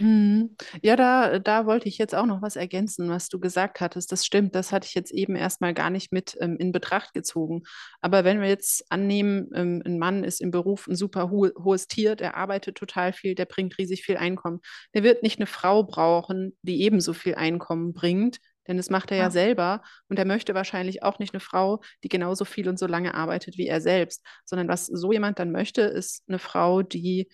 Mhm. 0.00 0.54
Ja, 0.82 0.94
da, 0.94 1.40
da 1.40 1.66
wollte 1.66 1.88
ich 1.88 1.98
jetzt 1.98 2.14
auch 2.14 2.26
noch 2.26 2.40
was 2.40 2.54
ergänzen, 2.54 3.10
was 3.10 3.28
du 3.28 3.40
gesagt 3.40 3.80
hattest. 3.80 4.12
Das 4.12 4.24
stimmt, 4.24 4.54
das 4.54 4.70
hatte 4.70 4.86
ich 4.86 4.94
jetzt 4.94 5.10
eben 5.12 5.34
erstmal 5.34 5.74
gar 5.74 5.90
nicht 5.90 6.12
mit 6.12 6.36
ähm, 6.40 6.56
in 6.58 6.70
Betracht 6.70 7.14
gezogen. 7.14 7.62
Aber 8.00 8.22
wenn 8.22 8.40
wir 8.40 8.46
jetzt 8.48 8.84
annehmen, 8.92 9.48
ähm, 9.54 9.82
ein 9.84 9.98
Mann 9.98 10.22
ist 10.22 10.40
im 10.40 10.52
Beruf 10.52 10.86
ein 10.86 10.94
super 10.94 11.30
ho 11.32 11.48
hohes 11.58 11.88
Tier, 11.88 12.14
der 12.14 12.36
arbeitet 12.36 12.76
total 12.76 13.12
viel, 13.12 13.34
der 13.34 13.46
bringt 13.46 13.76
riesig 13.78 14.04
viel 14.04 14.16
Einkommen. 14.16 14.60
Der 14.94 15.02
wird 15.02 15.24
nicht 15.24 15.38
eine 15.40 15.46
Frau 15.46 15.82
brauchen, 15.82 16.56
die 16.62 16.80
ebenso 16.82 17.12
viel 17.12 17.34
Einkommen 17.34 17.92
bringt, 17.92 18.38
denn 18.68 18.76
das 18.76 18.90
macht 18.90 19.10
er 19.10 19.16
ja 19.16 19.22
Ja. 19.24 19.30
selber. 19.30 19.82
Und 20.08 20.18
er 20.20 20.26
möchte 20.26 20.54
wahrscheinlich 20.54 21.02
auch 21.02 21.18
nicht 21.18 21.34
eine 21.34 21.40
Frau, 21.40 21.80
die 22.04 22.08
genauso 22.08 22.44
viel 22.44 22.68
und 22.68 22.78
so 22.78 22.86
lange 22.86 23.14
arbeitet 23.14 23.58
wie 23.58 23.66
er 23.66 23.80
selbst, 23.80 24.24
sondern 24.44 24.68
was 24.68 24.86
so 24.86 25.10
jemand 25.10 25.40
dann 25.40 25.50
möchte, 25.50 25.82
ist 25.82 26.22
eine 26.28 26.38
Frau, 26.38 26.82
die 26.82 27.28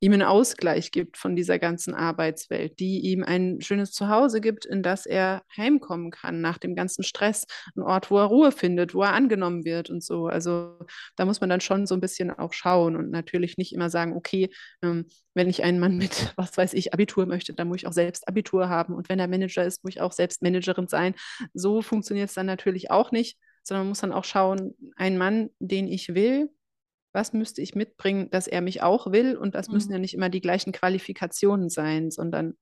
ihm 0.00 0.12
einen 0.12 0.22
Ausgleich 0.22 0.90
gibt 0.90 1.16
von 1.18 1.36
dieser 1.36 1.58
ganzen 1.58 1.94
Arbeitswelt, 1.94 2.80
die 2.80 3.00
ihm 3.00 3.22
ein 3.22 3.60
schönes 3.60 3.92
Zuhause 3.92 4.40
gibt, 4.40 4.64
in 4.64 4.82
das 4.82 5.06
er 5.06 5.42
heimkommen 5.56 6.10
kann 6.10 6.40
nach 6.40 6.58
dem 6.58 6.74
ganzen 6.74 7.02
Stress, 7.02 7.46
ein 7.76 7.82
Ort, 7.82 8.10
wo 8.10 8.18
er 8.18 8.24
Ruhe 8.24 8.50
findet, 8.50 8.94
wo 8.94 9.02
er 9.02 9.12
angenommen 9.12 9.64
wird 9.64 9.90
und 9.90 10.02
so. 10.02 10.26
Also 10.26 10.78
da 11.16 11.26
muss 11.26 11.40
man 11.40 11.50
dann 11.50 11.60
schon 11.60 11.86
so 11.86 11.94
ein 11.94 12.00
bisschen 12.00 12.30
auch 12.30 12.52
schauen 12.54 12.96
und 12.96 13.10
natürlich 13.10 13.58
nicht 13.58 13.74
immer 13.74 13.90
sagen, 13.90 14.14
okay, 14.16 14.50
ähm, 14.82 15.06
wenn 15.34 15.48
ich 15.48 15.62
einen 15.62 15.78
Mann 15.78 15.98
mit, 15.98 16.32
was 16.36 16.56
weiß 16.56 16.72
ich, 16.74 16.94
Abitur 16.94 17.26
möchte, 17.26 17.52
dann 17.52 17.68
muss 17.68 17.78
ich 17.78 17.86
auch 17.86 17.92
selbst 17.92 18.26
Abitur 18.26 18.68
haben 18.68 18.94
und 18.94 19.08
wenn 19.08 19.18
er 19.18 19.28
Manager 19.28 19.64
ist, 19.64 19.84
muss 19.84 19.94
ich 19.94 20.00
auch 20.00 20.12
selbst 20.12 20.42
Managerin 20.42 20.88
sein. 20.88 21.14
So 21.52 21.82
funktioniert 21.82 22.30
es 22.30 22.34
dann 22.34 22.46
natürlich 22.46 22.90
auch 22.90 23.12
nicht, 23.12 23.38
sondern 23.62 23.84
man 23.84 23.88
muss 23.90 24.00
dann 24.00 24.12
auch 24.12 24.24
schauen, 24.24 24.74
ein 24.96 25.18
Mann, 25.18 25.50
den 25.58 25.88
ich 25.88 26.14
will, 26.14 26.50
was 27.12 27.32
müsste 27.32 27.60
ich 27.62 27.74
mitbringen, 27.74 28.30
dass 28.30 28.46
er 28.46 28.60
mich 28.60 28.82
auch 28.82 29.12
will? 29.12 29.36
Und 29.36 29.54
das 29.54 29.70
müssen 29.70 29.88
Mhm. 29.88 29.92
ja 29.94 29.98
nicht 29.98 30.14
immer 30.14 30.28
die 30.28 30.40
gleichen 30.40 30.72
Qualifikationen 30.72 31.68
sein, 31.68 32.10
sondern 32.10 32.54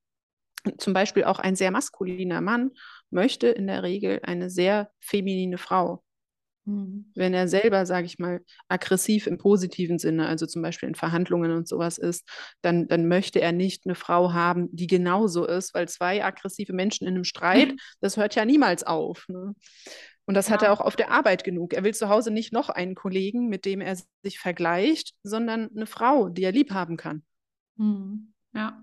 zum 0.78 0.92
Beispiel 0.92 1.24
auch 1.24 1.38
ein 1.38 1.56
sehr 1.56 1.70
maskuliner 1.70 2.40
Mann 2.40 2.72
möchte 3.10 3.48
in 3.48 3.66
der 3.66 3.82
Regel 3.82 4.20
eine 4.22 4.50
sehr 4.50 4.90
feminine 5.00 5.56
Frau. 5.58 6.02
Mhm. 6.64 7.12
Wenn 7.14 7.32
er 7.32 7.48
selber, 7.48 7.86
sage 7.86 8.06
ich 8.06 8.18
mal, 8.18 8.40
aggressiv 8.68 9.26
im 9.26 9.38
positiven 9.38 9.98
Sinne, 9.98 10.26
also 10.26 10.46
zum 10.46 10.60
Beispiel 10.60 10.88
in 10.88 10.94
Verhandlungen 10.94 11.52
und 11.52 11.68
sowas 11.68 11.96
ist, 11.96 12.28
dann, 12.60 12.88
dann 12.88 13.08
möchte 13.08 13.40
er 13.40 13.52
nicht 13.52 13.86
eine 13.86 13.94
Frau 13.94 14.32
haben, 14.32 14.68
die 14.74 14.86
genauso 14.88 15.46
ist, 15.46 15.72
weil 15.74 15.88
zwei 15.88 16.24
aggressive 16.24 16.72
Menschen 16.72 17.06
in 17.06 17.14
einem 17.14 17.24
Streit, 17.24 17.74
das 18.00 18.16
hört 18.16 18.34
ja 18.34 18.44
niemals 18.44 18.84
auf. 18.84 19.26
Ne? 19.28 19.54
Und 20.28 20.34
das 20.34 20.50
hat 20.50 20.60
Ja. 20.60 20.68
er 20.68 20.72
auch 20.74 20.82
auf 20.82 20.94
der 20.94 21.10
Arbeit 21.10 21.42
genug. 21.42 21.72
Er 21.72 21.84
will 21.84 21.94
zu 21.94 22.10
Hause 22.10 22.30
nicht 22.30 22.52
noch 22.52 22.68
einen 22.68 22.94
Kollegen, 22.94 23.48
mit 23.48 23.64
dem 23.64 23.80
er 23.80 23.96
sich 24.22 24.38
vergleicht, 24.38 25.14
sondern 25.22 25.70
eine 25.74 25.86
Frau, 25.86 26.28
die 26.28 26.42
er 26.44 26.52
lieb 26.52 26.70
haben 26.70 26.98
kann. 26.98 27.22
Mhm. 27.76 28.34
Ja. 28.52 28.82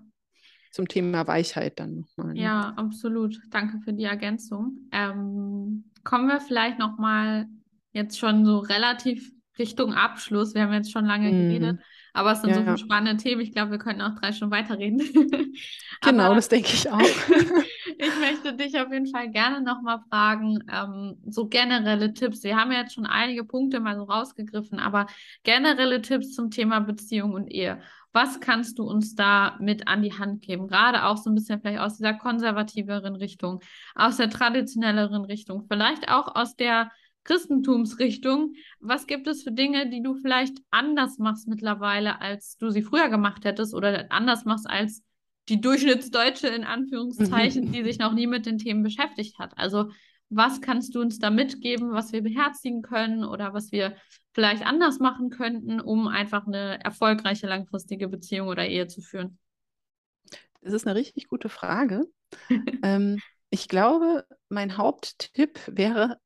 Zum 0.72 0.88
Thema 0.88 1.26
Weichheit 1.28 1.78
dann 1.78 2.00
nochmal. 2.00 2.34
Ne? 2.34 2.40
Ja, 2.42 2.74
absolut. 2.76 3.40
Danke 3.50 3.78
für 3.78 3.92
die 3.92 4.02
Ergänzung. 4.04 4.88
Ähm, 4.90 5.84
kommen 6.02 6.26
wir 6.26 6.40
vielleicht 6.40 6.80
noch 6.80 6.98
mal 6.98 7.46
jetzt 7.92 8.18
schon 8.18 8.44
so 8.44 8.58
relativ 8.58 9.32
Richtung 9.56 9.94
Abschluss. 9.94 10.52
Wir 10.54 10.62
haben 10.62 10.72
jetzt 10.72 10.90
schon 10.90 11.06
lange 11.06 11.28
Mhm. 11.32 11.48
geredet, 11.48 11.80
aber 12.12 12.32
es 12.32 12.42
sind 12.42 12.54
so 12.54 12.60
Ja. 12.60 12.64
viele 12.66 12.78
spannende 12.78 13.22
Themen. 13.22 13.40
Ich 13.40 13.52
glaube, 13.52 13.70
wir 13.70 13.78
könnten 13.78 14.02
auch 14.02 14.16
drei 14.20 14.32
Stunden 14.32 14.52
weiterreden. 14.52 14.98
Genau, 16.02 16.34
das 16.34 16.48
denke 16.48 16.68
ich 16.74 16.90
auch. 16.90 17.00
ich 17.98 18.18
möchte 18.20 18.54
dich 18.54 18.78
auf 18.78 18.92
jeden 18.92 19.06
Fall 19.06 19.30
gerne 19.30 19.62
noch 19.62 19.82
mal 19.82 20.02
fragen, 20.10 20.58
ähm, 20.70 21.18
so 21.26 21.48
generelle 21.48 22.12
Tipps. 22.12 22.42
Wir 22.42 22.56
haben 22.56 22.72
ja 22.72 22.80
jetzt 22.80 22.94
schon 22.94 23.06
einige 23.06 23.44
Punkte 23.44 23.80
mal 23.80 23.96
so 23.96 24.04
rausgegriffen, 24.04 24.78
aber 24.78 25.06
generelle 25.42 26.02
Tipps 26.02 26.32
zum 26.32 26.50
Thema 26.50 26.80
Beziehung 26.80 27.32
und 27.32 27.48
Ehe. 27.48 27.80
Was 28.12 28.40
kannst 28.40 28.78
du 28.78 28.84
uns 28.84 29.14
da 29.14 29.56
mit 29.60 29.88
an 29.88 30.02
die 30.02 30.12
Hand 30.12 30.42
geben? 30.42 30.68
Gerade 30.68 31.04
auch 31.04 31.18
so 31.18 31.30
ein 31.30 31.34
bisschen 31.34 31.60
vielleicht 31.60 31.80
aus 31.80 31.96
dieser 31.98 32.14
konservativeren 32.14 33.14
Richtung, 33.16 33.60
aus 33.94 34.16
der 34.16 34.30
traditionelleren 34.30 35.24
Richtung, 35.24 35.66
vielleicht 35.68 36.08
auch 36.08 36.34
aus 36.34 36.56
der 36.56 36.90
Christentumsrichtung. 37.24 38.54
Was 38.80 39.06
gibt 39.06 39.26
es 39.26 39.42
für 39.42 39.52
Dinge, 39.52 39.90
die 39.90 40.02
du 40.02 40.14
vielleicht 40.14 40.56
anders 40.70 41.18
machst 41.18 41.48
mittlerweile, 41.48 42.20
als 42.20 42.56
du 42.56 42.70
sie 42.70 42.82
früher 42.82 43.08
gemacht 43.08 43.44
hättest 43.44 43.74
oder 43.74 44.06
anders 44.10 44.44
machst 44.44 44.68
als 44.68 45.02
die 45.48 45.60
Durchschnittsdeutsche 45.60 46.48
in 46.48 46.64
Anführungszeichen, 46.64 47.72
die 47.72 47.84
sich 47.84 47.98
noch 47.98 48.12
nie 48.12 48.26
mit 48.26 48.46
den 48.46 48.58
Themen 48.58 48.82
beschäftigt 48.82 49.38
hat? 49.38 49.56
Also 49.56 49.90
was 50.28 50.60
kannst 50.60 50.94
du 50.94 51.00
uns 51.00 51.18
da 51.18 51.30
mitgeben, 51.30 51.92
was 51.92 52.12
wir 52.12 52.22
beherzigen 52.22 52.82
können 52.82 53.24
oder 53.24 53.54
was 53.54 53.70
wir 53.70 53.96
vielleicht 54.32 54.66
anders 54.66 54.98
machen 54.98 55.30
könnten, 55.30 55.80
um 55.80 56.08
einfach 56.08 56.46
eine 56.46 56.82
erfolgreiche 56.82 57.46
langfristige 57.46 58.08
Beziehung 58.08 58.48
oder 58.48 58.66
Ehe 58.66 58.88
zu 58.88 59.00
führen? 59.00 59.38
Das 60.62 60.72
ist 60.72 60.86
eine 60.86 60.98
richtig 60.98 61.28
gute 61.28 61.48
Frage. 61.48 62.06
ähm, 62.82 63.20
ich 63.50 63.68
glaube, 63.68 64.26
mein 64.48 64.76
Haupttipp 64.76 65.60
wäre, 65.68 66.18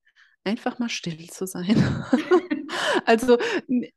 einfach 0.45 0.79
mal 0.79 0.89
still 0.89 1.29
zu 1.29 1.47
sein. 1.47 1.77
also 3.07 3.39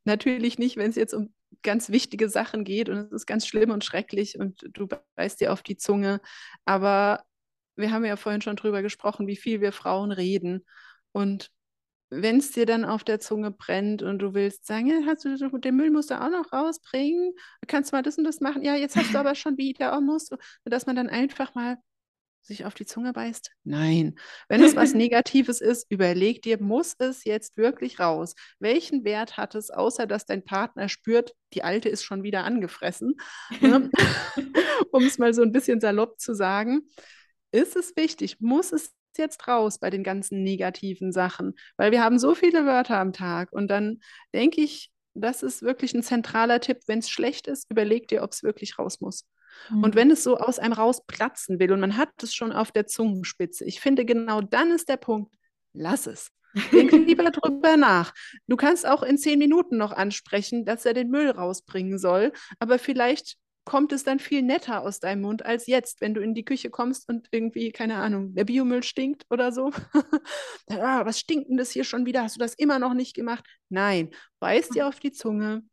natürlich 0.04 0.60
nicht, 0.60 0.78
wenn 0.78 0.90
es 0.90 0.96
jetzt 0.96 1.14
um 1.14 1.34
ganz 1.62 1.90
wichtige 1.90 2.30
Sachen 2.30 2.64
geht 2.64 2.90
und 2.90 2.98
es 2.98 3.12
ist 3.12 3.26
ganz 3.26 3.48
schlimm 3.48 3.72
und 3.72 3.84
schrecklich 3.84 4.38
und 4.40 4.62
du 4.74 4.88
beißt 5.16 5.40
dir 5.40 5.54
auf 5.54 5.64
die 5.64 5.78
Zunge. 5.78 6.20
Aber 6.66 7.24
wir 7.76 7.92
haben 7.92 8.06
ja 8.06 8.16
vorhin 8.16 8.42
schon 8.42 8.56
drüber 8.56 8.82
gesprochen, 8.82 9.28
wie 9.28 9.36
viel 9.36 9.62
wir 9.62 9.72
Frauen 9.72 10.12
reden. 10.12 10.66
Und 11.12 11.50
wenn 12.10 12.38
es 12.38 12.52
dir 12.52 12.66
dann 12.66 12.86
auf 12.86 13.04
der 13.04 13.20
Zunge 13.20 13.52
brennt 13.52 14.04
und 14.04 14.20
du 14.20 14.34
willst 14.34 14.68
sagen, 14.68 14.88
ja, 14.88 15.00
hast 15.06 15.26
du 15.26 15.60
den 15.60 15.76
Müll 15.76 15.90
musst 15.90 16.12
du 16.12 16.22
auch 16.22 16.30
noch 16.30 16.54
rausbringen, 16.54 17.34
kannst 17.68 17.92
du 17.92 17.96
mal 17.96 18.04
das 18.04 18.18
und 18.18 18.24
das 18.24 18.40
machen. 18.40 18.62
Ja, 18.64 18.76
jetzt 18.76 18.96
hast 18.96 19.14
du 19.14 19.18
aber 19.20 19.36
schon 19.36 19.58
wieder, 19.58 19.98
oh, 19.98 20.02
musst 20.02 20.32
du, 20.32 20.38
dass 20.66 20.86
man 20.86 20.96
dann 20.96 21.10
einfach 21.10 21.56
mal 21.56 21.78
sich 22.44 22.66
auf 22.66 22.74
die 22.74 22.86
Zunge 22.86 23.14
beißt? 23.14 23.52
Nein. 23.64 24.16
Wenn 24.50 24.64
es 24.64 24.76
was 24.76 24.94
Negatives 24.94 25.62
ist, 25.62 25.86
überleg 25.90 26.42
dir, 26.42 26.62
muss 26.62 26.96
es 27.00 27.24
jetzt 27.24 27.58
wirklich 27.58 28.00
raus? 28.00 28.36
Welchen 28.60 29.04
Wert 29.04 29.38
hat 29.38 29.56
es, 29.56 29.70
außer 29.70 30.06
dass 30.06 30.26
dein 30.26 30.44
Partner 30.44 30.90
spürt, 30.90 31.34
die 31.54 31.64
alte 31.64 31.90
ist 31.90 32.04
schon 32.04 32.24
wieder 32.24 32.44
angefressen? 32.44 33.16
Ne? 33.62 33.90
um 34.92 35.04
es 35.04 35.18
mal 35.18 35.34
so 35.34 35.42
ein 35.42 35.52
bisschen 35.52 35.80
salopp 35.80 36.20
zu 36.20 36.34
sagen. 36.36 36.82
Ist 37.52 37.76
es 37.76 37.96
wichtig? 37.96 38.40
Muss 38.40 38.72
es 38.72 38.94
jetzt 39.18 39.48
raus 39.48 39.80
bei 39.80 39.90
den 39.90 40.04
ganzen 40.04 40.44
negativen 40.44 41.12
Sachen? 41.12 41.54
Weil 41.78 41.92
wir 41.92 42.04
haben 42.04 42.20
so 42.20 42.36
viele 42.36 42.66
Wörter 42.66 42.98
am 42.98 43.14
Tag 43.14 43.52
und 43.52 43.70
dann 43.70 44.00
denke 44.34 44.62
ich, 44.62 44.92
das 45.16 45.44
ist 45.44 45.62
wirklich 45.62 45.94
ein 45.94 46.04
zentraler 46.04 46.60
Tipp. 46.60 46.80
Wenn 46.88 47.00
es 47.00 47.10
schlecht 47.10 47.48
ist, 47.48 47.70
überleg 47.70 48.08
dir, 48.08 48.24
ob 48.24 48.32
es 48.32 48.44
wirklich 48.44 48.80
raus 48.80 49.00
muss. 49.00 49.26
Mhm. 49.70 49.84
Und 49.84 49.96
wenn 49.96 50.12
es 50.12 50.24
so 50.24 50.38
aus 50.38 50.60
einem 50.60 50.74
rausplatzen 50.74 51.60
will 51.60 51.72
und 51.72 51.80
man 51.80 51.98
hat 51.98 52.10
es 52.22 52.34
schon 52.34 52.52
auf 52.52 52.72
der 52.72 52.88
Zungenspitze, 52.88 53.66
ich 53.66 53.80
finde, 53.80 54.06
genau 54.06 54.42
dann 54.42 54.72
ist 54.72 54.90
der 54.90 54.98
Punkt, 54.98 55.34
lass 55.74 56.08
es. 56.08 56.30
Denk 56.72 56.92
lieber 57.08 57.32
drüber 57.32 57.78
nach. 57.78 58.14
Du 58.48 58.56
kannst 58.56 58.88
auch 58.88 59.04
in 59.04 59.18
zehn 59.18 59.40
Minuten 59.40 59.78
noch 59.78 59.92
ansprechen, 59.92 60.66
dass 60.66 60.86
er 60.86 60.94
den 60.94 61.10
Müll 61.10 61.30
rausbringen 61.30 61.98
soll, 61.98 62.32
aber 62.60 62.80
vielleicht 62.80 63.38
kommt 63.66 63.94
es 63.94 64.04
dann 64.04 64.20
viel 64.20 64.42
netter 64.42 64.82
aus 64.82 65.00
deinem 65.00 65.22
Mund 65.22 65.46
als 65.46 65.68
jetzt, 65.68 66.02
wenn 66.02 66.14
du 66.14 66.22
in 66.22 66.34
die 66.34 66.44
Küche 66.44 66.70
kommst 66.70 67.08
und 67.10 67.28
irgendwie, 67.32 67.72
keine 67.72 67.96
Ahnung, 67.96 68.36
der 68.36 68.44
Biomüll 68.44 68.84
stinkt 68.84 69.26
oder 69.30 69.52
so. 69.52 69.72
ah, 70.70 71.06
was 71.06 71.20
stinkt 71.20 71.50
denn 71.50 71.58
das 71.58 71.72
hier 71.72 71.84
schon 71.84 72.06
wieder? 72.06 72.24
Hast 72.24 72.36
du 72.36 72.40
das 72.40 72.56
immer 72.56 72.80
noch 72.80 72.94
nicht 72.94 73.16
gemacht? 73.16 73.46
Nein, 73.70 74.10
beiß 74.40 74.70
dir 74.70 74.88
auf 74.88 75.00
die 75.00 75.12
Zunge, 75.12 75.64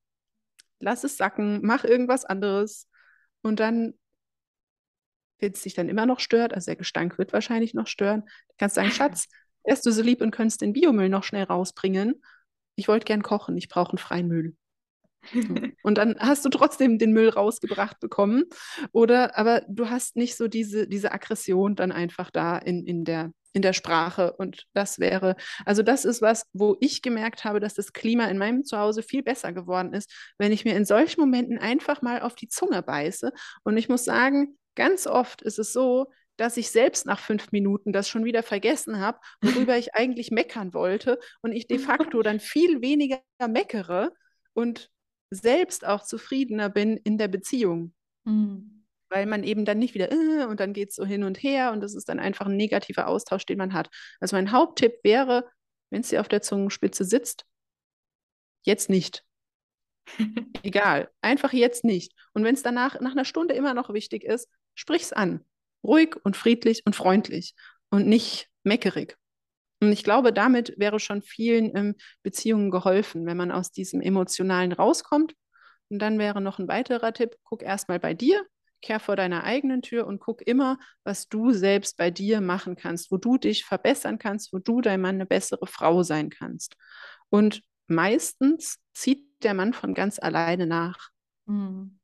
lass 0.79 1.05
es 1.05 1.17
sacken, 1.17 1.61
mach 1.63 1.85
irgendwas 1.85 2.25
anderes. 2.25 2.89
Und 3.43 3.61
dann, 3.61 3.95
wenn 5.39 5.53
es 5.53 5.63
dich 5.63 5.75
dann 5.75 5.89
immer 5.89 6.07
noch 6.07 6.21
stört, 6.21 6.53
also 6.53 6.67
der 6.67 6.77
Gestank 6.77 7.19
wird 7.19 7.33
wahrscheinlich 7.33 7.75
noch 7.75 7.87
stören, 7.87 8.25
kannst 8.59 8.77
du 8.77 8.81
sagen, 8.81 8.93
Schatz, 8.93 9.29
wärst 9.65 9.87
du 9.87 9.91
so 9.91 10.03
lieb 10.03 10.21
und 10.21 10.31
könntest 10.31 10.61
den 10.61 10.73
Biomüll 10.73 11.09
noch 11.09 11.25
schnell 11.25 11.45
rausbringen? 11.45 12.23
Ich 12.77 12.89
wollte 12.89 13.05
gern 13.05 13.23
kochen, 13.23 13.57
ich 13.57 13.69
brauche 13.69 13.91
einen 13.91 13.99
freien 13.99 14.29
Müll. 14.29 14.57
Und 15.83 15.99
dann 15.99 16.17
hast 16.19 16.45
du 16.45 16.49
trotzdem 16.49 16.99
den 16.99 17.13
Müll 17.13 17.29
rausgebracht 17.29 18.01
bekommen. 18.01 18.45
Oder 18.93 19.37
aber 19.37 19.63
du 19.69 19.91
hast 19.91 20.17
nicht 20.17 20.37
so 20.37 20.49
diese, 20.49 20.89
diese 20.89 21.13
Aggression 21.13 21.77
dann 21.77 21.93
einfach 21.93 22.31
da 22.31 22.57
in, 22.57 22.87
in, 22.87 23.05
der, 23.05 23.33
in 23.53 23.63
der 23.63 23.73
Sprache. 23.73 24.33
Und 24.33 24.67
das 24.75 24.99
wäre, 24.99 25.37
also 25.65 25.83
das 25.83 26.05
ist 26.05 26.23
was, 26.23 26.47
wo 26.53 26.77
ich 26.81 27.03
gemerkt 27.03 27.45
habe, 27.45 27.61
dass 27.61 27.75
das 27.75 27.93
Klima 27.93 28.27
in 28.27 28.39
meinem 28.39 28.65
Zuhause 28.65 29.03
viel 29.03 29.23
besser 29.23 29.53
geworden 29.53 29.93
ist, 29.93 30.13
wenn 30.39 30.53
ich 30.53 30.65
mir 30.65 30.77
in 30.77 30.85
solchen 30.85 31.21
Momenten 31.21 31.59
einfach 31.59 32.03
mal 32.03 32.21
auf 32.23 32.35
die 32.35 32.49
Zunge 32.49 32.83
beiße. 32.83 33.33
Und 33.65 33.77
ich 33.77 33.89
muss 33.89 34.05
sagen, 34.05 34.59
ganz 34.75 35.07
oft 35.07 35.43
ist 35.43 35.59
es 35.59 35.73
so, 35.73 36.11
dass 36.37 36.57
ich 36.57 36.71
selbst 36.71 37.05
nach 37.05 37.19
fünf 37.19 37.53
Minuten 37.53 37.93
das 37.93 38.09
schon 38.09 38.25
wieder 38.25 38.43
vergessen 38.43 38.99
habe, 38.99 39.19
worüber 39.43 39.77
ich 39.77 39.95
eigentlich 39.95 40.31
meckern 40.31 40.73
wollte 40.73 41.19
und 41.43 41.53
ich 41.53 41.67
de 41.67 41.79
facto 41.79 42.23
dann 42.23 42.41
viel 42.41 42.81
weniger 42.81 43.21
meckere 43.47 44.13
und 44.55 44.91
selbst 45.31 45.87
auch 45.87 46.03
zufriedener 46.03 46.71
bin 46.71 46.97
in 46.97 47.19
der 47.19 47.29
Beziehung. 47.29 47.93
Mhm 48.25 48.80
weil 49.11 49.27
man 49.27 49.45
eben 49.45 49.65
dann 49.65 49.79
nicht 49.79 49.95
wieder 49.95 50.11
äh, 50.11 50.47
und 50.47 50.61
dann 50.61 50.73
geht 50.73 50.91
es 50.91 50.97
so 50.97 51.05
hin 51.05 51.25
und 51.25 51.43
her 51.43 51.73
und 51.73 51.81
das 51.81 51.95
ist 51.95 52.09
dann 52.09 52.19
einfach 52.19 52.47
ein 52.47 52.57
negativer 52.57 53.07
Austausch, 53.09 53.45
den 53.45 53.59
man 53.59 53.75
hat. 53.75 53.91
Also 54.21 54.37
mein 54.37 54.53
Haupttipp 54.53 54.95
wäre, 55.03 55.49
wenn 55.91 56.01
es 56.01 56.09
dir 56.09 56.21
auf 56.21 56.29
der 56.29 56.43
Zungenspitze 56.43 57.05
sitzt, 57.05 57.45
jetzt 58.63 58.89
nicht. 58.89 59.25
Egal, 60.63 61.11
einfach 61.21 61.53
jetzt 61.53 61.85
nicht. 61.85 62.15
Und 62.33 62.45
wenn 62.45 62.55
es 62.55 62.63
danach 62.63 63.01
nach 63.01 63.13
einer 63.13 63.25
Stunde 63.25 63.55
immer 63.55 63.75
noch 63.75 63.93
wichtig 63.93 64.25
ist, 64.25 64.49
sprich 64.75 65.03
es 65.03 65.13
an. 65.13 65.45
Ruhig 65.83 66.17
und 66.25 66.37
friedlich 66.37 66.83
und 66.87 66.95
freundlich 66.95 67.55
und 67.91 68.07
nicht 68.07 68.49
meckerig. 68.63 69.17
Und 69.83 69.93
ich 69.93 70.05
glaube, 70.05 70.33
damit 70.33 70.75
wäre 70.77 71.01
schon 71.01 71.23
vielen 71.23 71.75
ähm, 71.75 71.95
Beziehungen 72.23 72.71
geholfen, 72.71 73.25
wenn 73.25 73.39
man 73.39 73.51
aus 73.51 73.73
diesem 73.73 74.03
Emotionalen 74.03 74.73
rauskommt. 74.73 75.35
Und 75.89 76.01
dann 76.01 76.19
wäre 76.19 76.41
noch 76.41 76.59
ein 76.59 76.69
weiterer 76.69 77.13
Tipp, 77.15 77.37
guck 77.43 77.63
erstmal 77.63 77.99
bei 77.99 78.13
dir, 78.13 78.45
kehr 78.83 79.01
vor 79.01 79.17
deiner 79.17 79.45
eigenen 79.45 79.83
Tür 79.83 80.07
und 80.07 80.21
guck 80.21 80.43
immer, 80.43 80.79
was 81.05 81.29
du 81.29 81.53
selbst 81.53 81.97
bei 81.97 82.11
dir 82.11 82.41
machen 82.41 82.77
kannst, 82.77 83.11
wo 83.11 83.17
du 83.17 83.39
dich 83.39 83.65
verbessern 83.65 84.19
kannst, 84.19 84.53
wo 84.53 84.59
du 84.59 84.81
dein 84.81 85.01
Mann 85.01 85.17
eine 85.17 85.27
bessere 85.27 85.67
Frau 85.67 86.03
sein 86.03 86.31
kannst. 86.31 86.77
Und 87.29 87.63
meistens 87.87 88.79
zieht 88.93 89.25
der 89.43 89.55
Mann 89.55 89.73
von 89.73 89.95
ganz 89.95 90.19
alleine 90.19 90.67
nach. 90.67 91.11
Mhm. 91.47 91.99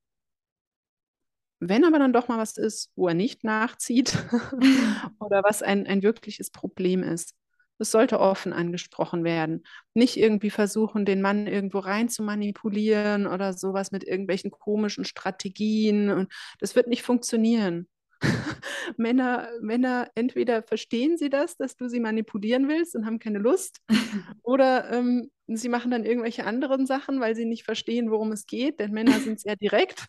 Wenn 1.58 1.84
aber 1.84 1.98
dann 1.98 2.12
doch 2.12 2.28
mal 2.28 2.38
was 2.38 2.56
ist, 2.56 2.92
wo 2.96 3.08
er 3.08 3.14
nicht 3.14 3.44
nachzieht 3.44 4.16
oder 5.20 5.42
was 5.42 5.62
ein, 5.62 5.86
ein 5.86 6.02
wirkliches 6.02 6.50
Problem 6.50 7.02
ist, 7.02 7.34
es 7.78 7.90
sollte 7.90 8.20
offen 8.20 8.52
angesprochen 8.52 9.24
werden. 9.24 9.64
Nicht 9.94 10.16
irgendwie 10.16 10.50
versuchen, 10.50 11.04
den 11.04 11.22
Mann 11.22 11.46
irgendwo 11.46 11.78
rein 11.78 12.08
zu 12.08 12.22
manipulieren 12.22 13.26
oder 13.26 13.52
sowas 13.52 13.92
mit 13.92 14.04
irgendwelchen 14.04 14.50
komischen 14.50 15.04
Strategien. 15.04 16.10
Und 16.10 16.32
das 16.60 16.76
wird 16.76 16.88
nicht 16.88 17.02
funktionieren. 17.02 17.88
Männer, 18.96 19.48
Männer, 19.60 20.10
entweder 20.14 20.62
verstehen 20.62 21.18
sie 21.18 21.28
das, 21.28 21.56
dass 21.56 21.76
du 21.76 21.88
sie 21.88 22.00
manipulieren 22.00 22.68
willst 22.68 22.96
und 22.96 23.06
haben 23.06 23.18
keine 23.18 23.38
Lust, 23.38 23.80
oder 24.42 24.90
ähm, 24.90 25.30
sie 25.48 25.68
machen 25.68 25.90
dann 25.90 26.04
irgendwelche 26.04 26.44
anderen 26.44 26.86
Sachen, 26.86 27.20
weil 27.20 27.34
sie 27.36 27.44
nicht 27.44 27.64
verstehen, 27.64 28.10
worum 28.10 28.32
es 28.32 28.46
geht, 28.46 28.80
denn 28.80 28.92
Männer 28.92 29.20
sind 29.20 29.40
sehr 29.40 29.56
direkt. 29.56 30.06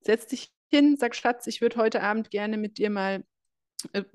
Setz 0.00 0.26
dich 0.26 0.50
hin, 0.70 0.96
sag 0.98 1.16
Schatz, 1.16 1.46
ich 1.46 1.60
würde 1.60 1.76
heute 1.76 2.02
Abend 2.02 2.30
gerne 2.30 2.56
mit 2.56 2.78
dir 2.78 2.90
mal 2.90 3.24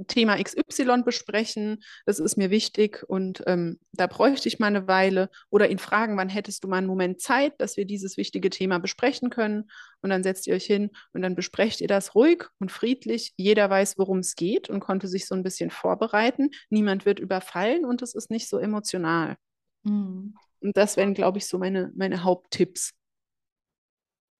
Thema 0.07 0.41
XY 0.41 1.03
besprechen, 1.03 1.83
das 2.05 2.19
ist 2.19 2.37
mir 2.37 2.49
wichtig 2.49 3.03
und 3.07 3.43
ähm, 3.47 3.79
da 3.91 4.07
bräuchte 4.07 4.47
ich 4.47 4.59
mal 4.59 4.67
eine 4.67 4.87
Weile 4.87 5.29
oder 5.49 5.69
ihn 5.69 5.79
fragen, 5.79 6.17
wann 6.17 6.29
hättest 6.29 6.63
du 6.63 6.67
mal 6.67 6.77
einen 6.77 6.87
Moment 6.87 7.21
Zeit, 7.21 7.53
dass 7.59 7.77
wir 7.77 7.85
dieses 7.85 8.17
wichtige 8.17 8.49
Thema 8.49 8.79
besprechen 8.79 9.29
können 9.29 9.69
und 10.01 10.09
dann 10.09 10.23
setzt 10.23 10.47
ihr 10.47 10.55
euch 10.55 10.65
hin 10.65 10.91
und 11.13 11.21
dann 11.21 11.35
besprecht 11.35 11.81
ihr 11.81 11.87
das 11.87 12.15
ruhig 12.15 12.45
und 12.59 12.71
friedlich. 12.71 13.33
Jeder 13.37 13.69
weiß, 13.69 13.97
worum 13.97 14.19
es 14.19 14.35
geht 14.35 14.69
und 14.69 14.79
konnte 14.79 15.07
sich 15.07 15.27
so 15.27 15.35
ein 15.35 15.43
bisschen 15.43 15.69
vorbereiten. 15.69 16.51
Niemand 16.69 17.05
wird 17.05 17.19
überfallen 17.19 17.85
und 17.85 18.01
es 18.01 18.15
ist 18.15 18.29
nicht 18.29 18.47
so 18.47 18.57
emotional. 18.57 19.35
Mhm. 19.83 20.35
Und 20.61 20.77
das 20.77 20.97
wären, 20.97 21.13
glaube 21.13 21.37
ich, 21.37 21.47
so 21.47 21.57
meine, 21.57 21.91
meine 21.95 22.23
Haupttipps. 22.23 22.93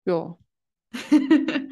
Ja. 0.06 0.38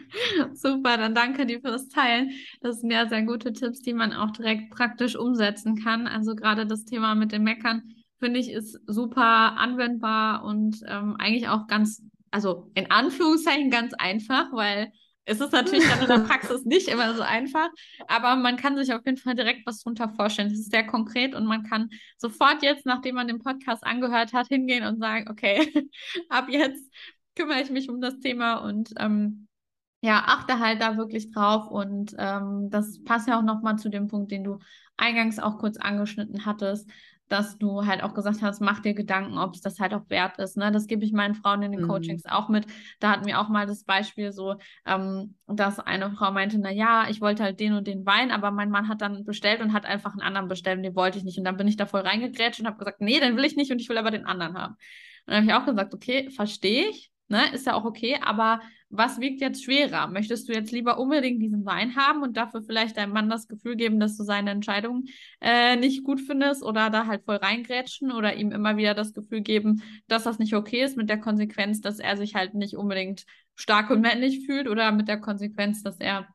Super, 0.54 0.98
dann 0.98 1.16
danke 1.16 1.46
dir 1.46 1.62
fürs 1.62 1.90
Teilen. 1.90 2.32
Das 2.62 2.82
sind 2.82 2.92
ja 2.92 3.08
sehr 3.08 3.24
gute 3.24 3.54
Tipps, 3.54 3.82
die 3.82 3.94
man 3.94 4.14
auch 4.14 4.32
direkt 4.32 4.72
praktisch 4.72 5.16
umsetzen 5.16 5.82
kann. 5.84 6.08
Also 6.08 6.36
gerade 6.36 6.66
das 6.66 6.86
Thema 6.86 7.16
mit 7.16 7.32
dem 7.32 7.44
Meckern 7.44 7.84
finde 8.20 8.40
ich 8.40 8.52
ist 8.52 8.80
super 8.88 9.58
anwendbar 9.58 10.46
und 10.46 10.80
ähm, 10.88 11.16
eigentlich 11.20 11.50
auch 11.50 11.68
ganz, 11.68 12.02
also 12.32 12.72
in 12.74 12.90
Anführungszeichen 12.90 13.70
ganz 13.70 13.94
einfach, 13.94 14.54
weil 14.54 14.92
es 15.26 15.40
ist 15.40 15.52
natürlich 15.52 15.88
dann 15.88 16.02
in 16.02 16.08
der 16.08 16.20
Praxis 16.28 16.66
nicht 16.66 16.88
immer 16.88 17.14
so 17.16 17.22
einfach, 17.22 17.70
aber 18.08 18.36
man 18.36 18.58
kann 18.58 18.78
sich 18.78 18.94
auf 18.94 19.06
jeden 19.06 19.18
Fall 19.18 19.36
direkt 19.36 19.66
was 19.66 19.82
drunter 19.82 20.10
vorstellen. 20.16 20.52
Es 20.52 20.60
ist 20.60 20.72
sehr 20.72 20.86
konkret 20.86 21.36
und 21.36 21.46
man 21.46 21.64
kann 21.64 21.90
sofort 22.18 22.62
jetzt, 22.62 22.86
nachdem 22.86 23.16
man 23.16 23.28
den 23.28 23.40
Podcast 23.40 23.86
angehört 23.86 24.34
hat, 24.34 24.48
hingehen 24.48 24.86
und 24.86 25.00
sagen, 25.00 25.30
okay, 25.30 25.90
ab 26.30 26.48
jetzt 26.50 26.90
kümmere 27.36 27.62
ich 27.62 27.72
mich 27.72 27.90
um 27.90 28.00
das 28.00 28.20
Thema 28.20 28.56
und 28.56 28.94
ähm, 29.00 29.48
ja, 30.04 30.26
achte 30.28 30.60
halt 30.60 30.82
da 30.82 30.98
wirklich 30.98 31.32
drauf. 31.32 31.68
Und 31.68 32.14
ähm, 32.20 32.70
das 32.70 33.02
passt 33.06 33.30
ja 33.30 33.40
auch 33.40 33.44
nochmal 33.44 33.78
zu 33.78 33.90
dem 33.90 34.10
Punkt, 34.10 34.32
den 34.32 34.44
du 34.44 34.60
eingangs 34.98 35.40
auch 35.40 35.58
kurz 35.58 35.78
angeschnitten 35.78 36.46
hattest, 36.46 36.90
dass 37.30 37.58
du 37.58 37.86
halt 37.86 38.04
auch 38.04 38.14
gesagt 38.14 38.42
hast, 38.42 38.60
mach 38.60 38.82
dir 38.82 38.94
Gedanken, 38.94 39.38
ob 39.38 39.56
es 39.56 39.62
das 39.62 39.80
halt 39.80 39.94
auch 39.94 40.10
wert 40.10 40.40
ist. 40.40 40.58
Ne? 40.58 40.74
Das 40.74 40.88
gebe 40.88 41.06
ich 41.06 41.14
meinen 41.14 41.36
Frauen 41.36 41.62
in 41.62 41.72
den 41.72 41.84
mhm. 41.84 41.88
Coachings 41.88 42.26
auch 42.26 42.50
mit. 42.50 42.66
Da 43.00 43.12
hatten 43.12 43.26
wir 43.26 43.40
auch 43.40 43.48
mal 43.48 43.66
das 43.66 43.86
Beispiel 43.86 44.34
so, 44.34 44.56
ähm, 44.86 45.36
dass 45.48 45.80
eine 45.80 46.12
Frau 46.12 46.32
meinte, 46.34 46.60
na 46.60 46.70
ja, 46.70 47.08
ich 47.10 47.22
wollte 47.22 47.44
halt 47.44 47.62
den 47.62 47.72
und 47.72 47.88
den 47.88 48.06
Wein, 48.06 48.30
aber 48.30 48.52
mein 48.52 48.70
Mann 48.70 48.90
hat 48.90 49.02
dann 49.02 49.24
bestellt 49.24 49.62
und 49.62 49.72
hat 49.72 49.86
einfach 49.86 50.12
einen 50.12 50.22
anderen 50.22 50.50
bestellt 50.50 50.80
und 50.80 50.84
den 50.84 50.98
wollte 50.98 51.18
ich 51.18 51.24
nicht. 51.24 51.38
Und 51.38 51.46
dann 51.46 51.56
bin 51.56 51.70
ich 51.70 51.78
da 51.78 51.86
voll 51.86 52.02
reingegrätscht 52.02 52.60
und 52.60 52.68
habe 52.68 52.78
gesagt, 52.78 53.00
nee, 53.00 53.22
den 53.22 53.38
will 53.38 53.46
ich 53.46 53.56
nicht 53.56 53.72
und 53.72 53.80
ich 53.80 53.88
will 53.88 53.98
aber 53.98 54.12
den 54.12 54.26
anderen 54.26 54.58
haben. 54.58 54.74
Und 54.74 55.34
dann 55.34 55.36
habe 55.38 55.46
ich 55.46 55.54
auch 55.54 55.66
gesagt, 55.66 55.94
okay, 55.94 56.30
verstehe 56.30 56.90
ich, 56.90 57.12
Ne? 57.34 57.52
Ist 57.52 57.66
ja 57.66 57.74
auch 57.74 57.84
okay, 57.84 58.20
aber 58.22 58.60
was 58.92 59.20
wiegt 59.20 59.42
jetzt 59.42 59.64
schwerer? 59.64 60.06
Möchtest 60.06 60.48
du 60.48 60.54
jetzt 60.54 60.72
lieber 60.72 61.00
unbedingt 61.00 61.42
diesen 61.42 61.66
Wein 61.66 61.96
haben 61.96 62.22
und 62.22 62.38
dafür 62.38 62.62
vielleicht 62.62 62.96
deinem 62.96 63.12
Mann 63.12 63.28
das 63.28 63.48
Gefühl 63.48 63.76
geben, 63.76 64.00
dass 64.00 64.16
du 64.18 64.24
seine 64.24 64.52
Entscheidung 64.52 65.06
äh, 65.42 65.76
nicht 65.76 66.04
gut 66.04 66.22
findest 66.22 66.62
oder 66.62 66.92
da 66.92 67.08
halt 67.08 67.26
voll 67.26 67.38
reingrätschen 67.38 68.12
oder 68.12 68.36
ihm 68.36 68.52
immer 68.52 68.78
wieder 68.78 68.94
das 68.94 69.14
Gefühl 69.14 69.42
geben, 69.42 69.82
dass 70.08 70.26
das 70.26 70.38
nicht 70.38 70.54
okay 70.54 70.84
ist, 70.84 70.96
mit 70.96 71.10
der 71.10 71.20
Konsequenz, 71.20 71.82
dass 71.82 71.98
er 71.98 72.18
sich 72.18 72.36
halt 72.36 72.54
nicht 72.54 72.76
unbedingt 72.76 73.26
stark 73.56 73.90
und 73.90 74.02
männlich 74.02 74.46
fühlt 74.46 74.68
oder 74.68 74.92
mit 74.92 75.08
der 75.08 75.20
Konsequenz, 75.20 75.82
dass 75.82 76.00
er 76.00 76.28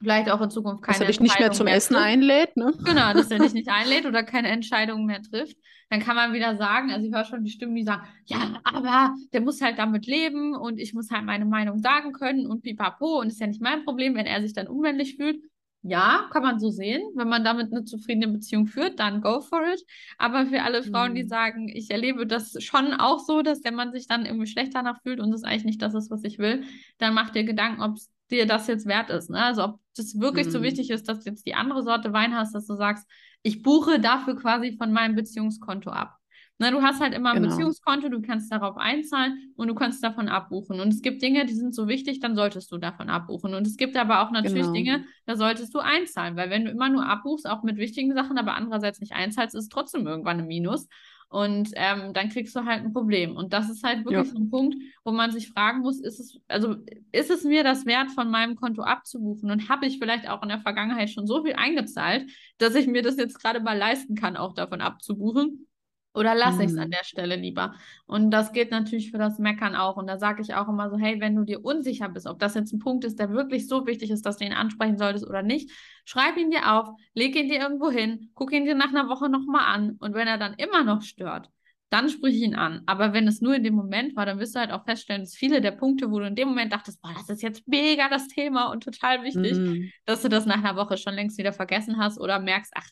vielleicht 0.00 0.30
auch 0.30 0.40
in 0.40 0.50
Zukunft 0.50 0.82
keine 0.82 0.98
dass 0.98 1.00
er 1.00 1.06
dich 1.08 1.20
nicht 1.20 1.38
mehr 1.38 1.52
zum 1.52 1.66
mehr 1.66 1.74
Essen 1.74 1.96
einlädt, 1.96 2.56
ne? 2.56 2.72
Genau, 2.84 3.12
dass 3.12 3.30
er 3.30 3.38
dich 3.38 3.52
nicht 3.54 3.68
einlädt 3.68 4.06
oder 4.06 4.22
keine 4.22 4.48
Entscheidungen 4.48 5.06
mehr 5.06 5.22
trifft. 5.22 5.56
Dann 5.90 6.00
kann 6.00 6.16
man 6.16 6.32
wieder 6.32 6.56
sagen, 6.56 6.90
also 6.90 7.06
ich 7.06 7.12
höre 7.12 7.24
schon 7.24 7.44
die 7.44 7.50
Stimmen, 7.50 7.74
die 7.74 7.84
sagen, 7.84 8.02
ja, 8.26 8.60
aber 8.64 9.14
der 9.32 9.40
muss 9.40 9.60
halt 9.60 9.78
damit 9.78 10.06
leben 10.06 10.54
und 10.54 10.78
ich 10.78 10.94
muss 10.94 11.10
halt 11.10 11.24
meine 11.24 11.44
Meinung 11.44 11.78
sagen 11.78 12.12
können 12.12 12.46
und 12.46 12.62
pipapo 12.62 13.20
und 13.20 13.28
ist 13.28 13.40
ja 13.40 13.46
nicht 13.46 13.60
mein 13.60 13.84
Problem, 13.84 14.14
wenn 14.14 14.26
er 14.26 14.40
sich 14.40 14.52
dann 14.52 14.68
unmännlich 14.68 15.16
fühlt. 15.16 15.42
Ja, 15.82 16.28
kann 16.30 16.42
man 16.42 16.60
so 16.60 16.68
sehen. 16.68 17.02
Wenn 17.14 17.28
man 17.28 17.42
damit 17.42 17.72
eine 17.72 17.84
zufriedene 17.84 18.28
Beziehung 18.28 18.66
führt, 18.66 19.00
dann 19.00 19.22
go 19.22 19.40
for 19.40 19.62
it. 19.66 19.82
Aber 20.18 20.46
für 20.46 20.62
alle 20.62 20.82
Frauen, 20.82 21.12
mhm. 21.12 21.14
die 21.16 21.26
sagen, 21.26 21.68
ich 21.68 21.90
erlebe 21.90 22.26
das 22.26 22.62
schon 22.62 22.92
auch 22.92 23.18
so, 23.18 23.40
dass 23.40 23.62
der 23.62 23.72
Mann 23.72 23.90
sich 23.90 24.06
dann 24.06 24.26
irgendwie 24.26 24.46
schlecht 24.46 24.74
danach 24.74 25.00
fühlt 25.02 25.20
und 25.20 25.32
es 25.32 25.42
eigentlich 25.42 25.64
nicht 25.64 25.82
das 25.82 25.94
ist, 25.94 26.10
was 26.10 26.22
ich 26.24 26.38
will, 26.38 26.64
dann 26.98 27.14
macht 27.14 27.34
dir 27.34 27.44
Gedanken, 27.44 27.80
ob 27.82 27.96
es 27.96 28.10
dir 28.30 28.46
das 28.46 28.66
jetzt 28.66 28.86
wert 28.86 29.10
ist. 29.10 29.30
Ne? 29.30 29.42
Also 29.42 29.64
ob 29.64 29.80
das 29.96 30.18
wirklich 30.18 30.46
mhm. 30.46 30.50
so 30.50 30.62
wichtig 30.62 30.90
ist, 30.90 31.08
dass 31.08 31.20
du 31.20 31.30
jetzt 31.30 31.46
die 31.46 31.54
andere 31.54 31.82
Sorte 31.82 32.12
Wein 32.12 32.34
hast, 32.34 32.54
dass 32.54 32.66
du 32.66 32.74
sagst, 32.74 33.06
ich 33.42 33.62
buche 33.62 34.00
dafür 34.00 34.36
quasi 34.36 34.76
von 34.76 34.92
meinem 34.92 35.14
Beziehungskonto 35.14 35.90
ab. 35.90 36.20
Ne, 36.60 36.70
du 36.72 36.82
hast 36.82 37.00
halt 37.00 37.14
immer 37.14 37.30
ein 37.30 37.36
genau. 37.36 37.48
Beziehungskonto, 37.48 38.10
du 38.10 38.20
kannst 38.20 38.52
darauf 38.52 38.76
einzahlen 38.76 39.54
und 39.56 39.68
du 39.68 39.74
kannst 39.74 40.04
davon 40.04 40.28
abbuchen. 40.28 40.78
Und 40.78 40.88
es 40.88 41.00
gibt 41.00 41.22
Dinge, 41.22 41.46
die 41.46 41.54
sind 41.54 41.74
so 41.74 41.88
wichtig, 41.88 42.20
dann 42.20 42.36
solltest 42.36 42.70
du 42.70 42.76
davon 42.76 43.08
abbuchen. 43.08 43.54
Und 43.54 43.66
es 43.66 43.78
gibt 43.78 43.96
aber 43.96 44.20
auch 44.20 44.30
natürlich 44.30 44.64
genau. 44.64 44.74
Dinge, 44.74 45.04
da 45.24 45.36
solltest 45.36 45.74
du 45.74 45.78
einzahlen, 45.78 46.36
weil 46.36 46.50
wenn 46.50 46.66
du 46.66 46.70
immer 46.70 46.90
nur 46.90 47.06
abbuchst, 47.06 47.48
auch 47.48 47.62
mit 47.62 47.78
wichtigen 47.78 48.12
Sachen, 48.12 48.36
aber 48.36 48.56
andererseits 48.56 49.00
nicht 49.00 49.14
einzahlst, 49.14 49.54
ist 49.54 49.62
es 49.62 49.68
trotzdem 49.70 50.06
irgendwann 50.06 50.40
ein 50.40 50.46
Minus. 50.46 50.86
Und 51.30 51.70
ähm, 51.76 52.12
dann 52.12 52.28
kriegst 52.28 52.56
du 52.56 52.64
halt 52.64 52.84
ein 52.84 52.92
Problem. 52.92 53.36
Und 53.36 53.52
das 53.52 53.70
ist 53.70 53.84
halt 53.84 54.04
wirklich 54.04 54.26
ja. 54.26 54.32
so 54.32 54.36
ein 54.36 54.50
Punkt, 54.50 54.74
wo 55.04 55.12
man 55.12 55.30
sich 55.30 55.48
fragen 55.48 55.78
muss, 55.78 56.00
ist 56.00 56.18
es, 56.18 56.40
also 56.48 56.74
ist 57.12 57.30
es 57.30 57.44
mir 57.44 57.62
das 57.62 57.86
wert, 57.86 58.10
von 58.10 58.32
meinem 58.32 58.56
Konto 58.56 58.82
abzubuchen? 58.82 59.48
Und 59.48 59.68
habe 59.68 59.86
ich 59.86 60.00
vielleicht 60.00 60.28
auch 60.28 60.42
in 60.42 60.48
der 60.48 60.60
Vergangenheit 60.60 61.08
schon 61.08 61.28
so 61.28 61.44
viel 61.44 61.54
eingezahlt, 61.54 62.28
dass 62.58 62.74
ich 62.74 62.88
mir 62.88 63.02
das 63.02 63.16
jetzt 63.16 63.40
gerade 63.40 63.60
mal 63.60 63.78
leisten 63.78 64.16
kann, 64.16 64.36
auch 64.36 64.54
davon 64.54 64.80
abzubuchen? 64.80 65.68
Oder 66.12 66.34
lasse 66.34 66.64
ich 66.64 66.70
es 66.70 66.76
an 66.76 66.88
mhm. 66.88 66.92
der 66.92 67.04
Stelle 67.04 67.36
lieber? 67.36 67.74
Und 68.06 68.30
das 68.30 68.52
geht 68.52 68.70
natürlich 68.70 69.10
für 69.10 69.18
das 69.18 69.38
Meckern 69.38 69.76
auch. 69.76 69.96
Und 69.96 70.08
da 70.08 70.18
sage 70.18 70.42
ich 70.42 70.54
auch 70.54 70.68
immer 70.68 70.90
so, 70.90 70.98
hey, 70.98 71.20
wenn 71.20 71.36
du 71.36 71.44
dir 71.44 71.64
unsicher 71.64 72.08
bist, 72.08 72.26
ob 72.26 72.40
das 72.40 72.54
jetzt 72.54 72.72
ein 72.72 72.80
Punkt 72.80 73.04
ist, 73.04 73.18
der 73.18 73.30
wirklich 73.30 73.68
so 73.68 73.86
wichtig 73.86 74.10
ist, 74.10 74.26
dass 74.26 74.38
du 74.38 74.44
ihn 74.44 74.52
ansprechen 74.52 74.98
solltest 74.98 75.26
oder 75.26 75.42
nicht, 75.42 75.70
schreib 76.04 76.36
ihn 76.36 76.50
dir 76.50 76.72
auf, 76.72 76.88
leg 77.14 77.36
ihn 77.36 77.48
dir 77.48 77.60
irgendwo 77.60 77.90
hin, 77.90 78.30
guck 78.34 78.52
ihn 78.52 78.64
dir 78.64 78.74
nach 78.74 78.88
einer 78.88 79.08
Woche 79.08 79.28
nochmal 79.28 79.66
an. 79.66 79.96
Und 80.00 80.14
wenn 80.14 80.26
er 80.26 80.38
dann 80.38 80.54
immer 80.54 80.82
noch 80.82 81.02
stört, 81.02 81.48
dann 81.90 82.08
sprich 82.08 82.36
ihn 82.36 82.54
an. 82.54 82.82
Aber 82.86 83.12
wenn 83.12 83.26
es 83.26 83.40
nur 83.40 83.56
in 83.56 83.64
dem 83.64 83.74
Moment 83.74 84.14
war, 84.16 84.24
dann 84.24 84.38
wirst 84.38 84.54
du 84.54 84.60
halt 84.60 84.70
auch 84.70 84.84
feststellen, 84.84 85.22
dass 85.22 85.34
viele 85.34 85.60
der 85.60 85.72
Punkte, 85.72 86.10
wo 86.10 86.20
du 86.20 86.26
in 86.26 86.36
dem 86.36 86.48
Moment 86.48 86.72
dachtest, 86.72 87.02
boah, 87.02 87.12
das 87.14 87.28
ist 87.28 87.42
jetzt 87.42 87.66
mega 87.66 88.08
das 88.08 88.28
Thema 88.28 88.70
und 88.70 88.84
total 88.84 89.24
wichtig, 89.24 89.58
mhm. 89.58 89.90
dass 90.06 90.22
du 90.22 90.28
das 90.28 90.46
nach 90.46 90.58
einer 90.58 90.76
Woche 90.76 90.96
schon 90.96 91.14
längst 91.14 91.36
wieder 91.36 91.52
vergessen 91.52 91.98
hast 91.98 92.20
oder 92.20 92.38
merkst, 92.38 92.72
ach, 92.76 92.88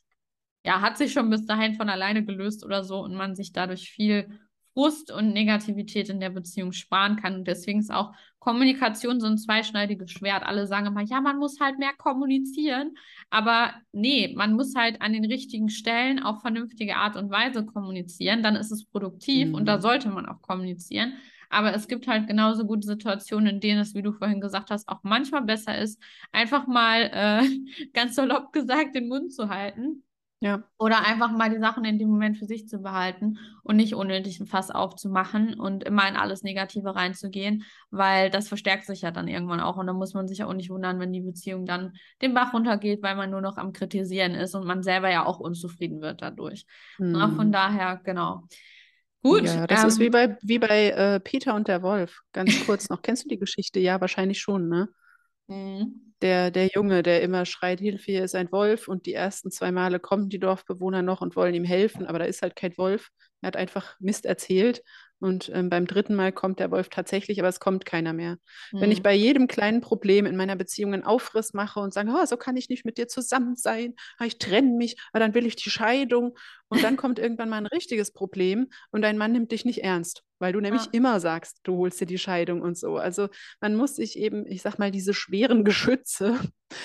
ja, 0.65 0.81
hat 0.81 0.99
sich 0.99 1.13
schon 1.13 1.31
bis 1.31 1.45
dahin 1.45 1.75
von 1.75 1.89
alleine 1.89 2.25
gelöst 2.25 2.65
oder 2.65 2.85
so 2.85 3.01
und 3.01 3.15
man 3.15 3.35
sich 3.35 3.53
dadurch 3.53 3.91
viel 3.91 4.29
Frust 4.79 5.11
und 5.11 5.33
Negativität 5.33 6.09
in 6.09 6.21
der 6.21 6.31
Beziehung 6.31 6.71
sparen 6.71 7.17
kann. 7.17 7.35
Und 7.35 7.49
deswegen 7.49 7.81
ist 7.81 7.93
auch 7.93 8.13
Kommunikation 8.39 9.19
so 9.19 9.27
ein 9.27 9.37
zweischneidiges 9.37 10.13
Schwert. 10.13 10.45
Alle 10.45 10.69
sagen 10.69 10.87
immer, 10.87 11.03
ja, 11.03 11.21
man 11.21 11.39
muss 11.39 11.59
halt 11.59 11.81
mehr 11.81 11.95
kommunizieren. 11.99 12.95
Aber 13.29 13.73
nee, 13.91 14.33
man 14.37 14.55
muss 14.55 14.77
halt 14.77 15.03
an 15.03 15.13
den 15.13 15.25
richtigen 15.25 15.69
Stellen 15.69 16.23
auf 16.23 16.43
vernünftige 16.43 16.95
Art 16.95 17.17
und 17.17 17.29
Weise 17.29 17.67
kommunizieren. 17.67 18.45
Dann 18.45 18.55
ist 18.55 18.71
es 18.71 18.85
produktiv 18.85 19.49
mhm. 19.49 19.55
und 19.55 19.67
da 19.67 19.79
mhm. 19.79 19.83
sollte 19.83 20.11
man 20.11 20.27
auch 20.27 20.41
kommunizieren. 20.43 21.15
Aber 21.51 21.75
es 21.75 21.89
gibt 21.89 22.07
halt 22.07 22.29
genauso 22.29 22.65
gute 22.65 22.87
Situationen, 22.87 23.55
in 23.55 23.61
denen 23.61 23.81
es, 23.81 23.95
wie 23.95 24.03
du 24.03 24.13
vorhin 24.13 24.41
gesagt 24.41 24.71
hast, 24.71 24.89
auch 24.89 25.01
manchmal 25.03 25.43
besser 25.43 25.77
ist, 25.77 26.01
einfach 26.31 26.69
mal 26.69 27.11
äh, 27.13 27.87
ganz 27.95 28.15
salopp 28.15 28.53
gesagt 28.53 28.95
den 28.95 29.09
Mund 29.09 29.33
zu 29.33 29.49
halten 29.49 30.05
ja. 30.41 30.63
Oder 30.79 31.05
einfach 31.05 31.33
mal 31.33 31.51
die 31.51 31.59
Sachen 31.59 31.85
in 31.85 31.99
dem 31.99 32.09
Moment 32.09 32.39
für 32.39 32.45
sich 32.45 32.69
zu 32.69 32.79
behalten 32.79 33.39
und 33.65 33.77
nicht 33.77 33.95
unnötig 33.95 34.39
ein 34.39 34.47
Fass 34.47 34.71
aufzumachen 34.71 35.59
und 35.59 35.83
immer 35.83 36.09
in 36.09 36.15
alles 36.15 36.45
Negative 36.45 36.95
reinzugehen, 36.95 37.65
weil 37.91 38.31
das 38.31 38.47
verstärkt 38.47 38.87
sich 38.87 39.03
ja 39.03 39.11
dann 39.11 39.27
irgendwann 39.27 39.59
auch. 39.59 39.77
Und 39.77 39.89
dann 39.89 39.97
muss 39.97 40.15
man 40.15 40.29
sich 40.29 40.39
ja 40.39 40.47
auch 40.47 40.55
nicht 40.55 40.71
wundern, 40.71 41.01
wenn 41.01 41.13
die 41.13 41.23
Beziehung 41.23 41.67
dann 41.67 41.93
den 42.23 42.35
Bach 42.35 42.55
runtergeht, 42.55 43.03
weil 43.03 43.17
man 43.17 43.31
nur 43.31 43.41
noch 43.41 43.57
am 43.57 43.73
Kritisieren 43.73 44.35
ist 44.35 44.55
und 44.55 44.65
man 44.65 44.85
selber 44.85 45.11
ja 45.11 45.27
auch 45.27 45.41
unzufrieden 45.41 46.01
wird 46.01 46.23
dadurch. 46.23 46.67
Mhm. 46.99 47.13
Na, 47.13 47.29
von 47.31 47.51
daher, 47.51 48.01
genau. 48.05 48.45
Gut. 49.23 49.43
Ja, 49.43 49.67
das 49.67 49.83
ähm, 49.83 49.89
ist 49.89 49.99
wie 49.99 50.11
bei, 50.11 50.39
wie 50.43 50.61
bei 50.61 50.91
äh, 50.91 51.19
Peter 51.19 51.57
und 51.57 51.67
der 51.67 51.83
Wolf. 51.83 52.21
Ganz 52.33 52.65
kurz 52.65 52.89
noch. 52.89 53.03
Kennst 53.03 53.25
du 53.25 53.29
die 53.29 53.39
Geschichte? 53.39 53.81
Ja, 53.81 54.01
wahrscheinlich 54.01 54.39
schon, 54.39 54.69
ne? 54.69 54.89
Mhm 55.49 56.09
der, 56.23 56.51
der 56.51 56.69
Junge, 56.75 57.03
der 57.03 57.23
immer 57.23 57.45
schreit, 57.47 57.81
Hilfe, 57.81 58.13
hier 58.13 58.25
ist 58.25 58.35
ein 58.35 58.51
Wolf. 58.51 58.89
Und 58.89 59.07
die 59.07 59.15
ersten 59.15 59.51
zwei 59.51 59.73
Male 59.73 60.01
kommen 60.01 60.29
die 60.29 60.41
Dorfbewohner 60.41 61.03
noch 61.03 61.21
und 61.21 61.37
wollen 61.37 61.55
ihm 61.55 61.65
helfen, 61.65 62.07
aber 62.07 62.19
da 62.19 62.25
ist 62.25 62.43
halt 62.43 62.57
kein 62.57 62.77
Wolf. 62.77 63.11
Er 63.41 63.49
hat 63.49 63.57
einfach 63.57 63.95
Mist 64.01 64.27
erzählt. 64.27 64.83
Und 65.21 65.51
ähm, 65.53 65.69
beim 65.69 65.87
dritten 65.87 66.15
Mal 66.15 66.33
kommt 66.33 66.61
der 66.61 66.71
Wolf 66.71 66.91
tatsächlich, 66.91 67.41
aber 67.41 67.49
es 67.49 67.59
kommt 67.59 67.85
keiner 67.85 68.13
mehr. 68.13 68.39
Mhm. 68.71 68.81
Wenn 68.81 68.93
ich 68.93 68.99
mhm. 68.99 69.05
bei 69.05 69.15
jedem 69.15 69.49
kleinen 69.49 69.81
Problem 69.81 70.27
in 70.27 70.37
meiner 70.37 70.55
Beziehung 70.55 70.95
einen 70.95 71.03
Aufriss 71.03 71.55
mache 71.55 71.81
und 71.81 71.93
sage, 71.93 72.11
oh, 72.13 72.25
so 72.25 72.37
kann 72.37 72.57
ich 72.57 72.69
nicht 72.69 72.85
mit 72.85 72.99
dir 72.99 73.09
zusammen 73.09 73.57
sein, 73.57 73.95
ah, 74.19 74.27
ich 74.27 74.39
trenne 74.39 74.77
mich, 74.77 74.97
ah, 75.13 75.19
dann 75.19 75.35
will 75.35 75.47
ich 75.47 75.57
die 75.57 75.71
Scheidung. 75.71 76.37
Und 76.69 76.83
dann 76.83 76.97
kommt 76.99 77.19
irgendwann 77.19 77.49
mal 77.49 77.57
ein 77.57 77.67
richtiges 77.67 78.13
Problem 78.13 78.69
und 78.91 79.03
dein 79.03 79.19
Mann 79.19 79.33
nimmt 79.33 79.53
dich 79.53 79.65
nicht 79.65 79.83
ernst 79.83 80.25
weil 80.39 80.53
du 80.53 80.61
nämlich 80.61 80.85
ja. 80.85 80.91
immer 80.93 81.21
sagst, 81.21 81.61
du 81.65 81.77
holst 81.77 82.01
dir 82.01 82.07
die 82.07 82.19
Scheidung 82.19 82.63
und 82.63 82.79
so. 82.79 82.97
Also 82.97 83.29
man 83.61 83.75
muss 83.77 83.97
sich 83.97 84.19
eben, 84.19 84.47
ich 84.47 84.63
sag 84.63 84.79
mal, 84.79 84.91
diese 84.91 85.15
schweren 85.15 85.65
Geschütze, 85.69 86.39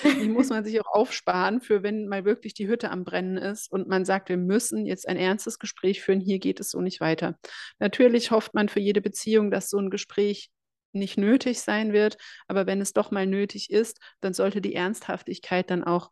die 0.04 0.28
muss 0.28 0.48
man 0.50 0.64
sich 0.64 0.80
auch 0.80 0.92
aufsparen 0.92 1.60
für 1.60 1.82
wenn 1.82 2.08
mal 2.08 2.24
wirklich 2.24 2.54
die 2.54 2.68
Hütte 2.68 2.90
am 2.90 3.04
Brennen 3.04 3.36
ist 3.36 3.70
und 3.70 3.88
man 3.88 4.04
sagt, 4.04 4.28
wir 4.28 4.36
müssen 4.36 4.86
jetzt 4.86 5.08
ein 5.08 5.16
ernstes 5.16 5.58
Gespräch 5.58 6.02
führen, 6.02 6.20
hier 6.20 6.38
geht 6.38 6.60
es 6.60 6.70
so 6.70 6.80
nicht 6.80 7.00
weiter. 7.00 7.38
Natürlich 7.78 8.30
hofft 8.30 8.54
man 8.54 8.68
für 8.68 8.80
jede 8.80 9.00
Beziehung, 9.00 9.50
dass 9.50 9.70
so 9.70 9.78
ein 9.78 9.90
Gespräch 9.90 10.50
nicht 10.92 11.18
nötig 11.18 11.60
sein 11.60 11.92
wird, 11.92 12.16
aber 12.46 12.66
wenn 12.66 12.80
es 12.80 12.92
doch 12.92 13.10
mal 13.10 13.26
nötig 13.26 13.70
ist, 13.70 13.98
dann 14.20 14.32
sollte 14.32 14.60
die 14.60 14.74
Ernsthaftigkeit 14.74 15.68
dann 15.70 15.82
auch 15.82 16.10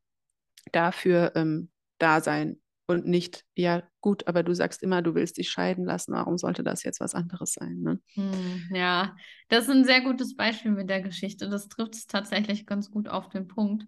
dafür 0.73 1.33
ähm, 1.37 1.71
da 1.99 2.21
sein 2.21 2.62
und 2.93 3.07
nicht, 3.07 3.45
ja 3.55 3.83
gut, 4.01 4.27
aber 4.29 4.43
du 4.43 4.55
sagst 4.55 4.83
immer, 4.83 5.03
du 5.03 5.15
willst 5.15 5.39
dich 5.39 5.51
scheiden 5.51 5.85
lassen, 5.85 6.13
warum 6.13 6.39
sollte 6.39 6.63
das 6.63 6.83
jetzt 6.83 7.01
was 7.01 7.15
anderes 7.15 7.55
sein? 7.55 7.81
Ne? 7.81 8.01
Hm, 8.15 8.71
ja, 8.73 9.17
das 9.49 9.65
ist 9.65 9.71
ein 9.71 9.85
sehr 9.85 10.01
gutes 10.03 10.37
Beispiel 10.37 10.71
mit 10.71 10.89
der 10.89 11.01
Geschichte. 11.01 11.49
Das 11.49 11.69
trifft 11.69 11.95
es 11.95 12.07
tatsächlich 12.07 12.67
ganz 12.67 12.91
gut 12.91 13.09
auf 13.09 13.29
den 13.29 13.49
Punkt. 13.49 13.85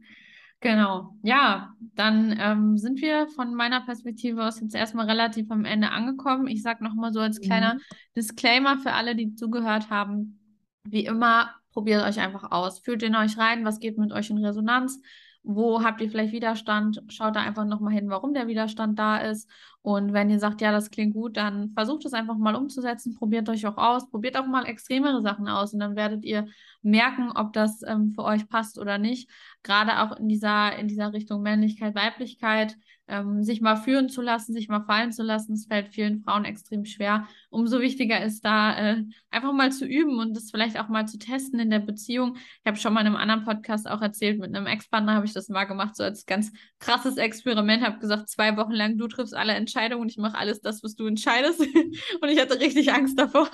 Genau, 0.61 1.17
ja, 1.23 1.75
dann 1.95 2.35
ähm, 2.41 2.79
sind 2.79 3.03
wir 3.03 3.29
von 3.29 3.55
meiner 3.55 3.83
Perspektive 3.83 4.45
aus 4.45 4.61
jetzt 4.61 4.75
erstmal 4.75 5.07
relativ 5.07 5.51
am 5.51 5.67
Ende 5.67 5.91
angekommen. 5.91 6.47
Ich 6.47 6.63
sage 6.63 6.83
nochmal 6.83 7.13
so 7.13 7.21
als 7.21 7.41
kleiner 7.41 7.75
mhm. 7.75 7.81
Disclaimer 8.17 8.79
für 8.79 8.93
alle, 8.93 9.15
die 9.15 9.35
zugehört 9.35 9.91
haben, 9.91 10.41
wie 10.89 11.05
immer, 11.05 11.55
probiert 11.73 12.03
euch 12.05 12.19
einfach 12.19 12.51
aus. 12.51 12.79
Fühlt 12.79 13.03
in 13.03 13.15
euch 13.15 13.37
rein, 13.37 13.65
was 13.65 13.79
geht 13.79 13.99
mit 13.99 14.13
euch 14.13 14.31
in 14.31 14.39
Resonanz 14.39 15.01
wo 15.45 15.83
habt 15.85 16.01
ihr 16.01 16.11
vielleicht 16.11 16.33
Widerstand? 16.33 17.03
Schaut 17.09 17.37
da 17.37 17.41
einfach 17.43 17.67
nochmal 17.67 17.93
hin, 17.93 18.09
warum 18.09 18.33
der 18.33 18.47
Widerstand 18.47 18.99
da 18.99 19.19
ist. 19.19 19.49
Und 19.83 20.15
wenn 20.15 20.31
ihr 20.31 20.39
sagt, 20.39 20.63
ja, 20.63 20.73
das 20.73 20.91
klingt 20.91 21.13
gut, 21.13 21.37
dann 21.37 21.71
versucht 21.75 22.07
es 22.07 22.15
einfach 22.15 22.39
mal 22.39 22.55
umzusetzen, 22.55 23.15
probiert 23.15 23.49
euch 23.51 23.67
auch 23.67 23.77
aus, 23.77 24.09
probiert 24.11 24.39
auch 24.39 24.47
mal 24.47 24.65
extremere 24.65 25.21
Sachen 25.21 25.47
aus 25.47 25.75
und 25.75 25.81
dann 25.81 25.97
werdet 25.97 26.25
ihr 26.25 26.47
merken, 26.81 27.31
ob 27.35 27.53
das 27.53 27.83
ähm, 27.83 28.13
für 28.15 28.25
euch 28.25 28.49
passt 28.49 28.79
oder 28.79 28.97
nicht. 28.97 29.29
Gerade 29.63 30.01
auch 30.01 30.17
in 30.17 30.29
dieser, 30.29 30.77
in 30.79 30.89
dieser 30.89 31.13
Richtung 31.13 31.43
Männlichkeit, 31.43 31.95
Weiblichkeit 31.95 32.79
ähm, 33.07 33.43
sich 33.43 33.61
mal 33.61 33.77
führen 33.77 34.09
zu 34.09 34.23
lassen, 34.23 34.53
sich 34.53 34.69
mal 34.69 34.85
fallen 34.85 35.13
zu 35.13 35.23
lassen. 35.23 35.53
Es 35.53 35.67
fällt 35.67 35.89
vielen 35.89 36.23
Frauen 36.23 36.45
extrem 36.45 36.85
schwer. 36.85 37.27
Umso 37.51 37.81
wichtiger 37.81 38.23
ist 38.23 38.45
da 38.45 38.77
äh, 38.77 39.05
einfach 39.31 39.53
mal 39.53 39.73
zu 39.73 39.87
üben 39.87 40.19
und 40.19 40.35
das 40.35 40.51
vielleicht 40.51 40.79
auch 40.79 40.89
mal 40.89 41.07
zu 41.07 41.19
testen 41.19 41.61
in 41.61 41.71
der 41.71 41.81
Beziehung. 41.81 42.37
Ich 42.37 42.67
habe 42.67 42.79
schon 42.79 42.95
mal 42.95 43.03
in 43.03 43.09
einem 43.09 43.17
anderen 43.17 43.45
Podcast 43.45 43.89
auch 43.89 44.01
erzählt, 44.01 44.39
mit 44.39 44.55
einem 44.55 44.67
Ex-Partner 44.67 45.15
habe 45.15 45.27
ich 45.27 45.33
das 45.33 45.49
mal 45.49 45.65
gemacht, 45.65 45.97
so 45.97 46.03
als 46.03 46.25
ganz 46.27 46.53
krasses 46.79 47.17
Experiment, 47.17 47.83
habe 47.83 47.99
gesagt, 47.99 48.29
zwei 48.29 48.57
Wochen 48.57 48.73
lang, 48.73 48.97
du 48.97 49.07
triffst 49.07 49.35
alle 49.35 49.53
Entscheidungen 49.53 50.03
und 50.03 50.11
ich 50.11 50.19
mache 50.19 50.39
alles 50.39 50.61
das, 50.61 50.83
was 50.83 50.95
du 50.95 51.07
entscheidest. 51.07 51.61
und 52.21 52.29
ich 52.29 52.41
hatte 52.41 52.61
richtig 52.61 52.93
Angst 52.93 53.19
davor. 53.19 53.51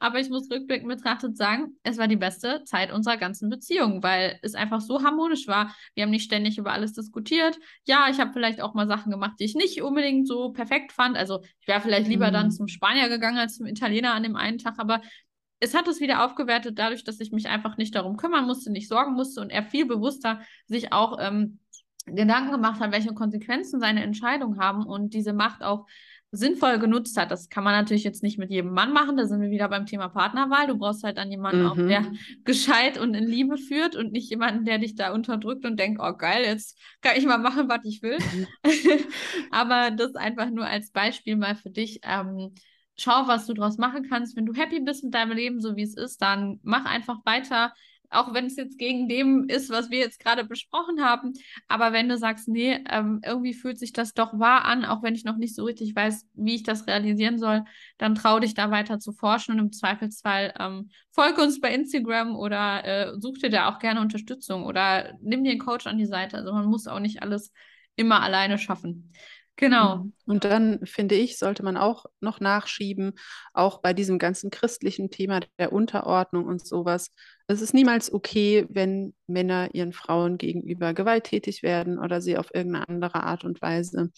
Aber 0.00 0.18
ich 0.18 0.30
muss 0.30 0.50
rückblickend 0.50 0.88
betrachtet 0.88 1.36
sagen, 1.36 1.76
es 1.82 1.98
war 1.98 2.08
die 2.08 2.16
beste 2.16 2.64
Zeit 2.64 2.92
unserer 2.92 3.16
ganzen 3.16 3.50
Beziehung, 3.50 4.02
weil 4.02 4.38
es 4.42 4.54
einfach 4.54 4.80
so 4.80 5.02
harmonisch 5.02 5.46
war. 5.46 5.74
Wir 5.94 6.04
haben 6.04 6.10
nicht 6.10 6.24
ständig 6.24 6.58
über 6.58 6.72
alles 6.72 6.92
diskutiert. 6.92 7.58
Ja, 7.86 8.08
ich 8.10 8.18
habe 8.18 8.32
vielleicht 8.32 8.60
auch 8.60 8.74
mal 8.74 8.79
mal 8.80 8.88
Sachen 8.88 9.10
gemacht, 9.10 9.36
die 9.38 9.44
ich 9.44 9.54
nicht 9.54 9.82
unbedingt 9.82 10.26
so 10.26 10.52
perfekt 10.52 10.92
fand. 10.92 11.16
Also 11.16 11.40
ich 11.60 11.68
wäre 11.68 11.80
vielleicht 11.80 12.08
lieber 12.08 12.28
mhm. 12.28 12.32
dann 12.32 12.50
zum 12.50 12.68
Spanier 12.68 13.08
gegangen 13.08 13.38
als 13.38 13.56
zum 13.56 13.66
Italiener 13.66 14.14
an 14.14 14.22
dem 14.22 14.36
einen 14.36 14.58
Tag, 14.58 14.74
aber 14.78 15.00
es 15.60 15.74
hat 15.74 15.86
es 15.88 16.00
wieder 16.00 16.24
aufgewertet, 16.24 16.78
dadurch, 16.78 17.04
dass 17.04 17.20
ich 17.20 17.32
mich 17.32 17.48
einfach 17.48 17.76
nicht 17.76 17.94
darum 17.94 18.16
kümmern 18.16 18.46
musste, 18.46 18.72
nicht 18.72 18.88
sorgen 18.88 19.12
musste 19.12 19.42
und 19.42 19.50
er 19.50 19.62
viel 19.62 19.84
bewusster 19.84 20.40
sich 20.66 20.92
auch 20.92 21.18
ähm, 21.20 21.58
Gedanken 22.06 22.50
gemacht 22.50 22.80
hat, 22.80 22.92
welche 22.92 23.12
Konsequenzen 23.12 23.78
seine 23.78 24.02
Entscheidungen 24.02 24.58
haben 24.58 24.84
und 24.86 25.12
diese 25.12 25.34
Macht 25.34 25.62
auch 25.62 25.86
sinnvoll 26.32 26.78
genutzt 26.78 27.16
hat. 27.16 27.30
Das 27.30 27.48
kann 27.48 27.64
man 27.64 27.72
natürlich 27.72 28.04
jetzt 28.04 28.22
nicht 28.22 28.38
mit 28.38 28.50
jedem 28.50 28.72
Mann 28.72 28.92
machen. 28.92 29.16
Da 29.16 29.26
sind 29.26 29.40
wir 29.40 29.50
wieder 29.50 29.68
beim 29.68 29.86
Thema 29.86 30.08
Partnerwahl. 30.08 30.68
Du 30.68 30.78
brauchst 30.78 31.02
halt 31.02 31.18
dann 31.18 31.30
jemanden, 31.30 31.62
mhm. 31.62 31.66
auch, 31.66 31.76
der 31.76 32.12
gescheit 32.44 32.98
und 32.98 33.14
in 33.14 33.24
Liebe 33.24 33.58
führt 33.58 33.96
und 33.96 34.12
nicht 34.12 34.30
jemanden, 34.30 34.64
der 34.64 34.78
dich 34.78 34.94
da 34.94 35.12
unterdrückt 35.12 35.64
und 35.64 35.78
denkt, 35.78 36.00
oh 36.02 36.12
geil, 36.16 36.44
jetzt 36.44 36.78
kann 37.00 37.16
ich 37.16 37.26
mal 37.26 37.38
machen, 37.38 37.68
was 37.68 37.84
ich 37.84 38.02
will. 38.02 38.18
Mhm. 38.18 38.46
Aber 39.50 39.90
das 39.90 40.14
einfach 40.14 40.50
nur 40.50 40.66
als 40.66 40.92
Beispiel 40.92 41.36
mal 41.36 41.56
für 41.56 41.70
dich. 41.70 42.00
Ähm, 42.04 42.54
schau, 42.96 43.26
was 43.26 43.46
du 43.46 43.54
daraus 43.54 43.78
machen 43.78 44.06
kannst. 44.08 44.36
Wenn 44.36 44.46
du 44.46 44.54
happy 44.54 44.80
bist 44.80 45.02
mit 45.02 45.14
deinem 45.14 45.32
Leben, 45.32 45.60
so 45.60 45.74
wie 45.74 45.82
es 45.82 45.96
ist, 45.96 46.22
dann 46.22 46.60
mach 46.62 46.84
einfach 46.84 47.18
weiter 47.24 47.72
auch 48.10 48.34
wenn 48.34 48.46
es 48.46 48.56
jetzt 48.56 48.78
gegen 48.78 49.08
dem 49.08 49.48
ist, 49.48 49.70
was 49.70 49.90
wir 49.90 49.98
jetzt 49.98 50.20
gerade 50.20 50.44
besprochen 50.44 51.02
haben. 51.02 51.32
Aber 51.68 51.92
wenn 51.92 52.08
du 52.08 52.18
sagst, 52.18 52.48
nee, 52.48 52.78
ähm, 52.88 53.20
irgendwie 53.24 53.54
fühlt 53.54 53.78
sich 53.78 53.92
das 53.92 54.14
doch 54.14 54.38
wahr 54.38 54.64
an, 54.64 54.84
auch 54.84 55.02
wenn 55.02 55.14
ich 55.14 55.24
noch 55.24 55.36
nicht 55.36 55.54
so 55.54 55.64
richtig 55.64 55.94
weiß, 55.94 56.26
wie 56.34 56.56
ich 56.56 56.62
das 56.62 56.86
realisieren 56.86 57.38
soll, 57.38 57.64
dann 57.98 58.14
trau 58.14 58.40
dich 58.40 58.54
da 58.54 58.70
weiter 58.70 58.98
zu 58.98 59.12
forschen 59.12 59.52
und 59.52 59.58
im 59.58 59.72
Zweifelsfall 59.72 60.52
ähm, 60.58 60.90
folge 61.10 61.42
uns 61.42 61.60
bei 61.60 61.72
Instagram 61.72 62.36
oder 62.36 62.84
äh, 62.84 63.20
such 63.20 63.38
dir 63.38 63.50
da 63.50 63.70
auch 63.70 63.78
gerne 63.78 64.00
Unterstützung 64.00 64.64
oder 64.64 65.14
nimm 65.20 65.44
dir 65.44 65.52
einen 65.52 65.60
Coach 65.60 65.86
an 65.86 65.98
die 65.98 66.06
Seite. 66.06 66.36
Also 66.36 66.52
man 66.52 66.66
muss 66.66 66.86
auch 66.86 67.00
nicht 67.00 67.22
alles 67.22 67.52
immer 67.96 68.22
alleine 68.22 68.58
schaffen. 68.58 69.12
Genau. 69.56 69.96
Mhm. 69.98 70.12
Und 70.26 70.44
dann 70.44 70.86
finde 70.86 71.14
ich, 71.16 71.38
sollte 71.38 71.62
man 71.62 71.76
auch 71.76 72.06
noch 72.20 72.40
nachschieben, 72.40 73.12
auch 73.52 73.82
bei 73.82 73.92
diesem 73.92 74.18
ganzen 74.18 74.50
christlichen 74.50 75.10
Thema 75.10 75.40
der 75.58 75.72
Unterordnung 75.72 76.46
und 76.46 76.66
sowas. 76.66 77.10
Es 77.46 77.60
ist 77.60 77.74
niemals 77.74 78.12
okay, 78.12 78.66
wenn 78.70 79.14
Männer 79.26 79.68
ihren 79.74 79.92
Frauen 79.92 80.38
gegenüber 80.38 80.94
gewalttätig 80.94 81.62
werden 81.62 81.98
oder 81.98 82.20
sie 82.20 82.38
auf 82.38 82.54
irgendeine 82.54 82.88
andere 82.88 83.22
Art 83.22 83.44
und 83.44 83.60
Weise 83.60 84.10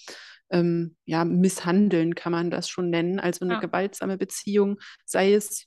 ähm, 0.50 0.96
ja, 1.06 1.24
misshandeln, 1.24 2.14
kann 2.14 2.32
man 2.32 2.50
das 2.50 2.68
schon 2.68 2.90
nennen. 2.90 3.18
Also 3.18 3.44
eine 3.44 3.54
ja. 3.54 3.60
gewaltsame 3.60 4.18
Beziehung, 4.18 4.78
sei 5.04 5.34
es 5.34 5.66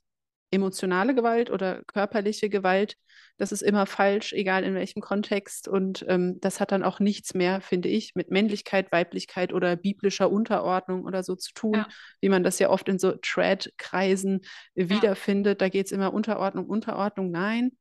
emotionale 0.51 1.15
Gewalt 1.15 1.49
oder 1.49 1.83
körperliche 1.85 2.49
Gewalt, 2.49 2.97
das 3.37 3.51
ist 3.51 3.61
immer 3.61 3.85
falsch, 3.85 4.31
egal 4.33 4.63
in 4.63 4.75
welchem 4.75 5.01
Kontext. 5.01 5.67
Und 5.67 6.05
ähm, 6.07 6.39
das 6.39 6.59
hat 6.59 6.71
dann 6.71 6.83
auch 6.83 6.99
nichts 6.99 7.33
mehr, 7.33 7.59
finde 7.59 7.89
ich, 7.89 8.15
mit 8.15 8.31
Männlichkeit, 8.31 8.91
Weiblichkeit 8.91 9.51
oder 9.51 9.75
biblischer 9.75 10.31
Unterordnung 10.31 11.03
oder 11.03 11.21
so 11.21 11.35
zu 11.35 11.53
tun, 11.53 11.73
ja. 11.75 11.87
wie 12.21 12.29
man 12.29 12.43
das 12.43 12.59
ja 12.59 12.69
oft 12.69 12.87
in 12.87 12.97
so 12.97 13.13
Trad-Kreisen 13.21 14.41
ja. 14.75 14.89
wiederfindet. 14.89 15.61
Da 15.61 15.69
geht 15.69 15.87
es 15.87 15.91
immer 15.91 16.13
Unterordnung, 16.13 16.67
Unterordnung. 16.67 17.29
Nein, 17.29 17.71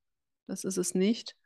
das 0.49 0.65
ist 0.65 0.77
es 0.77 0.95
nicht. 0.95 1.37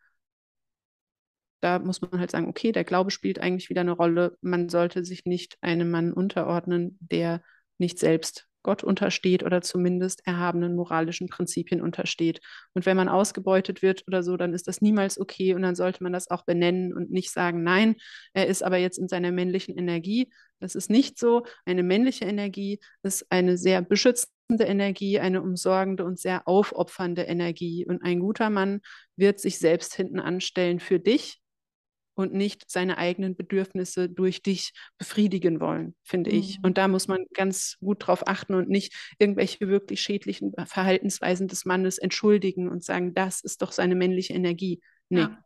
Da 1.60 1.78
muss 1.78 2.00
man 2.00 2.18
halt 2.18 2.30
sagen, 2.30 2.48
okay, 2.48 2.72
der 2.72 2.84
Glaube 2.84 3.10
spielt 3.10 3.40
eigentlich 3.40 3.68
wieder 3.68 3.80
eine 3.82 3.92
Rolle. 3.92 4.38
Man 4.40 4.68
sollte 4.68 5.04
sich 5.04 5.26
nicht 5.26 5.58
einem 5.60 5.90
Mann 5.90 6.12
unterordnen, 6.12 6.96
der 7.00 7.42
nicht 7.78 7.98
selbst 7.98 8.47
Gott 8.62 8.84
untersteht 8.84 9.42
oder 9.42 9.62
zumindest 9.62 10.26
erhabenen 10.26 10.74
moralischen 10.74 11.28
Prinzipien 11.28 11.80
untersteht. 11.80 12.40
Und 12.74 12.86
wenn 12.86 12.96
man 12.96 13.08
ausgebeutet 13.08 13.82
wird 13.82 14.04
oder 14.06 14.22
so, 14.22 14.36
dann 14.36 14.52
ist 14.52 14.68
das 14.68 14.80
niemals 14.80 15.18
okay 15.18 15.54
und 15.54 15.62
dann 15.62 15.74
sollte 15.74 16.02
man 16.02 16.12
das 16.12 16.30
auch 16.30 16.44
benennen 16.44 16.92
und 16.92 17.10
nicht 17.10 17.30
sagen, 17.30 17.62
nein, 17.62 17.96
er 18.32 18.46
ist 18.46 18.62
aber 18.62 18.76
jetzt 18.76 18.98
in 18.98 19.08
seiner 19.08 19.32
männlichen 19.32 19.76
Energie. 19.76 20.30
Das 20.60 20.74
ist 20.74 20.90
nicht 20.90 21.18
so. 21.18 21.44
Eine 21.64 21.82
männliche 21.82 22.24
Energie 22.24 22.80
ist 23.02 23.26
eine 23.30 23.56
sehr 23.56 23.82
beschützende 23.82 24.64
Energie, 24.64 25.20
eine 25.20 25.42
umsorgende 25.42 26.04
und 26.04 26.18
sehr 26.18 26.48
aufopfernde 26.48 27.22
Energie. 27.22 27.86
Und 27.86 28.02
ein 28.02 28.20
guter 28.20 28.50
Mann 28.50 28.80
wird 29.16 29.40
sich 29.40 29.58
selbst 29.58 29.94
hinten 29.94 30.20
anstellen 30.20 30.80
für 30.80 30.98
dich, 30.98 31.40
und 32.18 32.34
nicht 32.34 32.68
seine 32.68 32.98
eigenen 32.98 33.36
Bedürfnisse 33.36 34.08
durch 34.08 34.42
dich 34.42 34.72
befriedigen 34.98 35.60
wollen, 35.60 35.94
finde 36.02 36.32
mhm. 36.32 36.38
ich. 36.38 36.58
Und 36.64 36.76
da 36.76 36.88
muss 36.88 37.06
man 37.06 37.24
ganz 37.32 37.76
gut 37.78 38.04
drauf 38.04 38.26
achten 38.26 38.54
und 38.54 38.68
nicht 38.68 38.92
irgendwelche 39.20 39.68
wirklich 39.68 40.00
schädlichen 40.00 40.52
Verhaltensweisen 40.66 41.46
des 41.46 41.64
Mannes 41.64 41.96
entschuldigen 41.96 42.68
und 42.68 42.82
sagen, 42.82 43.14
das 43.14 43.40
ist 43.40 43.62
doch 43.62 43.70
seine 43.70 43.94
männliche 43.94 44.32
Energie. 44.32 44.80
Nee, 45.08 45.20
ja. 45.20 45.38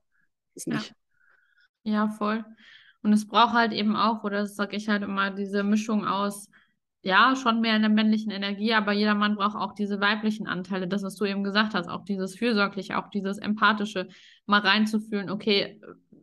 ist 0.54 0.66
nicht. 0.66 0.94
Ja. 1.84 1.92
ja, 1.92 2.08
voll. 2.08 2.42
Und 3.02 3.12
es 3.12 3.28
braucht 3.28 3.52
halt 3.52 3.72
eben 3.72 3.94
auch, 3.94 4.24
oder 4.24 4.40
das 4.40 4.56
sage 4.56 4.74
ich 4.76 4.88
halt 4.88 5.02
immer, 5.02 5.30
diese 5.30 5.62
Mischung 5.64 6.06
aus, 6.06 6.48
ja, 7.02 7.36
schon 7.36 7.60
mehr 7.60 7.76
in 7.76 7.82
der 7.82 7.90
männlichen 7.90 8.30
Energie, 8.30 8.72
aber 8.72 8.92
jeder 8.92 9.14
Mann 9.14 9.34
braucht 9.34 9.56
auch 9.56 9.74
diese 9.74 10.00
weiblichen 10.00 10.46
Anteile, 10.46 10.88
das, 10.88 11.02
was 11.02 11.16
du 11.16 11.26
eben 11.26 11.44
gesagt 11.44 11.74
hast, 11.74 11.88
auch 11.88 12.04
dieses 12.04 12.38
Fürsorgliche, 12.38 12.96
auch 12.96 13.10
dieses 13.10 13.36
Empathische, 13.36 14.08
mal 14.46 14.60
reinzufühlen, 14.60 15.28
okay, 15.28 15.80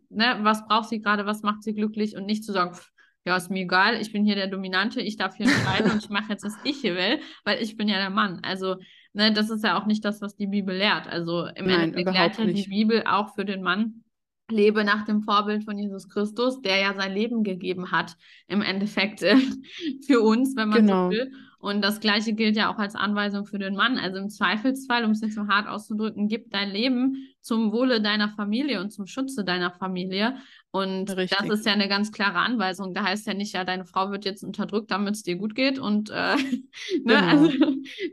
ne, 0.10 0.40
was 0.41 0.65
braucht 0.68 0.90
sie 0.90 1.02
gerade, 1.02 1.26
was 1.26 1.41
macht 1.41 1.64
sie 1.64 1.73
glücklich 1.73 2.15
und 2.15 2.26
nicht 2.26 2.44
zu 2.44 2.52
sagen, 2.52 2.73
pff, 2.73 2.91
ja, 3.26 3.36
ist 3.36 3.52
mir 3.52 3.61
egal, 3.61 3.99
ich 4.02 4.11
bin 4.11 4.26
hier 4.26 4.36
der 4.36 4.48
Dominante, 4.48 5.02
ich 5.02 5.18
darf 5.18 5.36
hier 5.36 5.45
entscheiden 5.48 5.91
und 5.91 6.03
ich 6.03 6.10
mache 6.10 6.31
jetzt, 6.31 6.44
was 6.44 6.57
ich 6.64 6.77
hier 6.81 6.95
will, 6.95 7.19
weil 7.44 7.61
ich 7.61 7.77
bin 7.77 7.88
ja 7.88 7.98
der 7.98 8.10
Mann. 8.10 8.40
Also, 8.44 8.77
ne, 9.14 9.34
das 9.34 9.49
ist 9.49 9.64
ja 9.64 9.80
auch 9.80 9.86
nicht 9.86 10.03
das, 10.06 10.22
was 10.22 10.36
die 10.36 10.48
Bibel 10.48 10.76
lehrt. 10.76 11.07
Also 11.07 11.45
im 11.45 11.68
Nein, 11.68 11.94
Endeffekt 11.94 12.14
lehrt 12.14 12.38
ja 12.38 12.45
die 12.45 12.69
Bibel 12.69 13.03
auch 13.06 13.36
für 13.36 13.45
den 13.45 13.61
Mann, 13.61 14.03
lebe 14.49 14.84
nach 14.84 15.06
dem 15.06 15.22
Vorbild 15.22 15.64
von 15.64 15.77
Jesus 15.77 16.10
Christus, 16.10 16.61
der 16.61 16.77
ja 16.77 16.94
sein 16.94 17.14
Leben 17.14 17.44
gegeben 17.44 17.91
hat, 17.91 18.15
im 18.48 18.61
Endeffekt 18.61 19.22
äh, 19.22 19.36
für 20.07 20.22
uns, 20.22 20.56
wenn 20.56 20.69
man 20.69 20.86
genau. 20.86 21.06
so 21.06 21.18
will. 21.18 21.31
Und 21.60 21.81
das 21.81 21.99
Gleiche 21.99 22.34
gilt 22.34 22.56
ja 22.56 22.73
auch 22.73 22.80
als 22.80 22.95
Anweisung 22.95 23.45
für 23.45 23.60
den 23.60 23.76
Mann. 23.76 23.98
Also 23.98 24.18
im 24.18 24.30
Zweifelsfall, 24.30 25.03
um 25.03 25.11
es 25.11 25.19
nicht 25.19 25.34
so 25.34 25.48
hart 25.48 25.68
auszudrücken, 25.68 26.30
gib 26.30 26.52
dein 26.52 26.72
Leben 26.72 27.27
zum 27.41 27.73
Wohle 27.73 28.02
deiner 28.02 28.30
Familie 28.30 28.80
und 28.80 28.91
zum 28.91 29.07
Schutze 29.07 29.44
deiner 29.44 29.72
Familie. 29.72 30.38
Und 30.72 31.10
Richtig. 31.18 31.38
das 31.38 31.60
ist 31.60 31.65
ja 31.65 31.73
eine 31.73 31.90
ganz 31.90 32.14
klare 32.14 32.38
Anweisung. 32.38 32.94
Da 32.94 33.03
heißt 33.03 33.27
ja 33.27 33.34
nicht, 33.34 33.53
ja, 33.53 33.65
deine 33.65 33.86
Frau 33.86 34.10
wird 34.10 34.23
jetzt 34.23 34.44
unterdrückt, 34.44 34.90
damit 34.91 35.15
es 35.15 35.23
dir 35.23 35.36
gut 35.36 35.53
geht. 35.53 35.80
Und 35.80 36.11
äh, 36.11 36.14
ne? 36.36 36.65
genau. 37.03 37.27
also, 37.27 37.52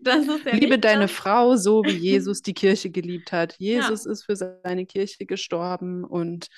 das 0.03 0.27
ist 0.27 0.45
ja 0.45 0.57
Liebe 0.57 0.81
deine 0.81 1.03
das. 1.03 1.13
Frau 1.13 1.55
so, 1.55 1.85
wie 1.85 1.91
Jesus 1.91 2.43
die 2.43 2.55
Kirche 2.55 2.91
geliebt 2.91 3.31
hat. 3.31 3.55
Jesus 3.59 4.07
ja. 4.07 4.11
ist 4.11 4.25
für 4.25 4.35
seine 4.35 4.87
Kirche 4.87 5.25
gestorben. 5.25 6.03
Und 6.03 6.49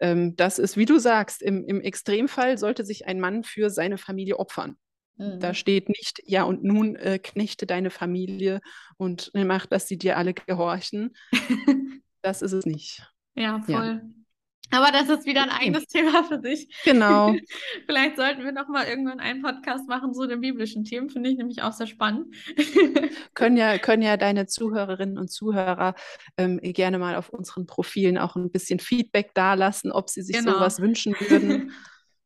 ähm, 0.00 0.36
das 0.36 0.58
ist, 0.58 0.78
wie 0.78 0.86
du 0.86 0.98
sagst, 0.98 1.42
im, 1.42 1.64
im 1.66 1.82
Extremfall 1.82 2.56
sollte 2.56 2.84
sich 2.84 3.06
ein 3.06 3.20
Mann 3.20 3.44
für 3.44 3.68
seine 3.68 3.98
Familie 3.98 4.38
opfern. 4.38 4.78
Da 5.16 5.48
mhm. 5.48 5.54
steht 5.54 5.88
nicht, 5.88 6.22
ja, 6.24 6.42
und 6.42 6.64
nun 6.64 6.96
äh, 6.96 7.20
knechte 7.20 7.66
deine 7.66 7.90
Familie 7.90 8.60
und 8.96 9.30
mach, 9.34 9.66
dass 9.66 9.86
sie 9.86 9.96
dir 9.96 10.16
alle 10.16 10.34
gehorchen. 10.34 11.14
das 12.22 12.42
ist 12.42 12.52
es 12.52 12.66
nicht. 12.66 13.06
Ja, 13.36 13.60
voll. 13.60 14.02
Ja. 14.02 14.24
Aber 14.70 14.90
das 14.90 15.08
ist 15.08 15.26
wieder 15.26 15.42
ein 15.42 15.50
eigenes 15.50 15.86
Thema 15.86 16.24
für 16.24 16.40
sich. 16.40 16.68
Genau. 16.84 17.34
Vielleicht 17.86 18.16
sollten 18.16 18.42
wir 18.44 18.50
noch 18.50 18.68
mal 18.68 18.86
irgendwann 18.86 19.20
einen 19.20 19.42
Podcast 19.42 19.88
machen 19.88 20.14
zu 20.14 20.26
den 20.26 20.40
biblischen 20.40 20.84
Themen, 20.84 21.10
finde 21.10 21.30
ich 21.30 21.36
nämlich 21.36 21.62
auch 21.62 21.72
sehr 21.72 21.86
spannend. 21.86 22.34
können, 23.34 23.56
ja, 23.56 23.78
können 23.78 24.02
ja 24.02 24.16
deine 24.16 24.46
Zuhörerinnen 24.46 25.18
und 25.18 25.30
Zuhörer 25.30 25.94
ähm, 26.36 26.58
gerne 26.60 26.98
mal 26.98 27.14
auf 27.14 27.28
unseren 27.28 27.66
Profilen 27.66 28.18
auch 28.18 28.34
ein 28.34 28.50
bisschen 28.50 28.80
Feedback 28.80 29.32
dalassen, 29.34 29.92
ob 29.92 30.10
sie 30.10 30.22
sich 30.22 30.36
genau. 30.36 30.54
sowas 30.54 30.80
wünschen 30.80 31.14
würden. 31.20 31.72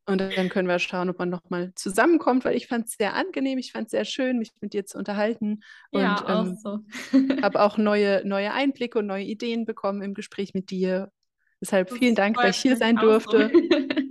Und 0.08 0.22
dann 0.22 0.48
können 0.48 0.68
wir 0.68 0.78
schauen, 0.78 1.10
ob 1.10 1.18
man 1.18 1.28
nochmal 1.28 1.72
zusammenkommt, 1.74 2.46
weil 2.46 2.56
ich 2.56 2.66
fand 2.66 2.86
es 2.86 2.94
sehr 2.94 3.12
angenehm, 3.12 3.58
ich 3.58 3.72
fand 3.72 3.88
es 3.88 3.90
sehr 3.90 4.06
schön, 4.06 4.38
mich 4.38 4.52
mit 4.62 4.72
dir 4.72 4.86
zu 4.86 4.96
unterhalten. 4.96 5.60
Und 5.90 6.00
ja, 6.00 6.16
auch 6.24 6.46
ähm, 6.46 6.56
so. 6.56 6.78
habe 7.42 7.60
auch 7.60 7.76
neue, 7.76 8.26
neue 8.26 8.54
Einblicke 8.54 9.00
und 9.00 9.06
neue 9.06 9.24
Ideen 9.24 9.66
bekommen 9.66 10.00
im 10.00 10.14
Gespräch 10.14 10.54
mit 10.54 10.70
dir. 10.70 11.12
Deshalb 11.60 11.90
vielen 11.90 12.14
Dank, 12.14 12.38
dass 12.38 12.56
ich 12.56 12.62
hier 12.62 12.78
sein 12.78 12.96
durfte. 12.96 13.50
So. 13.52 13.58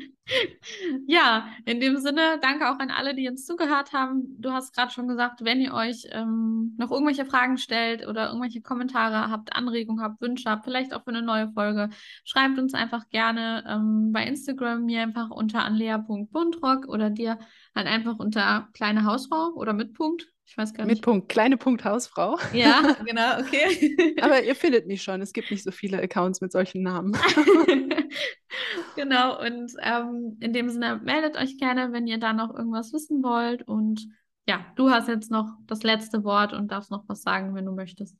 ja, 1.07 1.47
in 1.65 1.79
dem 1.79 1.97
Sinne, 1.97 2.39
danke 2.41 2.69
auch 2.69 2.79
an 2.79 2.91
alle, 2.91 3.15
die 3.15 3.27
uns 3.29 3.45
zugehört 3.45 3.93
haben. 3.93 4.23
Du 4.39 4.51
hast 4.51 4.75
gerade 4.75 4.91
schon 4.91 5.07
gesagt, 5.07 5.43
wenn 5.43 5.61
ihr 5.61 5.73
euch 5.73 6.07
ähm, 6.11 6.75
noch 6.77 6.91
irgendwelche 6.91 7.25
Fragen 7.25 7.57
stellt 7.57 8.07
oder 8.07 8.27
irgendwelche 8.27 8.61
Kommentare 8.61 9.31
habt, 9.31 9.55
Anregungen 9.55 10.03
habt, 10.03 10.21
Wünsche 10.21 10.49
habt, 10.49 10.65
vielleicht 10.65 10.93
auch 10.93 11.03
für 11.03 11.09
eine 11.11 11.21
neue 11.21 11.49
Folge, 11.49 11.89
schreibt 12.23 12.59
uns 12.59 12.73
einfach 12.73 13.09
gerne 13.09 13.63
ähm, 13.67 14.11
bei 14.11 14.25
Instagram 14.25 14.85
mir 14.85 15.01
einfach 15.01 15.29
unter 15.29 15.63
anlea.bundrock 15.63 16.87
oder 16.87 17.09
dir 17.09 17.39
halt 17.75 17.87
einfach 17.87 18.19
unter 18.19 18.69
kleine 18.73 19.05
Hausfrau 19.05 19.53
oder 19.55 19.73
mit 19.73 19.93
Punkt. 19.93 20.27
Ich 20.47 20.57
weiß 20.57 20.73
gar 20.73 20.85
nicht. 20.85 20.95
Mit 20.95 21.03
Punkt, 21.03 21.27
kleine 21.27 21.57
Punkt 21.57 21.83
Hausfrau. 21.83 22.37
Ja, 22.53 22.95
genau, 23.05 23.39
okay. 23.39 24.15
Aber 24.21 24.41
ihr 24.41 24.55
findet 24.55 24.87
mich 24.87 25.03
schon. 25.03 25.21
Es 25.21 25.33
gibt 25.33 25.51
nicht 25.51 25.63
so 25.63 25.71
viele 25.71 26.01
Accounts 26.01 26.39
mit 26.39 26.53
solchen 26.53 26.83
Namen. 26.83 27.11
genau, 28.95 29.41
und 29.41 29.73
ähm, 29.81 30.37
in 30.39 30.53
dem 30.53 30.69
Sinne 30.69 31.01
meldet 31.03 31.35
euch 31.35 31.57
gerne, 31.57 31.91
wenn 31.91 32.07
ihr 32.07 32.17
da 32.17 32.31
noch 32.31 32.55
irgendwas 32.55 32.93
wissen 32.93 33.21
wollt. 33.23 33.67
Und 33.67 34.07
ja, 34.47 34.65
du 34.77 34.89
hast 34.89 35.09
jetzt 35.09 35.29
noch 35.29 35.51
das 35.65 35.83
letzte 35.83 36.23
Wort 36.23 36.53
und 36.53 36.71
darfst 36.71 36.91
noch 36.91 37.03
was 37.07 37.23
sagen, 37.23 37.53
wenn 37.53 37.65
du 37.65 37.73
möchtest. 37.73 38.15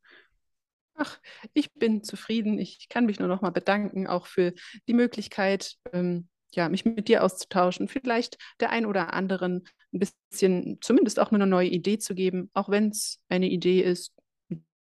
Ach, 0.96 1.18
ich 1.54 1.74
bin 1.76 2.04
zufrieden. 2.04 2.60
Ich 2.60 2.90
kann 2.90 3.06
mich 3.06 3.20
nur 3.20 3.30
noch 3.30 3.42
mal 3.42 3.52
bedanken, 3.52 4.06
auch 4.06 4.28
für 4.28 4.54
die 4.90 4.94
Möglichkeit, 4.94 5.76
ähm, 5.94 6.28
ja, 6.54 6.68
mich 6.68 6.84
mit 6.84 7.08
dir 7.08 7.24
auszutauschen, 7.24 7.88
vielleicht 7.88 8.38
der 8.60 8.72
ein 8.72 8.86
oder 8.86 9.14
anderen 9.14 9.64
ein 9.94 10.00
bisschen, 10.00 10.78
zumindest 10.82 11.20
auch 11.20 11.32
nur 11.32 11.42
eine 11.42 11.50
neue 11.50 11.70
Idee 11.70 11.98
zu 11.98 12.16
geben, 12.16 12.50
auch 12.54 12.70
wenn 12.70 12.90
es 12.90 13.20
eine 13.30 13.50
Idee 13.50 13.82
ist, 13.82 14.14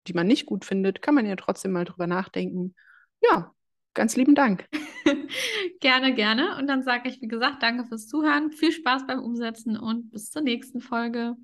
die 0.07 0.13
man 0.13 0.27
nicht 0.27 0.47
gut 0.47 0.65
findet, 0.65 1.03
kann 1.03 1.15
man 1.15 1.27
ja 1.27 1.37
trotzdem 1.37 1.73
mal 1.73 1.85
drüber 1.85 2.07
nachdenken. 2.07 2.75
Ja, 3.23 3.53
ganz 3.95 4.17
lieben 4.17 4.35
Dank. 4.35 4.69
gerne, 5.81 6.15
gerne. 6.15 6.57
Und 6.59 6.69
dann 6.69 6.85
sage 6.85 7.09
ich, 7.09 7.21
wie 7.21 7.29
gesagt, 7.29 7.63
danke 7.63 7.87
fürs 7.87 8.07
Zuhören. 8.07 8.53
Viel 8.53 8.73
Spaß 8.73 9.07
beim 9.07 9.21
Umsetzen 9.21 9.77
und 9.77 10.11
bis 10.11 10.31
zur 10.31 10.43
nächsten 10.43 10.81
Folge. 10.81 11.35